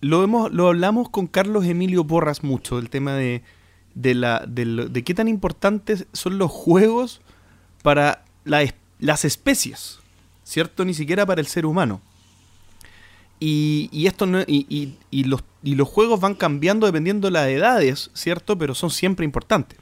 lo, 0.00 0.22
hemos, 0.22 0.52
lo 0.52 0.68
hablamos 0.68 1.10
con 1.10 1.26
Carlos 1.26 1.64
Emilio 1.64 2.04
Borras 2.04 2.42
mucho, 2.42 2.78
el 2.78 2.90
tema 2.90 3.14
de, 3.14 3.42
de, 3.94 4.14
la, 4.14 4.44
de, 4.46 5.02
qué 5.04 5.14
tan 5.14 5.28
importantes 5.28 6.06
son 6.12 6.38
los 6.38 6.50
juegos 6.50 7.20
para 7.82 8.24
las 8.44 9.24
especies, 9.24 9.98
¿cierto? 10.44 10.84
Ni 10.84 10.94
siquiera 10.94 11.26
para 11.26 11.40
el 11.40 11.46
ser 11.46 11.66
humano. 11.66 12.00
Y, 13.38 14.06
esto 14.06 14.26
y, 14.46 14.94
y, 15.10 15.24
los, 15.24 15.44
y 15.62 15.74
los 15.74 15.88
juegos 15.88 16.20
van 16.20 16.34
cambiando 16.34 16.86
dependiendo 16.86 17.28
de 17.28 17.32
las 17.32 17.48
edades, 17.48 18.10
¿cierto? 18.14 18.56
Pero 18.56 18.74
son 18.74 18.90
siempre 18.90 19.24
importantes. 19.24 19.78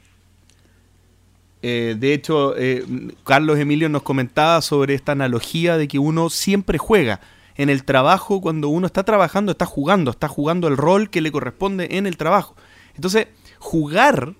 Eh, 1.61 1.95
de 1.97 2.13
hecho, 2.13 2.55
eh, 2.57 2.85
Carlos 3.23 3.57
Emilio 3.57 3.89
nos 3.89 4.03
comentaba 4.03 4.61
sobre 4.61 4.93
esta 4.93 5.13
analogía 5.13 5.77
de 5.77 5.87
que 5.87 5.97
uno 5.97 6.29
siempre 6.29 6.77
juega. 6.77 7.21
En 7.55 7.69
el 7.69 7.85
trabajo, 7.85 8.41
cuando 8.41 8.67
uno 8.67 8.85
está 8.85 9.03
trabajando, 9.03 9.53
está 9.53 9.65
jugando, 9.65 10.11
está 10.11 10.27
jugando 10.27 10.67
el 10.67 10.77
rol 10.77 11.09
que 11.09 11.21
le 11.21 11.31
corresponde 11.31 11.87
en 11.91 12.05
el 12.05 12.17
trabajo. 12.17 12.55
Entonces, 12.93 13.29
jugar 13.57 14.35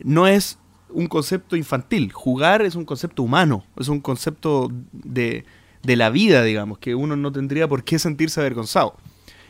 no 0.00 0.26
es 0.26 0.58
un 0.88 1.06
concepto 1.06 1.54
infantil, 1.54 2.10
jugar 2.12 2.62
es 2.62 2.74
un 2.74 2.84
concepto 2.84 3.22
humano, 3.22 3.64
es 3.76 3.88
un 3.88 4.00
concepto 4.00 4.68
de, 4.92 5.44
de 5.82 5.96
la 5.96 6.10
vida, 6.10 6.42
digamos, 6.42 6.78
que 6.78 6.94
uno 6.94 7.16
no 7.16 7.32
tendría 7.32 7.68
por 7.68 7.84
qué 7.84 7.98
sentirse 7.98 8.40
avergonzado. 8.40 8.96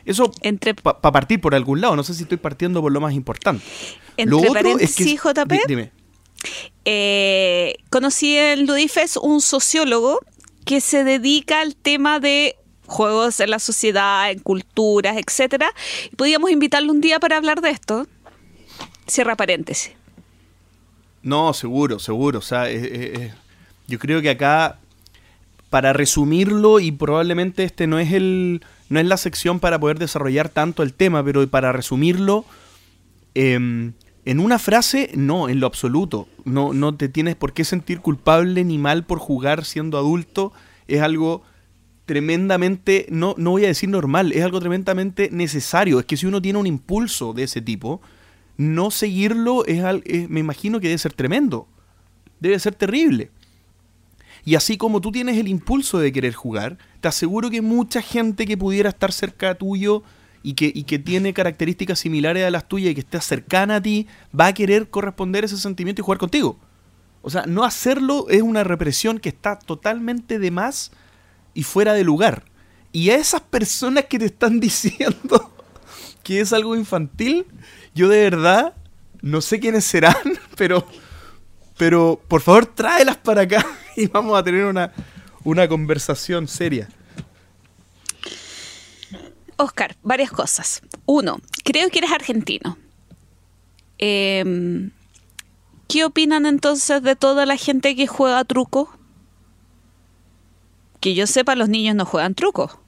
Eso 0.05 0.31
Entre... 0.43 0.75
para 0.75 1.01
partir 1.13 1.41
por 1.41 1.55
algún 1.55 1.81
lado, 1.81 1.95
no 1.97 2.03
sé 2.03 2.15
si 2.15 2.23
estoy 2.23 2.39
partiendo 2.39 2.81
por 2.81 2.93
lo 2.93 3.01
más 3.01 3.13
importante. 3.15 3.65
Entre 4.17 4.31
lo 4.31 4.39
otro 4.39 4.79
es 4.79 4.97
que, 4.97 5.17
JP, 5.17 5.53
dime. 5.67 5.93
Eh, 6.85 7.75
conocí 7.91 8.37
en 8.37 8.67
Ludifes 8.67 9.17
un 9.17 9.41
sociólogo 9.41 10.21
que 10.65 10.81
se 10.81 11.05
dedica 11.05 11.61
al 11.61 11.77
tema 11.77 12.21
de 12.21 12.57
juegos 12.87 13.41
en 13.41 13.51
la 13.51 13.59
sociedad, 13.59 14.31
en 14.31 14.39
culturas, 14.39 15.17
etcétera. 15.17 15.71
Podíamos 16.17 16.51
invitarlo 16.51 16.93
un 16.93 17.01
día 17.01 17.21
para 17.21 17.37
hablar 17.37 17.61
de 17.61 17.71
esto. 17.71 18.07
Cierra 19.07 19.37
paréntesis. 19.37 19.93
No, 21.23 21.53
seguro, 21.53 21.99
seguro. 21.99 22.39
O 22.39 22.43
sea, 22.43 22.67
yo 23.87 23.99
creo 23.99 24.23
que 24.23 24.31
acá, 24.31 24.79
para 25.71 25.93
resumirlo, 25.93 26.81
y 26.81 26.93
probablemente 26.93 27.65
este 27.65 27.87
no 27.87 27.99
es 27.99 28.13
el. 28.13 28.65
no 28.89 29.01
es 29.01 29.07
la 29.07 29.17
sección 29.17 29.61
para 29.61 29.79
poder 29.79 29.99
desarrollar 29.99 30.49
tanto 30.49 30.83
el 30.83 30.95
tema, 30.95 31.25
pero 31.25 31.47
para 31.49 31.73
resumirlo. 31.73 32.45
Em, 33.35 33.93
en 34.25 34.41
una 34.41 34.59
frase, 34.59 35.11
no, 35.15 35.49
en 35.49 35.61
lo 35.61 35.67
absoluto. 35.67 36.29
No, 36.45 36.73
no 36.73 36.95
te 36.95 37.09
tienes 37.09 37.35
por 37.35 37.53
qué 37.53 37.65
sentir 37.65 38.01
culpable 38.01 38.65
ni 38.65 38.77
mal 38.77 39.05
por 39.05 39.19
jugar 39.19 39.65
siendo 39.65 39.97
adulto. 39.97 40.53
Es 40.87 41.01
algo 41.01 41.43
tremendamente, 42.09 43.07
no, 43.11 43.35
no 43.37 43.51
voy 43.51 43.65
a 43.65 43.69
decir 43.69 43.91
normal, 43.91 44.33
es 44.33 44.43
algo 44.43 44.61
tremendamente 44.61 45.29
necesario. 45.31 46.01
Es 46.01 46.07
que 46.07 46.17
si 46.17 46.27
uno 46.27 46.41
tiene 46.41 46.59
un 46.59 46.67
impulso 46.67 47.35
de 47.35 47.45
ese 47.45 47.61
tipo, 47.61 48.01
no 48.57 48.91
seguirlo 48.91 49.65
es, 49.67 49.83
me 50.31 50.41
imagino 50.41 50.81
que 50.81 50.89
debe 50.89 50.99
ser 50.99 51.13
tremendo. 51.13 51.69
Debe 52.41 52.59
ser 52.59 52.75
terrible. 52.75 53.31
Y 54.49 54.55
así 54.55 54.79
como 54.79 55.03
tú 55.03 55.13
tienes 55.13 55.37
el 55.37 55.47
impulso 55.47 55.99
de 55.99 56.11
querer 56.11 56.33
jugar, 56.33 56.79
te 57.03 57.09
aseguro 57.09 57.51
que 57.51 57.61
mucha 57.61 58.01
gente 58.01 58.47
que 58.47 58.57
pudiera 58.57 58.89
estar 58.89 59.13
cerca 59.13 59.55
tuyo 59.57 60.03
y 60.43 60.55
que, 60.55 60.73
y 60.75 60.85
que 60.85 60.99
tiene 60.99 61.35
características 61.35 61.99
similares 61.99 62.47
a 62.47 62.51
las 62.51 62.67
tuyas 62.67 62.93
y 62.93 62.95
que 62.95 63.03
esté 63.03 63.21
cercana 63.21 63.77
a 63.77 63.83
ti, 63.83 64.07
va 64.35 64.47
a 64.47 64.55
querer 64.55 64.89
corresponder 64.89 65.45
ese 65.45 65.59
sentimiento 65.59 66.01
y 66.01 66.05
jugar 66.05 66.17
contigo. 66.17 66.59
O 67.21 67.29
sea, 67.29 67.45
no 67.45 67.63
hacerlo 67.63 68.25
es 68.31 68.41
una 68.41 68.65
represión 68.65 69.19
que 69.19 69.29
está 69.29 69.59
totalmente 69.59 70.39
de 70.39 70.51
más 70.51 70.93
y 71.53 71.65
fuera 71.65 71.93
de 71.93 72.05
lugar. 72.05 72.45
Y 72.91 73.11
a 73.11 73.17
esas 73.17 73.43
personas 73.43 74.07
que 74.07 74.19
te 74.19 74.25
están 74.25 74.61
diciendo 74.61 75.53
que 76.23 76.41
es 76.41 76.55
algo 76.55 76.75
infantil, 76.75 77.45
yo 77.95 78.09
de 78.09 78.23
verdad 78.23 78.73
no 79.21 79.43
sé 79.43 79.61
quiénes 79.61 79.85
serán, 79.85 80.17
pero, 80.57 80.87
pero 81.77 82.19
por 82.29 82.41
favor 82.41 82.65
tráelas 82.65 83.19
para 83.19 83.43
acá 83.43 83.67
y 84.03 84.07
vamos 84.07 84.39
a 84.39 84.45
tener 84.45 84.65
una, 84.65 84.93
una 85.45 85.69
conversación 85.69 86.47
seria. 86.47 86.89
Oscar, 89.57 89.97
varias 90.05 90.31
cosas. 90.31 90.83
Uno, 91.05 91.41
creo 91.65 91.91
que 91.91 91.99
eres 91.99 92.13
argentino. 92.13 92.79
Em, 93.99 94.93
¿Qué 95.89 96.05
opinan 96.05 96.47
entonces 96.47 97.03
de 97.03 97.17
toda 97.17 97.45
la 97.45 97.57
gente 97.57 97.97
que 97.97 98.07
juega 98.07 98.45
truco? 98.45 98.89
Que 101.01 101.15
yo 101.15 101.27
sepa, 101.27 101.57
los 101.57 101.69
niños 101.69 101.97
no 101.97 102.05
juegan 102.05 102.37
truco. 102.37 102.81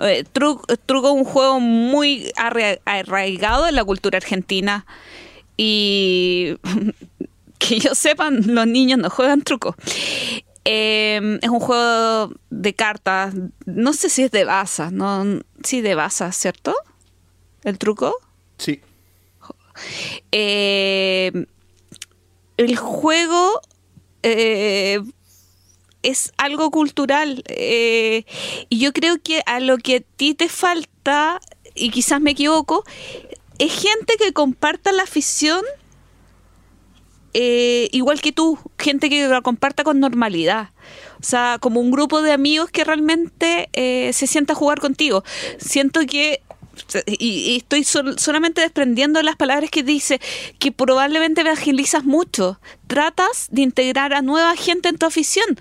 Eh, 0.00 0.24
truco, 0.24 0.64
es 0.68 0.78
un 1.12 1.24
juego 1.24 1.60
muy 1.60 2.32
arraigado 2.34 3.68
en 3.68 3.76
la 3.76 3.84
cultura 3.84 4.16
argentina 4.16 4.84
y 5.56 6.56
que 7.58 7.78
yo 7.78 7.94
sepan, 7.94 8.54
los 8.54 8.66
niños 8.66 8.98
no 8.98 9.10
juegan 9.10 9.42
truco. 9.42 9.74
Em, 10.64 11.38
es 11.42 11.48
un 11.48 11.60
juego 11.60 12.34
de 12.50 12.74
cartas, 12.74 13.34
no 13.66 13.92
sé 13.92 14.08
si 14.08 14.24
es 14.24 14.30
de 14.32 14.44
baza, 14.44 14.90
no, 14.90 15.40
sí 15.62 15.80
de 15.80 15.94
baza, 15.94 16.32
¿cierto? 16.32 16.74
¿El 17.62 17.78
truco? 17.78 18.16
Sí. 18.58 18.80
Em, 20.32 21.46
el 22.56 22.76
juego 22.76 23.60
eh, 24.22 25.00
es 26.02 26.32
algo 26.36 26.70
cultural. 26.70 27.42
Eh, 27.46 28.24
y 28.68 28.78
yo 28.78 28.92
creo 28.92 29.20
que 29.22 29.42
a 29.46 29.60
lo 29.60 29.78
que 29.78 29.96
a 29.96 30.00
ti 30.00 30.34
te 30.34 30.48
falta, 30.48 31.40
y 31.74 31.90
quizás 31.90 32.20
me 32.20 32.32
equivoco, 32.32 32.84
es 33.58 33.72
gente 33.72 34.14
que 34.18 34.32
comparta 34.32 34.92
la 34.92 35.02
afición 35.02 35.62
eh, 37.38 37.90
igual 37.92 38.22
que 38.22 38.32
tú, 38.32 38.58
gente 38.78 39.10
que 39.10 39.28
la 39.28 39.42
comparta 39.42 39.84
con 39.84 40.00
normalidad. 40.00 40.70
O 41.20 41.22
sea, 41.22 41.58
como 41.60 41.80
un 41.80 41.90
grupo 41.90 42.22
de 42.22 42.32
amigos 42.32 42.70
que 42.70 42.82
realmente 42.82 43.68
eh, 43.74 44.10
se 44.14 44.26
sienta 44.26 44.54
a 44.54 44.56
jugar 44.56 44.80
contigo. 44.80 45.22
Siento 45.58 46.00
que 46.06 46.40
y, 47.06 47.56
estoy 47.56 47.84
solamente 47.84 48.62
desprendiendo 48.62 49.20
las 49.22 49.36
palabras 49.36 49.70
que 49.70 49.82
dice, 49.82 50.20
que 50.58 50.72
probablemente 50.72 51.42
evangelizas 51.42 52.04
mucho, 52.04 52.58
tratas 52.86 53.48
de 53.50 53.62
integrar 53.62 54.14
a 54.14 54.22
nueva 54.22 54.56
gente 54.56 54.88
en 54.88 54.98
tu 54.98 55.06
afición, 55.06 55.58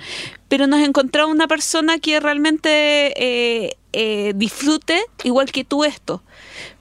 pero 0.47 0.68
nos 0.68 0.81
encontramos 0.81 1.34
una 1.34 1.47
persona 1.47 1.99
que 1.99 2.19
realmente 2.19 3.14
eh, 3.18 3.77
eh, 3.93 4.34
disfrute 4.35 5.02
igual 5.23 5.52
que 5.52 5.64
tú 5.64 5.84
esto. 5.84 6.23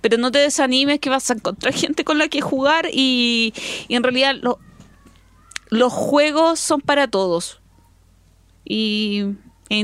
Pero 0.00 0.18
no 0.18 0.30
te 0.30 0.38
desanimes 0.38 1.00
que 1.00 1.10
vas 1.10 1.30
a 1.30 1.34
encontrar 1.34 1.72
gente 1.72 2.04
con 2.04 2.18
la 2.18 2.28
que 2.28 2.40
jugar 2.40 2.88
y, 2.92 3.54
en 3.88 4.02
realidad 4.02 4.34
los 5.68 5.92
juegos 5.92 6.60
son 6.60 6.80
para 6.80 7.08
todos. 7.08 7.60
Y, 8.64 9.24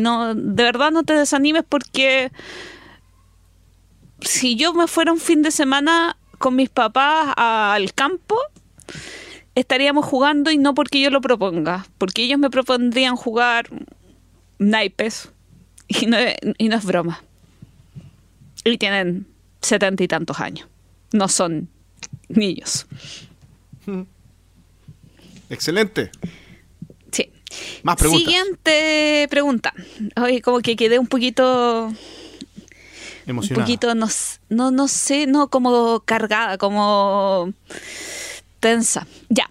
no, 0.01 0.35
de 0.35 0.63
verdad 0.63 0.91
no 0.91 1.03
te 1.03 1.15
desanimes 1.15 1.65
porque 1.69 2.31
si 4.21 4.57
yo 4.57 4.73
me 4.75 4.87
fuera 4.87 5.13
un 5.13 5.19
fin 5.19 5.43
de 5.43 5.51
semana 5.51 6.17
con 6.39 6.57
mis 6.57 6.69
papás 6.69 7.35
al 7.37 7.93
campo, 7.93 8.39
estaríamos 9.55 10.05
jugando 10.07 10.51
y 10.51 10.59
no 10.59 10.75
porque 10.75 11.01
yo 11.01 11.11
lo 11.11 11.21
proponga, 11.21 11.87
porque 11.99 12.23
ellos 12.23 12.39
me 12.39 12.51
propondrían 12.51 13.17
jugar 13.17 13.69
naipes 14.59 15.31
y 15.89 16.07
no, 16.07 16.17
y 16.59 16.69
no 16.69 16.77
es 16.77 16.85
broma. 16.85 17.23
Y 18.65 18.77
tienen 18.79 19.27
setenta 19.61 20.03
y 20.05 20.09
tantos 20.09 20.41
años, 20.41 20.69
no 21.13 21.29
son 21.29 21.69
niños. 22.29 22.87
Excelente. 25.51 26.11
Sí. 27.13 27.31
Más 27.83 27.97
preguntas. 27.97 28.25
Siguiente 28.25 29.27
pregunta. 29.29 29.75
Oye, 30.23 30.41
como 30.41 30.61
que 30.61 30.77
quedé 30.77 30.99
un 30.99 31.07
poquito 31.09 31.93
un 33.39 33.49
poquito, 33.49 33.95
no, 33.95 34.09
no, 34.49 34.71
no 34.71 34.89
sé, 34.89 35.27
no 35.27 35.49
como 35.49 36.01
cargada, 36.01 36.59
como 36.59 37.53
tensa. 38.61 39.07
Ya. 39.29 39.51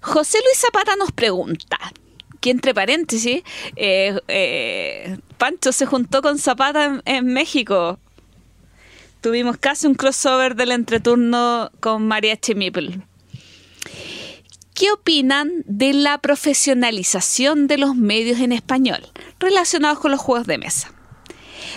José 0.00 0.38
Luis 0.44 0.58
Zapata 0.58 0.96
nos 0.96 1.12
pregunta, 1.12 1.78
que 2.40 2.50
entre 2.50 2.74
paréntesis, 2.74 3.42
eh, 3.76 4.20
eh, 4.28 5.18
Pancho 5.38 5.72
se 5.72 5.86
juntó 5.86 6.20
con 6.22 6.38
Zapata 6.38 7.00
en, 7.04 7.26
México. 7.26 7.98
Tuvimos 9.20 9.56
casi 9.56 9.86
un 9.86 9.94
crossover 9.94 10.54
del 10.54 10.72
entreturno 10.72 11.70
con 11.80 12.06
María 12.06 12.36
Chemipel. 12.36 13.02
¿Qué 14.74 14.90
opinan 14.90 15.62
de 15.66 15.92
la 15.92 16.18
profesionalización 16.18 17.68
de 17.68 17.78
los 17.78 17.94
medios 17.94 18.40
en 18.40 18.52
español 18.52 19.00
relacionados 19.38 20.00
con 20.00 20.10
los 20.10 20.20
juegos 20.20 20.46
de 20.46 20.58
mesa? 20.58 20.94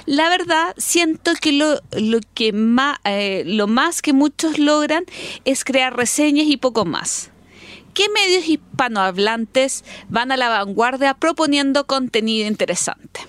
la 0.07 0.29
verdad 0.29 0.73
siento 0.77 1.33
que 1.39 1.51
lo, 1.51 1.81
lo 1.91 2.19
que 2.33 2.53
más, 2.53 2.97
eh, 3.03 3.43
lo 3.45 3.67
más 3.67 4.01
que 4.01 4.13
muchos 4.13 4.57
logran 4.57 5.03
es 5.45 5.63
crear 5.63 5.95
reseñas 5.95 6.47
y 6.47 6.57
poco 6.57 6.85
más. 6.85 7.29
¿Qué 7.93 8.05
medios 8.09 8.47
hispanohablantes 8.47 9.83
van 10.07 10.31
a 10.31 10.37
la 10.37 10.49
vanguardia 10.49 11.13
proponiendo 11.13 11.87
contenido 11.87 12.47
interesante? 12.47 13.21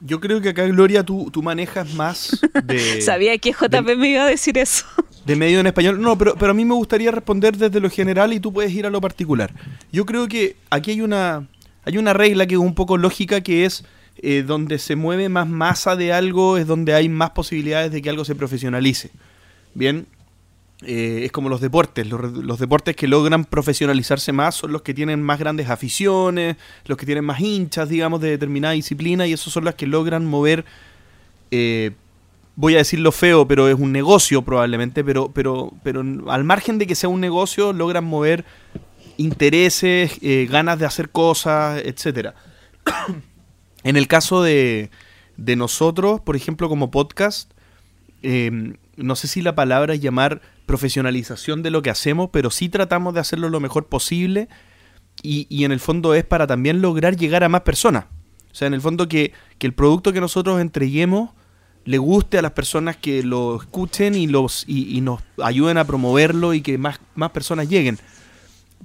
Yo 0.00 0.20
creo 0.20 0.40
que 0.40 0.50
acá, 0.50 0.64
Gloria, 0.66 1.02
tú, 1.02 1.30
tú 1.32 1.42
manejas 1.42 1.92
más 1.94 2.40
de... 2.64 3.00
Sabía 3.00 3.38
que 3.38 3.52
JP 3.52 3.96
me 3.96 4.10
iba 4.10 4.24
a 4.24 4.26
decir 4.26 4.58
eso. 4.58 4.84
De 5.28 5.36
medio 5.36 5.60
en 5.60 5.66
español. 5.66 6.00
No, 6.00 6.18
pero, 6.18 6.34
pero 6.34 6.50
a 6.50 6.54
mí 6.54 6.64
me 6.64 6.74
gustaría 6.74 7.12
responder 7.12 7.56
desde 7.56 7.78
lo 7.78 7.88
general 7.88 8.32
y 8.32 8.40
tú 8.40 8.52
puedes 8.52 8.72
ir 8.72 8.86
a 8.86 8.90
lo 8.90 9.00
particular. 9.00 9.54
Yo 9.92 10.04
creo 10.04 10.26
que 10.26 10.56
aquí 10.70 10.90
hay 10.90 11.02
una, 11.02 11.46
hay 11.84 11.98
una 11.98 12.12
regla 12.12 12.46
que 12.46 12.54
es 12.54 12.60
un 12.60 12.74
poco 12.74 12.96
lógica 12.96 13.40
que 13.40 13.64
es 13.64 13.84
eh, 14.20 14.42
donde 14.44 14.78
se 14.80 14.96
mueve 14.96 15.28
más 15.28 15.48
masa 15.48 15.94
de 15.94 16.12
algo 16.12 16.56
es 16.56 16.66
donde 16.66 16.92
hay 16.92 17.08
más 17.08 17.30
posibilidades 17.30 17.92
de 17.92 18.02
que 18.02 18.10
algo 18.10 18.24
se 18.24 18.34
profesionalice. 18.34 19.10
Bien, 19.74 20.06
eh, 20.82 21.22
es 21.24 21.32
como 21.32 21.48
los 21.48 21.60
deportes. 21.60 22.04
Los, 22.08 22.58
deportes 22.58 22.96
que 22.96 23.06
logran 23.06 23.44
profesionalizarse 23.44 24.32
más 24.32 24.56
son 24.56 24.72
los 24.72 24.82
que 24.82 24.92
tienen 24.92 25.22
más 25.22 25.38
grandes 25.38 25.70
aficiones, 25.70 26.56
los 26.86 26.98
que 26.98 27.06
tienen 27.06 27.24
más 27.24 27.40
hinchas, 27.40 27.88
digamos, 27.88 28.20
de 28.20 28.30
determinada 28.30 28.74
disciplina, 28.74 29.24
y 29.26 29.32
esos 29.32 29.52
son 29.52 29.64
los 29.64 29.76
que 29.76 29.86
logran 29.86 30.26
mover, 30.26 30.64
eh, 31.52 31.92
voy 32.58 32.74
a 32.74 32.78
decirlo 32.78 33.12
feo, 33.12 33.46
pero 33.46 33.68
es 33.68 33.76
un 33.76 33.92
negocio 33.92 34.42
probablemente, 34.42 35.04
pero, 35.04 35.30
pero, 35.32 35.72
pero 35.84 36.02
al 36.28 36.42
margen 36.42 36.78
de 36.78 36.88
que 36.88 36.96
sea 36.96 37.08
un 37.08 37.20
negocio, 37.20 37.72
logran 37.72 38.04
mover 38.04 38.44
intereses, 39.16 40.18
eh, 40.22 40.48
ganas 40.50 40.78
de 40.78 40.86
hacer 40.86 41.10
cosas, 41.10 41.80
etcétera. 41.84 42.34
en 43.84 43.96
el 43.96 44.08
caso 44.08 44.42
de, 44.42 44.90
de 45.36 45.54
nosotros, 45.54 46.20
por 46.20 46.34
ejemplo, 46.34 46.68
como 46.68 46.90
podcast, 46.90 47.52
no 48.22 49.14
sé 49.14 49.28
si 49.28 49.42
la 49.42 49.54
palabra 49.54 49.94
es 49.94 50.00
llamar 50.00 50.42
profesionalización 50.66 51.62
de 51.62 51.70
lo 51.70 51.82
que 51.82 51.90
hacemos, 51.90 52.30
pero 52.32 52.50
sí 52.50 52.68
tratamos 52.68 53.14
de 53.14 53.20
hacerlo 53.20 53.48
lo 53.48 53.60
mejor 53.60 53.86
posible 53.86 54.48
y, 55.22 55.64
en 55.64 55.72
el 55.72 55.80
fondo 55.80 56.14
es 56.14 56.24
para 56.24 56.46
también 56.46 56.80
lograr 56.80 57.16
llegar 57.16 57.44
a 57.44 57.48
más 57.48 57.62
personas. 57.62 58.06
O 58.50 58.54
sea, 58.54 58.66
en 58.66 58.74
el 58.74 58.80
fondo 58.80 59.08
que, 59.08 59.32
el 59.60 59.74
producto 59.74 60.12
que 60.12 60.20
nosotros 60.20 60.60
entreguemos 60.60 61.30
le 61.88 61.96
guste 61.96 62.36
a 62.36 62.42
las 62.42 62.52
personas 62.52 62.98
que 62.98 63.22
lo 63.22 63.56
escuchen 63.56 64.14
y, 64.14 64.26
los, 64.26 64.64
y, 64.66 65.00
nos 65.00 65.22
ayuden 65.42 65.78
a 65.78 65.86
promoverlo 65.86 66.52
y 66.52 66.60
que 66.60 66.76
más, 66.76 67.00
más 67.14 67.30
personas 67.30 67.66
lleguen. 67.66 67.98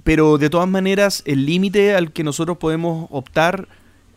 Pero 0.04 0.38
de 0.38 0.48
todas 0.48 0.70
maneras, 0.70 1.22
el 1.26 1.44
límite 1.44 1.94
al 1.94 2.12
que 2.14 2.24
nosotros 2.24 2.56
podemos 2.56 3.08
optar 3.10 3.68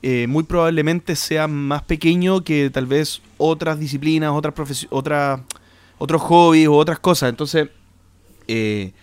eh, 0.03 0.25
muy 0.29 0.43
probablemente 0.43 1.17
sea 1.17 1.49
más 1.49 1.81
pequeño 1.81 2.45
que 2.45 2.69
tal 2.69 2.85
vez 2.85 3.21
otras 3.37 3.77
disciplinas, 3.77 4.31
otras, 4.31 4.87
otras 4.89 5.41
otros 5.97 6.21
hobbies 6.21 6.69
o 6.69 6.75
otras 6.77 6.99
cosas. 6.99 7.27
Entonces, 7.27 7.67
eh, 8.47 8.93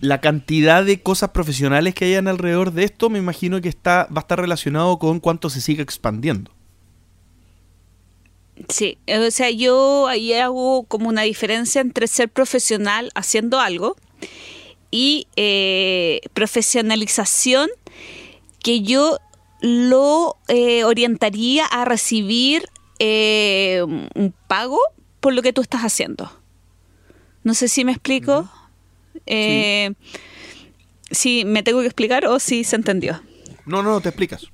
la 0.00 0.20
cantidad 0.20 0.84
de 0.84 1.00
cosas 1.00 1.30
profesionales 1.30 1.94
que 1.94 2.06
hayan 2.06 2.26
alrededor 2.26 2.72
de 2.72 2.82
esto, 2.82 3.08
me 3.08 3.20
imagino 3.20 3.60
que 3.60 3.68
está, 3.68 4.08
va 4.10 4.16
a 4.16 4.26
estar 4.26 4.40
relacionado 4.40 4.98
con 4.98 5.20
cuánto 5.20 5.48
se 5.48 5.60
sigue 5.60 5.80
expandiendo. 5.80 6.50
Sí, 8.68 8.98
o 9.08 9.30
sea, 9.30 9.50
yo 9.50 10.06
ahí 10.06 10.32
hago 10.34 10.84
como 10.84 11.08
una 11.08 11.22
diferencia 11.22 11.80
entre 11.80 12.06
ser 12.06 12.28
profesional 12.28 13.10
haciendo 13.14 13.58
algo 13.58 13.96
y 14.90 15.26
eh, 15.36 16.20
profesionalización 16.34 17.70
que 18.62 18.82
yo 18.82 19.18
lo 19.60 20.36
eh, 20.48 20.84
orientaría 20.84 21.64
a 21.66 21.84
recibir 21.84 22.64
un 23.02 24.34
pago 24.46 24.78
por 25.20 25.32
lo 25.32 25.40
que 25.40 25.52
tú 25.52 25.62
estás 25.62 25.82
haciendo. 25.82 26.30
No 27.44 27.54
sé 27.54 27.68
si 27.68 27.84
me 27.84 27.92
explico. 27.92 28.50
Eh, 29.26 29.92
si 31.10 31.44
me 31.44 31.62
tengo 31.62 31.80
que 31.80 31.86
explicar 31.86 32.26
o 32.26 32.38
si 32.38 32.64
se 32.64 32.76
entendió. 32.76 33.20
No, 33.64 33.82
no, 33.82 34.00
te 34.00 34.10
explicas. 34.10 34.44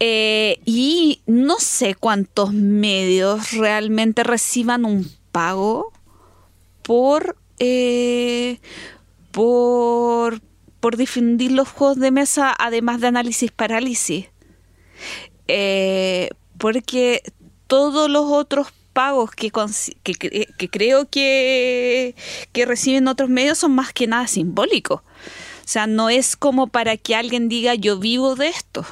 Eh, 0.00 0.60
y 0.64 1.20
no 1.26 1.58
sé 1.58 1.94
cuántos 1.94 2.52
medios 2.52 3.52
realmente 3.52 4.22
reciban 4.22 4.84
un 4.84 5.10
pago 5.32 5.92
por, 6.82 7.36
eh, 7.58 8.58
por, 9.30 10.40
por 10.80 10.96
difundir 10.96 11.52
los 11.52 11.68
juegos 11.68 11.98
de 11.98 12.10
mesa, 12.10 12.54
además 12.58 13.00
de 13.00 13.06
análisis 13.08 13.50
parálisis. 13.50 14.26
porque 16.58 17.22
todos 17.66 18.10
los 18.10 18.26
otros 18.30 18.68
pagos 18.94 19.32
que, 19.32 19.50
que, 20.02 20.70
creo 20.70 21.10
que, 21.10 22.14
que 22.52 22.64
reciben 22.64 23.08
otros 23.08 23.28
medios 23.28 23.58
son 23.58 23.74
más 23.74 23.92
que 23.92 24.06
nada 24.06 24.26
simbólicos. 24.26 25.00
O 25.00 25.66
sea, 25.66 25.86
no 25.86 26.08
es 26.08 26.36
como 26.36 26.68
para 26.68 26.96
que 26.96 27.14
alguien 27.14 27.48
diga 27.48 27.74
yo 27.74 27.98
vivo 27.98 28.36
de 28.36 28.48
esto. 28.48 28.86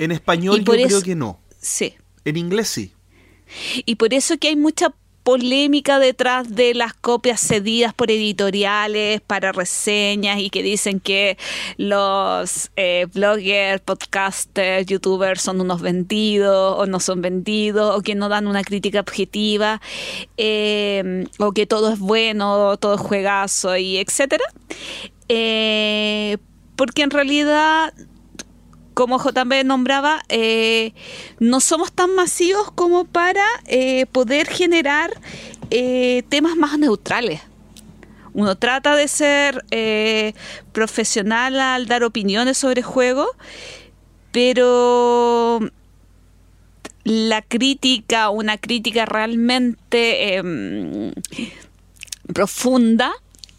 En 0.00 0.12
español 0.12 0.64
yo 0.64 0.72
creo 0.72 1.02
que 1.02 1.14
no. 1.14 1.40
Sí. 1.60 1.94
En 2.24 2.36
inglés 2.36 2.68
sí. 2.68 2.92
Y 3.84 3.96
por 3.96 4.14
eso 4.14 4.38
que 4.38 4.48
hay 4.48 4.56
mucha 4.56 4.94
polémica 5.22 5.98
detrás 5.98 6.54
de 6.54 6.72
las 6.72 6.94
copias 6.94 7.40
cedidas 7.40 7.92
por 7.92 8.10
editoriales 8.10 9.20
para 9.20 9.52
reseñas 9.52 10.40
y 10.40 10.48
que 10.48 10.62
dicen 10.62 11.00
que 11.00 11.36
los 11.76 12.70
eh, 12.76 13.06
bloggers, 13.12 13.82
podcasters, 13.82 14.86
youtubers 14.86 15.42
son 15.42 15.60
unos 15.60 15.82
vendidos 15.82 16.76
o 16.78 16.86
no 16.86 16.98
son 16.98 17.20
vendidos 17.20 17.94
o 17.96 18.00
que 18.00 18.14
no 18.14 18.30
dan 18.30 18.46
una 18.46 18.64
crítica 18.64 19.00
objetiva 19.00 19.82
eh, 20.38 21.26
o 21.38 21.52
que 21.52 21.66
todo 21.66 21.92
es 21.92 21.98
bueno, 21.98 22.78
todo 22.78 22.94
es 22.94 23.00
juegazo 23.00 23.76
y 23.76 23.98
etcétera. 23.98 24.44
Eh, 25.28 26.38
porque 26.76 27.02
en 27.02 27.10
realidad 27.10 27.92
como 29.00 29.18
JB 29.18 29.64
nombraba, 29.64 30.22
eh, 30.28 30.92
no 31.38 31.60
somos 31.60 31.90
tan 31.90 32.14
masivos 32.14 32.70
como 32.70 33.06
para 33.06 33.46
eh, 33.64 34.04
poder 34.12 34.46
generar 34.46 35.10
eh, 35.70 36.22
temas 36.28 36.54
más 36.54 36.78
neutrales. 36.78 37.40
Uno 38.34 38.58
trata 38.58 38.96
de 38.96 39.08
ser 39.08 39.64
profesional 40.72 41.58
al 41.58 41.86
dar 41.86 42.04
opiniones 42.04 42.58
sobre 42.58 42.82
juego, 42.82 43.26
pero 44.32 45.60
la 47.04 47.40
crítica, 47.40 48.28
una 48.28 48.58
crítica 48.58 49.06
realmente 49.06 50.34
em, 50.34 51.12
profunda, 52.34 53.14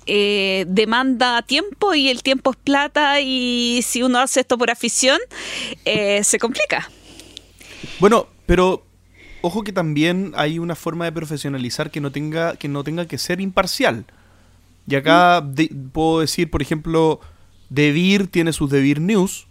eh, 0.05 0.65
demanda 0.67 1.41
tiempo 1.43 1.93
y 1.93 2.09
el 2.09 2.23
tiempo 2.23 2.51
es 2.51 2.57
plata 2.57 3.21
y 3.21 3.81
si 3.83 4.03
uno 4.03 4.19
hace 4.19 4.41
esto 4.41 4.57
por 4.57 4.71
afición, 4.71 5.19
eh, 5.85 6.23
se 6.23 6.39
complica. 6.39 6.89
Bueno, 7.99 8.27
pero 8.45 8.83
ojo 9.41 9.63
que 9.63 9.73
también 9.73 10.33
hay 10.35 10.59
una 10.59 10.75
forma 10.75 11.05
de 11.05 11.11
profesionalizar 11.11 11.91
que 11.91 12.01
no 12.01 12.11
tenga 12.11 12.55
que, 12.55 12.67
no 12.67 12.83
tenga 12.83 13.07
que 13.07 13.17
ser 13.17 13.41
imparcial. 13.41 14.05
Y 14.87 14.95
acá 14.95 15.41
mm. 15.41 15.89
puedo 15.91 16.21
decir, 16.21 16.49
por 16.49 16.61
ejemplo, 16.61 17.19
Devir 17.69 18.27
tiene 18.27 18.53
sus 18.53 18.69
Devir 18.69 18.99
News, 18.99 19.47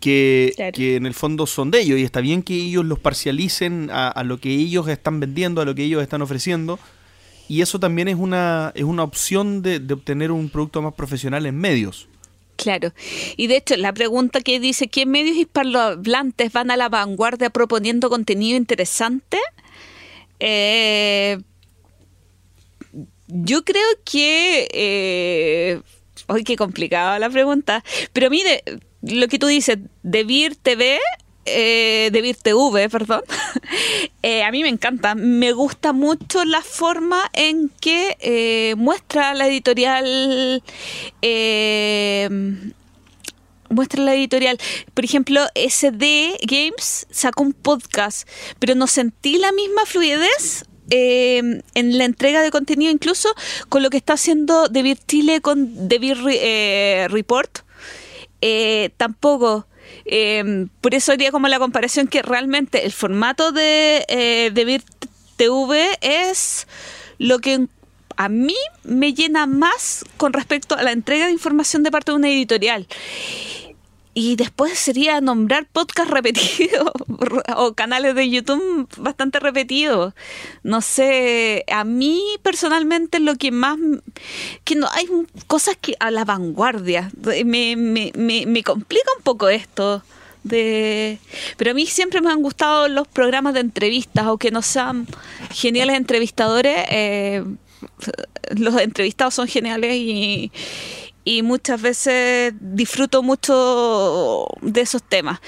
que, 0.00 0.72
que, 0.74 0.96
en 0.96 1.06
el 1.06 1.14
fondo 1.14 1.46
son 1.46 1.70
de 1.70 1.80
ellos, 1.80 1.98
y 1.98 2.02
está 2.02 2.20
bien 2.20 2.42
que 2.42 2.54
ellos 2.54 2.84
los 2.84 2.98
parcialicen 2.98 3.88
a, 3.90 4.22
lo 4.24 4.38
que 4.38 4.50
ellos 4.50 4.88
están 4.88 5.20
vendiendo, 5.20 5.60
a 5.60 5.64
lo 5.64 5.74
que 5.74 5.84
ellos 5.84 6.02
están 6.02 6.20
ofreciendo, 6.20 6.78
y 7.48 7.60
eso 7.60 7.78
también 7.78 8.08
es 8.08 8.16
una, 8.16 8.72
es 8.74 8.84
una 8.84 9.02
opción 9.02 9.62
de, 9.62 9.76
obtener 9.92 10.30
un 10.30 10.48
producto 10.48 10.80
más 10.82 10.94
profesional 10.94 11.46
en 11.46 11.56
medios. 11.56 12.08
Claro. 12.56 12.92
Y 13.36 13.48
de 13.48 13.56
hecho, 13.56 13.76
la 13.76 13.92
pregunta 13.92 14.40
que 14.40 14.60
dice, 14.60 14.88
¿qué 14.88 15.06
medios 15.06 15.36
hispanohablantes 15.36 16.52
van 16.52 16.70
a 16.70 16.76
la 16.76 16.88
vanguardia 16.88 17.50
proponiendo 17.50 18.08
contenido 18.08 18.56
interesante? 18.56 19.38
Eh, 20.40 21.38
yo 23.28 23.64
creo 23.64 23.88
que... 24.04 24.68
Eh, 24.72 25.80
¡Ay, 26.28 26.44
qué 26.44 26.56
complicada 26.56 27.18
la 27.18 27.28
pregunta! 27.28 27.84
Pero 28.12 28.30
mire, 28.30 28.62
lo 29.02 29.28
que 29.28 29.38
tú 29.38 29.46
dices, 29.46 29.78
de 30.02 30.24
Vir 30.24 30.56
TV 30.56 30.98
eh, 31.46 32.08
de 32.10 32.22
VirTV, 32.22 32.88
perdón, 32.90 33.22
eh, 34.22 34.42
a 34.42 34.50
mí 34.50 34.62
me 34.62 34.68
encanta. 34.68 35.14
Me 35.14 35.52
gusta 35.52 35.92
mucho 35.92 36.44
la 36.44 36.62
forma 36.62 37.30
en 37.32 37.70
que 37.80 38.16
eh, 38.20 38.74
muestra 38.76 39.34
la 39.34 39.46
editorial. 39.46 40.62
muestra 43.68 44.02
la 44.02 44.14
editorial. 44.14 44.58
Por 44.94 45.04
ejemplo, 45.04 45.42
SD 45.54 46.38
Games 46.42 47.06
sacó 47.10 47.42
un 47.42 47.52
podcast, 47.52 48.28
pero 48.58 48.74
no 48.74 48.86
sentí 48.86 49.38
la 49.38 49.52
misma 49.52 49.84
fluidez 49.84 50.64
en 50.90 51.62
la 51.74 52.04
entrega 52.04 52.42
de 52.42 52.50
contenido, 52.50 52.92
incluso 52.92 53.28
con 53.68 53.82
lo 53.82 53.90
que 53.90 53.96
está 53.96 54.12
haciendo 54.12 54.68
De 54.68 54.96
Chile 55.06 55.40
con 55.40 55.88
The 55.88 57.08
Report 57.08 57.58
tampoco. 58.96 59.66
Em, 60.04 60.68
por 60.80 60.94
eso 60.94 61.12
haría 61.12 61.30
como 61.30 61.48
la 61.48 61.58
comparación 61.58 62.06
que 62.06 62.22
realmente 62.22 62.84
el 62.84 62.92
formato 62.92 63.52
de, 63.52 64.04
eh, 64.08 64.80
TV 65.36 65.98
es 66.00 66.66
lo 67.18 67.38
que 67.40 67.66
a 68.16 68.28
mí 68.28 68.56
me 68.84 69.12
llena 69.12 69.46
más 69.46 70.04
con 70.16 70.32
respecto 70.32 70.76
a 70.76 70.82
la 70.82 70.92
entrega 70.92 71.26
de 71.26 71.32
información 71.32 71.82
de 71.82 71.90
parte 71.90 72.12
de 72.12 72.16
una 72.16 72.28
editorial. 72.28 72.86
Y 74.14 74.36
después 74.36 74.78
sería 74.78 75.20
nombrar 75.20 75.66
podcast 75.66 76.08
repetidos 76.18 76.92
o 77.56 77.74
canales 77.74 78.14
de 78.14 78.30
YouTube 78.30 78.88
bastante 78.96 79.40
repetidos. 79.40 80.14
No 80.62 80.80
sé, 80.80 81.64
a 81.70 81.82
mí 81.84 82.22
personalmente 82.42 83.18
lo 83.18 83.34
que 83.34 83.50
más... 83.50 83.76
que 84.62 84.76
no 84.76 84.88
hay 84.92 85.08
cosas 85.48 85.76
que 85.80 85.96
a 85.98 86.12
la 86.12 86.24
vanguardia. 86.24 87.10
Me, 87.44 87.74
me, 87.76 88.12
me, 88.14 88.62
complica 88.62 89.10
un 89.16 89.22
poco 89.24 89.48
esto. 89.48 90.02
De... 90.44 91.18
Pero 91.56 91.72
a 91.72 91.74
mí 91.74 91.86
siempre 91.86 92.20
me 92.20 92.30
han 92.30 92.42
gustado 92.42 92.86
los 92.88 93.08
programas 93.08 93.54
de 93.54 93.60
entrevistas, 93.60 94.26
aunque 94.26 94.52
no 94.52 94.62
sean 94.62 95.08
geniales 95.50 95.96
entrevistadores. 95.96 96.86
Eh, 96.88 97.44
los 98.56 98.76
entrevistados 98.80 99.34
son 99.34 99.48
geniales 99.48 99.94
y, 99.96 100.52
y 101.24 101.42
muchas 101.42 101.80
veces 101.80 102.54
disfruto 102.60 103.22
mucho 103.22 104.46
de 104.60 104.80
esos 104.82 105.02
temas. 105.02 105.40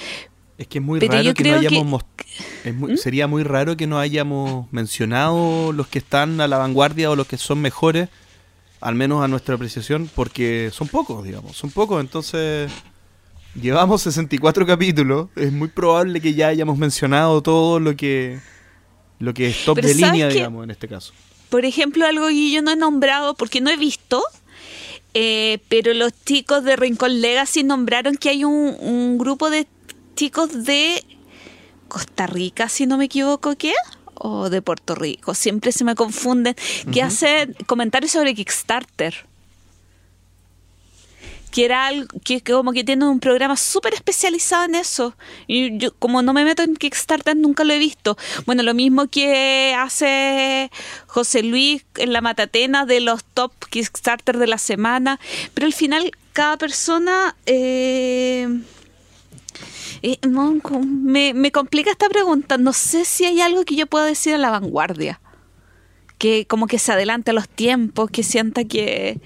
Es 0.58 0.66
que 0.68 0.78
es 0.78 0.84
muy 0.84 1.00
raro 1.00 1.34
que 1.34 1.44
no 1.44 1.56
hayamos. 1.56 2.02
¿Mm? 2.64 2.96
Sería 2.96 3.26
muy 3.26 3.42
raro 3.42 3.76
que 3.76 3.86
no 3.86 3.98
hayamos 3.98 4.72
mencionado 4.72 5.72
los 5.72 5.86
que 5.86 5.98
están 5.98 6.40
a 6.40 6.48
la 6.48 6.56
vanguardia 6.56 7.10
o 7.10 7.16
los 7.16 7.26
que 7.26 7.36
son 7.36 7.60
mejores, 7.60 8.08
al 8.80 8.94
menos 8.94 9.22
a 9.22 9.28
nuestra 9.28 9.54
apreciación, 9.56 10.10
porque 10.14 10.70
son 10.72 10.88
pocos, 10.88 11.24
digamos. 11.24 11.56
Son 11.56 11.70
pocos, 11.70 12.00
entonces. 12.00 12.70
Llevamos 13.60 14.02
64 14.02 14.66
capítulos. 14.66 15.28
Es 15.34 15.50
muy 15.50 15.68
probable 15.68 16.20
que 16.20 16.34
ya 16.34 16.48
hayamos 16.48 16.78
mencionado 16.78 17.42
todo 17.42 17.80
lo 17.80 17.96
que. 17.96 18.38
Lo 19.18 19.32
que 19.32 19.48
es 19.48 19.64
top 19.64 19.80
de 19.80 19.94
línea, 19.94 20.28
digamos, 20.28 20.64
en 20.64 20.70
este 20.70 20.88
caso. 20.88 21.14
Por 21.48 21.64
ejemplo, 21.64 22.04
algo 22.04 22.28
que 22.28 22.50
yo 22.50 22.60
no 22.60 22.72
he 22.72 22.76
nombrado 22.76 23.34
porque 23.34 23.60
no 23.60 23.70
he 23.70 23.76
visto 23.76 24.22
eh, 25.18 25.60
pero 25.70 25.94
los 25.94 26.12
chicos 26.26 26.62
de 26.62 26.76
Rincón 26.76 27.22
Legacy 27.22 27.64
nombraron 27.64 28.16
que 28.16 28.28
hay 28.28 28.44
un, 28.44 29.16
grupo 29.16 29.48
de 29.48 29.66
chicos 30.14 30.64
de 30.64 31.02
Costa 31.88 32.26
Rica, 32.26 32.68
si 32.68 32.84
no 32.84 32.98
me 32.98 33.06
equivoco, 33.06 33.56
¿qué? 33.56 33.72
O 34.12 34.50
de 34.50 34.60
Puerto 34.60 34.94
Rico, 34.94 35.32
siempre 35.32 35.72
se 35.72 35.84
me 35.84 35.94
confunden, 35.94 36.54
que 36.92 37.00
hacen 37.00 37.56
comentarios 37.66 38.12
sobre 38.12 38.34
Kickstarter 38.34 39.26
que 41.56 41.64
era 41.64 41.86
algo, 41.86 42.06
que, 42.22 42.42
como 42.42 42.72
que 42.72 42.84
tiene 42.84 43.06
un 43.06 43.18
programa 43.18 43.56
súper 43.56 43.94
especializado 43.94 44.66
en 44.66 44.74
eso. 44.74 45.16
Y 45.46 45.78
yo, 45.78 45.94
como 45.94 46.20
no 46.20 46.34
me 46.34 46.44
meto 46.44 46.62
en 46.62 46.76
Kickstarter, 46.76 47.34
nunca 47.34 47.64
lo 47.64 47.72
he 47.72 47.78
visto. 47.78 48.18
Bueno, 48.44 48.62
lo 48.62 48.74
mismo 48.74 49.06
que 49.06 49.74
hace 49.74 50.70
José 51.06 51.42
Luis 51.42 51.86
en 51.96 52.12
la 52.12 52.20
matatena 52.20 52.84
de 52.84 53.00
los 53.00 53.24
top 53.24 53.52
Kickstarter 53.70 54.36
de 54.36 54.46
la 54.46 54.58
semana. 54.58 55.18
Pero 55.54 55.66
al 55.66 55.72
final, 55.72 56.10
cada 56.34 56.58
persona. 56.58 57.34
Eh, 57.46 58.46
eh, 60.02 60.18
me, 60.26 61.32
me 61.32 61.52
complica 61.52 61.90
esta 61.90 62.10
pregunta. 62.10 62.58
No 62.58 62.74
sé 62.74 63.06
si 63.06 63.24
hay 63.24 63.40
algo 63.40 63.64
que 63.64 63.76
yo 63.76 63.86
pueda 63.86 64.04
decir 64.04 64.34
a 64.34 64.38
la 64.38 64.50
vanguardia. 64.50 65.22
Que 66.18 66.46
como 66.46 66.66
que 66.66 66.78
se 66.78 66.92
adelante 66.92 67.30
a 67.30 67.34
los 67.34 67.48
tiempos, 67.48 68.10
que 68.10 68.22
sienta 68.22 68.64
que 68.64 69.22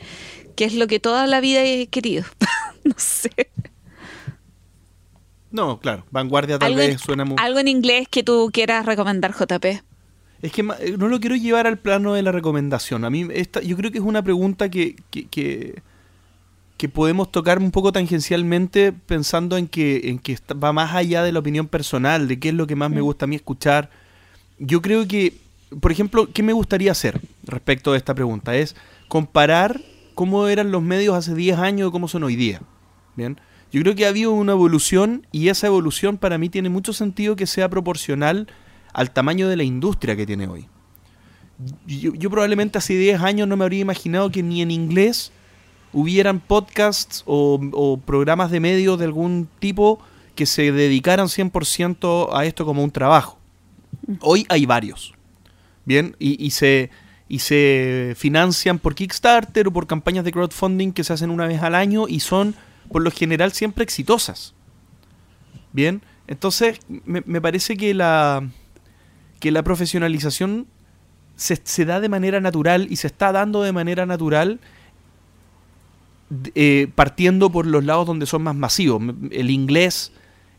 que 0.55 0.65
es 0.65 0.75
lo 0.75 0.87
que 0.87 1.01
toda 1.01 1.27
la 1.27 1.41
vida 1.41 1.65
he 1.65 1.87
querido. 1.89 2.25
no 2.85 2.95
sé. 2.97 3.31
No, 5.51 5.81
claro, 5.81 6.05
vanguardia 6.11 6.59
tal 6.59 6.77
vez 6.77 7.01
suena 7.01 7.25
muy... 7.25 7.37
Algo 7.39 7.59
en 7.59 7.69
inglés 7.69 8.07
que 8.09 8.23
tú 8.23 8.51
quieras 8.53 8.87
recomendar, 8.87 9.33
JP. 9.33 9.83
Es 10.43 10.53
que 10.53 10.63
eh, 10.63 10.97
no 10.97 11.09
lo 11.09 11.21
quiero 11.21 11.37
llevar 11.37 11.67
al 11.67 11.79
plano 11.79 12.15
de 12.15 12.23
la 12.23 12.33
recomendación. 12.33 13.05
A 13.05 13.11
mí 13.11 13.27
esta, 13.33 13.61
yo 13.61 13.77
creo 13.77 13.91
que 13.91 13.99
es 13.99 14.05
una 14.05 14.23
pregunta 14.23 14.71
que, 14.71 14.97
que, 15.11 15.27
que, 15.27 16.89
podemos 16.89 17.31
tocar 17.31 17.59
un 17.59 17.73
poco 17.73 17.93
tangencialmente 17.93 18.93
pensando 18.93 19.59
en 19.59 19.69
que, 19.69 20.09
en 20.09 20.19
que 20.19 20.39
va 20.53 20.73
más 20.73 20.95
allá 20.95 21.23
de 21.23 21.33
la 21.33 21.41
opinión 21.41 21.67
personal, 21.67 22.27
de 22.27 22.39
qué 22.39 22.51
es 22.51 22.55
lo 22.55 22.67
que 22.67 22.77
más 22.77 22.91
me 22.91 23.01
mm. 23.01 23.05
gusta 23.05 23.25
a 23.27 23.29
mí 23.29 23.37
escuchar. 23.37 23.91
Yo 24.59 24.81
creo 24.81 25.07
que, 25.07 25.35
por 25.81 25.93
ejemplo, 25.93 26.29
¿qué 26.33 26.43
me 26.43 26.53
gustaría 26.53 26.93
hacer 26.93 27.21
respecto 27.45 27.93
a 27.93 27.97
esta 27.97 28.15
pregunta? 28.15 28.57
Es 28.57 28.77
comparar 29.09 29.81
cómo 30.15 30.49
eran 30.49 30.71
los 30.71 30.83
medios 30.83 31.15
hace 31.15 31.35
10 31.35 31.59
años 31.59 31.89
y 31.89 31.93
cómo 31.93 32.09
son 32.09 32.25
hoy 32.25 32.37
día. 32.37 32.61
Bien. 33.17 33.41
Yo 33.73 33.81
creo 33.83 33.95
que 33.95 34.05
ha 34.05 34.09
habido 34.09 34.33
una 34.33 34.53
evolución 34.53 35.27
y 35.31 35.49
esa 35.49 35.69
evolución 35.69 36.19
para 36.19 36.39
mí 36.39 36.49
tiene 36.49 36.69
mucho 36.69 36.93
sentido 36.93 37.37
que 37.37 37.47
sea 37.47 37.69
proporcional 37.69 38.49
al 38.93 39.13
tamaño 39.13 39.49
de 39.49 39.57
la 39.57 39.63
industria 39.63 40.17
que 40.17 40.27
tiene 40.27 40.49
hoy. 40.49 40.67
Yo, 41.87 42.31
probablemente 42.31 42.79
hace 42.79 42.95
10 42.95 43.21
años 43.21 43.47
no 43.47 43.57
me 43.57 43.65
habría 43.65 43.81
imaginado 43.81 44.31
que 44.31 44.43
ni 44.43 44.63
en 44.63 44.71
inglés 44.71 45.31
hubieran 45.93 46.41
podcasts 46.41 47.23
o, 47.27 48.01
programas 48.05 48.51
de 48.51 48.61
medios 48.61 48.99
de 48.99 49.05
algún 49.05 49.49
tipo 49.59 50.01
que 50.35 50.47
se 50.47 50.73
dedicaran 50.73 51.27
100% 51.27 52.31
a 52.33 52.45
esto 52.47 52.65
como 52.65 52.83
un 52.83 52.91
trabajo. 52.91 53.39
Hoy 54.21 54.47
hay 54.49 54.65
varios. 54.67 55.15
Bien, 55.85 56.17
y 56.19 56.51
se, 56.51 56.91
y 57.31 57.39
se 57.39 58.15
financian 58.17 58.81
por 58.81 58.97
Kickstarter 58.97 59.69
o 59.69 59.73
por 59.73 59.87
campañas 59.87 60.25
de 60.25 60.33
crowdfunding 60.33 60.91
que 60.91 61.05
se 61.05 61.13
hacen 61.13 61.31
una 61.31 61.47
vez 61.47 61.63
al 61.63 61.77
año 61.77 62.09
y 62.09 62.19
son 62.19 62.57
por 62.91 63.03
lo 63.03 63.13
general 63.13 63.53
siempre 63.53 63.85
exitosas. 63.85 64.53
Bien, 65.73 66.03
entonces 66.27 66.81
me, 66.89 67.41
parece 67.41 67.77
que 67.77 67.95
la, 67.95 68.51
que 69.39 69.53
la 69.53 69.63
profesionalización 69.63 70.67
se, 71.37 71.85
da 71.85 72.01
de 72.01 72.09
manera 72.09 72.41
natural 72.41 72.89
y 72.91 72.97
se 72.97 73.07
está 73.07 73.31
dando 73.31 73.63
de 73.63 73.71
manera 73.71 74.07
natural 74.07 74.59
eh, 76.57 76.89
partiendo 76.97 77.51
por 77.51 77.65
los 77.65 77.85
lados 77.85 78.09
donde 78.09 78.27
son 78.27 78.43
más 78.43 78.57
masivos. 78.57 79.01
El 79.31 79.51
inglés 79.51 80.11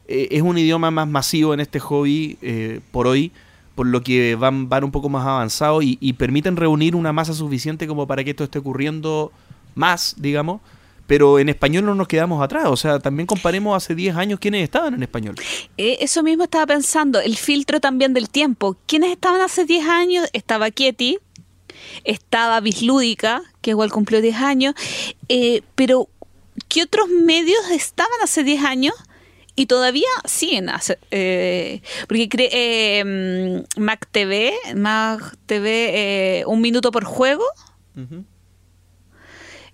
eh, 0.07 0.29
es 0.31 0.41
un 0.41 0.57
idioma 0.57 0.89
más 0.89 1.09
masivo 1.09 1.53
en 1.53 1.59
este 1.59 1.81
hobby 1.81 2.37
eh, 2.41 2.79
por 2.91 3.07
hoy 3.07 3.33
por 3.75 3.87
lo 3.87 4.01
que 4.01 4.35
van, 4.35 4.69
van 4.69 4.83
un 4.83 4.91
poco 4.91 5.09
más 5.09 5.25
avanzados 5.25 5.83
y, 5.83 6.13
permiten 6.13 6.55
reunir 6.57 6.95
una 6.95 7.13
masa 7.13 7.33
suficiente 7.33 7.87
como 7.87 8.05
para 8.07 8.23
que 8.23 8.31
esto 8.31 8.43
esté 8.43 8.59
ocurriendo 8.59 9.31
más, 9.75 10.15
digamos. 10.17 10.61
Pero 11.07 11.39
en 11.39 11.49
español 11.49 11.85
no 11.85 11.95
nos 11.95 12.07
quedamos 12.07 12.41
atrás, 12.41 12.67
o 12.67 12.77
sea, 12.77 12.99
también 12.99 13.27
comparemos 13.27 13.75
hace 13.75 13.95
10 13.95 14.15
años 14.15 14.39
quiénes 14.39 14.63
estaban 14.63 14.93
en 14.93 15.03
español. 15.03 15.35
Eh, 15.77 15.97
eso 15.99 16.23
mismo 16.23 16.45
estaba 16.45 16.67
pensando, 16.67 17.19
el 17.19 17.35
filtro 17.35 17.81
también 17.81 18.13
del 18.13 18.29
tiempo. 18.29 18.77
¿Quiénes 18.85 19.11
estaban 19.11 19.41
hace 19.41 19.65
10 19.65 19.87
años? 19.87 20.29
Estaba 20.31 20.71
Kieti, 20.71 21.17
estaba 22.05 22.59
Bislúdica, 22.61 23.41
que 23.61 23.71
igual 23.71 23.91
cumplió 23.91 24.21
10 24.21 24.35
años, 24.37 24.75
eh, 25.27 25.63
pero 25.75 26.07
¿qué 26.69 26.83
otros 26.83 27.09
medios 27.09 27.59
estaban 27.71 28.19
hace 28.23 28.43
10 28.43 28.63
años? 28.63 28.93
Y 29.55 29.65
todavía 29.65 30.07
siguen 30.25 30.69
eh, 31.11 31.81
porque 32.07 32.29
eh, 32.51 33.63
Mac 33.77 34.07
TV 34.11 34.53
Mac 34.75 35.37
TV 35.45 36.39
eh, 36.39 36.45
un 36.45 36.61
minuto 36.61 36.91
por 36.91 37.03
juego. 37.03 37.45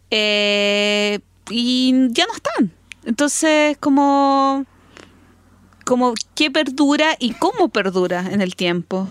Eh, 0.10 1.20
y 1.49 1.94
ya 2.10 2.26
no 2.26 2.34
están. 2.34 2.72
Entonces 3.06 3.78
como 3.80 4.66
como 5.86 6.14
qué 6.36 6.52
perdura 6.52 7.16
y 7.20 7.34
cómo 7.34 7.70
perdura 7.70 8.26
en 8.30 8.41
el 8.41 8.58
tiempo 8.58 9.10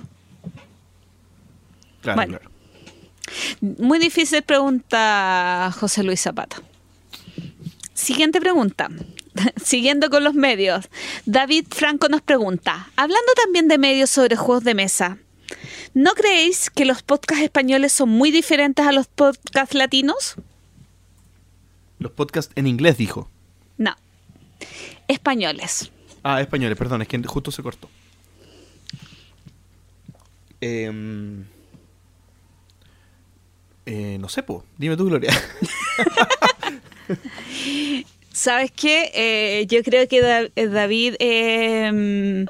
claro, 2.02 2.26
claro. 2.26 2.51
muy 3.60 3.98
difícil 3.98 4.43
pregunta 4.43 5.72
José 5.78 6.02
Luis 6.02 6.20
Zapata. 6.20 6.60
Siguiente 7.94 8.40
pregunta 8.40 8.90
siguiendo 9.62 10.10
con 10.10 10.24
los 10.24 10.34
medios, 10.34 10.88
David 11.24 11.66
Franco 11.70 12.08
nos 12.08 12.22
pregunta, 12.22 12.90
hablando 12.96 13.32
también 13.42 13.68
de 13.68 13.78
medios 13.78 14.10
sobre 14.10 14.36
juegos 14.36 14.64
de 14.64 14.74
mesa, 14.74 15.18
¿no 15.94 16.14
creéis 16.14 16.70
que 16.70 16.84
los 16.84 17.02
podcasts 17.02 17.44
españoles 17.44 17.92
son 17.92 18.08
muy 18.08 18.30
diferentes 18.30 18.86
a 18.86 18.92
los 18.92 19.06
podcasts 19.06 19.74
latinos? 19.74 20.36
Los 21.98 22.12
podcasts 22.12 22.52
en 22.56 22.66
inglés, 22.66 22.98
dijo. 22.98 23.30
No, 23.78 23.94
españoles. 25.08 25.90
Ah, 26.22 26.40
españoles, 26.40 26.76
perdón, 26.76 27.02
es 27.02 27.08
que 27.08 27.22
justo 27.22 27.50
se 27.50 27.62
cortó. 27.62 27.88
Em, 30.60 31.44
eh, 33.84 34.16
no 34.18 34.28
sé, 34.28 34.42
po. 34.42 34.64
dime 34.78 34.96
tú, 34.96 35.06
Gloria. 35.06 35.32
¿Sabes 38.36 38.70
qué? 38.70 39.10
Eh, 39.14 39.66
yo 39.66 39.82
creo 39.82 40.06
que 40.06 40.50
eh, 40.56 40.68
David 40.68 41.14
em, 41.20 42.44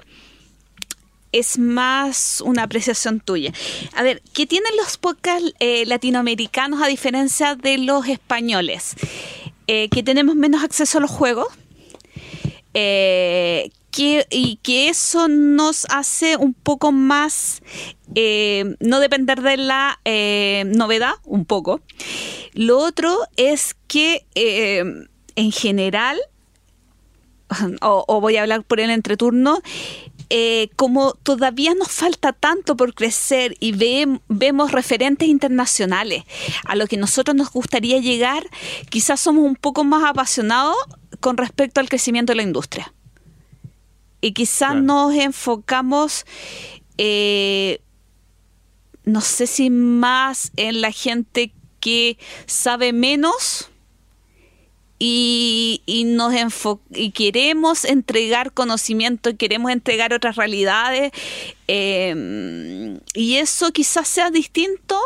es 1.30 1.60
más 1.60 2.42
una 2.44 2.64
apreciación 2.64 3.20
tuya. 3.20 3.52
A 3.94 4.02
ver, 4.02 4.20
¿qué 4.34 4.46
tienen 4.46 4.76
los 4.76 4.96
podcasts 4.96 5.52
eh, 5.60 5.86
latinoamericanos 5.86 6.82
a 6.82 6.88
diferencia 6.88 7.54
de 7.54 7.78
los 7.78 8.08
españoles? 8.08 8.96
que 9.66 10.02
tenemos 10.04 10.36
menos 10.36 10.62
acceso 10.62 10.98
a 10.98 11.00
los 11.00 11.10
juegos. 11.10 11.48
Y 12.74 14.58
que 14.62 14.88
eso 14.88 15.28
nos 15.28 15.86
hace 15.88 16.36
un 16.36 16.52
poco 16.54 16.92
más 16.92 17.62
no 18.80 19.00
depender 19.00 19.40
de 19.40 19.56
la 19.56 20.00
novedad, 20.66 21.14
un 21.24 21.44
poco. 21.44 21.80
Lo 22.54 22.78
otro 22.78 23.18
es 23.36 23.74
que 23.88 24.24
en 25.36 25.52
general, 25.52 26.18
o, 27.80 28.20
voy 28.20 28.36
a 28.36 28.42
hablar 28.42 28.64
por 28.64 28.80
el 28.80 28.90
entreturno, 28.90 29.60
como 30.74 31.12
todavía 31.14 31.74
nos 31.74 31.92
falta 31.92 32.32
tanto 32.32 32.76
por 32.76 32.94
crecer 32.94 33.56
y 33.60 33.72
vemos 34.28 34.72
referentes 34.72 35.28
internacionales 35.28 36.24
a 36.64 36.74
lo 36.74 36.88
que 36.88 36.96
nosotros 36.96 37.36
nos 37.36 37.52
gustaría 37.52 38.00
llegar, 38.00 38.44
quizás 38.90 39.20
somos 39.20 39.44
un 39.44 39.54
poco 39.54 39.84
más 39.84 40.04
apasionados 40.04 40.76
con 41.20 41.36
respecto 41.36 41.80
al 41.80 41.88
crecimiento 41.88 42.32
de 42.32 42.38
la 42.38 42.42
industria. 42.42 42.92
Y 44.20 44.32
quizás 44.32 44.74
nos 44.74 45.14
enfocamos, 45.14 46.26
eh, 46.98 47.80
no 49.04 49.20
sé 49.20 49.46
si 49.46 49.70
más 49.70 50.50
en 50.56 50.80
la 50.80 50.90
gente 50.90 51.52
que 51.80 52.18
sabe 52.46 52.92
menos 52.92 53.70
y, 54.98 56.05
nos 56.06 56.32
y 56.90 57.10
queremos 57.10 57.85
entregar 57.85 58.52
conocimiento, 58.52 59.36
queremos 59.36 59.70
entregar 59.70 60.12
otras 60.14 60.36
realidades 60.36 61.12
em, 61.66 62.98
y 63.14 63.36
eso 63.36 63.73
quizás 63.73 64.09
sea 64.09 64.31
distinto 64.31 64.98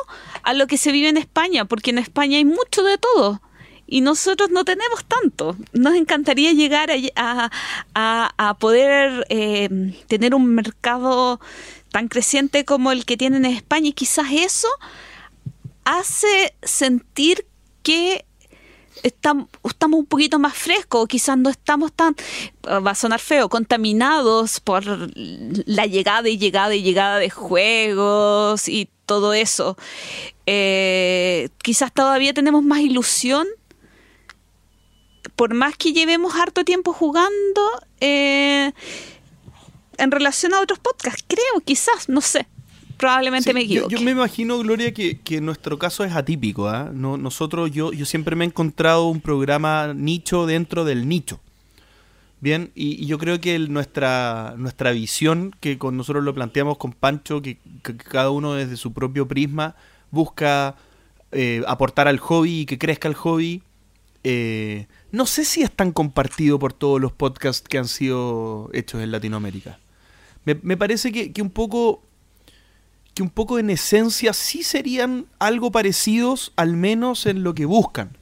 a 0.42 0.54
lo 0.54 0.66
que 0.66 0.78
se 0.78 0.92
vive 0.92 1.08
en 1.08 1.16
España, 1.16 1.64
porque 1.64 1.90
en 1.90 1.98
España 1.98 2.38
hay 2.38 2.44
mucho 2.44 2.82
de 2.82 2.98
todo 2.98 3.40
y 3.86 4.02
nosotros 4.02 4.50
no 4.50 4.64
tenemos 4.64 5.04
tanto. 5.04 5.56
Nos 5.72 5.96
encantaría 5.96 6.52
llegar 6.52 6.90
a, 7.16 8.56
poder 8.60 9.26
eh, 9.28 9.68
tener 10.06 10.34
un 10.34 10.46
mercado 10.46 11.40
tan 11.90 12.06
creciente 12.06 12.64
como 12.64 12.92
el 12.92 13.04
que 13.04 13.16
tienen 13.16 13.44
en 13.44 13.52
España 13.52 13.88
y 13.88 13.92
quizás 13.92 14.28
eso 14.30 14.68
hace 15.84 16.54
sentir 16.62 17.46
que 17.82 18.24
estamos, 19.02 19.48
un 19.92 20.06
poquito 20.06 20.38
más 20.38 20.54
frescos, 20.54 21.08
quizás 21.08 21.36
no 21.38 21.50
estamos 21.50 21.92
tan, 21.92 22.14
va 22.64 22.90
a 22.90 22.94
sonar 22.94 23.20
feo, 23.20 23.48
contaminados 23.48 24.60
por 24.60 24.84
la 25.14 25.86
llegada 25.86 26.28
y 26.28 26.38
llegada 26.38 26.74
y 26.74 26.82
llegada 26.82 27.18
de 27.18 27.30
juegos 27.30 28.68
y 28.68 28.88
todo 29.06 29.32
eso. 29.34 29.76
Eh, 30.46 31.48
quizás 31.62 31.92
todavía 31.92 32.34
tenemos 32.34 32.62
más 32.62 32.80
ilusión 32.80 33.46
por 35.36 35.54
más 35.54 35.76
que 35.76 35.92
llevemos 35.92 36.34
harto 36.34 36.64
tiempo 36.64 36.92
jugando, 36.92 37.62
eh, 38.00 38.72
en 39.96 40.10
relación 40.10 40.54
a 40.54 40.60
otros 40.60 40.78
podcasts, 40.78 41.24
creo, 41.26 41.60
quizás, 41.64 42.08
no 42.08 42.20
sé. 42.20 42.46
Probablemente 43.00 43.54
me 43.54 43.62
equivoque. 43.62 43.94
Yo, 43.96 44.02
me 44.02 44.10
imagino, 44.10 44.58
Gloria, 44.58 44.92
que, 44.92 45.18
que 45.18 45.40
nuestro 45.40 45.78
caso 45.78 46.04
es 46.04 46.12
atípico. 46.12 46.68
¿ah? 46.68 46.90
No, 46.92 47.16
nosotros, 47.16 47.70
yo, 47.70 47.94
yo 47.94 48.04
siempre 48.04 48.36
me 48.36 48.44
he 48.44 48.48
encontrado 48.48 49.08
un 49.08 49.22
programa 49.22 49.94
nicho 49.94 50.44
dentro 50.44 50.84
del 50.84 51.08
nicho. 51.08 51.40
Bien, 52.40 52.72
y, 52.74 53.06
yo 53.06 53.16
creo 53.16 53.40
que 53.40 53.58
nuestra, 53.58 54.54
nuestra 54.58 54.90
visión, 54.90 55.56
que 55.60 55.78
con 55.78 55.96
nosotros 55.96 56.22
lo 56.24 56.34
planteamos 56.34 56.76
con 56.76 56.92
Pancho, 56.92 57.40
que, 57.40 57.56
cada 58.10 58.28
uno 58.28 58.52
desde 58.52 58.76
su 58.76 58.92
propio 58.92 59.26
prisma 59.26 59.76
busca 60.10 60.76
eh, 61.32 61.62
aportar 61.66 62.06
al 62.06 62.18
hobby 62.18 62.60
y 62.60 62.66
que 62.66 62.76
crezca 62.78 63.08
el 63.08 63.14
hobby, 63.14 63.62
eh, 64.24 64.88
no 65.10 65.24
sé 65.24 65.46
si 65.46 65.62
es 65.62 65.70
tan 65.70 65.92
compartido 65.92 66.58
por 66.58 66.74
todos 66.74 67.00
los 67.00 67.12
podcasts 67.12 67.66
que 67.66 67.78
han 67.78 67.88
sido 67.88 68.68
hechos 68.74 69.00
en 69.00 69.10
Latinoamérica. 69.10 69.78
Me, 70.44 70.76
parece 70.76 71.12
que, 71.12 71.42
un 71.42 71.50
poco 71.50 72.02
que 73.14 73.22
un 73.22 73.30
poco 73.30 73.58
en 73.58 73.70
esencia 73.70 74.32
sí 74.32 74.62
serían 74.62 75.26
algo 75.38 75.70
parecidos, 75.70 76.52
al 76.56 76.76
menos 76.76 77.26
en 77.26 77.42
lo 77.42 77.54
que 77.54 77.64
buscan, 77.64 78.16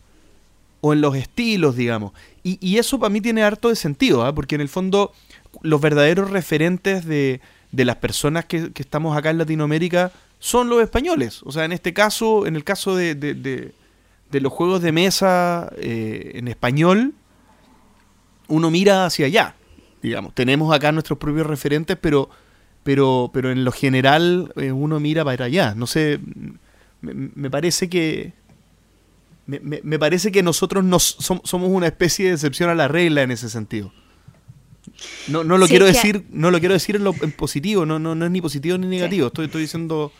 o 0.80 0.92
en 0.92 1.00
los 1.00 1.16
estilos, 1.16 1.76
digamos. 1.76 2.12
Y, 2.42 2.78
eso 2.78 2.98
para 2.98 3.10
mí 3.10 3.20
tiene 3.20 3.42
harto 3.42 3.68
de 3.68 3.76
sentido, 3.76 4.24
¿ah? 4.24 4.34
porque 4.34 4.54
en 4.54 4.62
el 4.62 4.70
fondo 4.70 5.12
los 5.60 5.80
verdaderos 5.82 6.30
referentes 6.30 7.04
de, 7.04 7.40
las 7.72 7.96
personas 7.96 8.46
que, 8.46 8.72
estamos 8.74 9.16
acá 9.16 9.28
en 9.28 9.38
Latinoamérica 9.38 10.12
son 10.38 10.70
los 10.70 10.82
españoles. 10.82 11.42
O 11.44 11.52
sea, 11.52 11.66
en 11.66 11.72
este 11.72 11.92
caso, 11.92 12.46
en 12.46 12.56
el 12.56 12.64
caso 12.64 12.96
de, 12.96 13.14
de 14.30 14.40
los 14.40 14.52
juegos 14.52 14.82
de 14.82 14.92
mesa 14.92 15.72
eh, 15.76 16.32
en 16.34 16.48
español, 16.48 17.14
uno 18.48 18.70
mira 18.70 19.06
hacia 19.06 19.26
allá. 19.26 19.54
Digamos, 20.02 20.34
tenemos 20.34 20.74
acá 20.74 20.92
nuestros 20.92 21.18
propios 21.18 21.46
referentes, 21.46 21.96
pero, 22.00 22.28
pero, 22.82 23.30
pero 23.32 23.50
en 23.50 23.64
lo 23.64 23.72
general 23.72 24.52
eh, 24.56 24.72
uno 24.72 25.00
mira 25.00 25.24
para 25.24 25.46
allá. 25.46 25.74
No 25.74 25.86
sé, 25.86 26.20
me, 27.00 27.50
parece 27.50 27.88
que 27.88 28.32
me, 29.46 29.98
parece 29.98 30.32
que 30.32 30.42
nosotros 30.42 30.84
nos, 30.84 31.16
somos 31.18 31.70
una 31.70 31.86
especie 31.86 32.28
de 32.28 32.34
excepción 32.34 32.70
a 32.70 32.74
la 32.74 32.88
regla 32.88 33.22
en 33.22 33.30
ese 33.30 33.48
sentido. 33.48 33.92
No, 35.28 35.44
no 35.44 35.58
lo 35.58 35.66
quiero 35.66 35.84
decir, 35.84 36.24
no 36.30 36.50
lo 36.50 36.60
quiero 36.60 36.74
decir 36.74 36.96
en, 36.96 37.04
lo, 37.04 37.14
en 37.20 37.32
positivo, 37.32 37.84
no, 37.84 37.98
no, 37.98 38.14
no 38.14 38.24
es 38.24 38.30
ni 38.30 38.40
positivo 38.40 38.78
ni 38.78 38.86
negativo. 38.86 39.28
Estoy, 39.28 39.46
estoy 39.46 39.62
diciendo 39.62 40.12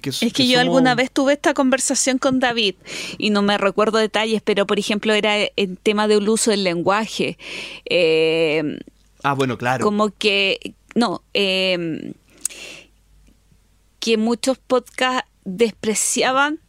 es 0.00 0.32
que, 0.32 0.46
yo 0.46 0.60
alguna 0.60 0.94
vez 0.94 1.10
tuve 1.10 1.34
esta 1.34 1.54
conversación 1.54 2.18
con 2.18 2.40
David 2.40 2.76
y 3.18 3.30
no 3.30 3.42
me 3.42 3.58
recuerdo 3.58 3.98
detalles, 3.98 4.42
pero 4.42 4.66
por 4.66 4.78
ejemplo 4.78 5.12
era 5.12 5.36
el 5.56 5.78
tema 5.78 6.08
del 6.08 6.28
uso 6.28 6.50
del 6.50 6.64
lenguaje. 6.64 7.38
Eh, 7.84 8.78
ah, 9.22 9.34
bueno, 9.34 9.58
claro. 9.58 9.84
Como 9.84 10.10
que, 10.10 10.74
no, 10.94 11.22
eh, 11.34 12.14
que 14.00 14.16
muchos 14.16 14.58
podcasts 14.58 15.28
despreciaban 15.44 16.60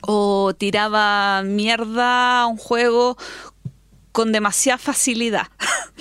o 0.00 0.54
tiraban 0.54 1.56
mierda 1.56 2.42
a 2.42 2.46
un 2.46 2.56
juego 2.56 3.16
con 4.12 4.32
demasiada 4.32 4.78
facilidad. 4.78 5.48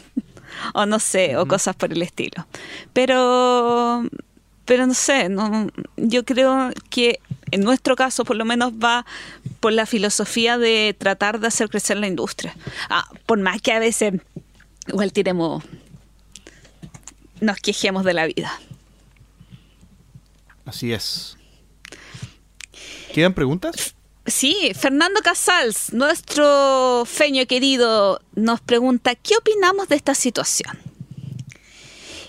o 0.73 0.85
no 0.85 0.99
sé, 0.99 1.37
o 1.37 1.45
cosas 1.45 1.75
por 1.75 1.91
el 1.91 2.01
estilo. 2.01 2.47
Pero 2.93 4.03
pero 4.65 4.87
no 4.87 4.93
sé, 4.93 5.27
no, 5.27 5.67
yo 5.97 6.23
creo 6.23 6.69
que 6.89 7.19
en 7.51 7.61
nuestro 7.61 7.95
caso 7.95 8.23
por 8.23 8.37
lo 8.37 8.45
menos 8.45 8.71
va 8.73 9.05
por 9.59 9.73
la 9.73 9.85
filosofía 9.85 10.57
de 10.57 10.95
tratar 10.97 11.39
de 11.39 11.47
hacer 11.47 11.69
crecer 11.69 11.97
la 11.97 12.07
industria. 12.07 12.55
Ah, 12.89 13.05
por 13.25 13.39
más 13.39 13.61
que 13.61 13.73
a 13.73 13.79
veces 13.79 14.13
igual 14.87 15.11
tiremos, 15.11 15.63
nos 17.43 17.57
quejemos 17.59 18.03
de 18.03 18.13
la 18.13 18.25
vida. 18.25 18.59
Así 20.65 20.93
es. 20.93 21.37
¿Quedan 23.13 23.33
preguntas? 23.33 23.95
Sí, 24.25 24.71
Fernando 24.73 25.21
Casals, 25.21 25.93
nuestro 25.93 27.03
feño 27.05 27.45
querido, 27.45 28.21
nos 28.35 28.61
pregunta, 28.61 29.15
¿qué 29.15 29.35
opinamos 29.35 29.89
de 29.89 29.95
esta 29.95 30.15
situación? 30.15 30.77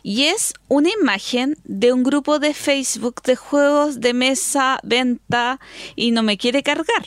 y 0.06 0.26
es 0.26 0.52
una 0.68 0.90
imagen 0.90 1.56
de 1.64 1.90
un 1.90 2.04
grupo 2.04 2.38
de 2.38 2.52
Facebook 2.52 3.22
de 3.22 3.36
juegos 3.36 4.00
de 4.00 4.12
mesa, 4.12 4.78
venta 4.82 5.58
y 5.96 6.10
no 6.10 6.22
me 6.22 6.36
quiere 6.36 6.62
cargar. 6.62 7.06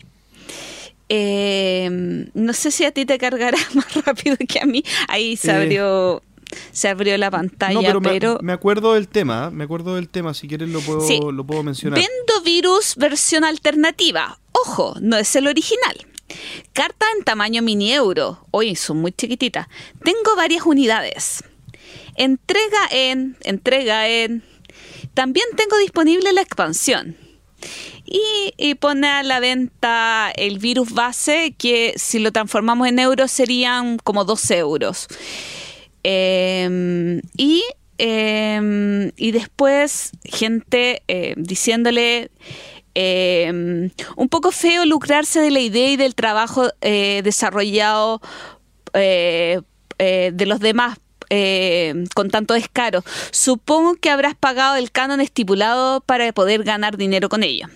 Em, 1.07 2.29
no 2.33 2.53
sé 2.53 2.71
si 2.71 2.83
a 2.83 2.91
ti 2.91 3.05
te 3.05 3.19
cargará 3.19 3.59
más 3.75 3.93
rápido 4.03 4.35
que 4.35 4.59
a 4.59 4.65
mí. 4.65 4.83
Ahí 5.07 5.37
se 5.37 5.51
abrió, 5.51 6.23
se 6.71 6.87
abrió 6.87 7.17
la 7.17 7.31
pantalla, 7.31 7.97
pero, 8.01 8.39
Me, 8.41 8.53
acuerdo 8.53 8.93
del 8.93 9.07
tema, 9.07 9.49
me 9.49 9.63
acuerdo 9.63 9.95
del 9.95 10.09
tema, 10.09 10.33
si 10.33 10.47
quieres 10.47 10.69
lo 10.69 10.81
puedo, 10.81 11.31
lo 11.31 11.45
puedo 11.45 11.63
mencionar. 11.63 11.99
Vendo 11.99 12.41
virus 12.43 12.95
versión 12.95 13.43
alternativa. 13.43 14.39
Ojo, 14.51 14.95
no 15.01 15.17
es 15.17 15.35
el 15.35 15.47
original. 15.47 16.07
Carta 16.73 17.05
en 17.17 17.23
tamaño 17.23 17.61
mini 17.61 17.93
euro. 17.93 18.45
Oye, 18.51 18.75
son 18.75 18.97
muy 18.97 19.11
chiquititas. 19.11 19.67
Tengo 20.03 20.35
varias 20.35 20.65
unidades. 20.65 21.43
Entrega 22.15 22.79
en, 22.91 23.37
entrega 23.41 24.07
en. 24.07 24.43
También 25.13 25.45
tengo 25.55 25.77
disponible 25.77 26.33
la 26.33 26.41
expansión. 26.41 27.15
Y, 28.05 28.75
pone 28.75 29.07
a 29.07 29.23
la 29.23 29.39
venta 29.39 30.31
el 30.35 30.59
virus 30.59 30.93
base 30.93 31.55
que 31.57 31.93
si 31.97 32.19
lo 32.19 32.31
transformamos 32.31 32.87
en 32.87 32.99
euros 32.99 33.31
serían 33.31 33.97
como 33.97 34.23
12 34.23 34.57
euros. 34.57 35.07
Em, 36.03 37.21
y, 37.37 37.63
em, 37.97 39.11
y 39.17 39.31
después 39.31 40.11
gente 40.23 41.03
eh, 41.07 41.33
diciéndole 41.37 42.31
em, 42.93 43.89
un 44.15 44.29
poco 44.29 44.51
feo 44.51 44.85
lucrarse 44.85 45.39
de 45.39 45.51
la 45.51 45.59
idea 45.59 45.89
y 45.89 45.97
del 45.97 46.15
trabajo 46.15 46.69
eh, 46.81 47.21
desarrollado 47.23 48.21
eh, 48.93 49.61
de 49.99 50.45
los 50.45 50.59
demás 50.59 50.97
eh, 51.29 52.05
con 52.15 52.29
tanto 52.29 52.53
descaro. 52.53 53.03
Supongo 53.31 53.95
que 53.95 54.09
habrás 54.09 54.35
pagado 54.35 54.77
el 54.77 54.91
canon 54.91 55.19
estipulado 55.19 55.99
para 56.01 56.31
poder 56.31 56.63
ganar 56.63 56.95
dinero 56.95 57.27
con 57.27 57.43
ello. 57.43 57.67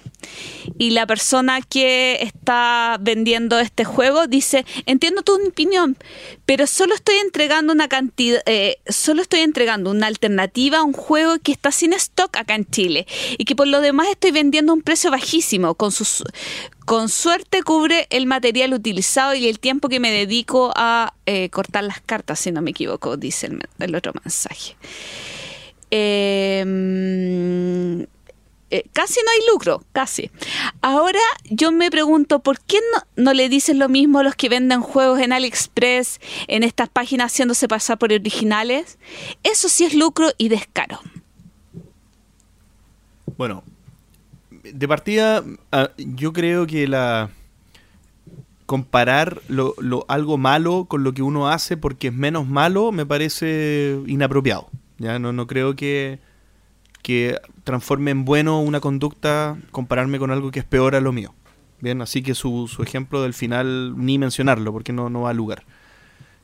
Y 0.77 0.91
la 0.91 1.05
persona 1.05 1.61
que 1.61 2.19
está 2.21 2.97
vendiendo 2.99 3.59
este 3.59 3.83
juego 3.83 4.27
dice, 4.27 4.65
entiendo 4.85 5.21
tu 5.21 5.35
opinión, 5.47 5.97
pero 6.45 6.67
solo 6.67 6.95
estoy 6.95 7.15
entregando 7.15 7.73
una 7.73 7.87
cantidad, 7.87 8.41
eh, 8.45 8.77
solo 8.87 9.21
estoy 9.21 9.41
entregando 9.41 9.91
una 9.91 10.07
alternativa 10.07 10.79
a 10.79 10.83
un 10.83 10.93
juego 10.93 11.37
que 11.39 11.51
está 11.51 11.71
sin 11.71 11.93
stock 11.93 12.35
acá 12.37 12.55
en 12.55 12.65
Chile 12.65 13.07
y 13.37 13.45
que 13.45 13.55
por 13.55 13.67
lo 13.67 13.81
demás 13.81 14.07
estoy 14.09 14.31
vendiendo 14.31 14.71
a 14.71 14.75
un 14.75 14.81
precio 14.81 15.11
bajísimo, 15.11 15.75
con 15.75 15.91
sus 15.91 16.23
con 16.85 17.09
suerte 17.09 17.63
cubre 17.63 18.07
el 18.09 18.25
material 18.25 18.73
utilizado 18.73 19.33
y 19.33 19.47
el 19.47 19.59
tiempo 19.59 19.87
que 19.87 19.99
me 19.99 20.11
dedico 20.11 20.73
a 20.75 21.13
eh, 21.25 21.49
cortar 21.49 21.83
las 21.83 22.01
cartas, 22.01 22.39
si 22.39 22.51
no 22.51 22.61
me 22.61 22.71
equivoco, 22.71 23.17
dice 23.17 23.49
el, 23.79 23.95
otro 23.95 24.11
mensaje. 24.23 24.75
Eh, 25.91 26.65
eh, 28.71 28.85
casi 28.93 29.19
no 29.23 29.29
hay 29.31 29.53
lucro, 29.53 29.83
casi. 29.91 30.31
Ahora 30.81 31.19
yo 31.49 31.73
me 31.73 31.91
pregunto, 31.91 32.39
¿por 32.39 32.59
qué 32.61 32.79
no, 33.17 33.33
le 33.33 33.49
dicen 33.49 33.79
lo 33.79 33.89
mismo 33.89 34.19
a 34.19 34.23
los 34.23 34.35
que 34.35 34.47
venden 34.47 34.81
juegos 34.81 35.19
en 35.19 35.33
AliExpress, 35.33 36.21
en 36.47 36.63
estas 36.63 36.87
páginas 36.87 37.33
haciéndose 37.33 37.67
pasar 37.67 37.97
por 37.97 38.13
originales? 38.13 38.97
Eso 39.43 39.67
sí 39.67 39.83
es 39.83 39.93
lucro 39.93 40.29
y 40.37 40.47
descaro. 40.47 40.99
Bueno, 43.37 43.63
de 44.63 44.87
partida, 44.87 45.43
ah, 45.73 45.89
yo 45.97 46.31
creo 46.31 46.65
que 46.65 46.87
la 46.87 47.29
comparar 48.65 49.41
lo, 49.49 49.75
algo 50.07 50.37
malo 50.37 50.85
con 50.85 51.03
lo 51.03 51.13
que 51.13 51.21
uno 51.21 51.49
hace 51.49 51.75
porque 51.75 52.07
es 52.07 52.13
menos 52.13 52.47
malo 52.47 52.93
me 52.93 53.05
parece 53.05 53.99
inapropiado. 54.07 54.69
Ya 54.97 55.19
no, 55.19 55.33
no 55.33 55.45
creo 55.45 55.75
que 55.75 56.19
que 57.01 57.39
transforme 57.63 58.11
en 58.11 58.25
bueno 58.25 58.61
una 58.61 58.79
conducta 58.79 59.57
compararme 59.71 60.19
con 60.19 60.31
algo 60.31 60.51
que 60.51 60.59
es 60.59 60.65
peor 60.65 60.95
a 60.95 61.01
lo 61.01 61.11
mío. 61.11 61.33
Bien, 61.79 62.01
así 62.01 62.21
que 62.21 62.35
su, 62.35 62.69
ejemplo 62.83 63.23
del 63.23 63.33
final 63.33 63.95
ni 63.97 64.17
mencionarlo 64.17 64.71
porque 64.71 64.93
no, 64.93 65.09
no 65.09 65.21
va 65.21 65.31
a 65.31 65.33
lugar. 65.33 65.63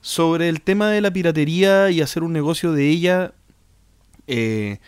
Sobre 0.02 0.50
el 0.50 0.62
tema 0.62 0.90
de 0.90 1.02
la 1.02 1.12
piratería 1.12 1.92
y 1.92 2.02
hacer 2.02 2.24
un 2.24 2.34
negocio 2.34 2.72
de 2.72 2.90
ella, 2.90 3.34
eh, 4.26 4.80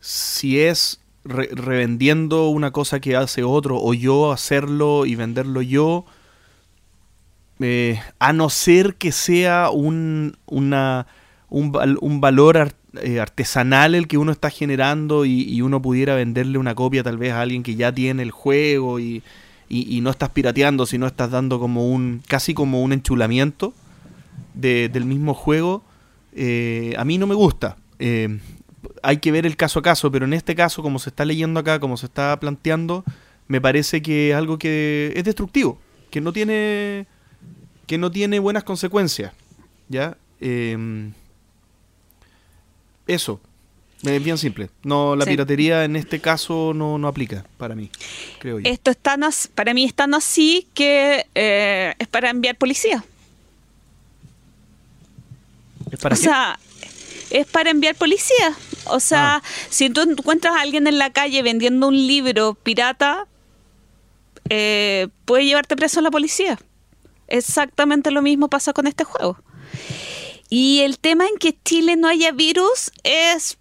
si 0.00 0.60
es 0.60 1.00
revendiendo 1.24 2.48
una 2.48 2.70
cosa 2.70 3.00
que 3.00 3.16
hace 3.16 3.42
otro 3.42 3.78
o 3.80 3.94
yo 3.94 4.32
hacerlo 4.32 5.06
y 5.06 5.16
venderlo 5.16 5.60
yo, 5.60 6.04
eh, 7.58 8.00
a 8.18 8.32
no 8.32 8.50
ser 8.50 8.96
que 8.96 9.12
sea 9.12 9.70
un, 9.70 10.36
una, 10.46 11.06
un, 11.48 11.98
un 12.00 12.20
valor 12.20 12.72
eh, 13.02 13.20
artesanal 13.20 13.94
el 13.94 14.08
que 14.08 14.18
uno 14.18 14.32
está 14.32 14.50
generando 14.50 15.24
y, 15.24 15.60
uno 15.60 15.82
pudiera 15.82 16.14
venderle 16.14 16.58
una 16.58 16.74
copia 16.74 17.02
tal 17.02 17.18
vez 17.18 17.32
a 17.32 17.40
alguien 17.40 17.62
que 17.62 17.74
ya 17.74 17.92
tiene 17.92 18.22
el 18.22 18.30
juego 18.30 19.00
y, 19.00 19.22
no 19.68 20.10
estás 20.10 20.30
pirateando, 20.30 20.86
sino 20.86 21.06
estás 21.06 21.30
dando 21.30 21.58
como 21.58 21.90
un, 21.90 22.22
casi 22.28 22.54
como 22.54 22.82
un 22.82 22.92
enchulamiento 22.92 23.74
del 24.54 25.04
mismo 25.04 25.34
juego, 25.34 25.82
eh, 26.34 26.94
a 26.96 27.04
mí 27.04 27.18
no 27.18 27.26
me 27.26 27.34
gusta. 27.34 27.76
Eh, 27.98 28.38
hay 29.02 29.18
que 29.18 29.32
ver 29.32 29.44
el 29.44 29.56
caso 29.56 29.80
a 29.80 29.82
caso, 29.82 30.10
pero 30.10 30.24
en 30.24 30.32
este 30.32 30.54
caso, 30.54 30.82
como 30.82 30.98
se 30.98 31.10
está 31.10 31.24
leyendo 31.24 31.60
acá, 31.60 31.80
como 31.80 31.96
se 31.96 32.06
está 32.06 32.38
planteando, 32.38 33.04
me 33.48 33.60
parece 33.60 34.00
que 34.02 34.30
es 34.30 34.36
algo 34.36 34.56
que 34.58 35.12
es 35.16 35.24
destructivo, 35.24 35.78
que 36.10 36.20
no 36.20 36.32
tiene, 36.32 37.06
que 37.86 37.98
no 37.98 38.10
tiene 38.10 38.38
buenas 38.38 38.64
consecuencias. 38.64 39.32
¿Ya? 39.88 40.16
Eso. 43.06 43.40
Es 44.02 44.22
bien 44.22 44.36
simple. 44.36 44.68
No, 44.82 45.16
la 45.16 45.24
piratería 45.24 45.84
en 45.84 45.96
este 45.96 46.20
caso 46.20 46.72
no, 46.74 46.98
no, 46.98 47.08
aplica 47.08 47.44
para 47.56 47.74
mí, 47.74 47.90
creo 48.38 48.60
yo. 48.60 48.70
Esto 48.70 48.90
está 48.90 49.16
para 49.54 49.72
mí 49.72 49.84
es 49.84 49.94
tan 49.94 50.12
así 50.14 50.68
que 50.74 51.26
eh, 51.34 51.94
es 51.98 52.06
para 52.08 52.30
enviar 52.30 52.56
policía. 52.56 53.02
¿Es 55.90 55.98
para 55.98 56.14
o 56.14 56.18
sea, 56.18 56.58
es 57.30 57.46
para 57.46 57.70
enviar 57.70 57.94
policía. 57.94 58.54
O 58.86 59.00
sea, 59.00 59.36
ah. 59.36 59.42
si 59.70 59.88
tú 59.90 60.02
encuentras 60.02 60.54
a 60.54 60.60
alguien 60.60 60.86
en 60.86 60.98
la 60.98 61.10
calle 61.10 61.42
vendiendo 61.42 61.88
un 61.88 61.96
libro 62.06 62.54
pirata, 62.54 63.26
eh, 64.48 65.08
puede 65.24 65.46
llevarte 65.46 65.74
preso 65.74 66.00
a 66.00 66.02
la 66.02 66.10
policía. 66.10 66.58
Exactamente 67.28 68.10
lo 68.10 68.22
mismo 68.22 68.48
pasa 68.48 68.72
con 68.72 68.86
este 68.86 69.04
juego. 69.04 69.38
Y 70.48 70.80
el 70.80 70.98
tema 70.98 71.26
en 71.26 71.36
que 71.38 71.56
Chile 71.64 71.96
no 71.96 72.08
haya 72.08 72.32
virus 72.32 72.92
es 73.02 73.58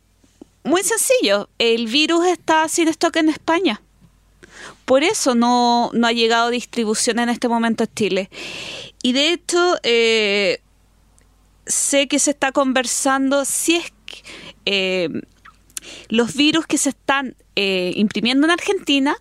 muy 0.64 0.84
sencillo. 0.84 1.50
El 1.58 1.88
virus 1.88 2.28
está 2.28 2.68
sin 2.68 2.88
stock 2.90 3.16
en 3.16 3.30
España. 3.30 3.82
Por 4.86 5.04
eso 5.04 5.34
no, 5.34 5.92
ha 6.04 6.12
llegado 6.12 6.50
distribución 6.50 7.20
en 7.20 7.30
este 7.30 7.48
momento 7.48 7.84
a 7.84 7.94
Chile. 7.94 8.30
Y 9.02 9.14
de 9.14 9.32
hecho, 9.32 9.78
eh, 9.84 10.62
sé 11.66 12.08
que 12.08 12.20
se 12.20 12.32
está 12.32 12.52
conversando 12.52 13.46
si 13.46 13.76
es 13.76 13.92
que 14.06 14.24
eh, 14.66 15.10
los 16.10 16.36
virus 16.36 16.68
que 16.68 16.78
se 16.78 16.90
están 16.90 17.36
eh, 17.56 17.94
imprimiendo 17.96 18.46
en 18.46 18.52
Argentina, 18.52 19.18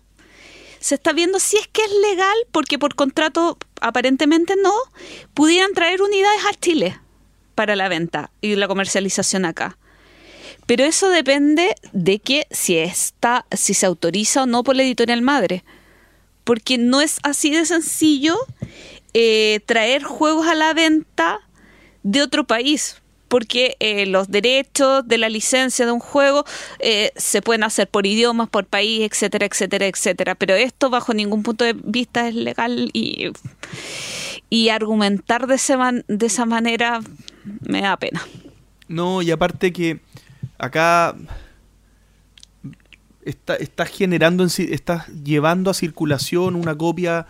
se 0.79 0.95
está 0.95 1.13
viendo 1.13 1.39
si 1.39 1.57
es 1.57 1.67
que 1.67 1.83
es 1.83 1.91
legal, 2.09 2.37
porque 2.51 2.77
por 2.77 2.93
contrato 2.93 3.57
aparentemente 3.81 4.55
no, 4.55 4.73
pudieran 5.33 5.73
traer 5.73 6.03
unidades 6.03 6.45
a 6.45 6.53
Chile 6.53 6.99
para 7.55 7.75
la 7.75 7.87
venta 7.87 8.31
y 8.41 8.55
la 8.55 8.67
comercialización 8.67 9.45
acá. 9.45 9.77
Pero 10.65 10.83
eso 10.83 11.09
depende 11.09 11.75
de 11.93 12.19
que 12.19 12.47
si 12.49 12.77
está, 12.77 13.45
si 13.51 13.73
se 13.73 13.85
autoriza 13.85 14.43
o 14.43 14.45
no 14.45 14.63
por 14.63 14.75
la 14.75 14.83
editorial 14.83 15.21
madre. 15.21 15.63
Porque 16.43 16.77
no 16.77 17.01
es 17.01 17.19
así 17.23 17.51
de 17.51 17.65
sencillo 17.65 18.37
eh, 19.13 19.59
traer 19.65 20.03
juegos 20.03 20.47
a 20.47 20.55
la 20.55 20.73
venta 20.73 21.39
de 22.03 22.21
otro 22.21 22.45
país. 22.45 23.01
Porque 23.27 23.75
eh, 23.79 24.05
los 24.05 24.29
derechos 24.29 25.07
de 25.07 25.17
la 25.17 25.29
licencia 25.29 25.85
de 25.85 25.91
un 25.91 25.99
juego 25.99 26.45
eh, 26.79 27.11
se 27.15 27.41
pueden 27.41 27.63
hacer 27.63 27.87
por 27.87 28.05
idiomas, 28.05 28.49
por 28.49 28.65
país, 28.65 29.01
etcétera, 29.11 29.45
etcétera, 29.45 29.87
etcétera. 29.87 30.35
Pero 30.35 30.55
esto 30.55 30.89
bajo 30.89 31.13
ningún 31.13 31.43
punto 31.43 31.63
de 31.63 31.73
vista 31.73 32.27
es 32.27 32.35
legal 32.35 32.89
y, 32.93 33.31
y 34.49 34.69
argumentar 34.69 35.47
de, 35.47 35.59
de 36.07 36.25
esa 36.25 36.45
manera 36.45 37.01
me 37.61 37.81
da 37.81 37.97
pena. 37.97 38.21
No, 38.87 39.21
y 39.21 39.31
aparte 39.31 39.73
que 39.73 39.99
acá 40.57 41.15
está, 43.23 43.55
estás 43.55 43.89
generando, 43.89 44.45
estás 44.45 45.07
llevando 45.07 45.71
a 45.71 45.73
circulación 45.73 46.55
una 46.55 46.75
copia 46.75 47.25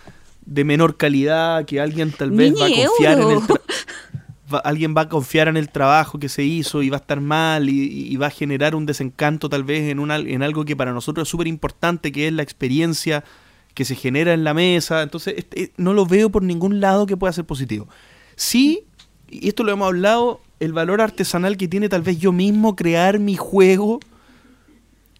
de 0.45 0.63
menor 0.63 0.97
calidad 0.97 1.65
que 1.65 1.79
alguien 1.79 2.11
tal 2.11 2.31
vez 2.31 2.53
va 2.53 2.67
a 2.67 2.69
confiar 2.69 3.19
en 3.19 3.31
el 3.31 3.39
alguien 4.63 4.93
va 4.95 5.01
a 5.01 5.09
confiar 5.09 5.47
en 5.47 5.57
el 5.57 5.69
trabajo 5.69 6.19
que 6.19 6.29
se 6.29 6.43
hizo 6.43 6.83
y 6.83 6.89
va 6.89 6.97
a 6.97 6.99
estar 6.99 7.19
mal 7.19 7.67
y, 7.67 8.15
va 8.17 8.27
a 8.27 8.31
generar 8.31 8.75
un 8.75 8.85
desencanto 8.85 9.49
tal 9.49 9.63
vez 9.63 9.89
en, 9.89 9.99
una, 9.99 10.17
en 10.17 10.43
algo 10.43 10.65
que 10.65 10.75
para 10.75 10.93
nosotros 10.93 11.27
es 11.27 11.31
súper 11.31 11.47
importante, 11.47 12.11
que 12.11 12.27
es 12.27 12.33
la 12.33 12.43
experiencia 12.43 13.23
que 13.73 13.85
se 13.85 13.95
genera 13.95 14.33
en 14.33 14.43
la 14.43 14.53
mesa. 14.53 15.01
Entonces, 15.01 15.33
este, 15.37 15.71
no 15.77 15.93
lo 15.93 16.05
veo 16.05 16.29
por 16.29 16.43
ningún 16.43 16.79
lado 16.79 17.07
que 17.07 17.17
pueda 17.17 17.33
ser 17.33 17.45
positivo. 17.45 17.87
Sí 18.35 18.83
y 19.29 19.47
esto 19.47 19.63
lo 19.63 19.71
hemos 19.71 19.87
hablado, 19.87 20.41
el 20.59 20.73
valor 20.73 21.01
artesanal 21.01 21.57
que 21.57 21.67
tiene 21.67 21.89
tal 21.89 22.01
vez 22.01 22.17
yo 22.17 22.31
mismo 22.31 22.75
crear 22.75 23.19
mi 23.19 23.35
juego, 23.35 23.99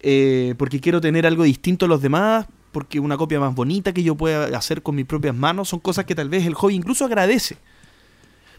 eh, 0.00 0.54
porque 0.58 0.80
quiero 0.80 1.00
tener 1.00 1.26
algo 1.26 1.44
distinto 1.44 1.86
a 1.86 1.88
los 1.88 2.02
demás, 2.02 2.46
porque 2.72 3.00
una 3.00 3.16
copia 3.16 3.40
más 3.40 3.54
bonita 3.54 3.92
que 3.92 4.02
yo 4.02 4.14
pueda 4.14 4.56
hacer 4.56 4.82
con 4.82 4.94
mis 4.94 5.06
propias 5.06 5.34
manos, 5.34 5.68
son 5.68 5.80
cosas 5.80 6.04
que 6.04 6.14
tal 6.14 6.28
vez 6.28 6.46
el 6.46 6.54
hobby 6.54 6.74
incluso 6.74 7.04
agradece. 7.04 7.56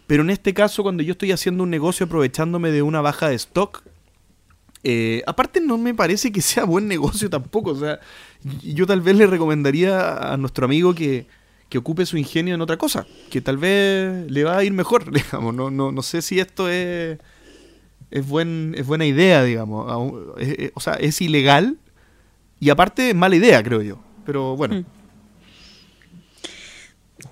Pero 0.07 0.23
en 0.23 0.29
este 0.29 0.53
caso, 0.53 0.83
cuando 0.83 1.03
yo 1.03 1.11
estoy 1.11 1.31
haciendo 1.31 1.63
un 1.63 1.69
negocio 1.69 2.05
aprovechándome 2.05 2.71
de 2.71 2.81
una 2.81 3.01
baja 3.01 3.29
de 3.29 3.35
stock, 3.35 3.83
eh, 4.83 5.21
aparte 5.27 5.59
no 5.59 5.77
me 5.77 5.93
parece 5.93 6.31
que 6.31 6.41
sea 6.41 6.63
buen 6.63 6.87
negocio 6.87 7.29
tampoco. 7.29 7.71
O 7.71 7.79
sea, 7.79 7.99
yo 8.63 8.87
tal 8.87 9.01
vez 9.01 9.15
le 9.17 9.27
recomendaría 9.27 10.33
a 10.33 10.37
nuestro 10.37 10.65
amigo 10.65 10.95
que, 10.95 11.27
que 11.69 11.77
ocupe 11.77 12.05
su 12.05 12.17
ingenio 12.17 12.55
en 12.55 12.61
otra 12.61 12.77
cosa, 12.77 13.05
que 13.29 13.41
tal 13.41 13.57
vez 13.57 14.29
le 14.31 14.43
va 14.43 14.57
a 14.57 14.63
ir 14.63 14.73
mejor, 14.73 15.11
digamos. 15.13 15.53
No, 15.53 15.69
no, 15.69 15.91
no 15.91 16.01
sé 16.01 16.21
si 16.21 16.39
esto 16.39 16.69
es, 16.69 17.19
es, 18.11 18.27
buen, 18.27 18.73
es 18.77 18.85
buena 18.85 19.05
idea, 19.05 19.43
digamos. 19.43 19.85
o 20.73 20.79
sea, 20.79 20.93
es 20.93 21.21
ilegal 21.21 21.77
y 22.59 22.69
aparte 22.69 23.09
es 23.09 23.15
mala 23.15 23.35
idea, 23.35 23.61
creo 23.63 23.81
yo. 23.81 23.99
Pero 24.25 24.55
bueno. 24.55 24.75
Mm. 24.75 24.85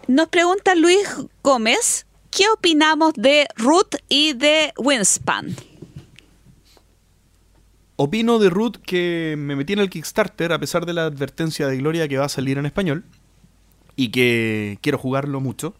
Nos 0.07 0.27
pregunta 0.29 0.75
Luis 0.75 1.07
Gómez, 1.43 2.05
¿qué 2.29 2.43
opinamos 2.49 3.13
de 3.15 3.47
Ruth 3.55 3.95
y 4.07 4.33
de 4.33 4.71
Winspan? 4.77 5.55
Opino 7.95 8.39
de 8.39 8.49
Ruth 8.49 8.75
que 8.85 9.35
me 9.37 9.55
metí 9.55 9.73
en 9.73 9.79
el 9.79 9.89
Kickstarter 9.89 10.51
a 10.51 10.59
pesar 10.59 10.85
de 10.85 10.93
la 10.93 11.05
advertencia 11.05 11.67
de 11.67 11.77
Gloria 11.77 12.07
que 12.07 12.17
va 12.17 12.25
a 12.25 12.29
salir 12.29 12.57
en 12.57 12.65
español 12.65 13.05
y 13.95 14.09
que 14.09 14.77
quiero 14.81 14.97
jugarlo 14.97 15.41
mucho. 15.41 15.73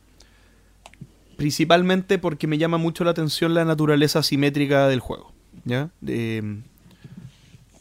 Principalmente 1.38 2.18
porque 2.18 2.48
me 2.48 2.58
llama 2.58 2.78
mucho 2.78 3.04
la 3.04 3.12
atención 3.12 3.54
la 3.54 3.66
naturaleza 3.66 4.24
simétrica 4.24 4.88
del 4.88 5.02
juego. 5.02 5.34
¿ya? 5.66 5.90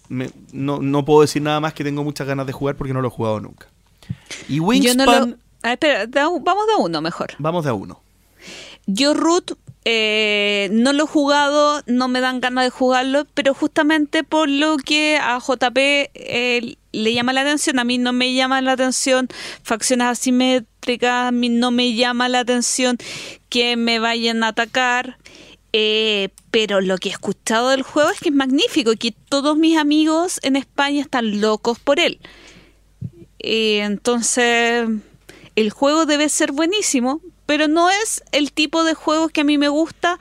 no, 0.08 0.78
no, 0.80 1.04
puedo 1.04 1.20
decir 1.22 1.42
nada 1.42 1.60
más 1.60 1.74
que 1.74 1.84
tengo 1.84 2.02
muchas 2.04 2.26
ganas 2.26 2.46
de 2.46 2.52
jugar 2.52 2.76
porque 2.76 2.92
no 2.92 3.00
lo 3.00 3.08
he 3.08 3.10
jugado 3.10 3.40
nunca. 3.40 3.68
Y 4.48 4.60
Wingspan... 4.60 4.96
No 4.96 5.26
lo... 5.26 5.70
espera, 5.70 6.06
vamos 6.06 6.66
de 6.66 6.82
uno 6.82 7.00
mejor. 7.00 7.32
Vamos 7.38 7.64
de 7.64 7.72
uno. 7.72 8.00
Yo 8.86 9.14
Root 9.14 9.52
eh, 9.86 10.70
no 10.72 10.94
lo 10.94 11.04
he 11.04 11.06
jugado, 11.06 11.82
no 11.86 12.08
me 12.08 12.20
dan 12.20 12.40
ganas 12.40 12.64
de 12.64 12.70
jugarlo, 12.70 13.26
pero 13.34 13.52
justamente 13.52 14.24
por 14.24 14.48
lo 14.48 14.78
que 14.78 15.18
a 15.20 15.38
JP 15.38 15.76
eh, 15.76 16.76
le 16.92 17.12
llama 17.12 17.34
la 17.34 17.42
atención, 17.42 17.78
a 17.78 17.84
mí 17.84 17.98
no 17.98 18.14
me 18.14 18.32
llama 18.32 18.62
la 18.62 18.72
atención 18.72 19.28
facciones 19.62 20.06
asimétricas, 20.06 21.28
a 21.28 21.32
mí 21.32 21.50
no 21.50 21.70
me 21.70 21.94
llama 21.94 22.30
la 22.30 22.40
atención 22.40 22.96
que 23.50 23.76
me 23.76 23.98
vayan 23.98 24.42
a 24.42 24.48
atacar. 24.48 25.18
Eh, 25.76 26.28
pero 26.52 26.80
lo 26.80 26.98
que 26.98 27.08
he 27.08 27.12
escuchado 27.12 27.70
del 27.70 27.82
juego 27.82 28.08
es 28.10 28.20
que 28.20 28.28
es 28.28 28.34
magnífico 28.34 28.92
y 28.92 28.96
que 28.96 29.10
todos 29.10 29.56
mis 29.56 29.76
amigos 29.76 30.38
en 30.44 30.54
España 30.54 31.02
están 31.02 31.40
locos 31.40 31.80
por 31.80 31.98
él. 31.98 32.20
entonces, 33.40 34.88
el 35.56 35.70
juego 35.70 36.06
debe 36.06 36.28
ser 36.28 36.52
buenísimo, 36.52 37.20
pero 37.46 37.68
no 37.68 37.90
es 37.90 38.22
el 38.32 38.52
tipo 38.52 38.84
de 38.84 38.94
juegos 38.94 39.30
que 39.30 39.42
a 39.42 39.44
mí 39.44 39.58
me 39.58 39.68
gusta 39.68 40.18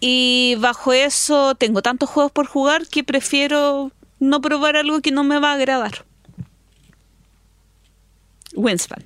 y 0.00 0.56
bajo 0.60 0.92
eso 0.92 1.54
tengo 1.54 1.82
tantos 1.82 2.08
juegos 2.08 2.32
por 2.32 2.46
jugar 2.46 2.86
que 2.86 3.04
prefiero 3.04 3.92
no 4.20 4.40
probar 4.40 4.76
algo 4.76 5.00
que 5.00 5.10
no 5.10 5.24
me 5.24 5.38
va 5.38 5.52
a 5.52 5.54
agradar. 5.54 6.04
Wingspan. 8.54 9.04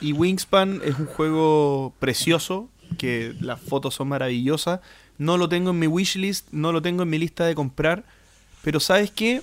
Y 0.00 0.12
Wingspan 0.12 0.80
es 0.84 0.98
un 0.98 1.06
juego 1.06 1.94
precioso, 1.98 2.70
que 2.98 3.34
las 3.40 3.60
fotos 3.60 3.94
son 3.94 4.08
maravillosas. 4.08 4.80
No 5.18 5.36
lo 5.36 5.48
tengo 5.48 5.70
en 5.70 5.78
mi 5.78 5.86
wishlist, 5.86 6.48
no 6.52 6.72
lo 6.72 6.80
tengo 6.80 7.02
en 7.02 7.10
mi 7.10 7.18
lista 7.18 7.44
de 7.44 7.54
comprar, 7.54 8.04
pero 8.62 8.80
¿sabes 8.80 9.10
qué? 9.10 9.42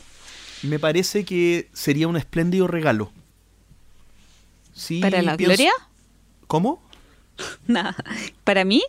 Me 0.63 0.79
parece 0.79 1.23
que 1.23 1.69
sería 1.73 2.07
un 2.07 2.17
espléndido 2.17 2.67
regalo. 2.67 3.11
Sí, 4.73 4.99
¿Para 5.01 5.21
la 5.21 5.35
gloria? 5.35 5.71
¿Cómo? 6.47 6.81
Nada. 7.67 7.95
¿Para 8.43 8.65
mí? 8.65 8.81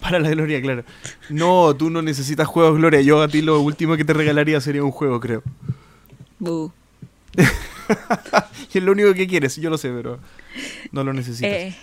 Para 0.00 0.18
la 0.18 0.30
Gloria, 0.30 0.62
claro. 0.62 0.84
No, 1.28 1.76
tú 1.76 1.90
no 1.90 2.02
necesitas 2.02 2.46
juegos 2.46 2.78
Gloria. 2.78 3.02
Yo 3.02 3.22
a 3.22 3.28
ti 3.28 3.42
lo 3.42 3.60
último 3.60 3.96
que 3.96 4.04
te 4.04 4.14
regalaría 4.14 4.60
sería 4.60 4.82
un 4.82 4.90
juego, 4.90 5.20
creo. 5.20 5.42
y 8.72 8.78
es 8.78 8.82
lo 8.82 8.92
único 8.92 9.14
que 9.14 9.26
quieres, 9.26 9.56
yo 9.56 9.70
lo 9.70 9.78
sé, 9.78 9.90
pero 9.90 10.18
no 10.92 11.04
lo 11.04 11.12
necesitas. 11.12 11.50
Eh, 11.50 11.76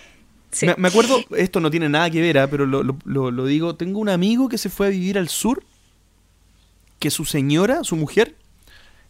me, 0.77 0.87
acuerdo, 0.87 1.23
esto 1.35 1.59
no 1.59 1.69
tiene 1.69 1.89
nada 1.89 2.09
que 2.09 2.21
ver, 2.21 2.39
¿ah? 2.39 2.49
pero 2.49 2.65
lo, 2.65 3.45
digo, 3.45 3.75
tengo 3.75 3.99
un 3.99 4.09
amigo 4.09 4.49
que 4.49 4.57
se 4.57 4.69
fue 4.69 4.87
a 4.87 4.89
vivir 4.89 5.17
al 5.17 5.29
sur, 5.29 5.63
que 6.99 7.11
su 7.11 7.25
señora, 7.25 7.83
su 7.83 7.95
mujer, 7.95 8.35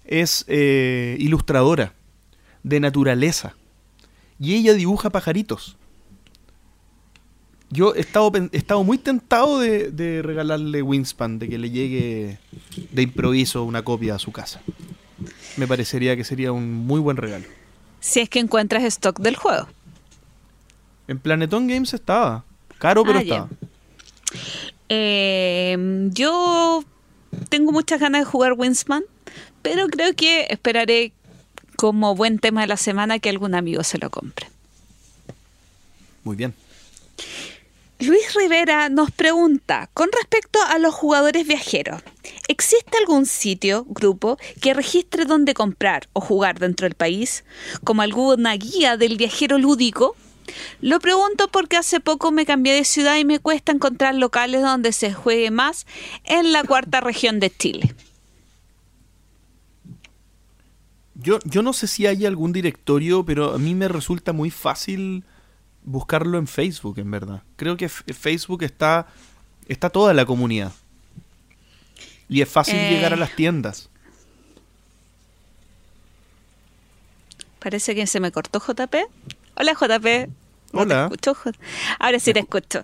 es 0.05 0.45
eh, 0.47 1.15
ilustradora 1.19 1.93
de 2.63 2.79
naturaleza. 2.79 3.55
Y 4.39 4.55
ella 4.55 4.73
dibuja 4.73 5.09
pajaritos. 5.09 5.76
Yo 7.69 7.93
he 7.95 7.99
estado, 7.99 8.31
he 8.51 8.57
estado 8.57 8.83
muy 8.83 8.97
tentado 8.97 9.59
de, 9.59 10.21
regalarle 10.23 10.81
Winspan, 10.81 11.37
de 11.39 11.49
que 11.49 11.57
le 11.57 11.69
llegue 11.69 12.39
de 12.91 13.01
improviso 13.01 13.63
una 13.63 13.83
copia 13.83 14.15
a 14.15 14.19
su 14.19 14.31
casa. 14.31 14.61
Me 15.57 15.67
parecería 15.67 16.15
que 16.15 16.23
sería 16.23 16.51
un 16.51 16.73
muy 16.73 16.99
buen 16.99 17.17
regalo. 17.17 17.45
Si 17.99 18.21
es 18.21 18.29
que 18.29 18.39
encuentras 18.39 18.83
stock 18.83 19.19
del 19.19 19.35
juego. 19.35 19.67
En 21.07 21.19
Planeton 21.19 21.67
Games 21.67 21.93
estaba. 21.93 22.45
Caro, 22.77 23.03
pero 23.03 23.19
ah, 23.19 23.21
estaba. 23.21 23.49
Em, 24.87 26.11
yo 26.13 26.83
tengo 27.49 27.71
muchas 27.71 27.99
ganas 27.99 28.21
de 28.21 28.25
jugar 28.25 28.53
Winspan, 28.53 29.03
pero 29.61 29.87
creo 29.87 30.13
que 30.15 30.47
esperaré 30.49 31.11
como 31.75 32.15
buen 32.15 32.39
tema 32.39 32.61
de 32.61 32.67
la 32.67 32.77
semana 32.77 33.19
que 33.19 33.29
algún 33.29 33.55
amigo 33.55 33.83
se 33.83 33.97
lo 33.97 34.09
compre. 34.09 34.47
Muy 36.23 36.35
bien. 36.35 36.53
Luis 37.99 38.35
Rivera 38.35 38.89
nos 38.89 39.09
pregunta, 39.09 39.89
con 39.95 40.09
respecto 40.11 40.59
a 40.61 40.77
los 40.77 40.93
jugadores 40.93 41.47
viajeros, 41.47 42.03
¿existe 42.47 42.95
algún 42.95 43.25
sitio, 43.25 43.85
grupo, 43.85 44.37
que 44.61 44.75
registre 44.75 45.25
dónde 45.25 45.55
comprar 45.55 46.07
o 46.13 46.21
jugar 46.21 46.59
dentro 46.59 46.85
del 46.85 46.93
país, 46.93 47.43
como 47.83 48.03
alguna 48.03 48.55
guía 48.55 48.97
del 48.97 49.17
viajero 49.17 49.57
lúdico? 49.57 50.15
Lo 50.79 50.99
pregunto 50.99 51.47
porque 51.47 51.75
hace 51.75 51.99
poco 51.99 52.31
me 52.31 52.45
cambié 52.45 52.75
de 52.75 52.85
ciudad 52.85 53.17
y 53.17 53.25
me 53.25 53.39
cuesta 53.39 53.71
encontrar 53.71 54.13
locales 54.13 54.61
donde 54.61 54.91
se 54.93 55.11
juegue 55.11 55.49
más 55.49 55.87
en 56.23 56.51
la 56.51 56.63
cuarta 56.63 57.01
región 57.01 57.39
de 57.39 57.49
Chile. 57.49 57.95
Yo, 61.15 61.39
yo 61.45 61.63
no 61.63 61.73
sé 61.73 61.87
si 61.87 62.05
hay 62.05 62.27
algún 62.27 62.53
directorio, 62.53 63.25
pero 63.25 63.55
a 63.55 63.57
mí 63.57 63.73
me 63.73 63.87
resulta 63.87 64.33
muy 64.33 64.51
fácil 64.51 65.23
buscarlo 65.87 66.37
en 66.37 66.47
Facebook, 66.47 66.99
en 66.99 67.09
verdad. 67.09 67.41
Creo 67.55 67.77
que 67.77 67.87
Facebook 67.87 68.63
está, 68.63 69.07
está 69.67 69.89
toda 69.89 70.13
la 70.13 70.25
comunidad. 70.25 70.73
Y 72.27 72.41
es 72.41 72.49
fácil 72.49 72.75
llegar 72.75 73.13
a 73.13 73.15
eh. 73.15 73.19
las 73.19 73.35
tiendas. 73.35 73.89
Parece 77.59 77.95
que 77.95 78.05
se 78.05 78.19
me 78.19 78.31
cortó 78.31 78.59
JP. 78.59 78.95
Hola 79.55 79.73
JP. 79.73 80.29
Hola. 80.73 81.09
Ahora 81.99 82.19
sí 82.19 82.33
te 82.33 82.41
escucho. 82.41 82.83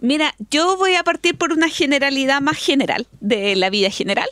Mira, 0.00 0.34
yo 0.50 0.76
voy 0.76 0.96
a 0.96 1.04
partir 1.04 1.36
por 1.38 1.52
una 1.52 1.68
generalidad 1.70 2.42
más 2.42 2.58
general 2.58 3.06
de 3.20 3.56
la 3.56 3.70
vida 3.70 3.88
general. 3.90 4.28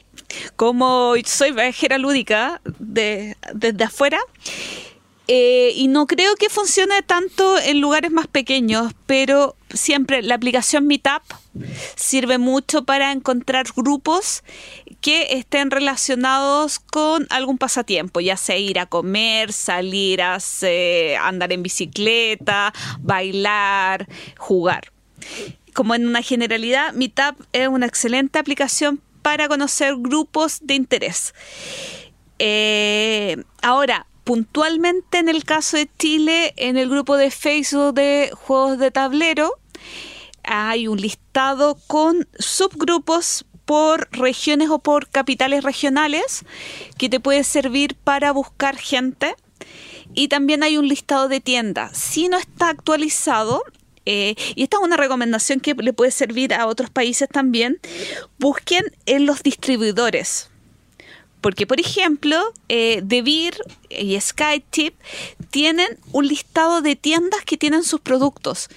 Como 0.55 1.15
soy 1.25 1.53
viajera 1.53 1.97
lúdica 1.97 2.61
de, 2.79 3.37
desde 3.55 3.85
afuera, 3.85 4.19
eh, 5.33 5.75
y 5.77 5.87
no 5.87 6.09
creo 6.09 6.35
que 6.35 6.49
funcione 6.49 7.03
tanto 7.03 7.57
en 7.57 7.81
lugares 7.81 8.11
más 8.11 8.27
pequeños, 8.27 8.93
pero 9.07 9.55
siempre 9.73 10.23
la 10.23 10.35
aplicación 10.35 10.89
Meetup 10.89 11.23
sirve 11.95 12.39
mucho 12.39 12.85
para 12.85 13.13
encontrar 13.13 13.67
grupos 13.77 14.43
que 15.01 15.35
estén 15.35 15.71
relacionados 15.71 16.81
con 16.81 17.29
algún 17.31 17.59
pasatiempo, 17.59 18.19
ya 18.19 18.37
sea 18.37 18.57
ir 18.57 18.81
a 18.81 18.87
comer, 18.87 19.53
salir 19.53 20.21
a 20.21 20.39
andar 21.21 21.53
en 21.53 21.63
bicicleta, 21.63 22.73
bailar, 22.99 24.09
jugar. 24.37 24.91
Como 25.75 25.95
en 25.95 26.09
una 26.09 26.23
generalidad, 26.23 26.93
Meetup 26.95 27.41
es 27.53 27.69
una 27.69 27.87
excelente 27.87 28.41
aplicación 28.41 29.01
para 29.23 29.47
conocer 29.47 29.95
grupos 29.97 30.59
de 30.61 30.75
interés. 30.75 31.35
Eh, 32.41 33.37
ahora, 33.63 34.09
puntualmente 34.31 35.19
en 35.19 35.29
el 35.29 35.43
caso 35.43 35.77
de 35.77 35.91
Chile, 35.99 36.55
en 36.57 36.77
el 36.77 36.89
grupo 36.89 37.17
de 37.17 37.33
Facebook 37.33 37.95
de 37.95 38.31
juegos 38.33 38.79
de 38.79 38.93
tablero, 38.93 39.59
hay 40.45 40.87
un 40.87 41.01
listado 41.01 41.77
con 41.89 42.29
subgrupos 42.39 43.45
por 43.65 44.09
regiones 44.13 44.71
o 44.71 44.79
por 44.79 45.09
capitales 45.09 45.65
regionales 45.65 46.45
que 46.97 47.09
te 47.09 47.19
puede 47.19 47.43
servir 47.43 47.97
para 47.97 48.31
buscar 48.31 48.77
gente. 48.77 49.35
Y 50.15 50.29
también 50.29 50.63
hay 50.63 50.77
un 50.77 50.87
listado 50.87 51.27
de 51.27 51.41
tiendas. 51.41 51.99
Si 51.99 52.29
no 52.29 52.39
está 52.39 52.69
actualizado, 52.69 53.65
eh, 54.07 54.37
y 54.55 54.63
esta 54.63 54.77
es 54.77 54.85
una 54.85 54.97
recomendación 54.97 55.59
que 55.59 55.75
le 55.75 55.93
puede 55.93 56.13
servir 56.13 56.55
a 56.55 56.69
otros 56.69 56.89
países 56.89 57.29
también, 57.29 57.81
busquen 58.39 58.85
en 59.07 59.27
los 59.27 59.43
distribuidores 59.43 60.50
porque, 61.41 61.67
por 61.67 61.81
ejemplo, 61.81 62.53
eh, 62.69 63.03
y 63.91 64.21
SkyTip 64.21 64.95
tienen 65.51 65.99
un 66.13 66.27
listado 66.27 66.83
de 66.83 66.97
tiendas 66.97 67.45
que 67.45 67.57
tienen 67.57 67.83
sus 67.83 68.01
productos 68.01 68.69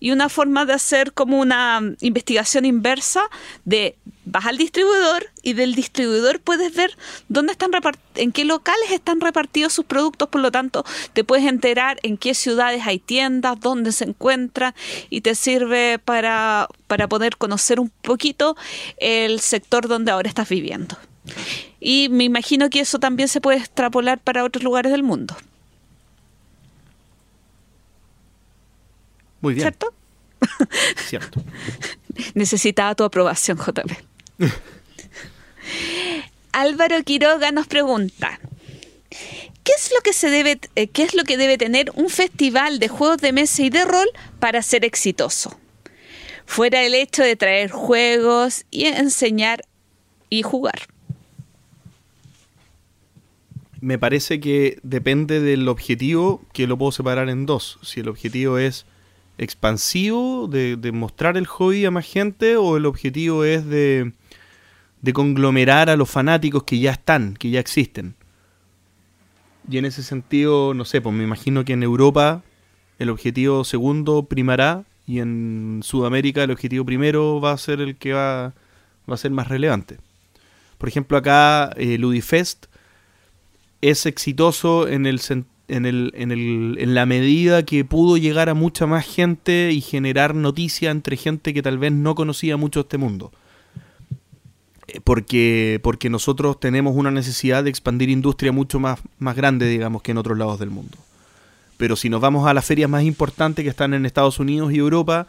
y 0.00 0.10
una 0.10 0.28
forma 0.28 0.64
de 0.64 0.74
hacer 0.74 1.12
como 1.12 1.38
una 1.38 1.80
investigación 2.00 2.64
inversa 2.64 3.22
de 3.64 3.96
vas 4.24 4.46
al 4.46 4.58
distribuidor 4.58 5.30
y 5.42 5.52
del 5.52 5.74
distribuidor 5.74 6.40
puedes 6.40 6.74
ver 6.74 6.96
dónde 7.28 7.52
están 7.52 7.70
en 8.16 8.32
qué 8.32 8.44
locales 8.44 8.90
están 8.90 9.20
repartidos 9.20 9.72
sus 9.72 9.84
productos, 9.84 10.28
por 10.28 10.40
lo 10.40 10.50
tanto 10.50 10.84
te 11.12 11.24
puedes 11.24 11.46
enterar 11.46 11.98
en 12.02 12.16
qué 12.16 12.34
ciudades 12.34 12.82
hay 12.86 12.98
tiendas, 12.98 13.58
dónde 13.60 13.92
se 13.92 14.04
encuentran 14.04 14.74
y 15.10 15.20
te 15.20 15.34
sirve 15.34 15.98
para, 15.98 16.68
para 16.86 17.08
poder 17.08 17.36
conocer 17.36 17.80
un 17.80 17.90
poquito 18.02 18.56
el 18.98 19.40
sector 19.40 19.88
donde 19.88 20.10
ahora 20.10 20.28
estás 20.28 20.48
viviendo. 20.48 20.96
Y 21.80 22.08
me 22.08 22.24
imagino 22.24 22.70
que 22.70 22.80
eso 22.80 22.98
también 22.98 23.28
se 23.28 23.40
puede 23.40 23.58
extrapolar 23.58 24.18
para 24.18 24.44
otros 24.44 24.62
lugares 24.62 24.92
del 24.92 25.02
mundo. 25.02 25.36
Muy 29.40 29.54
bien. 29.54 29.64
¿Cierto? 29.64 29.94
Cierto. 30.96 31.42
Necesitaba 32.34 32.94
tu 32.94 33.04
aprobación, 33.04 33.58
JP. 33.58 33.92
Álvaro 36.52 37.02
Quiroga 37.04 37.52
nos 37.52 37.66
pregunta. 37.66 38.40
¿Qué 39.10 39.72
es, 39.76 39.90
lo 39.94 40.00
que 40.00 40.12
se 40.12 40.30
debe, 40.30 40.58
eh, 40.76 40.86
¿Qué 40.86 41.02
es 41.02 41.14
lo 41.14 41.24
que 41.24 41.36
debe 41.36 41.58
tener 41.58 41.90
un 41.94 42.08
festival 42.08 42.78
de 42.78 42.88
juegos 42.88 43.18
de 43.18 43.32
mesa 43.32 43.62
y 43.62 43.70
de 43.70 43.84
rol 43.84 44.08
para 44.38 44.62
ser 44.62 44.84
exitoso? 44.84 45.58
Fuera 46.46 46.82
el 46.84 46.94
hecho 46.94 47.22
de 47.22 47.36
traer 47.36 47.70
juegos 47.70 48.64
y 48.70 48.86
enseñar 48.86 49.64
y 50.30 50.42
jugar. 50.42 50.86
Me 53.86 54.00
parece 54.00 54.40
que 54.40 54.80
depende 54.82 55.40
del 55.40 55.68
objetivo, 55.68 56.42
que 56.52 56.66
lo 56.66 56.76
puedo 56.76 56.90
separar 56.90 57.28
en 57.28 57.46
dos. 57.46 57.78
Si 57.82 58.00
el 58.00 58.08
objetivo 58.08 58.58
es 58.58 58.84
expansivo, 59.38 60.48
de, 60.48 60.90
mostrar 60.92 61.36
el 61.36 61.46
hobby 61.46 61.84
a 61.84 61.92
más 61.92 62.04
gente, 62.04 62.56
o 62.56 62.76
el 62.76 62.84
objetivo 62.84 63.44
es 63.44 63.64
de, 63.64 64.10
de 65.02 65.12
conglomerar 65.12 65.88
a 65.88 65.94
los 65.94 66.10
fanáticos 66.10 66.64
que 66.64 66.80
ya 66.80 66.90
están, 66.90 67.34
que 67.34 67.50
ya 67.50 67.60
existen. 67.60 68.16
Y 69.70 69.78
en 69.78 69.84
ese 69.84 70.02
sentido, 70.02 70.74
no 70.74 70.84
sé, 70.84 71.00
pues 71.00 71.14
me 71.14 71.22
imagino 71.22 71.64
que 71.64 71.74
en 71.74 71.84
Europa 71.84 72.42
el 72.98 73.08
objetivo 73.08 73.62
segundo 73.62 74.24
primará 74.24 74.82
y 75.06 75.20
en 75.20 75.82
Sudamérica 75.84 76.42
el 76.42 76.50
objetivo 76.50 76.84
primero 76.84 77.40
va 77.40 77.52
a 77.52 77.58
ser 77.58 77.80
el 77.80 77.94
que 77.94 78.14
va, 78.14 78.52
va 79.08 79.14
a 79.14 79.16
ser 79.16 79.30
más 79.30 79.46
relevante. 79.46 79.98
Por 80.76 80.88
ejemplo, 80.88 81.16
acá 81.16 81.70
eh, 81.76 81.98
Ludifest 81.98 82.66
es 83.80 84.06
exitoso 84.06 84.88
en 84.88 85.06
el, 85.06 85.20
en, 85.68 85.86
el, 85.86 86.12
en, 86.14 86.32
el, 86.32 86.76
en 86.78 86.94
la 86.94 87.06
medida 87.06 87.64
que 87.64 87.84
pudo 87.84 88.16
llegar 88.16 88.48
a 88.48 88.54
mucha 88.54 88.86
más 88.86 89.06
gente 89.06 89.72
y 89.72 89.80
generar 89.80 90.34
noticia 90.34 90.90
entre 90.90 91.16
gente 91.16 91.54
que 91.54 91.62
tal 91.62 91.78
vez 91.78 91.92
no 91.92 92.14
conocía 92.14 92.56
mucho 92.56 92.80
este 92.80 92.98
mundo. 92.98 93.32
Eh, 94.88 95.00
porque, 95.02 95.80
porque 95.82 96.10
nosotros 96.10 96.60
tenemos 96.60 96.94
una 96.96 97.10
necesidad 97.10 97.64
de 97.64 97.70
expandir 97.70 98.08
industria 98.08 98.52
mucho 98.52 98.78
más, 98.78 99.00
más 99.18 99.34
grande, 99.34 99.66
digamos, 99.66 100.02
que 100.02 100.12
en 100.12 100.18
otros 100.18 100.38
lados 100.38 100.58
del 100.58 100.70
mundo. 100.70 100.96
Pero 101.76 101.96
si 101.96 102.08
nos 102.08 102.20
vamos 102.20 102.46
a 102.46 102.54
las 102.54 102.64
ferias 102.64 102.88
más 102.88 103.02
importantes 103.02 103.62
que 103.62 103.68
están 103.68 103.94
en 103.94 104.06
Estados 104.06 104.38
Unidos 104.38 104.72
y 104.72 104.78
Europa, 104.78 105.26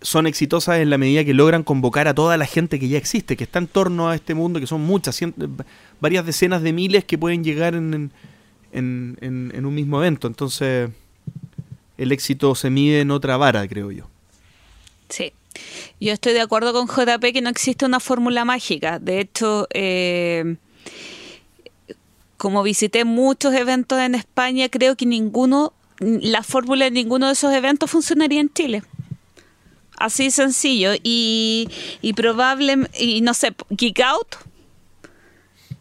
son 0.00 0.26
exitosas 0.26 0.78
en 0.78 0.90
la 0.90 0.98
medida 0.98 1.24
que 1.24 1.34
logran 1.34 1.62
convocar 1.62 2.08
a 2.08 2.14
toda 2.14 2.36
la 2.36 2.46
gente 2.46 2.78
que 2.78 2.88
ya 2.88 2.98
existe, 2.98 3.36
que 3.36 3.44
está 3.44 3.58
en 3.58 3.66
torno 3.66 4.08
a 4.08 4.14
este 4.14 4.34
mundo, 4.34 4.60
que 4.60 4.66
son 4.66 4.80
muchas, 4.80 5.20
varias 6.02 6.26
decenas 6.26 6.62
de 6.62 6.72
miles 6.72 7.04
que 7.04 7.16
pueden 7.16 7.44
llegar 7.44 7.76
en, 7.76 8.12
en, 8.72 9.64
un 9.64 9.74
mismo 9.74 9.98
evento. 9.98 10.26
Entonces, 10.26 10.90
el 11.96 12.10
éxito 12.10 12.56
se 12.56 12.70
mide 12.70 13.00
en 13.00 13.12
otra 13.12 13.36
vara, 13.36 13.66
creo 13.68 13.92
yo. 13.92 14.08
Sí. 15.08 15.32
Yo 16.00 16.12
estoy 16.12 16.32
de 16.32 16.40
acuerdo 16.40 16.72
con 16.72 16.88
JP 16.88 17.32
que 17.32 17.40
no 17.40 17.48
existe 17.48 17.86
una 17.86 18.00
fórmula 18.00 18.44
mágica. 18.44 18.98
De 18.98 19.20
hecho, 19.20 19.68
eh, 19.72 20.56
como 22.36 22.64
visité 22.64 23.04
muchos 23.04 23.54
eventos 23.54 24.00
en 24.00 24.16
España, 24.16 24.68
creo 24.68 24.96
que 24.96 25.06
ninguno, 25.06 25.72
la 26.00 26.42
fórmula 26.42 26.86
de 26.86 26.90
ninguno 26.90 27.28
de 27.28 27.34
esos 27.34 27.54
eventos 27.54 27.88
funcionaría 27.88 28.40
en 28.40 28.52
Chile. 28.52 28.82
Así 29.98 30.32
sencillo. 30.32 30.94
Y, 31.04 31.68
y 32.00 32.12
probable, 32.14 32.88
y 32.98 33.20
no 33.20 33.34
sé, 33.34 33.54
Geek 33.70 34.00
Out, 34.00 34.34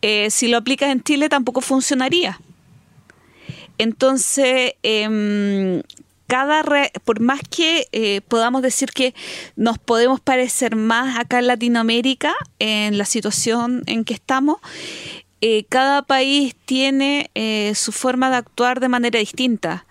eh, 0.02 0.30
si 0.30 0.48
lo 0.48 0.58
aplicas 0.58 0.90
en 0.90 1.04
Chile 1.04 1.30
tampoco 1.30 1.62
funcionaría. 1.62 2.40
Entonces, 3.78 4.74
em, 4.84 5.82
cada 6.32 6.64
por 7.04 7.20
más 7.20 7.42
que 7.50 7.90
eh, 7.92 8.22
podamos 8.22 8.62
decir 8.62 8.94
que 8.94 9.14
nos 9.58 9.78
podemos 9.78 10.22
parecer 10.22 10.78
más 10.78 11.20
acá 11.20 11.40
en 11.40 11.48
Latinoamérica, 11.48 12.34
en 12.60 12.98
la 12.98 13.04
situación 13.04 13.84
en 13.86 14.06
que 14.06 14.14
estamos, 14.14 14.60
eh, 15.42 15.66
cada 15.68 16.04
país 16.04 16.56
tiene 16.64 17.30
eh, 17.36 17.74
su 17.76 17.92
forma 17.92 18.30
de 18.30 18.38
actuar 18.38 18.80
de 18.80 18.88
manera 18.88 19.20
distinta. 19.20 19.86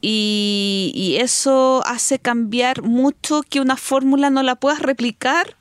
Y, 0.00 1.18
eso 1.20 1.82
hace 1.86 2.18
cambiar 2.18 2.82
mucho 2.82 3.42
que 3.48 3.60
una 3.60 3.76
fórmula 3.76 4.28
no 4.30 4.42
la 4.42 4.56
puedas 4.56 4.80
replicar. 4.80 5.56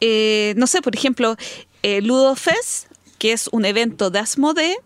No 0.00 0.66
sé, 0.66 0.80
por 0.80 0.94
ejemplo, 0.94 1.36
Ludofest, 1.82 2.87
que 3.18 3.32
es 3.32 3.48
un 3.52 3.64
evento 3.64 4.10
de 4.10 4.20
Asmodee, 4.20 4.76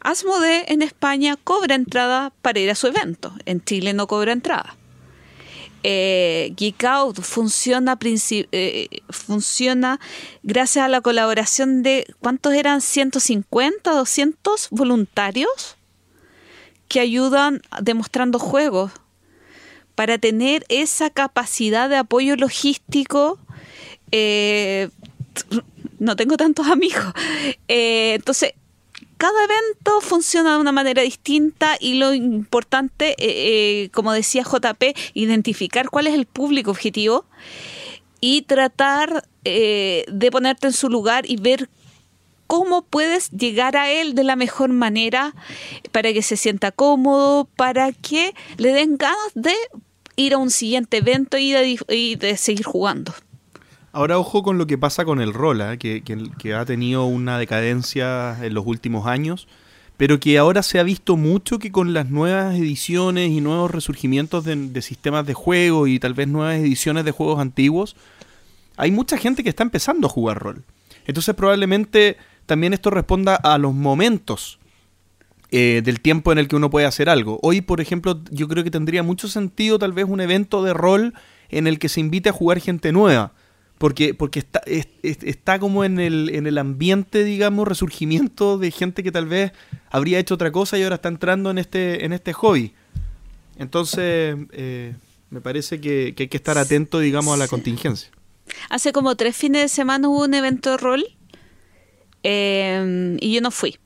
Asmodee 0.00 0.64
en 0.68 0.82
España 0.82 1.36
cobra 1.42 1.74
entrada 1.74 2.32
para 2.42 2.60
ir 2.60 2.70
a 2.70 2.74
su 2.74 2.86
evento. 2.86 3.32
En 3.46 3.64
Chile 3.64 3.92
no 3.94 4.06
cobra 4.06 4.32
entrada 4.32 4.76
eh, 5.82 6.52
Geek 6.56 6.84
Out 6.84 7.20
funciona, 7.20 7.98
eh, 8.02 8.88
funciona 9.10 10.00
gracias 10.42 10.84
a 10.84 10.88
la 10.88 11.00
colaboración 11.00 11.82
de, 11.82 12.06
¿cuántos 12.20 12.54
eran? 12.54 12.80
150, 12.80 13.90
200 13.90 14.68
voluntarios 14.70 15.76
que 16.88 17.00
ayudan 17.00 17.62
demostrando 17.80 18.38
juegos 18.38 18.92
para 19.94 20.18
tener 20.18 20.64
esa 20.68 21.10
capacidad 21.10 21.88
de 21.88 21.96
apoyo 21.96 22.36
logístico. 22.36 23.38
Eh, 24.10 24.88
no 25.98 26.16
tengo 26.16 26.36
tantos 26.36 26.66
amigos. 26.70 27.12
Eh, 27.68 28.14
entonces, 28.14 28.54
cada 29.18 29.44
evento 29.44 30.00
funciona 30.00 30.52
de 30.54 30.58
una 30.58 30.70
manera 30.70 31.02
distinta 31.02 31.76
y 31.80 31.94
lo 31.94 32.14
importante, 32.14 33.10
eh, 33.18 33.84
eh, 33.84 33.90
como 33.90 34.12
decía 34.12 34.44
JP, 34.44 34.96
identificar 35.14 35.90
cuál 35.90 36.06
es 36.06 36.14
el 36.14 36.24
público 36.24 36.70
objetivo 36.70 37.26
y 38.20 38.42
tratar 38.42 39.24
eh, 39.44 40.04
de 40.08 40.30
ponerte 40.30 40.68
en 40.68 40.72
su 40.72 40.88
lugar 40.88 41.28
y 41.28 41.36
ver 41.36 41.68
cómo 42.46 42.82
puedes 42.82 43.30
llegar 43.30 43.76
a 43.76 43.90
él 43.90 44.14
de 44.14 44.22
la 44.22 44.36
mejor 44.36 44.72
manera 44.72 45.34
para 45.90 46.12
que 46.12 46.22
se 46.22 46.36
sienta 46.36 46.70
cómodo, 46.70 47.48
para 47.56 47.90
que 47.90 48.34
le 48.56 48.72
den 48.72 48.98
ganas 48.98 49.32
de 49.34 49.54
ir 50.14 50.34
a 50.34 50.38
un 50.38 50.50
siguiente 50.50 50.98
evento 50.98 51.38
y 51.38 52.14
de 52.14 52.36
seguir 52.36 52.64
jugando. 52.64 53.12
Ahora 53.92 54.18
ojo 54.18 54.42
con 54.42 54.58
lo 54.58 54.66
que 54.66 54.76
pasa 54.76 55.04
con 55.04 55.20
el 55.20 55.32
rol, 55.32 55.60
¿eh? 55.62 55.78
que, 55.78 56.54
ha 56.54 56.64
tenido 56.66 57.06
una 57.06 57.38
decadencia 57.38 58.36
en 58.42 58.52
los 58.52 58.66
últimos 58.66 59.06
años, 59.06 59.48
pero 59.96 60.20
que 60.20 60.36
ahora 60.36 60.62
se 60.62 60.78
ha 60.78 60.82
visto 60.82 61.16
mucho 61.16 61.58
que 61.58 61.72
con 61.72 61.94
las 61.94 62.10
nuevas 62.10 62.54
ediciones 62.54 63.30
y 63.30 63.40
nuevos 63.40 63.70
resurgimientos 63.70 64.44
de, 64.44 64.82
sistemas 64.82 65.26
de 65.26 65.34
juego 65.34 65.86
y 65.86 65.98
tal 65.98 66.12
vez 66.12 66.28
nuevas 66.28 66.56
ediciones 66.56 67.04
de 67.04 67.12
juegos 67.12 67.40
antiguos, 67.40 67.96
hay 68.76 68.90
mucha 68.90 69.16
gente 69.16 69.42
que 69.42 69.48
está 69.48 69.62
empezando 69.62 70.06
a 70.06 70.10
jugar 70.10 70.38
rol. 70.38 70.64
Entonces 71.06 71.34
probablemente 71.34 72.18
también 72.44 72.74
esto 72.74 72.90
responda 72.90 73.36
a 73.36 73.56
los 73.56 73.72
momentos 73.72 74.58
eh, 75.50 75.80
del 75.82 76.00
tiempo 76.00 76.30
en 76.30 76.38
el 76.38 76.46
que 76.46 76.56
uno 76.56 76.68
puede 76.68 76.84
hacer 76.84 77.08
algo. 77.08 77.40
Hoy, 77.42 77.62
por 77.62 77.80
ejemplo, 77.80 78.20
yo 78.30 78.48
creo 78.48 78.64
que 78.64 78.70
tendría 78.70 79.02
mucho 79.02 79.28
sentido 79.28 79.78
tal 79.78 79.92
vez 79.94 80.04
un 80.06 80.20
evento 80.20 80.62
de 80.62 80.74
rol 80.74 81.14
en 81.48 81.66
el 81.66 81.78
que 81.78 81.88
se 81.88 82.00
invite 82.00 82.28
a 82.28 82.32
jugar 82.32 82.60
gente 82.60 82.92
nueva 82.92 83.32
porque, 83.78 84.12
porque 84.12 84.40
está, 84.40 84.60
está 85.02 85.58
como 85.60 85.84
en 85.84 86.00
el, 86.00 86.30
en 86.34 86.46
el 86.46 86.58
ambiente, 86.58 87.22
digamos, 87.24 87.66
resurgimiento 87.66 88.58
de 88.58 88.72
gente 88.72 89.02
que 89.04 89.12
tal 89.12 89.26
vez 89.26 89.52
habría 89.90 90.18
hecho 90.18 90.34
otra 90.34 90.50
cosa 90.50 90.76
y 90.76 90.82
ahora 90.82 90.96
está 90.96 91.08
entrando 91.08 91.50
en 91.50 91.58
este, 91.58 92.04
en 92.04 92.12
este 92.12 92.32
hobby. 92.32 92.74
Entonces, 93.56 94.36
eh, 94.52 94.94
me 95.30 95.40
parece 95.40 95.80
que, 95.80 96.14
hay 96.18 96.28
que 96.28 96.36
estar 96.36 96.58
atento, 96.58 96.98
digamos, 96.98 97.34
a 97.34 97.36
la 97.36 97.46
contingencia. 97.46 98.10
Hace 98.68 98.92
como 98.92 99.14
tres 99.14 99.36
fines 99.36 99.62
de 99.62 99.68
semana 99.68 100.08
hubo 100.08 100.24
un 100.24 100.34
evento 100.34 100.72
de 100.72 100.76
rol 100.76 101.04
eh, 102.24 103.16
y 103.20 103.32
yo 103.32 103.40
no 103.40 103.52
fui. 103.52 103.78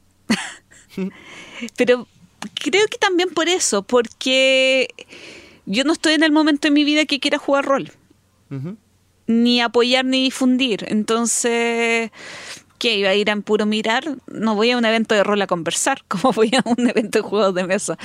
Pero 1.76 2.08
creo 2.54 2.86
que 2.86 2.96
también 2.98 3.28
por 3.30 3.48
eso, 3.48 3.82
porque 3.82 4.88
yo 5.66 5.84
no 5.84 5.92
estoy 5.92 6.14
en 6.14 6.22
el 6.22 6.32
momento 6.32 6.68
de 6.68 6.72
mi 6.72 6.84
vida 6.84 7.04
que 7.04 7.20
quiera 7.20 7.38
jugar 7.38 7.66
rol 7.66 7.92
ni 9.26 9.60
apoyar 9.60 10.04
ni 10.04 10.24
difundir. 10.24 10.84
Entonces, 10.88 12.10
¿qué? 12.78 12.96
¿Iba 12.96 13.10
a 13.10 13.14
ir 13.14 13.30
a 13.30 13.36
puro 13.36 13.66
mirar? 13.66 14.16
No 14.26 14.54
voy 14.54 14.70
a 14.72 14.76
un 14.76 14.84
evento 14.84 15.14
de 15.14 15.22
rol 15.22 15.40
a 15.42 15.46
conversar, 15.46 16.02
como 16.08 16.32
voy 16.32 16.50
a 16.54 16.68
un 16.68 16.88
evento 16.88 17.18
de 17.18 17.22
juegos 17.22 17.54
de 17.54 17.64
mesa. 17.64 17.96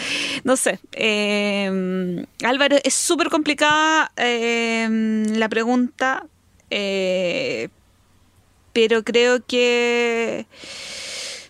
No 0.43 0.55
sé. 0.55 0.79
Eh, 0.93 2.25
Álvaro, 2.43 2.77
es 2.83 2.93
súper 2.93 3.29
complicada 3.29 4.11
eh, 4.17 5.25
la 5.35 5.49
pregunta, 5.49 6.25
eh, 6.69 7.69
pero 8.73 9.03
creo 9.03 9.43
que 9.45 10.45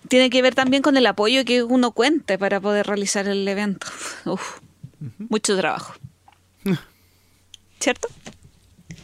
tiene 0.08 0.30
que 0.30 0.42
ver 0.42 0.56
también 0.56 0.82
con 0.82 0.98
el 0.98 1.06
apoyo 1.06 1.44
que 1.46 1.64
uno 1.64 1.92
cuente 1.92 2.38
para 2.38 2.60
poder 2.62 2.88
realizar 2.88 3.28
el 3.28 3.48
evento. 3.48 3.88
Uf, 4.26 4.60
mucho 5.18 5.58
trabajo. 5.58 5.94
¿Cierto? 7.80 8.08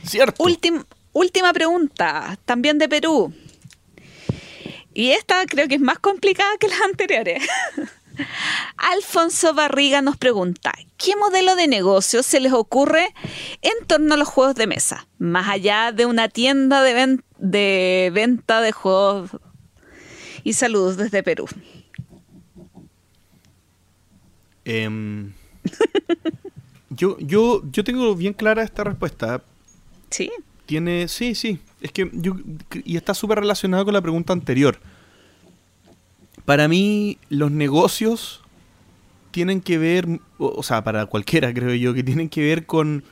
Cierto. 0.04 0.44
última 1.14 1.54
pregunta, 1.54 2.38
también 2.46 2.78
de 2.78 2.90
Perú. 2.90 3.34
Y 4.94 5.10
esta 5.10 5.46
creo 5.46 5.68
que 5.68 5.76
es 5.76 5.82
más 5.82 6.00
complicada 6.00 6.58
que 6.60 6.68
las 6.68 6.82
anteriores. 6.82 7.44
Alfonso 8.78 9.54
Barriga 9.54 10.02
nos 10.02 10.18
pregunta, 10.18 10.72
¿qué 10.98 11.16
modelo 11.16 11.56
de 11.56 11.68
negocio 11.68 12.22
se 12.22 12.40
les 12.40 12.54
ocurre 12.54 13.14
en 13.62 13.88
torno 13.88 14.14
a 14.14 14.18
los 14.18 14.28
juegos 14.28 14.56
de 14.56 14.68
mesa? 14.68 15.08
Más 15.18 15.48
allá 15.50 15.92
de 15.92 16.06
una 16.06 16.30
tienda 16.30 16.84
de, 16.84 17.20
de 17.40 18.12
venta 18.14 18.62
de 18.62 18.72
juegos. 18.72 19.32
Y 20.44 20.54
saludos 20.54 20.98
desde 20.98 21.24
Perú. 21.24 21.48
Em, 24.66 25.34
yo, 26.90 27.18
yo, 27.20 27.62
yo 27.72 27.84
tengo 27.84 28.16
bien 28.16 28.34
clara 28.34 28.64
esta 28.64 28.84
respuesta, 28.84 29.42
Sí. 30.14 30.31
Tiene, 30.68 31.07
sí, 31.07 31.34
sí. 31.34 31.57
Es 31.81 31.91
que 31.91 32.07
yo, 32.14 32.35
y 32.85 32.98
está 32.98 33.15
súper 33.15 33.40
relacionado 33.40 33.84
con 33.84 33.95
la 33.95 34.02
pregunta 34.02 34.31
anterior. 34.31 34.77
Para 36.45 36.68
mí, 36.68 37.18
los 37.30 37.49
negocios 37.52 38.41
tienen 39.31 39.60
que 39.60 39.80
ver, 39.80 40.07
o 40.38 40.61
sea, 40.61 40.84
para 40.84 41.07
cualquiera 41.07 41.52
creo 41.53 41.73
yo, 41.73 41.95
que 41.95 42.03
tienen 42.03 42.30
que 42.30 42.41
ver 42.41 42.68
con, 42.68 43.03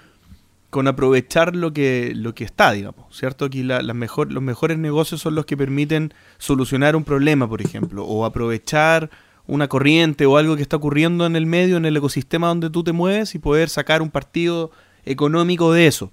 con 0.70 0.88
aprovechar 0.88 1.56
lo 1.56 1.74
que, 1.74 2.14
lo 2.16 2.36
que 2.36 2.44
está, 2.44 2.72
digamos, 2.72 3.18
¿cierto? 3.18 3.46
Aquí 3.46 3.64
la, 3.64 3.82
mejor, 3.96 4.32
los 4.32 4.44
mejores 4.44 4.78
negocios 4.78 5.22
son 5.22 5.34
los 5.34 5.48
que 5.48 5.58
permiten 5.58 6.14
solucionar 6.38 6.96
un 6.96 7.04
problema, 7.04 7.50
por 7.50 7.64
ejemplo, 7.64 8.06
o 8.06 8.26
aprovechar 8.26 9.10
una 9.48 9.68
corriente 9.68 10.28
o 10.28 10.38
algo 10.38 10.56
que 10.56 10.62
está 10.62 10.78
ocurriendo 10.78 11.26
en 11.26 11.36
el 11.36 11.48
medio, 11.48 11.78
en 11.78 11.86
el 11.86 11.98
ecosistema 11.98 12.50
donde 12.50 12.70
tú 12.70 12.84
te 12.84 12.92
mueves 12.92 13.34
y 13.34 13.40
poder 13.40 13.70
sacar 13.70 14.04
un 14.04 14.12
partido 14.12 14.70
económico 15.04 15.74
de 15.74 15.88
eso. 15.88 16.12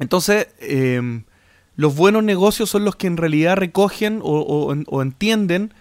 Entonces, 0.00 0.48
em, 0.58 1.24
los 1.76 1.94
buenos 1.94 2.24
negocios 2.24 2.68
son 2.68 2.84
los 2.84 2.96
que 2.96 3.06
en 3.06 3.16
realidad 3.16 3.56
recogen 3.56 4.20
o, 4.22 5.02
entienden 5.02 5.72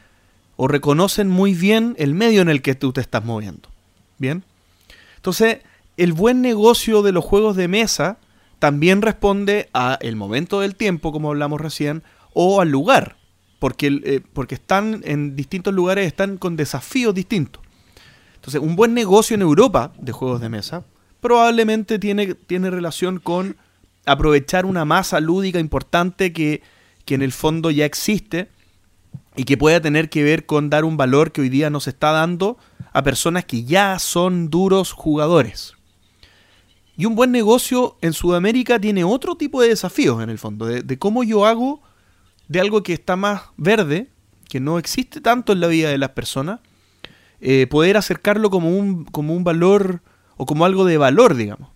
o 0.58 0.68
reconocen 0.68 1.30
muy 1.30 1.54
bien 1.54 1.96
el 1.98 2.14
medio 2.14 2.41
en 2.41 2.50
el 2.50 2.62
que 2.62 2.76
tú 2.76 2.94
te 2.94 3.02
estás 3.02 3.26
moviendo. 3.26 3.70
¿Bien? 4.18 4.44
Entonces, 5.16 5.60
el 5.98 6.14
buen 6.14 6.41
negocio 6.41 7.02
de 7.02 7.14
los 7.14 7.24
juegos 7.24 7.56
de 7.56 7.70
mesa 7.70 8.18
también 8.60 9.02
responde 9.02 9.70
a 9.74 9.98
el 10.02 10.18
momento 10.18 10.60
del 10.60 10.76
tiempo, 10.76 11.14
como 11.14 11.30
hablamos 11.30 11.62
recién, 11.62 12.04
o 12.34 12.60
al 12.60 12.70
lugar, 12.70 13.16
porque, 13.58 14.02
eh, 14.04 14.22
porque 14.34 14.56
están 14.56 15.02
en 15.06 15.38
distintos 15.38 15.74
lugares, 15.74 16.06
están 16.08 16.38
con 16.38 16.58
desafíos 16.58 17.16
distintos. 17.16 17.64
Entonces, 18.36 18.62
un 18.62 18.76
buen 18.76 18.94
negocio 18.94 19.34
en 19.36 19.41
Europa 19.41 19.94
de 19.98 20.12
juegos 20.12 20.41
de 20.41 20.50
mesa 20.50 20.84
probablemente 21.22 22.00
tiene, 22.00 22.34
tiene 22.36 22.70
relación 22.70 23.20
con 23.20 23.56
aprovechar 24.11 24.65
una 24.65 24.86
masa 24.86 25.19
lúdica 25.19 25.60
importante 25.60 26.34
que, 26.34 26.61
que 27.06 27.15
en 27.15 27.22
el 27.22 27.31
fondo 27.31 27.72
ya 27.72 27.86
existe 27.86 28.49
y 29.36 29.44
que 29.44 29.57
pueda 29.57 29.80
tener 29.80 30.10
que 30.10 30.23
ver 30.23 30.45
con 30.45 30.69
dar 30.69 30.84
un 30.84 30.98
valor 30.98 31.31
que 31.31 31.41
hoy 31.41 31.49
día 31.49 31.69
nos 31.69 31.88
está 31.88 32.11
dando 32.11 32.57
a 32.91 33.03
personas 33.03 33.45
que 33.45 33.64
ya 33.64 33.99
son 33.99 34.49
duros 34.49 34.91
jugadores. 34.91 35.73
Y 36.98 37.06
un 37.06 37.15
buen 37.15 37.31
negocio 37.31 37.98
en 38.02 38.11
Sudamérica 38.11 38.80
tiene 38.80 39.06
otro 39.06 39.36
tipo 39.36 39.61
de 39.61 39.69
desafíos 39.69 40.22
en 40.22 40.30
el 40.30 40.38
fondo, 40.38 40.65
de, 40.65 40.99
cómo 40.99 41.23
yo 41.23 41.45
hago 41.45 41.81
de 42.49 42.60
algo 42.60 42.84
que 42.84 42.91
está 42.91 43.15
más 43.15 43.44
verde, 43.56 44.10
que 44.49 44.60
no 44.60 44.80
existe 44.80 45.22
tanto 45.22 45.53
en 45.53 45.61
la 45.61 45.68
vida 45.68 45.90
de 45.90 45.98
las 45.98 46.10
personas, 46.10 46.60
eh, 47.40 47.68
poder 47.68 47.95
acercarlo 47.95 48.49
como 48.49 48.77
un, 48.77 49.06
como 49.06 49.34
un 49.34 49.45
valor 49.45 50.02
o 50.36 50.45
como 50.45 50.65
algo 50.65 50.84
de 50.84 50.98
valor, 50.98 51.36
digamos. 51.36 51.69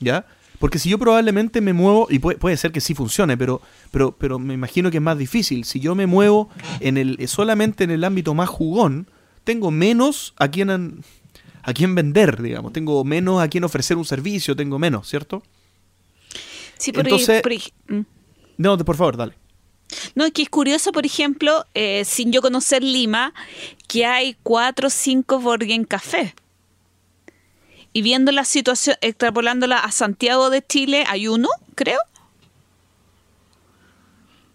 ¿Ya? 0.00 0.26
Porque 0.64 0.78
si 0.78 0.88
yo 0.88 0.98
probablemente 0.98 1.60
me 1.60 1.74
muevo, 1.74 2.06
y 2.08 2.20
puede, 2.20 2.56
ser 2.56 2.72
que 2.72 2.80
sí 2.80 2.94
funcione, 2.94 3.36
pero, 3.36 3.60
pero, 3.90 4.16
pero 4.16 4.38
me 4.38 4.54
imagino 4.54 4.90
que 4.90 4.96
es 4.96 5.02
más 5.02 5.18
difícil. 5.18 5.66
Si 5.66 5.78
yo 5.78 5.94
me 5.94 6.06
muevo 6.06 6.48
en 6.80 6.96
el, 6.96 7.28
solamente 7.28 7.84
en 7.84 7.90
el 7.90 8.02
ámbito 8.02 8.32
más 8.32 8.48
jugón, 8.48 9.10
tengo 9.44 9.70
menos 9.70 10.32
a 10.38 10.48
quien, 10.48 10.70
a 10.70 11.72
quien 11.74 11.94
vender, 11.94 12.40
digamos. 12.40 12.72
Tengo 12.72 13.04
menos 13.04 13.42
a 13.42 13.48
quien 13.48 13.64
ofrecer 13.64 13.98
un 13.98 14.06
servicio, 14.06 14.56
tengo 14.56 14.78
menos, 14.78 15.06
¿cierto? 15.06 15.42
Sí, 16.78 16.92
por 16.92 17.04
Entonces, 17.04 17.42
mm. 17.88 18.00
No, 18.56 18.78
por 18.78 18.96
favor, 18.96 19.18
dale. 19.18 19.34
No, 20.14 20.24
es 20.24 20.32
que 20.32 20.40
es 20.40 20.48
curioso, 20.48 20.92
por 20.92 21.04
ejemplo, 21.04 21.66
eh, 21.74 22.06
sin 22.06 22.32
yo 22.32 22.40
conocer 22.40 22.82
Lima, 22.82 23.34
que 23.86 24.06
hay 24.06 24.34
cuatro 24.42 24.86
o 24.86 24.90
cinco 24.90 25.38
Borgen 25.40 25.84
Café 25.84 26.34
y 27.94 28.02
viendo 28.02 28.32
la 28.32 28.44
situación, 28.44 28.96
extrapolándola 29.00 29.78
a 29.78 29.90
Santiago 29.92 30.50
de 30.50 30.62
Chile, 30.66 31.04
hay 31.08 31.28
uno, 31.28 31.48
creo. 31.76 32.00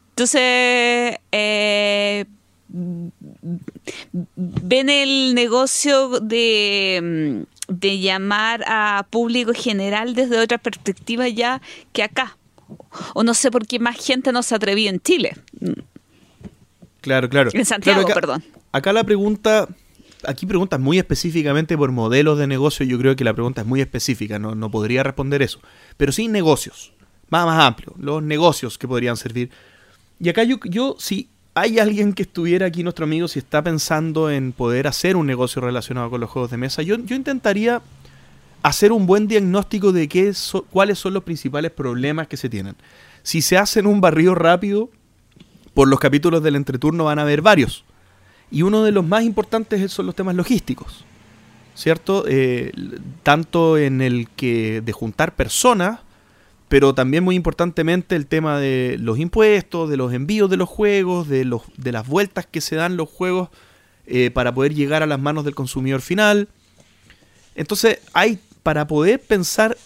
Entonces, 0.09 1.17
eh, 1.31 2.25
ven 4.35 4.89
el 4.89 5.33
negocio 5.33 6.19
de, 6.19 7.45
de 7.69 7.99
llamar 7.99 8.65
a 8.67 9.07
público 9.09 9.53
general 9.53 10.15
desde 10.15 10.37
otra 10.37 10.57
perspectiva 10.57 11.29
ya 11.29 11.61
que 11.93 12.03
acá. 12.03 12.37
O 13.13 13.23
no 13.23 13.33
sé 13.33 13.49
por 13.51 13.65
qué 13.65 13.79
más 13.79 13.95
gente 13.95 14.33
no 14.33 14.43
se 14.43 14.53
atrevía 14.53 14.89
en 14.89 14.99
Chile. 14.99 15.37
Claro, 16.99 17.29
claro. 17.29 17.51
En 17.53 17.65
Santiago, 17.65 18.05
perdón. 18.05 18.43
Acá 18.73 18.91
la 18.91 19.05
pregunta 19.05 19.69
aquí 20.25 20.45
preguntas 20.45 20.79
muy 20.79 20.97
específicamente 20.97 21.77
por 21.77 21.91
modelos 21.91 22.37
de 22.37 22.47
negocio. 22.47 22.85
Yo 22.85 22.97
creo 22.97 23.15
que 23.15 23.23
la 23.23 23.33
pregunta 23.33 23.61
es 23.61 23.67
muy 23.67 23.81
específica, 23.81 24.39
no, 24.39 24.71
podría 24.71 25.03
responder 25.03 25.41
eso. 25.41 25.59
Pero 25.97 26.11
sí 26.11 26.27
negocios, 26.27 26.93
más, 27.29 27.45
más 27.45 27.63
amplio, 27.63 27.93
los 27.97 28.23
negocios 28.23 28.77
que 28.77 28.87
podrían 28.87 29.17
servir. 29.17 29.49
Y 30.19 30.29
acá 30.29 30.43
yo, 30.43 30.57
yo, 30.65 30.95
si 30.99 31.29
hay 31.53 31.79
alguien 31.79 32.13
que 32.13 32.23
estuviera 32.23 32.67
aquí, 32.67 32.83
nuestro 32.83 33.05
amigo, 33.05 33.27
si 33.27 33.39
está 33.39 33.63
pensando 33.63 34.29
en 34.29 34.51
poder 34.51 34.87
hacer 34.87 35.15
un 35.15 35.27
negocio 35.27 35.61
relacionado 35.61 36.09
con 36.09 36.21
los 36.21 36.29
juegos 36.29 36.51
de 36.51 36.57
mesa, 36.57 36.81
yo, 36.81 36.97
yo 36.97 37.15
intentaría 37.15 37.81
hacer 38.61 38.91
un 38.91 39.05
buen 39.05 39.27
diagnóstico 39.27 39.91
de 39.91 40.07
qué 40.07 40.33
cuáles 40.69 40.99
son 40.99 41.13
los 41.13 41.23
principales 41.23 41.71
problemas 41.71 42.27
que 42.27 42.37
se 42.37 42.49
tienen. 42.49 42.75
Si 43.23 43.41
se 43.41 43.57
hacen 43.57 43.87
un 43.87 44.01
barrio 44.01 44.35
rápido, 44.35 44.89
por 45.73 45.87
los 45.87 45.99
capítulos 45.99 46.43
del 46.43 46.55
entreturno 46.55 47.05
van 47.05 47.19
a 47.19 47.23
haber 47.23 47.41
varios. 47.41 47.85
Y 48.51 48.63
uno 48.63 48.83
de 48.83 48.91
los 48.91 49.05
más 49.05 49.23
importantes 49.23 49.91
son 49.91 50.05
los 50.05 50.15
temas 50.15 50.35
logísticos, 50.35 51.05
¿cierto? 51.75 52.25
Eh, 52.27 52.71
tanto 53.23 53.77
en 53.77 54.01
el 54.01 54.27
que 54.29 54.81
de 54.81 54.91
juntar 54.91 55.35
personas, 55.35 55.99
pero 56.67 56.93
también 56.93 57.23
muy 57.23 57.35
importantemente 57.35 58.15
el 58.15 58.27
tema 58.27 58.59
de 58.59 58.97
los 58.99 59.17
impuestos, 59.19 59.89
de 59.89 59.97
los 59.97 60.13
envíos 60.13 60.49
de 60.49 60.57
los 60.57 60.69
juegos, 60.69 61.27
de, 61.27 61.45
los, 61.45 61.63
de 61.77 61.91
las 61.91 62.07
vueltas 62.07 62.45
que 62.45 62.61
se 62.61 62.75
dan 62.75 62.97
los 62.97 63.09
juegos 63.09 63.49
eh, 64.05 64.31
para 64.31 64.53
poder 64.53 64.73
llegar 64.73 65.03
a 65.03 65.07
las 65.07 65.19
manos 65.19 65.45
del 65.45 65.55
consumidor 65.55 66.01
final. 66.01 66.47
Entonces, 67.55 67.99
hay, 68.13 68.39
para 68.63 68.87
poder 68.87 69.19
pensar 69.19 69.77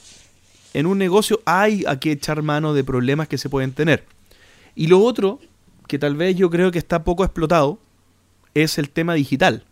en 0.74 0.86
un 0.86 0.98
negocio, 0.98 1.42
hay 1.46 1.84
a 1.88 2.00
que 2.00 2.12
echar 2.12 2.42
mano 2.42 2.74
de 2.74 2.84
problemas 2.84 3.28
que 3.28 3.38
se 3.38 3.50
pueden 3.50 3.72
tener. 3.72 4.06
Y 4.76 4.88
lo 4.88 5.00
otro, 5.00 5.40
que 5.88 6.00
tal 6.00 6.16
vez 6.16 6.36
yo 6.36 6.50
creo 6.50 6.72
que 6.72 6.80
está 6.80 7.04
poco 7.04 7.24
explotado, 7.24 7.80
es 8.54 8.78
el 8.78 8.90
tema 8.90 9.14
digital. 9.14 9.66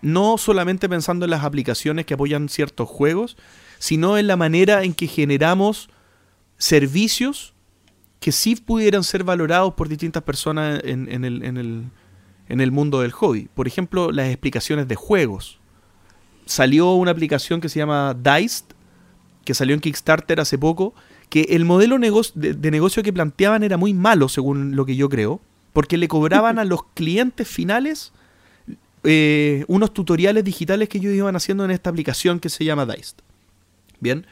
No 0.00 0.38
solamente 0.38 0.88
pensando 0.88 1.24
en 1.24 1.30
las 1.30 1.44
aplicaciones 1.44 2.06
que 2.06 2.14
apoyan 2.14 2.48
ciertos 2.48 2.88
juegos, 2.88 3.36
sino 3.78 4.18
en 4.18 4.26
la 4.26 4.36
manera 4.36 4.84
en 4.84 4.94
que 4.94 5.06
generamos 5.06 5.88
servicios 6.56 7.54
que 8.20 8.32
sí 8.32 8.56
pudieran 8.56 9.04
ser 9.04 9.24
valorados 9.24 9.74
por 9.74 9.88
distintas 9.88 10.22
personas 10.22 10.80
en, 10.84 11.24
el, 11.24 11.90
en 12.48 12.60
el 12.60 12.72
mundo 12.72 13.00
del 13.00 13.12
hobby. 13.12 13.48
Por 13.54 13.66
ejemplo, 13.66 14.10
las 14.10 14.28
explicaciones 14.28 14.88
de 14.88 14.96
juegos. 14.96 15.58
Salió 16.46 16.94
una 16.94 17.10
aplicación 17.10 17.60
que 17.60 17.68
se 17.68 17.78
llama 17.78 18.14
Diced, 18.14 18.64
que 19.44 19.54
salió 19.54 19.74
en 19.74 19.80
Kickstarter 19.80 20.40
hace 20.40 20.58
poco, 20.58 20.94
que 21.28 21.42
el 21.50 21.64
modelo 21.64 21.98
de, 21.98 22.70
negocio 22.70 23.02
que 23.02 23.12
planteaban 23.12 23.62
era 23.62 23.76
muy 23.76 23.94
malo, 23.94 24.28
según 24.28 24.76
lo 24.76 24.86
que 24.86 24.96
yo 24.96 25.08
creo, 25.08 25.40
porque 25.78 25.96
le 25.96 26.08
cobraban 26.08 26.58
a 26.58 26.64
los 26.64 26.82
clientes 26.92 27.46
finales 27.46 28.10
eh, 29.04 29.64
unos 29.68 29.94
tutoriales 29.94 30.42
digitales 30.42 30.88
que 30.88 30.98
ellos 30.98 31.14
iban 31.14 31.36
haciendo 31.36 31.64
en 31.64 31.70
esta 31.70 31.88
aplicación 31.88 32.40
que 32.40 32.48
se 32.48 32.64
llama 32.64 32.84
Diced. 32.84 33.14
Bien, 34.00 34.26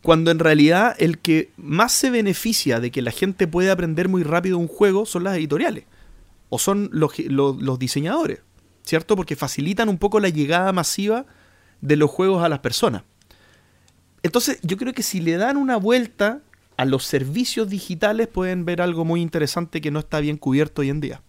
cuando 0.00 0.30
en 0.30 0.38
realidad 0.38 0.94
el 1.00 1.18
que 1.18 1.50
más 1.56 1.90
se 1.90 2.10
beneficia 2.10 2.78
de 2.78 2.92
que 2.92 3.02
la 3.02 3.10
gente 3.10 3.48
pueda 3.48 3.72
aprender 3.72 4.08
muy 4.08 4.22
rápido 4.22 4.58
un 4.58 4.68
juego 4.68 5.04
son 5.04 5.24
las 5.24 5.36
editoriales 5.36 5.86
o 6.50 6.60
son 6.60 6.88
los, 6.92 7.18
los 7.18 7.78
diseñadores, 7.80 8.38
¿cierto? 8.84 9.16
Porque 9.16 9.34
facilitan 9.34 9.88
un 9.88 9.98
poco 9.98 10.20
la 10.20 10.28
llegada 10.28 10.72
masiva 10.72 11.26
de 11.80 11.96
los 11.96 12.12
juegos 12.12 12.44
a 12.44 12.48
las 12.48 12.60
personas. 12.60 13.02
Entonces, 14.22 14.60
yo 14.62 14.76
creo 14.76 14.92
que 14.92 15.02
si 15.02 15.20
le 15.20 15.36
dan 15.36 15.56
una 15.56 15.78
vuelta 15.78 16.42
a 16.82 16.84
los 16.84 17.04
servicios 17.04 17.68
digitales 17.68 18.26
pueden 18.26 18.64
ver 18.64 18.82
algo 18.82 19.04
muy 19.04 19.20
interesante 19.20 19.80
que 19.80 19.92
no 19.92 20.00
está 20.00 20.18
bien 20.18 20.36
cubierto 20.36 20.82
hoy 20.82 20.90
en 20.90 21.00
día, 21.00 21.22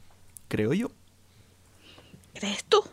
creo 0.47 0.73
yo. 0.73 0.89
¿Crees 2.33 2.63
tú? 2.63 2.83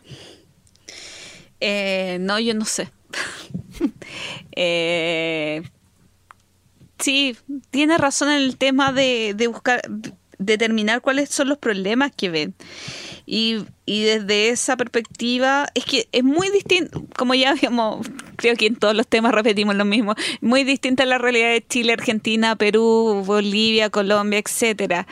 Eh, 1.59 2.19
no, 2.21 2.39
yo 2.39 2.53
no 2.53 2.65
sé. 2.65 2.91
eh, 4.55 5.63
sí, 6.99 7.35
tiene 7.71 7.97
razón 7.97 8.29
en 8.29 8.43
el 8.43 8.57
tema 8.57 8.93
de, 8.93 9.33
de 9.35 9.47
buscar, 9.47 9.81
determinar 10.41 11.01
cuáles 11.01 11.29
son 11.29 11.49
los 11.49 11.57
problemas 11.57 12.11
que 12.15 12.29
ven. 12.29 12.55
Y, 13.25 13.59
y, 13.85 14.01
desde 14.01 14.49
esa 14.49 14.75
perspectiva, 14.75 15.67
es 15.75 15.85
que 15.85 16.07
es 16.11 16.23
muy 16.23 16.49
distinto, 16.49 17.05
como 17.17 17.33
ya 17.35 17.51
habíamos, 17.51 18.07
creo 18.35 18.55
que 18.55 18.65
en 18.65 18.75
todos 18.75 18.95
los 18.95 19.07
temas 19.07 19.33
repetimos 19.33 19.75
lo 19.75 19.85
mismo, 19.85 20.15
muy 20.41 20.63
distinta 20.63 21.05
la 21.05 21.17
realidad 21.17 21.49
de 21.49 21.65
Chile, 21.65 21.93
Argentina, 21.93 22.55
Perú, 22.55 23.23
Bolivia, 23.25 23.89
Colombia, 23.89 24.39
etcétera. 24.39 25.07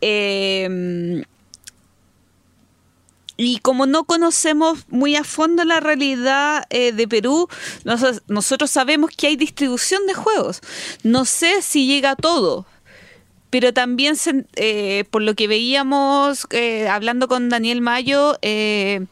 Eh, 0.00 1.22
y 3.38 3.58
como 3.58 3.86
no 3.86 4.04
conocemos 4.04 4.86
muy 4.88 5.14
a 5.14 5.22
fondo 5.22 5.64
la 5.64 5.80
realidad 5.80 6.64
eh, 6.70 6.92
de 6.92 7.06
Perú, 7.06 7.48
nosotros 8.28 8.70
sabemos 8.70 9.10
que 9.10 9.26
hay 9.26 9.36
distribución 9.36 10.06
de 10.06 10.14
juegos. 10.14 10.60
No 11.02 11.26
sé 11.26 11.60
si 11.60 11.86
llega 11.86 12.16
todo 12.16 12.66
pero 13.50 13.72
también 13.72 14.16
eh, 14.56 15.04
por 15.10 15.22
lo 15.22 15.34
que 15.34 15.48
veíamos 15.48 16.46
eh, 16.50 16.88
hablando 16.88 17.28
con 17.28 17.48
Daniel 17.48 17.80
Mayo, 17.80 18.36
eh, 18.42 19.06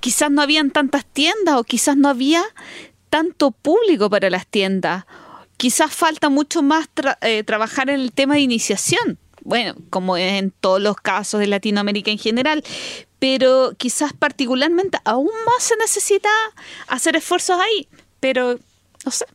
quizás 0.00 0.30
no 0.30 0.42
habían 0.42 0.70
tantas 0.70 1.04
tiendas 1.04 1.56
o 1.56 1.64
quizás 1.64 1.96
no 1.96 2.08
había 2.08 2.42
tanto 3.08 3.50
público 3.50 4.10
para 4.10 4.30
las 4.30 4.46
tiendas. 4.46 5.04
Quizás 5.56 5.92
falta 5.92 6.30
mucho 6.30 6.62
más 6.62 6.88
trabajar 7.44 7.90
en 7.90 8.00
el 8.00 8.12
tema 8.12 8.34
de 8.34 8.40
iniciación. 8.40 9.18
Bueno, 9.42 9.74
como 9.90 10.16
en 10.16 10.52
todos 10.52 10.80
los 10.80 10.96
casos 10.96 11.40
de 11.40 11.46
Latinoamérica 11.46 12.10
en 12.10 12.18
general, 12.18 12.64
pero 13.18 13.74
quizás 13.76 14.12
particularmente 14.14 14.98
aún 15.04 15.30
más 15.46 15.62
se 15.62 15.76
necesita 15.76 16.30
hacer 16.88 17.16
esfuerzos 17.16 17.58
ahí. 17.60 17.88
Pero, 18.20 18.58
no 19.04 19.12
sé. 19.12 19.26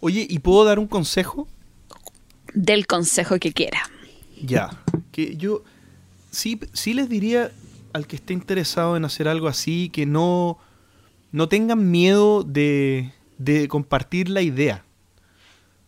Oye, 0.00 0.26
¿y 0.28 0.38
puedo 0.38 0.64
dar 0.64 0.78
un 0.78 0.86
consejo? 0.86 1.48
Del 2.54 2.86
consejo 2.86 3.38
que 3.38 3.52
quiera. 3.52 3.80
Ya, 4.42 4.70
que 5.12 5.36
yo 5.36 5.64
sí, 6.30 6.60
sí 6.72 6.94
les 6.94 7.08
diría 7.08 7.52
al 7.92 8.06
que 8.06 8.16
esté 8.16 8.32
interesado 8.32 8.96
en 8.96 9.04
hacer 9.04 9.28
algo 9.28 9.48
así 9.48 9.88
que 9.90 10.06
no, 10.06 10.58
no 11.32 11.48
tengan 11.48 11.90
miedo 11.90 12.42
de, 12.42 13.12
de 13.38 13.68
compartir 13.68 14.28
la 14.28 14.42
idea. 14.42 14.84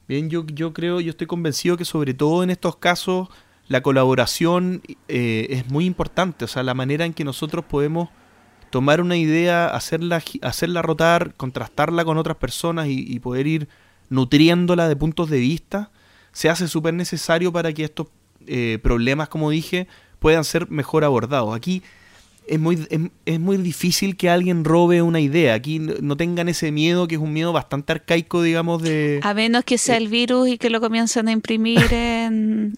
Bien, 0.09 0.29
yo, 0.29 0.45
yo 0.47 0.73
creo, 0.73 1.01
yo 1.01 1.11
estoy 1.11 1.27
convencido 1.27 1.77
que 1.77 1.85
sobre 1.85 2.15
todo 2.15 2.43
en 2.43 2.51
estos 2.51 2.77
casos 2.77 3.29
la 3.69 3.83
colaboración 3.83 4.83
eh, 5.07 5.47
es 5.51 5.71
muy 5.71 5.85
importante, 5.85 6.45
o 6.45 6.49
sea, 6.49 6.65
la 6.65 6.75
manera 6.75 7.05
en 7.05 7.15
que 7.15 7.23
nosotros 7.23 7.65
podemos 7.65 8.09
tomar 8.71 9.01
una 9.01 9.17
idea, 9.17 9.69
hacerla, 9.69 10.23
hacerla 10.43 10.83
rotar, 10.83 11.35
contrastarla 11.37 12.05
con 12.05 12.19
otras 12.19 12.37
personas 12.37 12.89
y, 12.89 13.05
y 13.07 13.21
poder 13.21 13.47
ir 13.47 13.69
nutriéndola 14.09 14.89
de 14.89 14.97
puntos 14.97 15.31
de 15.31 15.39
vista, 15.39 15.93
se 16.33 16.49
hace 16.49 16.69
súper 16.69 16.95
necesario 16.95 17.53
para 17.53 17.73
que 17.73 17.85
estos 17.85 18.09
eh, 18.47 18.79
problemas, 18.83 19.29
como 19.29 19.51
dije, 19.51 19.87
puedan 20.19 20.45
ser 20.45 20.71
mejor 20.71 21.05
abordados. 21.05 21.55
Aquí 21.55 21.83
es 22.47 22.59
muy, 22.59 22.87
es, 23.27 23.41
muy 23.41 23.57
difícil 23.59 24.17
que 24.17 24.29
alguien 24.29 24.65
robe 24.65 25.03
una 25.03 25.21
idea. 25.21 25.55
Aquí 25.55 25.79
no 25.79 26.17
tengan 26.17 26.49
ese 26.49 26.73
miedo, 26.73 27.07
que 27.07 27.15
es 27.15 27.21
un 27.21 27.33
miedo 27.33 27.53
bastante 27.53 27.93
arcaico, 27.93 28.43
digamos, 28.43 28.83
de... 28.83 29.21
A 29.23 29.35
menos 29.35 29.65
que 29.65 29.79
sea 29.79 29.97
el 29.97 30.09
virus 30.09 30.49
y 30.49 30.59
que 30.59 30.71
lo 30.71 30.81
comiencen 30.81 31.29
a 31.29 31.33
imprimir 31.33 31.81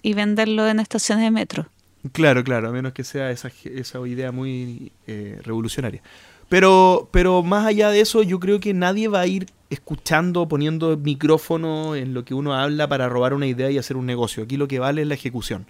y 0.03 0.15
venderlo 0.15 0.69
en 0.69 0.79
estaciones 0.81 1.25
de 1.25 1.31
metro. 1.31 1.67
Claro, 2.13 2.43
claro, 2.43 2.69
a 2.69 2.73
menos 2.73 2.93
que 2.93 3.05
sea 3.05 3.31
esa, 3.31 3.51
esa 3.65 4.07
idea 4.07 4.33
muy 4.33 4.93
eh, 5.07 5.39
revolucionaria. 5.43 6.03
Pero, 6.49 7.09
pero 7.11 7.43
más 7.43 7.65
allá 7.65 7.89
de 7.89 8.01
eso, 8.01 8.23
yo 8.23 8.41
creo 8.41 8.61
que 8.61 8.75
nadie 8.75 9.09
va 9.09 9.21
a 9.21 9.27
ir 9.27 9.47
escuchando, 9.73 10.47
poniendo 10.49 10.97
micrófono 10.97 11.97
en 11.97 12.15
lo 12.15 12.25
que 12.25 12.35
uno 12.35 12.55
habla 12.55 12.89
para 12.89 13.09
robar 13.09 13.35
una 13.35 13.47
idea 13.47 13.71
y 13.71 13.79
hacer 13.79 13.97
un 13.97 14.07
negocio. 14.07 14.45
Aquí 14.45 14.57
lo 14.57 14.69
que 14.69 14.79
vale 14.79 15.03
es 15.03 15.09
la 15.09 15.15
ejecución. 15.15 15.67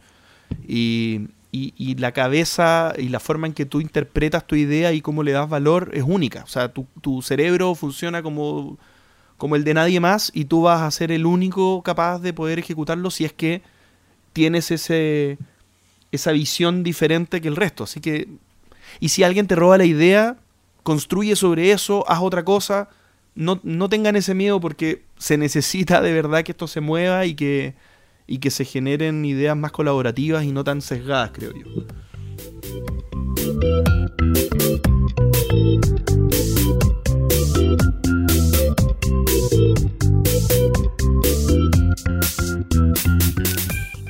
Y, 0.67 1.29
y, 1.51 1.95
la 1.97 2.13
cabeza 2.13 2.95
y 2.99 3.09
la 3.09 3.21
forma 3.21 3.47
en 3.47 3.53
que 3.53 3.67
tú 3.67 3.81
interpretas 3.81 4.47
tu 4.47 4.57
idea 4.57 4.93
y 4.93 5.01
cómo 5.01 5.23
le 5.23 5.33
das 5.33 5.49
valor 5.49 5.91
es 5.95 6.03
única. 6.07 6.43
O 6.45 6.47
sea, 6.47 6.73
tu, 6.73 6.87
tu 7.01 7.23
cerebro 7.23 7.75
funciona 7.75 8.23
como, 8.23 8.79
como 9.37 9.57
el 9.57 9.65
de 9.65 9.75
nadie 9.75 10.01
más 10.01 10.31
y 10.35 10.47
tú 10.47 10.63
vas 10.63 10.83
a 10.83 10.91
ser 10.91 11.13
el 11.13 11.25
único 11.27 11.83
capaz 11.83 12.19
de 12.21 12.33
poder 12.33 12.59
ejecutarlo 12.59 13.11
si 13.11 13.25
es 13.25 13.33
que 13.33 13.63
tienes 14.33 14.71
ese, 14.71 15.39
esa 16.11 16.33
visión 16.33 16.83
diferente 16.83 17.41
que 17.41 17.49
el 17.49 17.57
resto. 17.57 17.85
Así 17.85 18.01
que, 18.01 18.29
y 18.99 19.11
si 19.11 19.23
alguien 19.23 19.47
te 19.47 19.55
roba 19.55 19.79
la 19.79 19.85
idea, 19.85 20.37
construye 20.83 21.37
sobre 21.37 21.73
eso, 21.73 22.05
haz 22.09 22.21
otra 22.21 22.45
cosa. 22.45 22.89
No, 23.35 23.61
no 23.63 23.89
tengan 23.89 24.17
ese 24.17 24.35
miedo 24.35 24.61
porque 24.61 25.05
se 25.17 25.39
necesita 25.39 26.03
de 26.03 26.13
verdad 26.13 26.45
que 26.45 26.53
esto 26.53 26.67
se 26.67 26.81
mueva 26.81 27.25
y 27.25 27.35
que, 27.35 27.75
y 28.27 28.39
que 28.39 28.51
se 28.51 28.65
generen 28.65 29.25
ideas 29.25 29.57
más 29.57 29.73
colaborativas 29.73 30.45
y 30.45 30.53
no 30.53 30.65
tan 30.65 30.83
sesgadas, 30.83 31.31
creo 31.33 31.53
yo. 31.53 31.87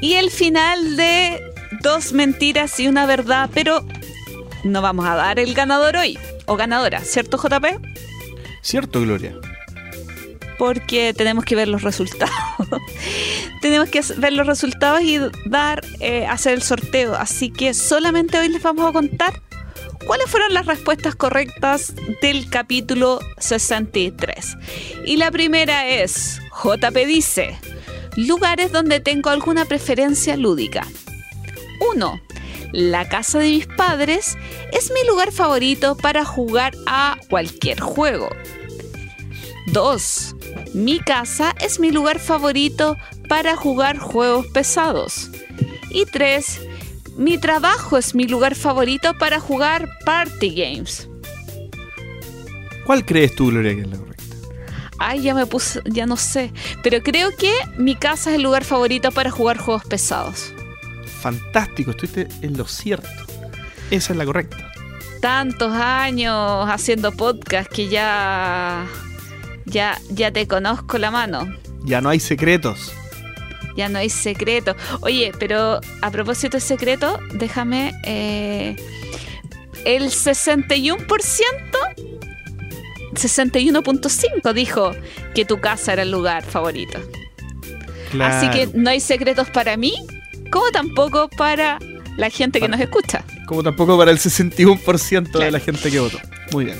Y 0.00 0.14
el 0.14 0.30
final 0.32 0.96
de 0.96 1.40
dos 1.80 2.12
mentiras 2.12 2.80
y 2.80 2.88
una 2.88 3.06
verdad, 3.06 3.48
pero 3.54 3.86
no 4.64 4.82
vamos 4.82 5.06
a 5.06 5.14
dar 5.14 5.38
el 5.38 5.54
ganador 5.54 5.96
hoy 5.96 6.18
o 6.46 6.56
ganadora, 6.56 7.00
¿cierto 7.00 7.38
JP? 7.38 7.91
Cierto, 8.62 9.00
Gloria. 9.00 9.34
Porque 10.56 11.12
tenemos 11.14 11.44
que 11.44 11.56
ver 11.56 11.68
los 11.68 11.82
resultados. 11.82 12.34
tenemos 13.60 13.88
que 13.88 14.00
ver 14.16 14.32
los 14.32 14.46
resultados 14.46 15.02
y 15.02 15.18
dar, 15.46 15.84
eh, 16.00 16.26
hacer 16.26 16.54
el 16.54 16.62
sorteo. 16.62 17.14
Así 17.14 17.50
que 17.50 17.74
solamente 17.74 18.38
hoy 18.38 18.48
les 18.48 18.62
vamos 18.62 18.88
a 18.88 18.92
contar 18.92 19.42
cuáles 20.06 20.30
fueron 20.30 20.54
las 20.54 20.66
respuestas 20.66 21.16
correctas 21.16 21.94
del 22.22 22.48
capítulo 22.48 23.20
63. 23.38 24.56
Y 25.04 25.16
la 25.16 25.30
primera 25.32 25.88
es, 25.88 26.40
JP 26.62 26.96
dice, 27.06 27.58
lugares 28.16 28.70
donde 28.70 29.00
tengo 29.00 29.30
alguna 29.30 29.64
preferencia 29.64 30.36
lúdica. 30.36 30.86
1 31.94 32.22
la 32.72 33.08
casa 33.08 33.38
de 33.38 33.50
mis 33.50 33.66
padres 33.66 34.36
es 34.72 34.90
mi 34.90 35.06
lugar 35.06 35.30
favorito 35.30 35.96
para 35.96 36.24
jugar 36.24 36.74
a 36.86 37.18
cualquier 37.28 37.80
juego. 37.80 38.30
2. 39.66 40.36
Mi 40.74 40.98
casa 40.98 41.54
es 41.60 41.78
mi 41.78 41.90
lugar 41.90 42.18
favorito 42.18 42.96
para 43.28 43.56
jugar 43.56 43.98
juegos 43.98 44.46
pesados. 44.48 45.30
Y 45.90 46.06
3. 46.06 46.62
Mi 47.16 47.38
trabajo 47.38 47.98
es 47.98 48.14
mi 48.14 48.26
lugar 48.26 48.54
favorito 48.54 49.12
para 49.18 49.38
jugar 49.38 49.88
party 50.04 50.54
games. 50.54 51.08
¿Cuál 52.86 53.04
crees 53.04 53.34
tú, 53.36 53.48
Gloria, 53.48 53.74
que 53.74 53.82
es 53.82 53.88
la 53.88 53.98
correcta? 53.98 54.24
Ay, 54.98 55.22
ya 55.22 55.34
me 55.34 55.46
puse, 55.46 55.80
ya 55.84 56.06
no 56.06 56.16
sé. 56.16 56.52
Pero 56.82 57.02
creo 57.02 57.36
que 57.36 57.52
mi 57.76 57.94
casa 57.94 58.30
es 58.30 58.36
el 58.36 58.42
lugar 58.42 58.64
favorito 58.64 59.12
para 59.12 59.30
jugar 59.30 59.58
juegos 59.58 59.84
pesados 59.84 60.54
fantástico, 61.22 61.92
estuviste 61.92 62.28
en 62.42 62.58
lo 62.58 62.66
cierto. 62.66 63.08
Esa 63.90 64.12
es 64.12 64.16
la 64.18 64.24
correcta. 64.24 64.72
Tantos 65.20 65.72
años 65.72 66.68
haciendo 66.68 67.12
podcast 67.12 67.70
que 67.70 67.88
ya, 67.88 68.86
ya, 69.64 69.98
ya 70.10 70.32
te 70.32 70.48
conozco 70.48 70.98
la 70.98 71.10
mano. 71.10 71.46
Ya 71.84 72.00
no 72.00 72.08
hay 72.08 72.20
secretos. 72.20 72.92
Ya 73.76 73.88
no 73.88 73.98
hay 73.98 74.10
secretos. 74.10 74.76
Oye, 75.00 75.32
pero 75.38 75.80
a 76.02 76.10
propósito 76.10 76.56
de 76.56 76.60
secreto, 76.60 77.18
déjame... 77.34 77.94
Eh, 78.04 78.76
el 79.84 80.10
61%, 80.10 80.96
61.5 83.14 84.52
dijo 84.52 84.92
que 85.34 85.44
tu 85.44 85.60
casa 85.60 85.92
era 85.94 86.02
el 86.02 86.12
lugar 86.12 86.44
favorito. 86.44 87.00
Así 88.20 88.48
que 88.50 88.68
no 88.74 88.90
hay 88.90 89.00
secretos 89.00 89.50
para 89.50 89.76
mí 89.76 89.92
como 90.52 90.70
tampoco 90.70 91.28
para 91.30 91.78
la 92.16 92.30
gente 92.30 92.60
que 92.60 92.68
nos 92.68 92.78
escucha. 92.78 93.24
Como 93.46 93.62
tampoco 93.62 93.96
para 93.96 94.10
el 94.10 94.18
61% 94.18 95.38
de 95.38 95.50
la 95.50 95.58
gente 95.58 95.90
que 95.90 95.98
votó. 95.98 96.18
Muy 96.52 96.66
bien. 96.66 96.78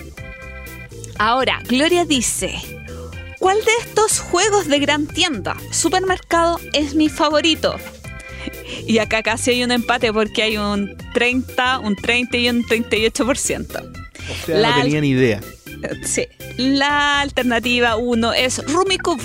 Ahora, 1.19 1.63
Gloria 1.67 2.05
dice, 2.05 2.55
¿cuál 3.39 3.57
de 3.65 3.73
estos 3.81 4.21
juegos 4.21 4.69
de 4.69 4.79
gran 4.79 5.07
tienda, 5.07 5.57
supermercado, 5.71 6.61
es 6.75 6.95
mi 6.95 7.09
favorito? 7.09 7.77
Y 8.87 8.99
acá 8.99 9.23
casi 9.23 9.53
hay 9.53 9.65
un 9.65 9.73
empate 9.73 10.13
porque 10.13 10.43
hay 10.43 10.59
un 10.59 10.97
30, 11.15 11.79
un 11.79 11.97
30 11.97 12.37
y 12.37 12.49
un 12.51 12.65
38%. 12.65 13.23
O 13.23 14.47
sea, 14.47 14.75
no 14.75 14.83
tenía 14.83 15.01
ni 15.01 15.11
idea. 15.11 15.41
Sí. 16.05 16.27
La 16.59 17.21
alternativa 17.21 17.97
1 17.97 18.35
es 18.35 18.65
Rumikub, 18.67 19.21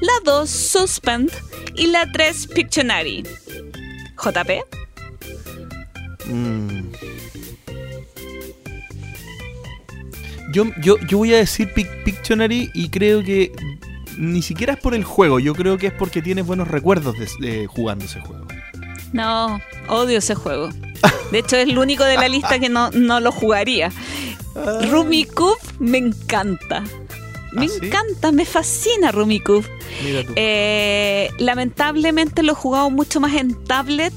la 0.00 0.12
2 0.24 0.48
Suspend 0.48 1.30
y 1.74 1.88
la 1.88 2.10
3 2.10 2.46
Pictionary. 2.48 3.24
JP. 4.22 4.64
Mm. 6.26 6.92
Yo, 10.52 10.64
yo, 10.80 10.96
yo 11.06 11.18
voy 11.18 11.34
a 11.34 11.38
decir 11.38 11.72
Pictionary 11.74 12.70
y 12.74 12.88
creo 12.88 13.22
que 13.22 13.52
ni 14.18 14.42
siquiera 14.42 14.74
es 14.74 14.80
por 14.80 14.94
el 14.94 15.04
juego, 15.04 15.38
yo 15.38 15.54
creo 15.54 15.78
que 15.78 15.88
es 15.88 15.92
porque 15.92 16.22
tienes 16.22 16.44
buenos 16.46 16.68
recuerdos 16.68 17.16
de, 17.40 17.66
jugando 17.66 18.04
ese 18.04 18.20
juego. 18.20 18.46
No, 19.12 19.60
odio 19.88 20.18
ese 20.18 20.34
juego. 20.34 20.70
De 21.30 21.38
hecho, 21.38 21.56
es 21.56 21.68
el 21.68 21.78
único 21.78 22.04
de 22.04 22.16
la 22.16 22.28
lista 22.28 22.58
que 22.58 22.68
no, 22.68 22.90
lo 22.90 23.32
jugaría. 23.32 23.92
Rumi 24.90 25.26
me 25.78 25.98
encanta. 25.98 26.82
Me 27.52 27.66
¿Ah, 27.66 27.68
encanta, 27.82 28.32
me 28.32 28.44
fascina 28.44 29.10
Rumikub. 29.10 29.64
Eh, 30.36 31.30
lamentablemente 31.38 32.42
lo 32.42 32.52
he 32.52 32.54
jugado 32.54 32.90
mucho 32.90 33.20
más 33.20 33.34
en 33.34 33.54
tablet 33.64 34.12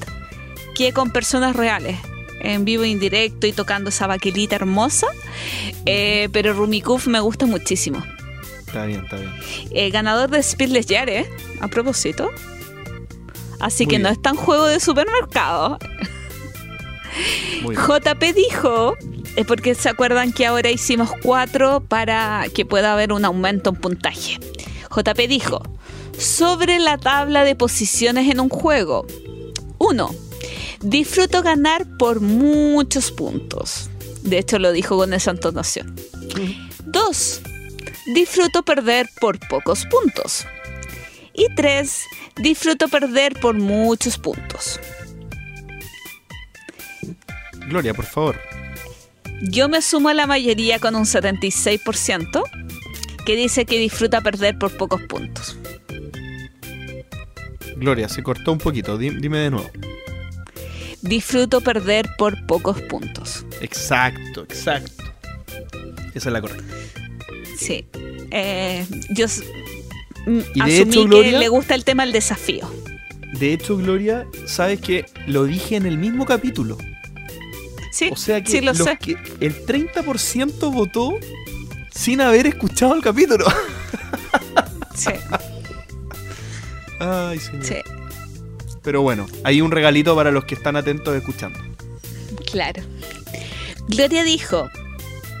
que 0.74 0.92
con 0.92 1.10
personas 1.10 1.56
reales. 1.56 1.98
En 2.40 2.64
vivo, 2.64 2.84
indirecto 2.84 3.46
y 3.46 3.52
tocando 3.52 3.90
esa 3.90 4.06
baquelita 4.06 4.56
hermosa. 4.56 5.06
Eh, 5.86 6.28
pero 6.32 6.52
Rumikub 6.52 7.06
me 7.06 7.20
gusta 7.20 7.46
muchísimo. 7.46 8.02
Está 8.66 8.86
bien, 8.86 9.04
está 9.04 9.16
bien. 9.16 9.32
Eh, 9.70 9.90
ganador 9.90 10.30
de 10.30 10.42
Speedless 10.42 10.86
Yare, 10.86 11.28
a 11.60 11.68
propósito. 11.68 12.30
Así 13.60 13.84
Muy 13.84 13.94
que 13.94 13.98
no 14.00 14.08
es 14.08 14.20
tan 14.20 14.34
juego 14.34 14.66
de 14.66 14.80
supermercado. 14.80 15.78
JP 17.62 18.34
dijo, 18.34 18.96
es 19.36 19.46
porque 19.46 19.74
se 19.74 19.88
acuerdan 19.88 20.32
que 20.32 20.46
ahora 20.46 20.70
hicimos 20.70 21.10
cuatro 21.22 21.80
para 21.80 22.44
que 22.54 22.64
pueda 22.66 22.92
haber 22.92 23.12
un 23.12 23.24
aumento 23.24 23.70
en 23.70 23.76
puntaje. 23.76 24.38
JP 24.94 25.18
dijo, 25.28 25.62
sobre 26.18 26.78
la 26.78 26.98
tabla 26.98 27.44
de 27.44 27.56
posiciones 27.56 28.30
en 28.30 28.40
un 28.40 28.48
juego. 28.48 29.06
1. 29.78 30.14
Disfruto 30.82 31.42
ganar 31.42 31.86
por 31.98 32.20
muchos 32.20 33.10
puntos. 33.10 33.88
De 34.22 34.38
hecho, 34.38 34.58
lo 34.58 34.72
dijo 34.72 34.96
con 34.96 35.12
esa 35.14 35.30
entonación. 35.30 35.96
2. 36.84 37.40
Disfruto 38.14 38.62
perder 38.62 39.08
por 39.20 39.38
pocos 39.48 39.86
puntos. 39.86 40.46
Y 41.32 41.46
3. 41.54 42.04
Disfruto 42.36 42.88
perder 42.88 43.34
por 43.40 43.54
muchos 43.54 44.18
puntos. 44.18 44.78
Gloria, 47.68 47.94
por 47.94 48.04
favor. 48.04 48.61
Yo 49.50 49.68
me 49.68 49.82
sumo 49.82 50.08
a 50.08 50.14
la 50.14 50.26
mayoría 50.26 50.78
con 50.78 50.94
un 50.94 51.04
76% 51.04 52.42
que 53.24 53.36
dice 53.36 53.64
que 53.64 53.78
disfruta 53.78 54.20
perder 54.20 54.58
por 54.58 54.76
pocos 54.76 55.02
puntos. 55.02 55.56
Gloria, 57.76 58.08
se 58.08 58.22
cortó 58.22 58.52
un 58.52 58.58
poquito. 58.58 58.96
Di- 58.98 59.10
Dime 59.10 59.38
de 59.38 59.50
nuevo. 59.50 59.70
Disfruto 61.00 61.60
perder 61.60 62.08
por 62.16 62.46
pocos 62.46 62.80
puntos. 62.82 63.44
Exacto, 63.60 64.42
exacto. 64.44 65.02
Esa 66.14 66.28
es 66.28 66.32
la 66.32 66.40
correcta. 66.40 66.74
Sí. 67.58 67.86
Eh, 68.30 68.86
yo 69.10 69.26
mm, 70.26 70.38
Y 70.54 70.60
asumí 70.60 70.98
hecho, 71.00 71.08
que 71.10 71.32
le 71.32 71.48
gusta 71.48 71.74
el 71.74 71.84
tema 71.84 72.04
del 72.04 72.12
desafío. 72.12 72.70
De 73.38 73.52
hecho, 73.52 73.76
Gloria, 73.76 74.26
sabes 74.46 74.80
que 74.80 75.06
lo 75.26 75.44
dije 75.44 75.74
en 75.76 75.86
el 75.86 75.98
mismo 75.98 76.24
capítulo. 76.26 76.78
Sí, 77.92 78.08
O 78.12 78.16
sea 78.16 78.42
que, 78.42 78.50
sí 78.50 78.60
lo 78.60 78.72
los 78.72 78.78
sé. 78.86 78.96
que 78.98 79.12
el 79.40 79.64
30% 79.66 80.72
votó 80.72 81.14
sin 81.94 82.20
haber 82.20 82.46
escuchado 82.46 82.94
el 82.94 83.02
capítulo. 83.02 83.46
Sí, 84.94 85.10
Ay, 87.00 87.38
señor. 87.40 87.64
sí, 87.64 87.74
Pero 88.82 89.00
bueno, 89.02 89.26
hay 89.42 89.60
un 89.62 89.70
regalito 89.70 90.14
para 90.14 90.30
los 90.30 90.44
que 90.44 90.54
están 90.54 90.76
atentos 90.76 91.14
escuchando. 91.16 91.58
claro. 92.50 92.82
Gloria 93.88 94.22
dijo, 94.22 94.68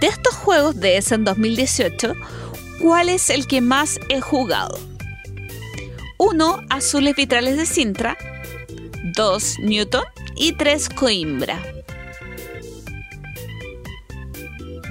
de 0.00 0.06
estos 0.08 0.34
juegos 0.34 0.80
de 0.80 0.96
ese 0.96 1.14
en 1.14 1.24
2018, 1.24 2.14
¿cuál 2.80 3.08
es 3.10 3.30
el 3.30 3.46
que 3.46 3.60
más 3.60 4.00
he 4.08 4.20
jugado? 4.20 4.78
1. 6.18 6.60
Azules 6.70 7.14
vitrales 7.14 7.56
de 7.56 7.66
Sintra. 7.66 8.16
2. 9.14 9.56
Newton. 9.60 10.02
Y 10.34 10.52
3. 10.52 10.88
Coimbra. 10.88 11.62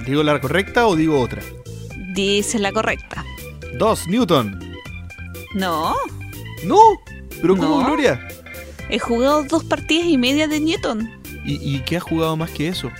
¿Digo 0.06 0.22
la 0.22 0.40
correcta 0.40 0.86
o 0.86 0.96
digo 0.96 1.20
otra? 1.20 1.42
Dice 2.14 2.58
la 2.58 2.72
correcta. 2.72 3.24
Dos, 3.78 4.06
Newton. 4.06 4.58
No, 5.54 5.94
No, 6.64 6.78
pero 7.40 7.56
¿cómo, 7.56 7.80
No. 7.80 7.86
Gloria? 7.86 8.26
he 8.88 8.98
jugado 8.98 9.44
dos 9.44 9.64
partidas 9.64 10.06
y 10.06 10.18
media 10.18 10.48
de 10.48 10.60
Newton. 10.60 11.10
¿Y, 11.44 11.76
y 11.76 11.80
qué 11.80 11.96
has 11.96 12.02
jugado 12.02 12.36
más 12.36 12.50
que 12.50 12.68
eso? 12.68 12.90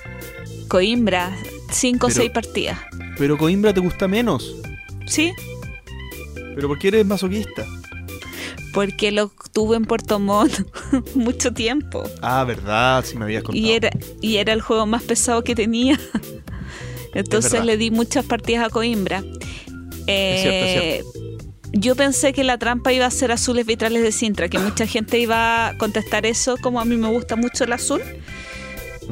Coimbra, 0.68 1.36
5 1.70 2.06
o 2.06 2.10
6 2.10 2.30
partidas. 2.30 2.78
Pero 3.18 3.36
Coimbra 3.36 3.74
te 3.74 3.80
gusta 3.80 4.08
menos. 4.08 4.54
¿Sí? 5.06 5.32
¿Pero 6.54 6.68
por 6.68 6.78
qué 6.78 6.88
eres 6.88 7.06
masoquista? 7.06 7.66
Porque 8.72 9.12
lo 9.12 9.30
tuve 9.52 9.76
en 9.76 9.84
Puerto 9.84 10.18
Montt 10.18 10.60
mucho 11.14 11.52
tiempo. 11.52 12.02
Ah, 12.22 12.42
verdad, 12.44 13.04
si 13.04 13.16
me 13.18 13.24
habías 13.24 13.42
contado. 13.42 13.64
Y 13.66 13.72
era, 13.72 13.90
y 14.22 14.36
era 14.36 14.52
el 14.54 14.62
juego 14.62 14.86
más 14.86 15.02
pesado 15.02 15.44
que 15.44 15.54
tenía. 15.54 16.00
Entonces 17.14 17.64
le 17.64 17.76
di 17.76 17.90
muchas 17.90 18.24
partidas 18.24 18.66
a 18.66 18.70
Coimbra. 18.70 19.18
Es 20.06 20.42
cierto, 20.42 20.64
es 20.66 20.76
Eh, 20.76 21.02
Yo 21.72 21.94
pensé 21.96 22.32
que 22.32 22.44
la 22.44 22.58
trampa 22.58 22.92
iba 22.92 23.06
a 23.06 23.10
ser 23.10 23.32
azules 23.32 23.64
vitrales 23.64 24.02
de 24.02 24.12
Sintra, 24.12 24.48
que 24.48 24.58
mucha 24.58 24.86
gente 24.86 25.18
iba 25.18 25.68
a 25.68 25.78
contestar 25.78 26.26
eso, 26.26 26.56
como 26.60 26.80
a 26.80 26.84
mí 26.84 26.96
me 26.96 27.08
gusta 27.08 27.34
mucho 27.36 27.64
el 27.64 27.72
azul, 27.72 28.02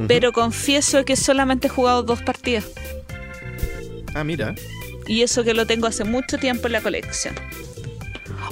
pero 0.06 0.32
confieso 0.32 1.04
que 1.04 1.16
solamente 1.16 1.68
he 1.68 1.70
jugado 1.70 2.02
dos 2.02 2.20
partidas. 2.22 2.66
Ah, 4.14 4.24
mira. 4.24 4.54
Y 5.06 5.22
eso 5.22 5.42
que 5.42 5.54
lo 5.54 5.66
tengo 5.66 5.86
hace 5.86 6.04
mucho 6.04 6.36
tiempo 6.38 6.66
en 6.66 6.72
la 6.72 6.80
colección. 6.82 7.34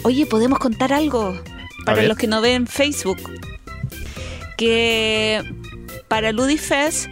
Oye, 0.05 0.25
podemos 0.27 0.59
contar 0.59 0.93
algo 0.93 1.39
para 1.85 2.03
los 2.03 2.17
que 2.17 2.27
no 2.29 2.41
ven 2.41 2.67
Facebook. 2.67 3.19
Que 4.57 5.43
para 6.09 6.33
Ludifest 6.33 7.09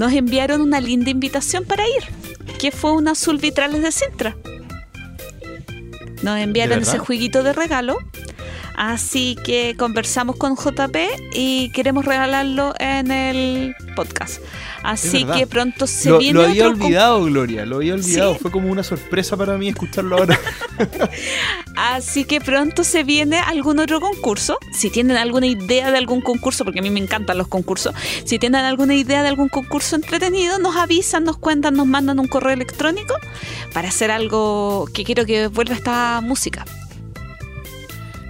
nos 0.00 0.14
enviaron 0.14 0.62
una 0.62 0.80
linda 0.80 1.10
invitación 1.10 1.66
para 1.66 1.86
ir, 1.86 2.02
que 2.58 2.70
fue 2.72 2.92
un 2.92 3.06
azul 3.06 3.36
vitrales 3.36 3.82
de 3.82 3.92
Sintra. 3.92 4.34
Nos 6.22 6.38
enviaron 6.38 6.80
ese 6.80 6.98
jueguito 6.98 7.42
de 7.42 7.52
regalo. 7.52 7.98
Así 8.80 9.36
que 9.44 9.76
conversamos 9.76 10.36
con 10.36 10.56
JP 10.56 10.96
y 11.34 11.68
queremos 11.72 12.06
regalarlo 12.06 12.72
en 12.78 13.10
el 13.10 13.76
podcast. 13.94 14.40
Así 14.82 15.26
que 15.26 15.46
pronto 15.46 15.86
se 15.86 16.08
Lo, 16.08 16.18
viene 16.18 16.38
lo 16.38 16.46
había 16.46 16.66
otro 16.66 16.84
olvidado, 16.84 17.24
Gloria, 17.26 17.66
lo 17.66 17.76
había 17.76 17.92
olvidado. 17.92 18.32
¿Sí? 18.32 18.38
Fue 18.40 18.50
como 18.50 18.70
una 18.70 18.82
sorpresa 18.82 19.36
para 19.36 19.58
mí 19.58 19.68
escucharlo 19.68 20.16
ahora. 20.16 20.40
Así 21.76 22.24
que 22.24 22.40
pronto 22.40 22.82
se 22.82 23.04
viene 23.04 23.38
algún 23.40 23.80
otro 23.80 24.00
concurso. 24.00 24.56
Si 24.72 24.88
tienen 24.88 25.18
alguna 25.18 25.46
idea 25.46 25.90
de 25.90 25.98
algún 25.98 26.22
concurso, 26.22 26.64
porque 26.64 26.78
a 26.78 26.82
mí 26.82 26.88
me 26.88 27.00
encantan 27.00 27.36
los 27.36 27.48
concursos, 27.48 27.94
si 28.24 28.38
tienen 28.38 28.64
alguna 28.64 28.94
idea 28.94 29.22
de 29.22 29.28
algún 29.28 29.50
concurso 29.50 29.94
entretenido, 29.94 30.58
nos 30.58 30.76
avisan, 30.76 31.24
nos 31.24 31.36
cuentan, 31.36 31.74
nos 31.74 31.86
mandan 31.86 32.18
un 32.18 32.28
correo 32.28 32.54
electrónico 32.54 33.14
para 33.74 33.88
hacer 33.88 34.10
algo 34.10 34.88
que 34.94 35.04
quiero 35.04 35.26
que 35.26 35.48
vuelva 35.48 35.74
esta 35.74 36.22
música. 36.22 36.64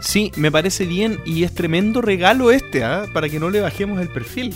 Sí, 0.01 0.33
me 0.37 0.51
parece 0.51 0.85
bien 0.87 1.21
y 1.27 1.45
es 1.45 1.55
tremendo 1.55 2.01
regalo 2.01 2.51
este, 2.51 2.85
¿ah? 2.85 3.05
para 3.13 3.29
que 3.29 3.39
no 3.39 3.51
le 3.51 3.61
bajemos 3.61 4.01
el 4.01 4.09
perfil. 4.09 4.55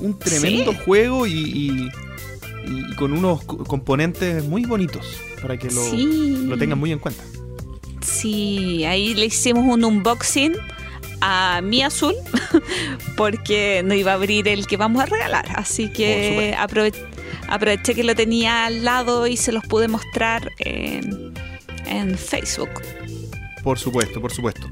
Un 0.00 0.18
tremendo 0.18 0.72
Sí. 0.72 0.78
juego 0.84 1.26
y, 1.26 1.32
y- 1.32 1.88
y 2.68 2.94
con 2.96 3.12
unos 3.12 3.44
co- 3.44 3.58
componentes 3.64 4.42
muy 4.44 4.64
bonitos 4.64 5.06
para 5.40 5.56
que 5.58 5.70
lo, 5.70 5.82
Sí. 5.90 6.44
lo 6.46 6.56
tengan 6.58 6.78
muy 6.78 6.92
en 6.92 6.98
cuenta. 6.98 7.22
Sí, 8.02 8.84
ahí 8.84 9.14
le 9.14 9.26
hicimos 9.26 9.64
un 9.66 9.84
unboxing 9.84 10.54
a 11.20 11.60
mi 11.62 11.82
azul 11.82 12.14
porque 13.16 13.82
no 13.84 13.94
iba 13.94 14.12
a 14.12 14.14
abrir 14.14 14.48
el 14.48 14.66
que 14.66 14.76
vamos 14.76 15.02
a 15.02 15.06
regalar. 15.06 15.46
Así 15.54 15.88
que 15.90 16.54
aprove- 16.58 16.94
aproveché 17.48 17.94
que 17.94 18.04
lo 18.04 18.14
tenía 18.14 18.66
al 18.66 18.84
lado 18.84 19.26
y 19.26 19.36
se 19.36 19.52
los 19.52 19.64
pude 19.64 19.88
mostrar 19.88 20.52
en, 20.58 21.32
en 21.86 22.16
Facebook. 22.18 22.70
Por 23.66 23.80
supuesto, 23.80 24.20
por 24.20 24.32
supuesto. 24.32 24.70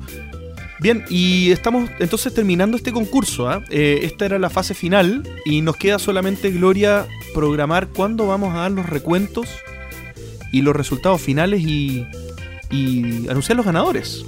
Bien, 0.78 1.04
y 1.10 1.50
estamos 1.50 1.90
entonces 1.98 2.32
terminando 2.32 2.76
este 2.76 2.92
concurso. 2.92 3.48
¿ah? 3.48 3.64
Eh, 3.68 4.02
esta 4.04 4.24
era 4.24 4.38
la 4.38 4.50
fase 4.50 4.72
final 4.72 5.28
y 5.44 5.62
nos 5.62 5.76
queda 5.76 5.98
solamente, 5.98 6.52
Gloria, 6.52 7.08
programar 7.34 7.88
cuándo 7.88 8.28
vamos 8.28 8.54
a 8.54 8.58
dar 8.58 8.70
los 8.70 8.86
recuentos 8.86 9.48
y 10.52 10.62
los 10.62 10.76
resultados 10.76 11.20
finales 11.20 11.62
y, 11.62 12.06
y 12.70 13.28
anunciar 13.28 13.56
los 13.56 13.66
ganadores. 13.66 14.26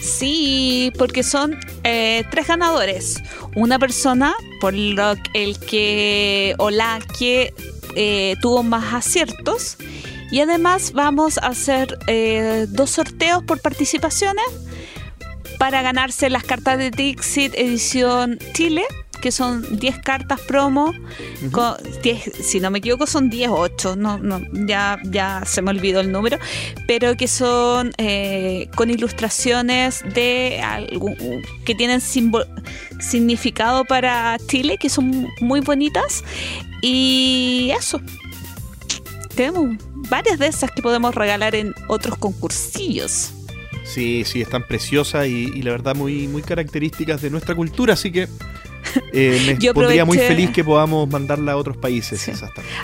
Sí, 0.00 0.92
porque 0.96 1.24
son 1.24 1.58
eh, 1.82 2.22
tres 2.30 2.46
ganadores. 2.46 3.20
Una 3.56 3.80
persona 3.80 4.32
por 4.60 4.74
lo 4.74 5.14
el 5.34 5.58
que 5.58 6.54
o 6.58 6.70
la 6.70 7.00
que 7.18 7.52
eh, 7.96 8.36
tuvo 8.40 8.62
más 8.62 8.94
aciertos. 8.94 9.76
Y 10.32 10.40
además 10.40 10.92
vamos 10.92 11.36
a 11.36 11.48
hacer 11.48 11.98
eh, 12.06 12.66
dos 12.68 12.90
sorteos 12.90 13.44
por 13.44 13.60
participaciones 13.60 14.46
para 15.58 15.82
ganarse 15.82 16.30
las 16.30 16.42
cartas 16.42 16.78
de 16.78 16.90
Dixit 16.90 17.54
edición 17.54 18.38
Chile, 18.54 18.82
que 19.20 19.30
son 19.30 19.78
10 19.78 19.98
cartas 19.98 20.40
promo. 20.40 20.94
con 21.52 21.76
10, 22.02 22.32
si 22.42 22.60
no 22.60 22.70
me 22.70 22.78
equivoco, 22.78 23.06
son 23.06 23.28
10 23.28 23.50
o 23.50 23.58
8, 23.58 23.96
no, 23.96 24.16
no, 24.18 24.40
ya, 24.66 24.98
ya 25.04 25.44
se 25.44 25.60
me 25.60 25.70
olvidó 25.70 26.00
el 26.00 26.10
número, 26.10 26.38
pero 26.88 27.14
que 27.14 27.28
son 27.28 27.92
eh, 27.98 28.70
con 28.74 28.88
ilustraciones 28.88 30.02
de 30.14 30.62
algún, 30.62 31.14
que 31.66 31.74
tienen 31.74 32.00
significado 32.00 33.84
para 33.84 34.38
Chile, 34.48 34.78
que 34.78 34.88
son 34.88 35.28
muy 35.42 35.60
bonitas. 35.60 36.24
Y 36.80 37.70
eso. 37.78 38.00
Tenemos 39.34 39.76
varias 40.10 40.38
de 40.38 40.46
esas 40.46 40.70
que 40.70 40.82
podemos 40.82 41.14
regalar 41.14 41.54
en 41.54 41.74
otros 41.88 42.18
concursillos. 42.18 43.32
Sí, 43.84 44.24
sí, 44.24 44.40
están 44.42 44.66
preciosas 44.66 45.26
y, 45.26 45.50
y 45.54 45.62
la 45.62 45.72
verdad 45.72 45.94
muy, 45.94 46.28
muy 46.28 46.42
características 46.42 47.20
de 47.20 47.30
nuestra 47.30 47.54
cultura, 47.54 47.94
así 47.94 48.12
que 48.12 48.28
eh, 49.12 49.56
me 49.62 49.74
pondría 49.74 50.04
muy 50.04 50.18
feliz 50.18 50.50
que 50.50 50.64
podamos 50.64 51.08
mandarla 51.08 51.52
a 51.52 51.56
otros 51.56 51.76
países. 51.76 52.30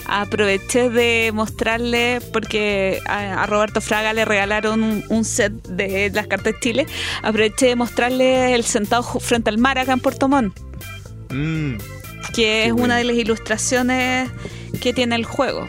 Aproveché 0.07 0.91
de 0.91 1.31
mostrarle, 1.33 2.21
porque 2.33 3.01
a, 3.07 3.47
Roberto 3.47 3.81
Fraga 3.81 4.13
le 4.13 4.25
regalaron 4.25 5.05
un, 5.09 5.25
set 5.25 5.53
de 5.69 6.11
las 6.11 6.27
cartas 6.27 6.55
Chile, 6.61 6.87
aproveché 7.23 7.67
de 7.67 7.77
mostrarle 7.77 8.55
el 8.55 8.65
sentado 8.65 9.03
frente 9.03 9.51
al 9.51 9.59
mar 9.59 9.79
acá 9.79 9.93
en 9.93 10.01
Puerto 10.01 10.29
Montt. 10.29 10.59
Mm, 11.31 11.75
que 12.35 12.67
es 12.67 12.73
una 12.73 12.97
de 12.97 13.05
las 13.05 13.17
ilustraciones 13.17 14.31
que 14.81 14.93
tiene 14.93 15.17
el 15.17 15.25
juego. 15.25 15.69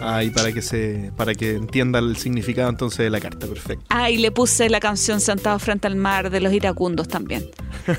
Ah, 0.00 0.22
y 0.22 0.30
para 0.30 0.52
que 0.52 0.62
se, 0.62 1.10
para 1.16 1.34
que 1.34 1.52
entienda 1.52 1.98
el 1.98 2.16
significado 2.16 2.70
entonces 2.70 2.98
de 2.98 3.10
la 3.10 3.20
carta, 3.20 3.46
perfecto. 3.46 3.84
Ah, 3.88 4.10
y 4.10 4.18
le 4.18 4.30
puse 4.30 4.68
la 4.70 4.80
canción 4.80 5.20
Sentado 5.20 5.58
frente 5.58 5.86
al 5.86 5.96
mar 5.96 6.30
de 6.30 6.40
los 6.40 6.52
iracundos 6.52 7.08
también. 7.08 7.50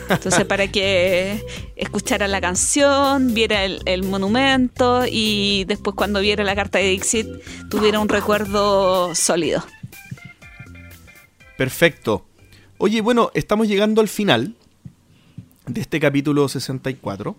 Entonces, 0.09 0.45
para 0.45 0.67
que 0.67 1.43
escuchara 1.76 2.27
la 2.27 2.39
canción, 2.39 3.34
viera 3.34 3.65
el, 3.65 4.03
monumento 4.03 5.03
y 5.09 5.65
después 5.65 5.95
cuando 5.95 6.21
viera 6.21 6.43
la 6.43 6.55
carta 6.55 6.80
de 6.80 6.85
Dixit 6.85 7.27
tuviera 7.69 7.99
un 7.99 8.07
recuerdo 8.07 9.13
sólido. 9.13 9.63
Perfecto. 11.57 12.26
Oye, 12.77 13.01
bueno, 13.01 13.31
estamos 13.34 13.67
llegando 13.67 13.99
al 13.99 14.07
final 14.07 14.55
de 15.67 15.81
este 15.81 15.99
capítulo 15.99 16.47
64. 16.47 17.35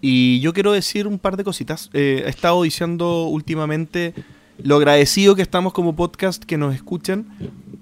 Y 0.00 0.40
yo 0.40 0.52
quiero 0.52 0.72
decir 0.72 1.06
un 1.06 1.18
par 1.18 1.36
de 1.36 1.44
cositas. 1.44 1.90
Eh, 1.92 2.22
he 2.24 2.28
estado 2.28 2.62
diciendo 2.62 3.24
últimamente 3.24 4.14
lo 4.62 4.76
agradecido 4.76 5.34
que 5.34 5.42
estamos 5.42 5.72
como 5.72 5.96
podcast 5.96 6.44
que 6.44 6.58
nos 6.58 6.74
escuchan 6.74 7.26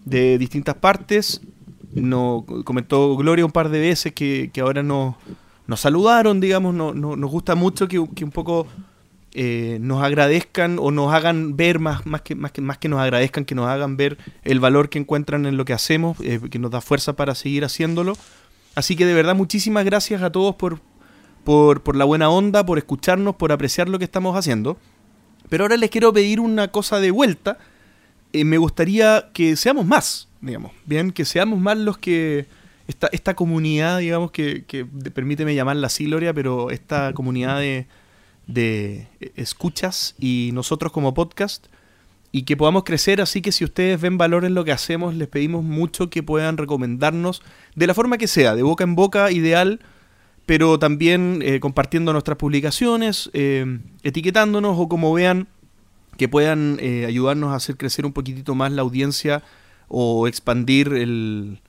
de 0.04 0.38
distintas 0.38 0.76
partes. 0.76 1.40
No, 1.94 2.44
comentó 2.64 3.16
Gloria 3.16 3.44
un 3.44 3.52
par 3.52 3.68
de 3.68 3.80
veces 3.80 4.12
que, 4.12 4.50
ahora 4.60 4.82
nos, 4.82 5.14
nos 5.66 5.80
saludaron, 5.80 6.40
digamos, 6.40 6.74
no, 6.74 6.92
nos 6.92 7.30
gusta 7.30 7.54
mucho 7.54 7.88
que, 7.88 7.98
un 7.98 8.30
poco 8.32 8.66
eh, 9.32 9.78
nos 9.80 10.02
agradezcan 10.02 10.78
o 10.80 10.90
nos 10.90 11.12
hagan 11.12 11.56
ver, 11.56 11.78
más, 11.78 12.04
más, 12.06 12.22
que, 12.22 12.34
más, 12.34 12.52
que, 12.52 12.60
más 12.60 12.78
que 12.78 12.88
nos 12.88 13.00
agradezcan, 13.00 13.44
que 13.44 13.54
nos 13.54 13.68
hagan 13.68 13.96
ver 13.96 14.18
el 14.44 14.60
valor 14.60 14.88
que 14.88 14.98
encuentran 14.98 15.46
en 15.46 15.56
lo 15.56 15.64
que 15.64 15.72
hacemos, 15.72 16.18
eh, 16.20 16.40
que 16.50 16.58
nos 16.58 16.70
da 16.70 16.80
fuerza 16.80 17.14
para 17.14 17.34
seguir 17.34 17.64
haciéndolo. 17.64 18.14
Así 18.74 18.94
que 18.94 19.06
de 19.06 19.14
verdad 19.14 19.34
muchísimas 19.34 19.84
gracias 19.84 20.22
a 20.22 20.30
todos 20.30 20.54
por, 20.54 20.80
por, 21.48 21.96
la 21.96 22.04
buena 22.04 22.28
onda, 22.28 22.66
por 22.66 22.76
escucharnos, 22.76 23.36
por 23.36 23.52
apreciar 23.52 23.88
lo 23.88 23.98
que 23.98 24.04
estamos 24.04 24.36
haciendo. 24.36 24.76
Pero 25.48 25.64
ahora 25.64 25.78
les 25.78 25.88
quiero 25.88 26.12
pedir 26.12 26.40
una 26.40 26.68
cosa 26.68 27.00
de 27.00 27.10
vuelta. 27.10 27.56
Eh, 28.34 28.44
me 28.44 28.58
gustaría 28.58 29.30
que 29.32 29.56
seamos 29.56 29.86
más, 29.86 30.28
digamos, 30.42 30.72
bien, 30.84 31.10
que 31.10 31.24
seamos 31.24 31.58
más 31.58 31.78
los 31.78 31.96
que 31.96 32.44
esta, 32.86 33.08
esta 33.12 33.32
comunidad, 33.32 34.00
digamos, 34.00 34.30
que, 34.30 34.64
que 34.66 34.84
permíteme 34.84 35.54
llamarla 35.54 35.86
así, 35.86 36.04
Gloria, 36.04 36.34
pero 36.34 36.68
esta 36.68 37.14
comunidad 37.14 37.58
de, 37.60 37.86
de 38.46 39.06
escuchas 39.34 40.16
y 40.18 40.50
nosotros 40.52 40.92
como 40.92 41.14
podcast 41.14 41.68
y 42.30 42.42
que 42.42 42.58
podamos 42.58 42.84
crecer, 42.84 43.22
así 43.22 43.40
que 43.40 43.52
si 43.52 43.64
ustedes 43.64 43.98
ven 43.98 44.18
valor 44.18 44.44
en 44.44 44.52
lo 44.52 44.66
que 44.66 44.72
hacemos, 44.72 45.14
les 45.14 45.28
pedimos 45.28 45.64
mucho 45.64 46.10
que 46.10 46.22
puedan 46.22 46.58
recomendarnos 46.58 47.40
de 47.74 47.86
la 47.86 47.94
forma 47.94 48.18
que 48.18 48.28
sea, 48.28 48.54
de 48.54 48.62
boca 48.62 48.84
en 48.84 48.94
boca, 48.94 49.32
ideal, 49.32 49.80
pero 50.48 50.78
también 50.78 51.42
eh, 51.44 51.60
compartiendo 51.60 52.10
nuestras 52.14 52.38
publicaciones, 52.38 53.28
eh, 53.34 53.80
etiquetándonos 54.02 54.78
o 54.78 54.88
como 54.88 55.12
vean 55.12 55.46
que 56.16 56.26
puedan 56.26 56.78
eh, 56.80 57.04
ayudarnos 57.04 57.52
a 57.52 57.56
hacer 57.56 57.76
crecer 57.76 58.06
un 58.06 58.14
poquitito 58.14 58.54
más 58.54 58.72
la 58.72 58.80
audiencia 58.80 59.42
o 59.88 60.26
expandir 60.26 60.94
el, 60.94 61.60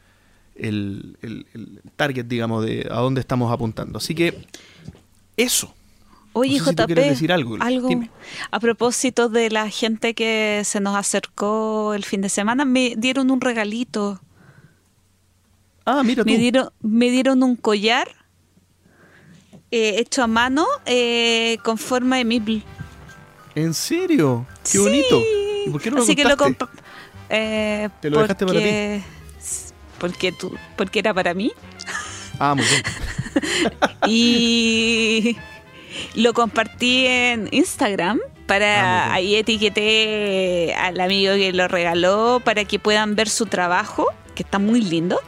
el, 0.56 1.82
target, 1.98 2.24
digamos, 2.24 2.66
de 2.66 2.88
a 2.90 3.02
dónde 3.02 3.20
estamos 3.20 3.52
apuntando. 3.52 3.98
Así 3.98 4.16
que 4.16 4.48
eso. 5.36 5.76
Oye, 6.32 6.58
JP, 6.58 6.88
decir 6.88 7.34
algo. 7.34 7.58
algo 7.60 7.90
a 8.50 8.60
propósito 8.62 9.28
de 9.28 9.50
la 9.50 9.70
gente 9.70 10.14
que 10.14 10.62
se 10.64 10.80
nos 10.80 10.96
acercó 10.96 11.94
el 11.96 12.06
fin 12.06 12.22
de 12.22 12.30
semana, 12.30 12.64
me 12.64 12.96
dieron 12.96 13.30
un 13.30 13.42
regalito. 13.42 14.22
Ah, 15.84 16.02
mira 16.02 16.24
tú. 16.24 16.30
Me 16.30 16.38
dieron, 16.38 16.70
me 16.80 17.12
dieron 17.12 17.44
un 17.44 17.58
collar 17.58 18.19
eh, 19.72 19.96
hecho 20.00 20.24
a 20.24 20.28
mano 20.28 20.66
eh, 20.86 21.58
con 21.64 21.78
forma 21.78 22.18
de 22.18 22.26
Mibl. 22.26 22.64
¿En 23.56 23.74
serio? 23.74 24.46
¡Qué 24.70 24.80
bonito! 24.80 25.22
¿Y 25.66 25.70
por 25.70 25.82
qué 25.82 25.91
no 25.91 25.98
lo 25.98 26.04
Así 26.04 26.16
que 26.16 26.24
lo 26.24 26.36
eh, 27.30 27.90
¿Te 28.02 28.10
lo 28.10 28.22
dejaste 28.22 28.46
para 28.46 28.60
ti? 28.60 29.04
Porque, 30.00 30.32
tú, 30.32 30.56
porque 30.78 31.00
era 31.00 31.14
para 31.14 31.34
mí. 31.34 31.52
Ah, 32.40 32.56
muy 32.56 32.66
bien. 32.66 32.84
y 34.08 35.38
lo 36.16 36.34
compartí 36.34 37.06
en 37.06 37.50
Instagram 37.52 38.20
para 38.48 39.10
ah, 39.10 39.14
ahí 39.14 39.36
etiqueté 39.36 40.74
al 40.74 41.00
amigo 41.00 41.34
que 41.34 41.54
lo 41.54 41.68
regaló 41.68 42.41
para 42.44 42.66
que 42.66 42.80
puedan 42.80 43.16
ver 43.16 43.30
su 43.30 43.46
trabajo 43.46 44.08
que 44.40 44.44
está 44.44 44.57
muy 44.57 44.80
lindo. 44.82 45.20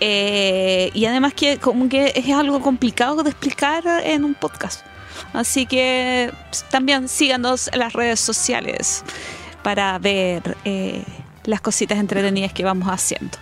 Eh, 0.00 0.90
y 0.92 1.04
además 1.04 1.34
que 1.34 1.58
como 1.58 1.88
que 1.88 2.12
es 2.16 2.28
algo 2.30 2.60
complicado 2.60 3.22
de 3.22 3.30
explicar 3.30 3.84
en 4.02 4.24
un 4.24 4.34
podcast. 4.34 4.84
Así 5.32 5.66
que 5.66 6.32
también 6.68 7.08
síganos 7.08 7.68
en 7.72 7.78
las 7.78 7.92
redes 7.92 8.18
sociales 8.18 9.04
para 9.62 9.96
ver 10.00 10.56
eh, 10.64 11.04
las 11.44 11.60
cositas 11.60 11.98
entretenidas 11.98 12.52
que 12.52 12.64
vamos 12.64 12.88
haciendo. 12.88 13.38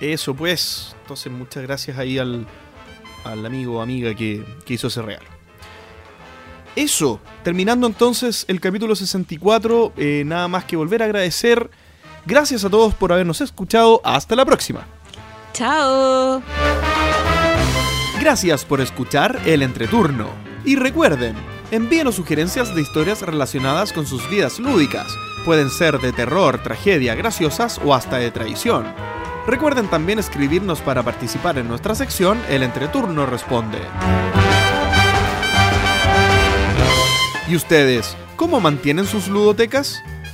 Eso 0.00 0.34
pues, 0.34 0.96
entonces 1.02 1.30
muchas 1.30 1.62
gracias 1.62 1.98
ahí 1.98 2.16
al, 2.16 2.46
al 3.24 3.44
amigo 3.44 3.76
o 3.76 3.82
amiga 3.82 4.14
que, 4.14 4.42
que 4.64 4.74
hizo 4.74 4.86
ese 4.86 5.02
regalo. 5.02 5.28
Eso, 6.74 7.20
terminando 7.42 7.86
entonces 7.86 8.46
el 8.48 8.60
capítulo 8.60 8.96
64, 8.96 9.92
eh, 9.98 10.22
nada 10.24 10.48
más 10.48 10.64
que 10.64 10.76
volver 10.76 11.02
a 11.02 11.04
agradecer 11.04 11.68
Gracias 12.26 12.64
a 12.64 12.70
todos 12.70 12.94
por 12.94 13.12
habernos 13.12 13.40
escuchado. 13.40 14.00
Hasta 14.04 14.36
la 14.36 14.44
próxima. 14.44 14.86
Chao. 15.52 16.42
Gracias 18.20 18.64
por 18.64 18.80
escuchar 18.80 19.40
el 19.46 19.62
entreturno. 19.62 20.28
Y 20.64 20.76
recuerden, 20.76 21.34
envíenos 21.70 22.16
sugerencias 22.16 22.74
de 22.74 22.82
historias 22.82 23.22
relacionadas 23.22 23.92
con 23.92 24.06
sus 24.06 24.28
vidas 24.28 24.58
lúdicas. 24.58 25.06
Pueden 25.44 25.70
ser 25.70 25.98
de 26.00 26.12
terror, 26.12 26.62
tragedia, 26.62 27.14
graciosas 27.14 27.80
o 27.82 27.94
hasta 27.94 28.18
de 28.18 28.30
traición. 28.30 28.84
Recuerden 29.46 29.88
también 29.88 30.18
escribirnos 30.18 30.80
para 30.80 31.02
participar 31.02 31.56
en 31.56 31.66
nuestra 31.66 31.94
sección 31.94 32.38
El 32.50 32.62
Entreturno 32.62 33.24
Responde. 33.24 33.78
¿Y 37.48 37.56
ustedes, 37.56 38.16
cómo 38.36 38.60
mantienen 38.60 39.06
sus 39.06 39.28
ludotecas? 39.28 40.02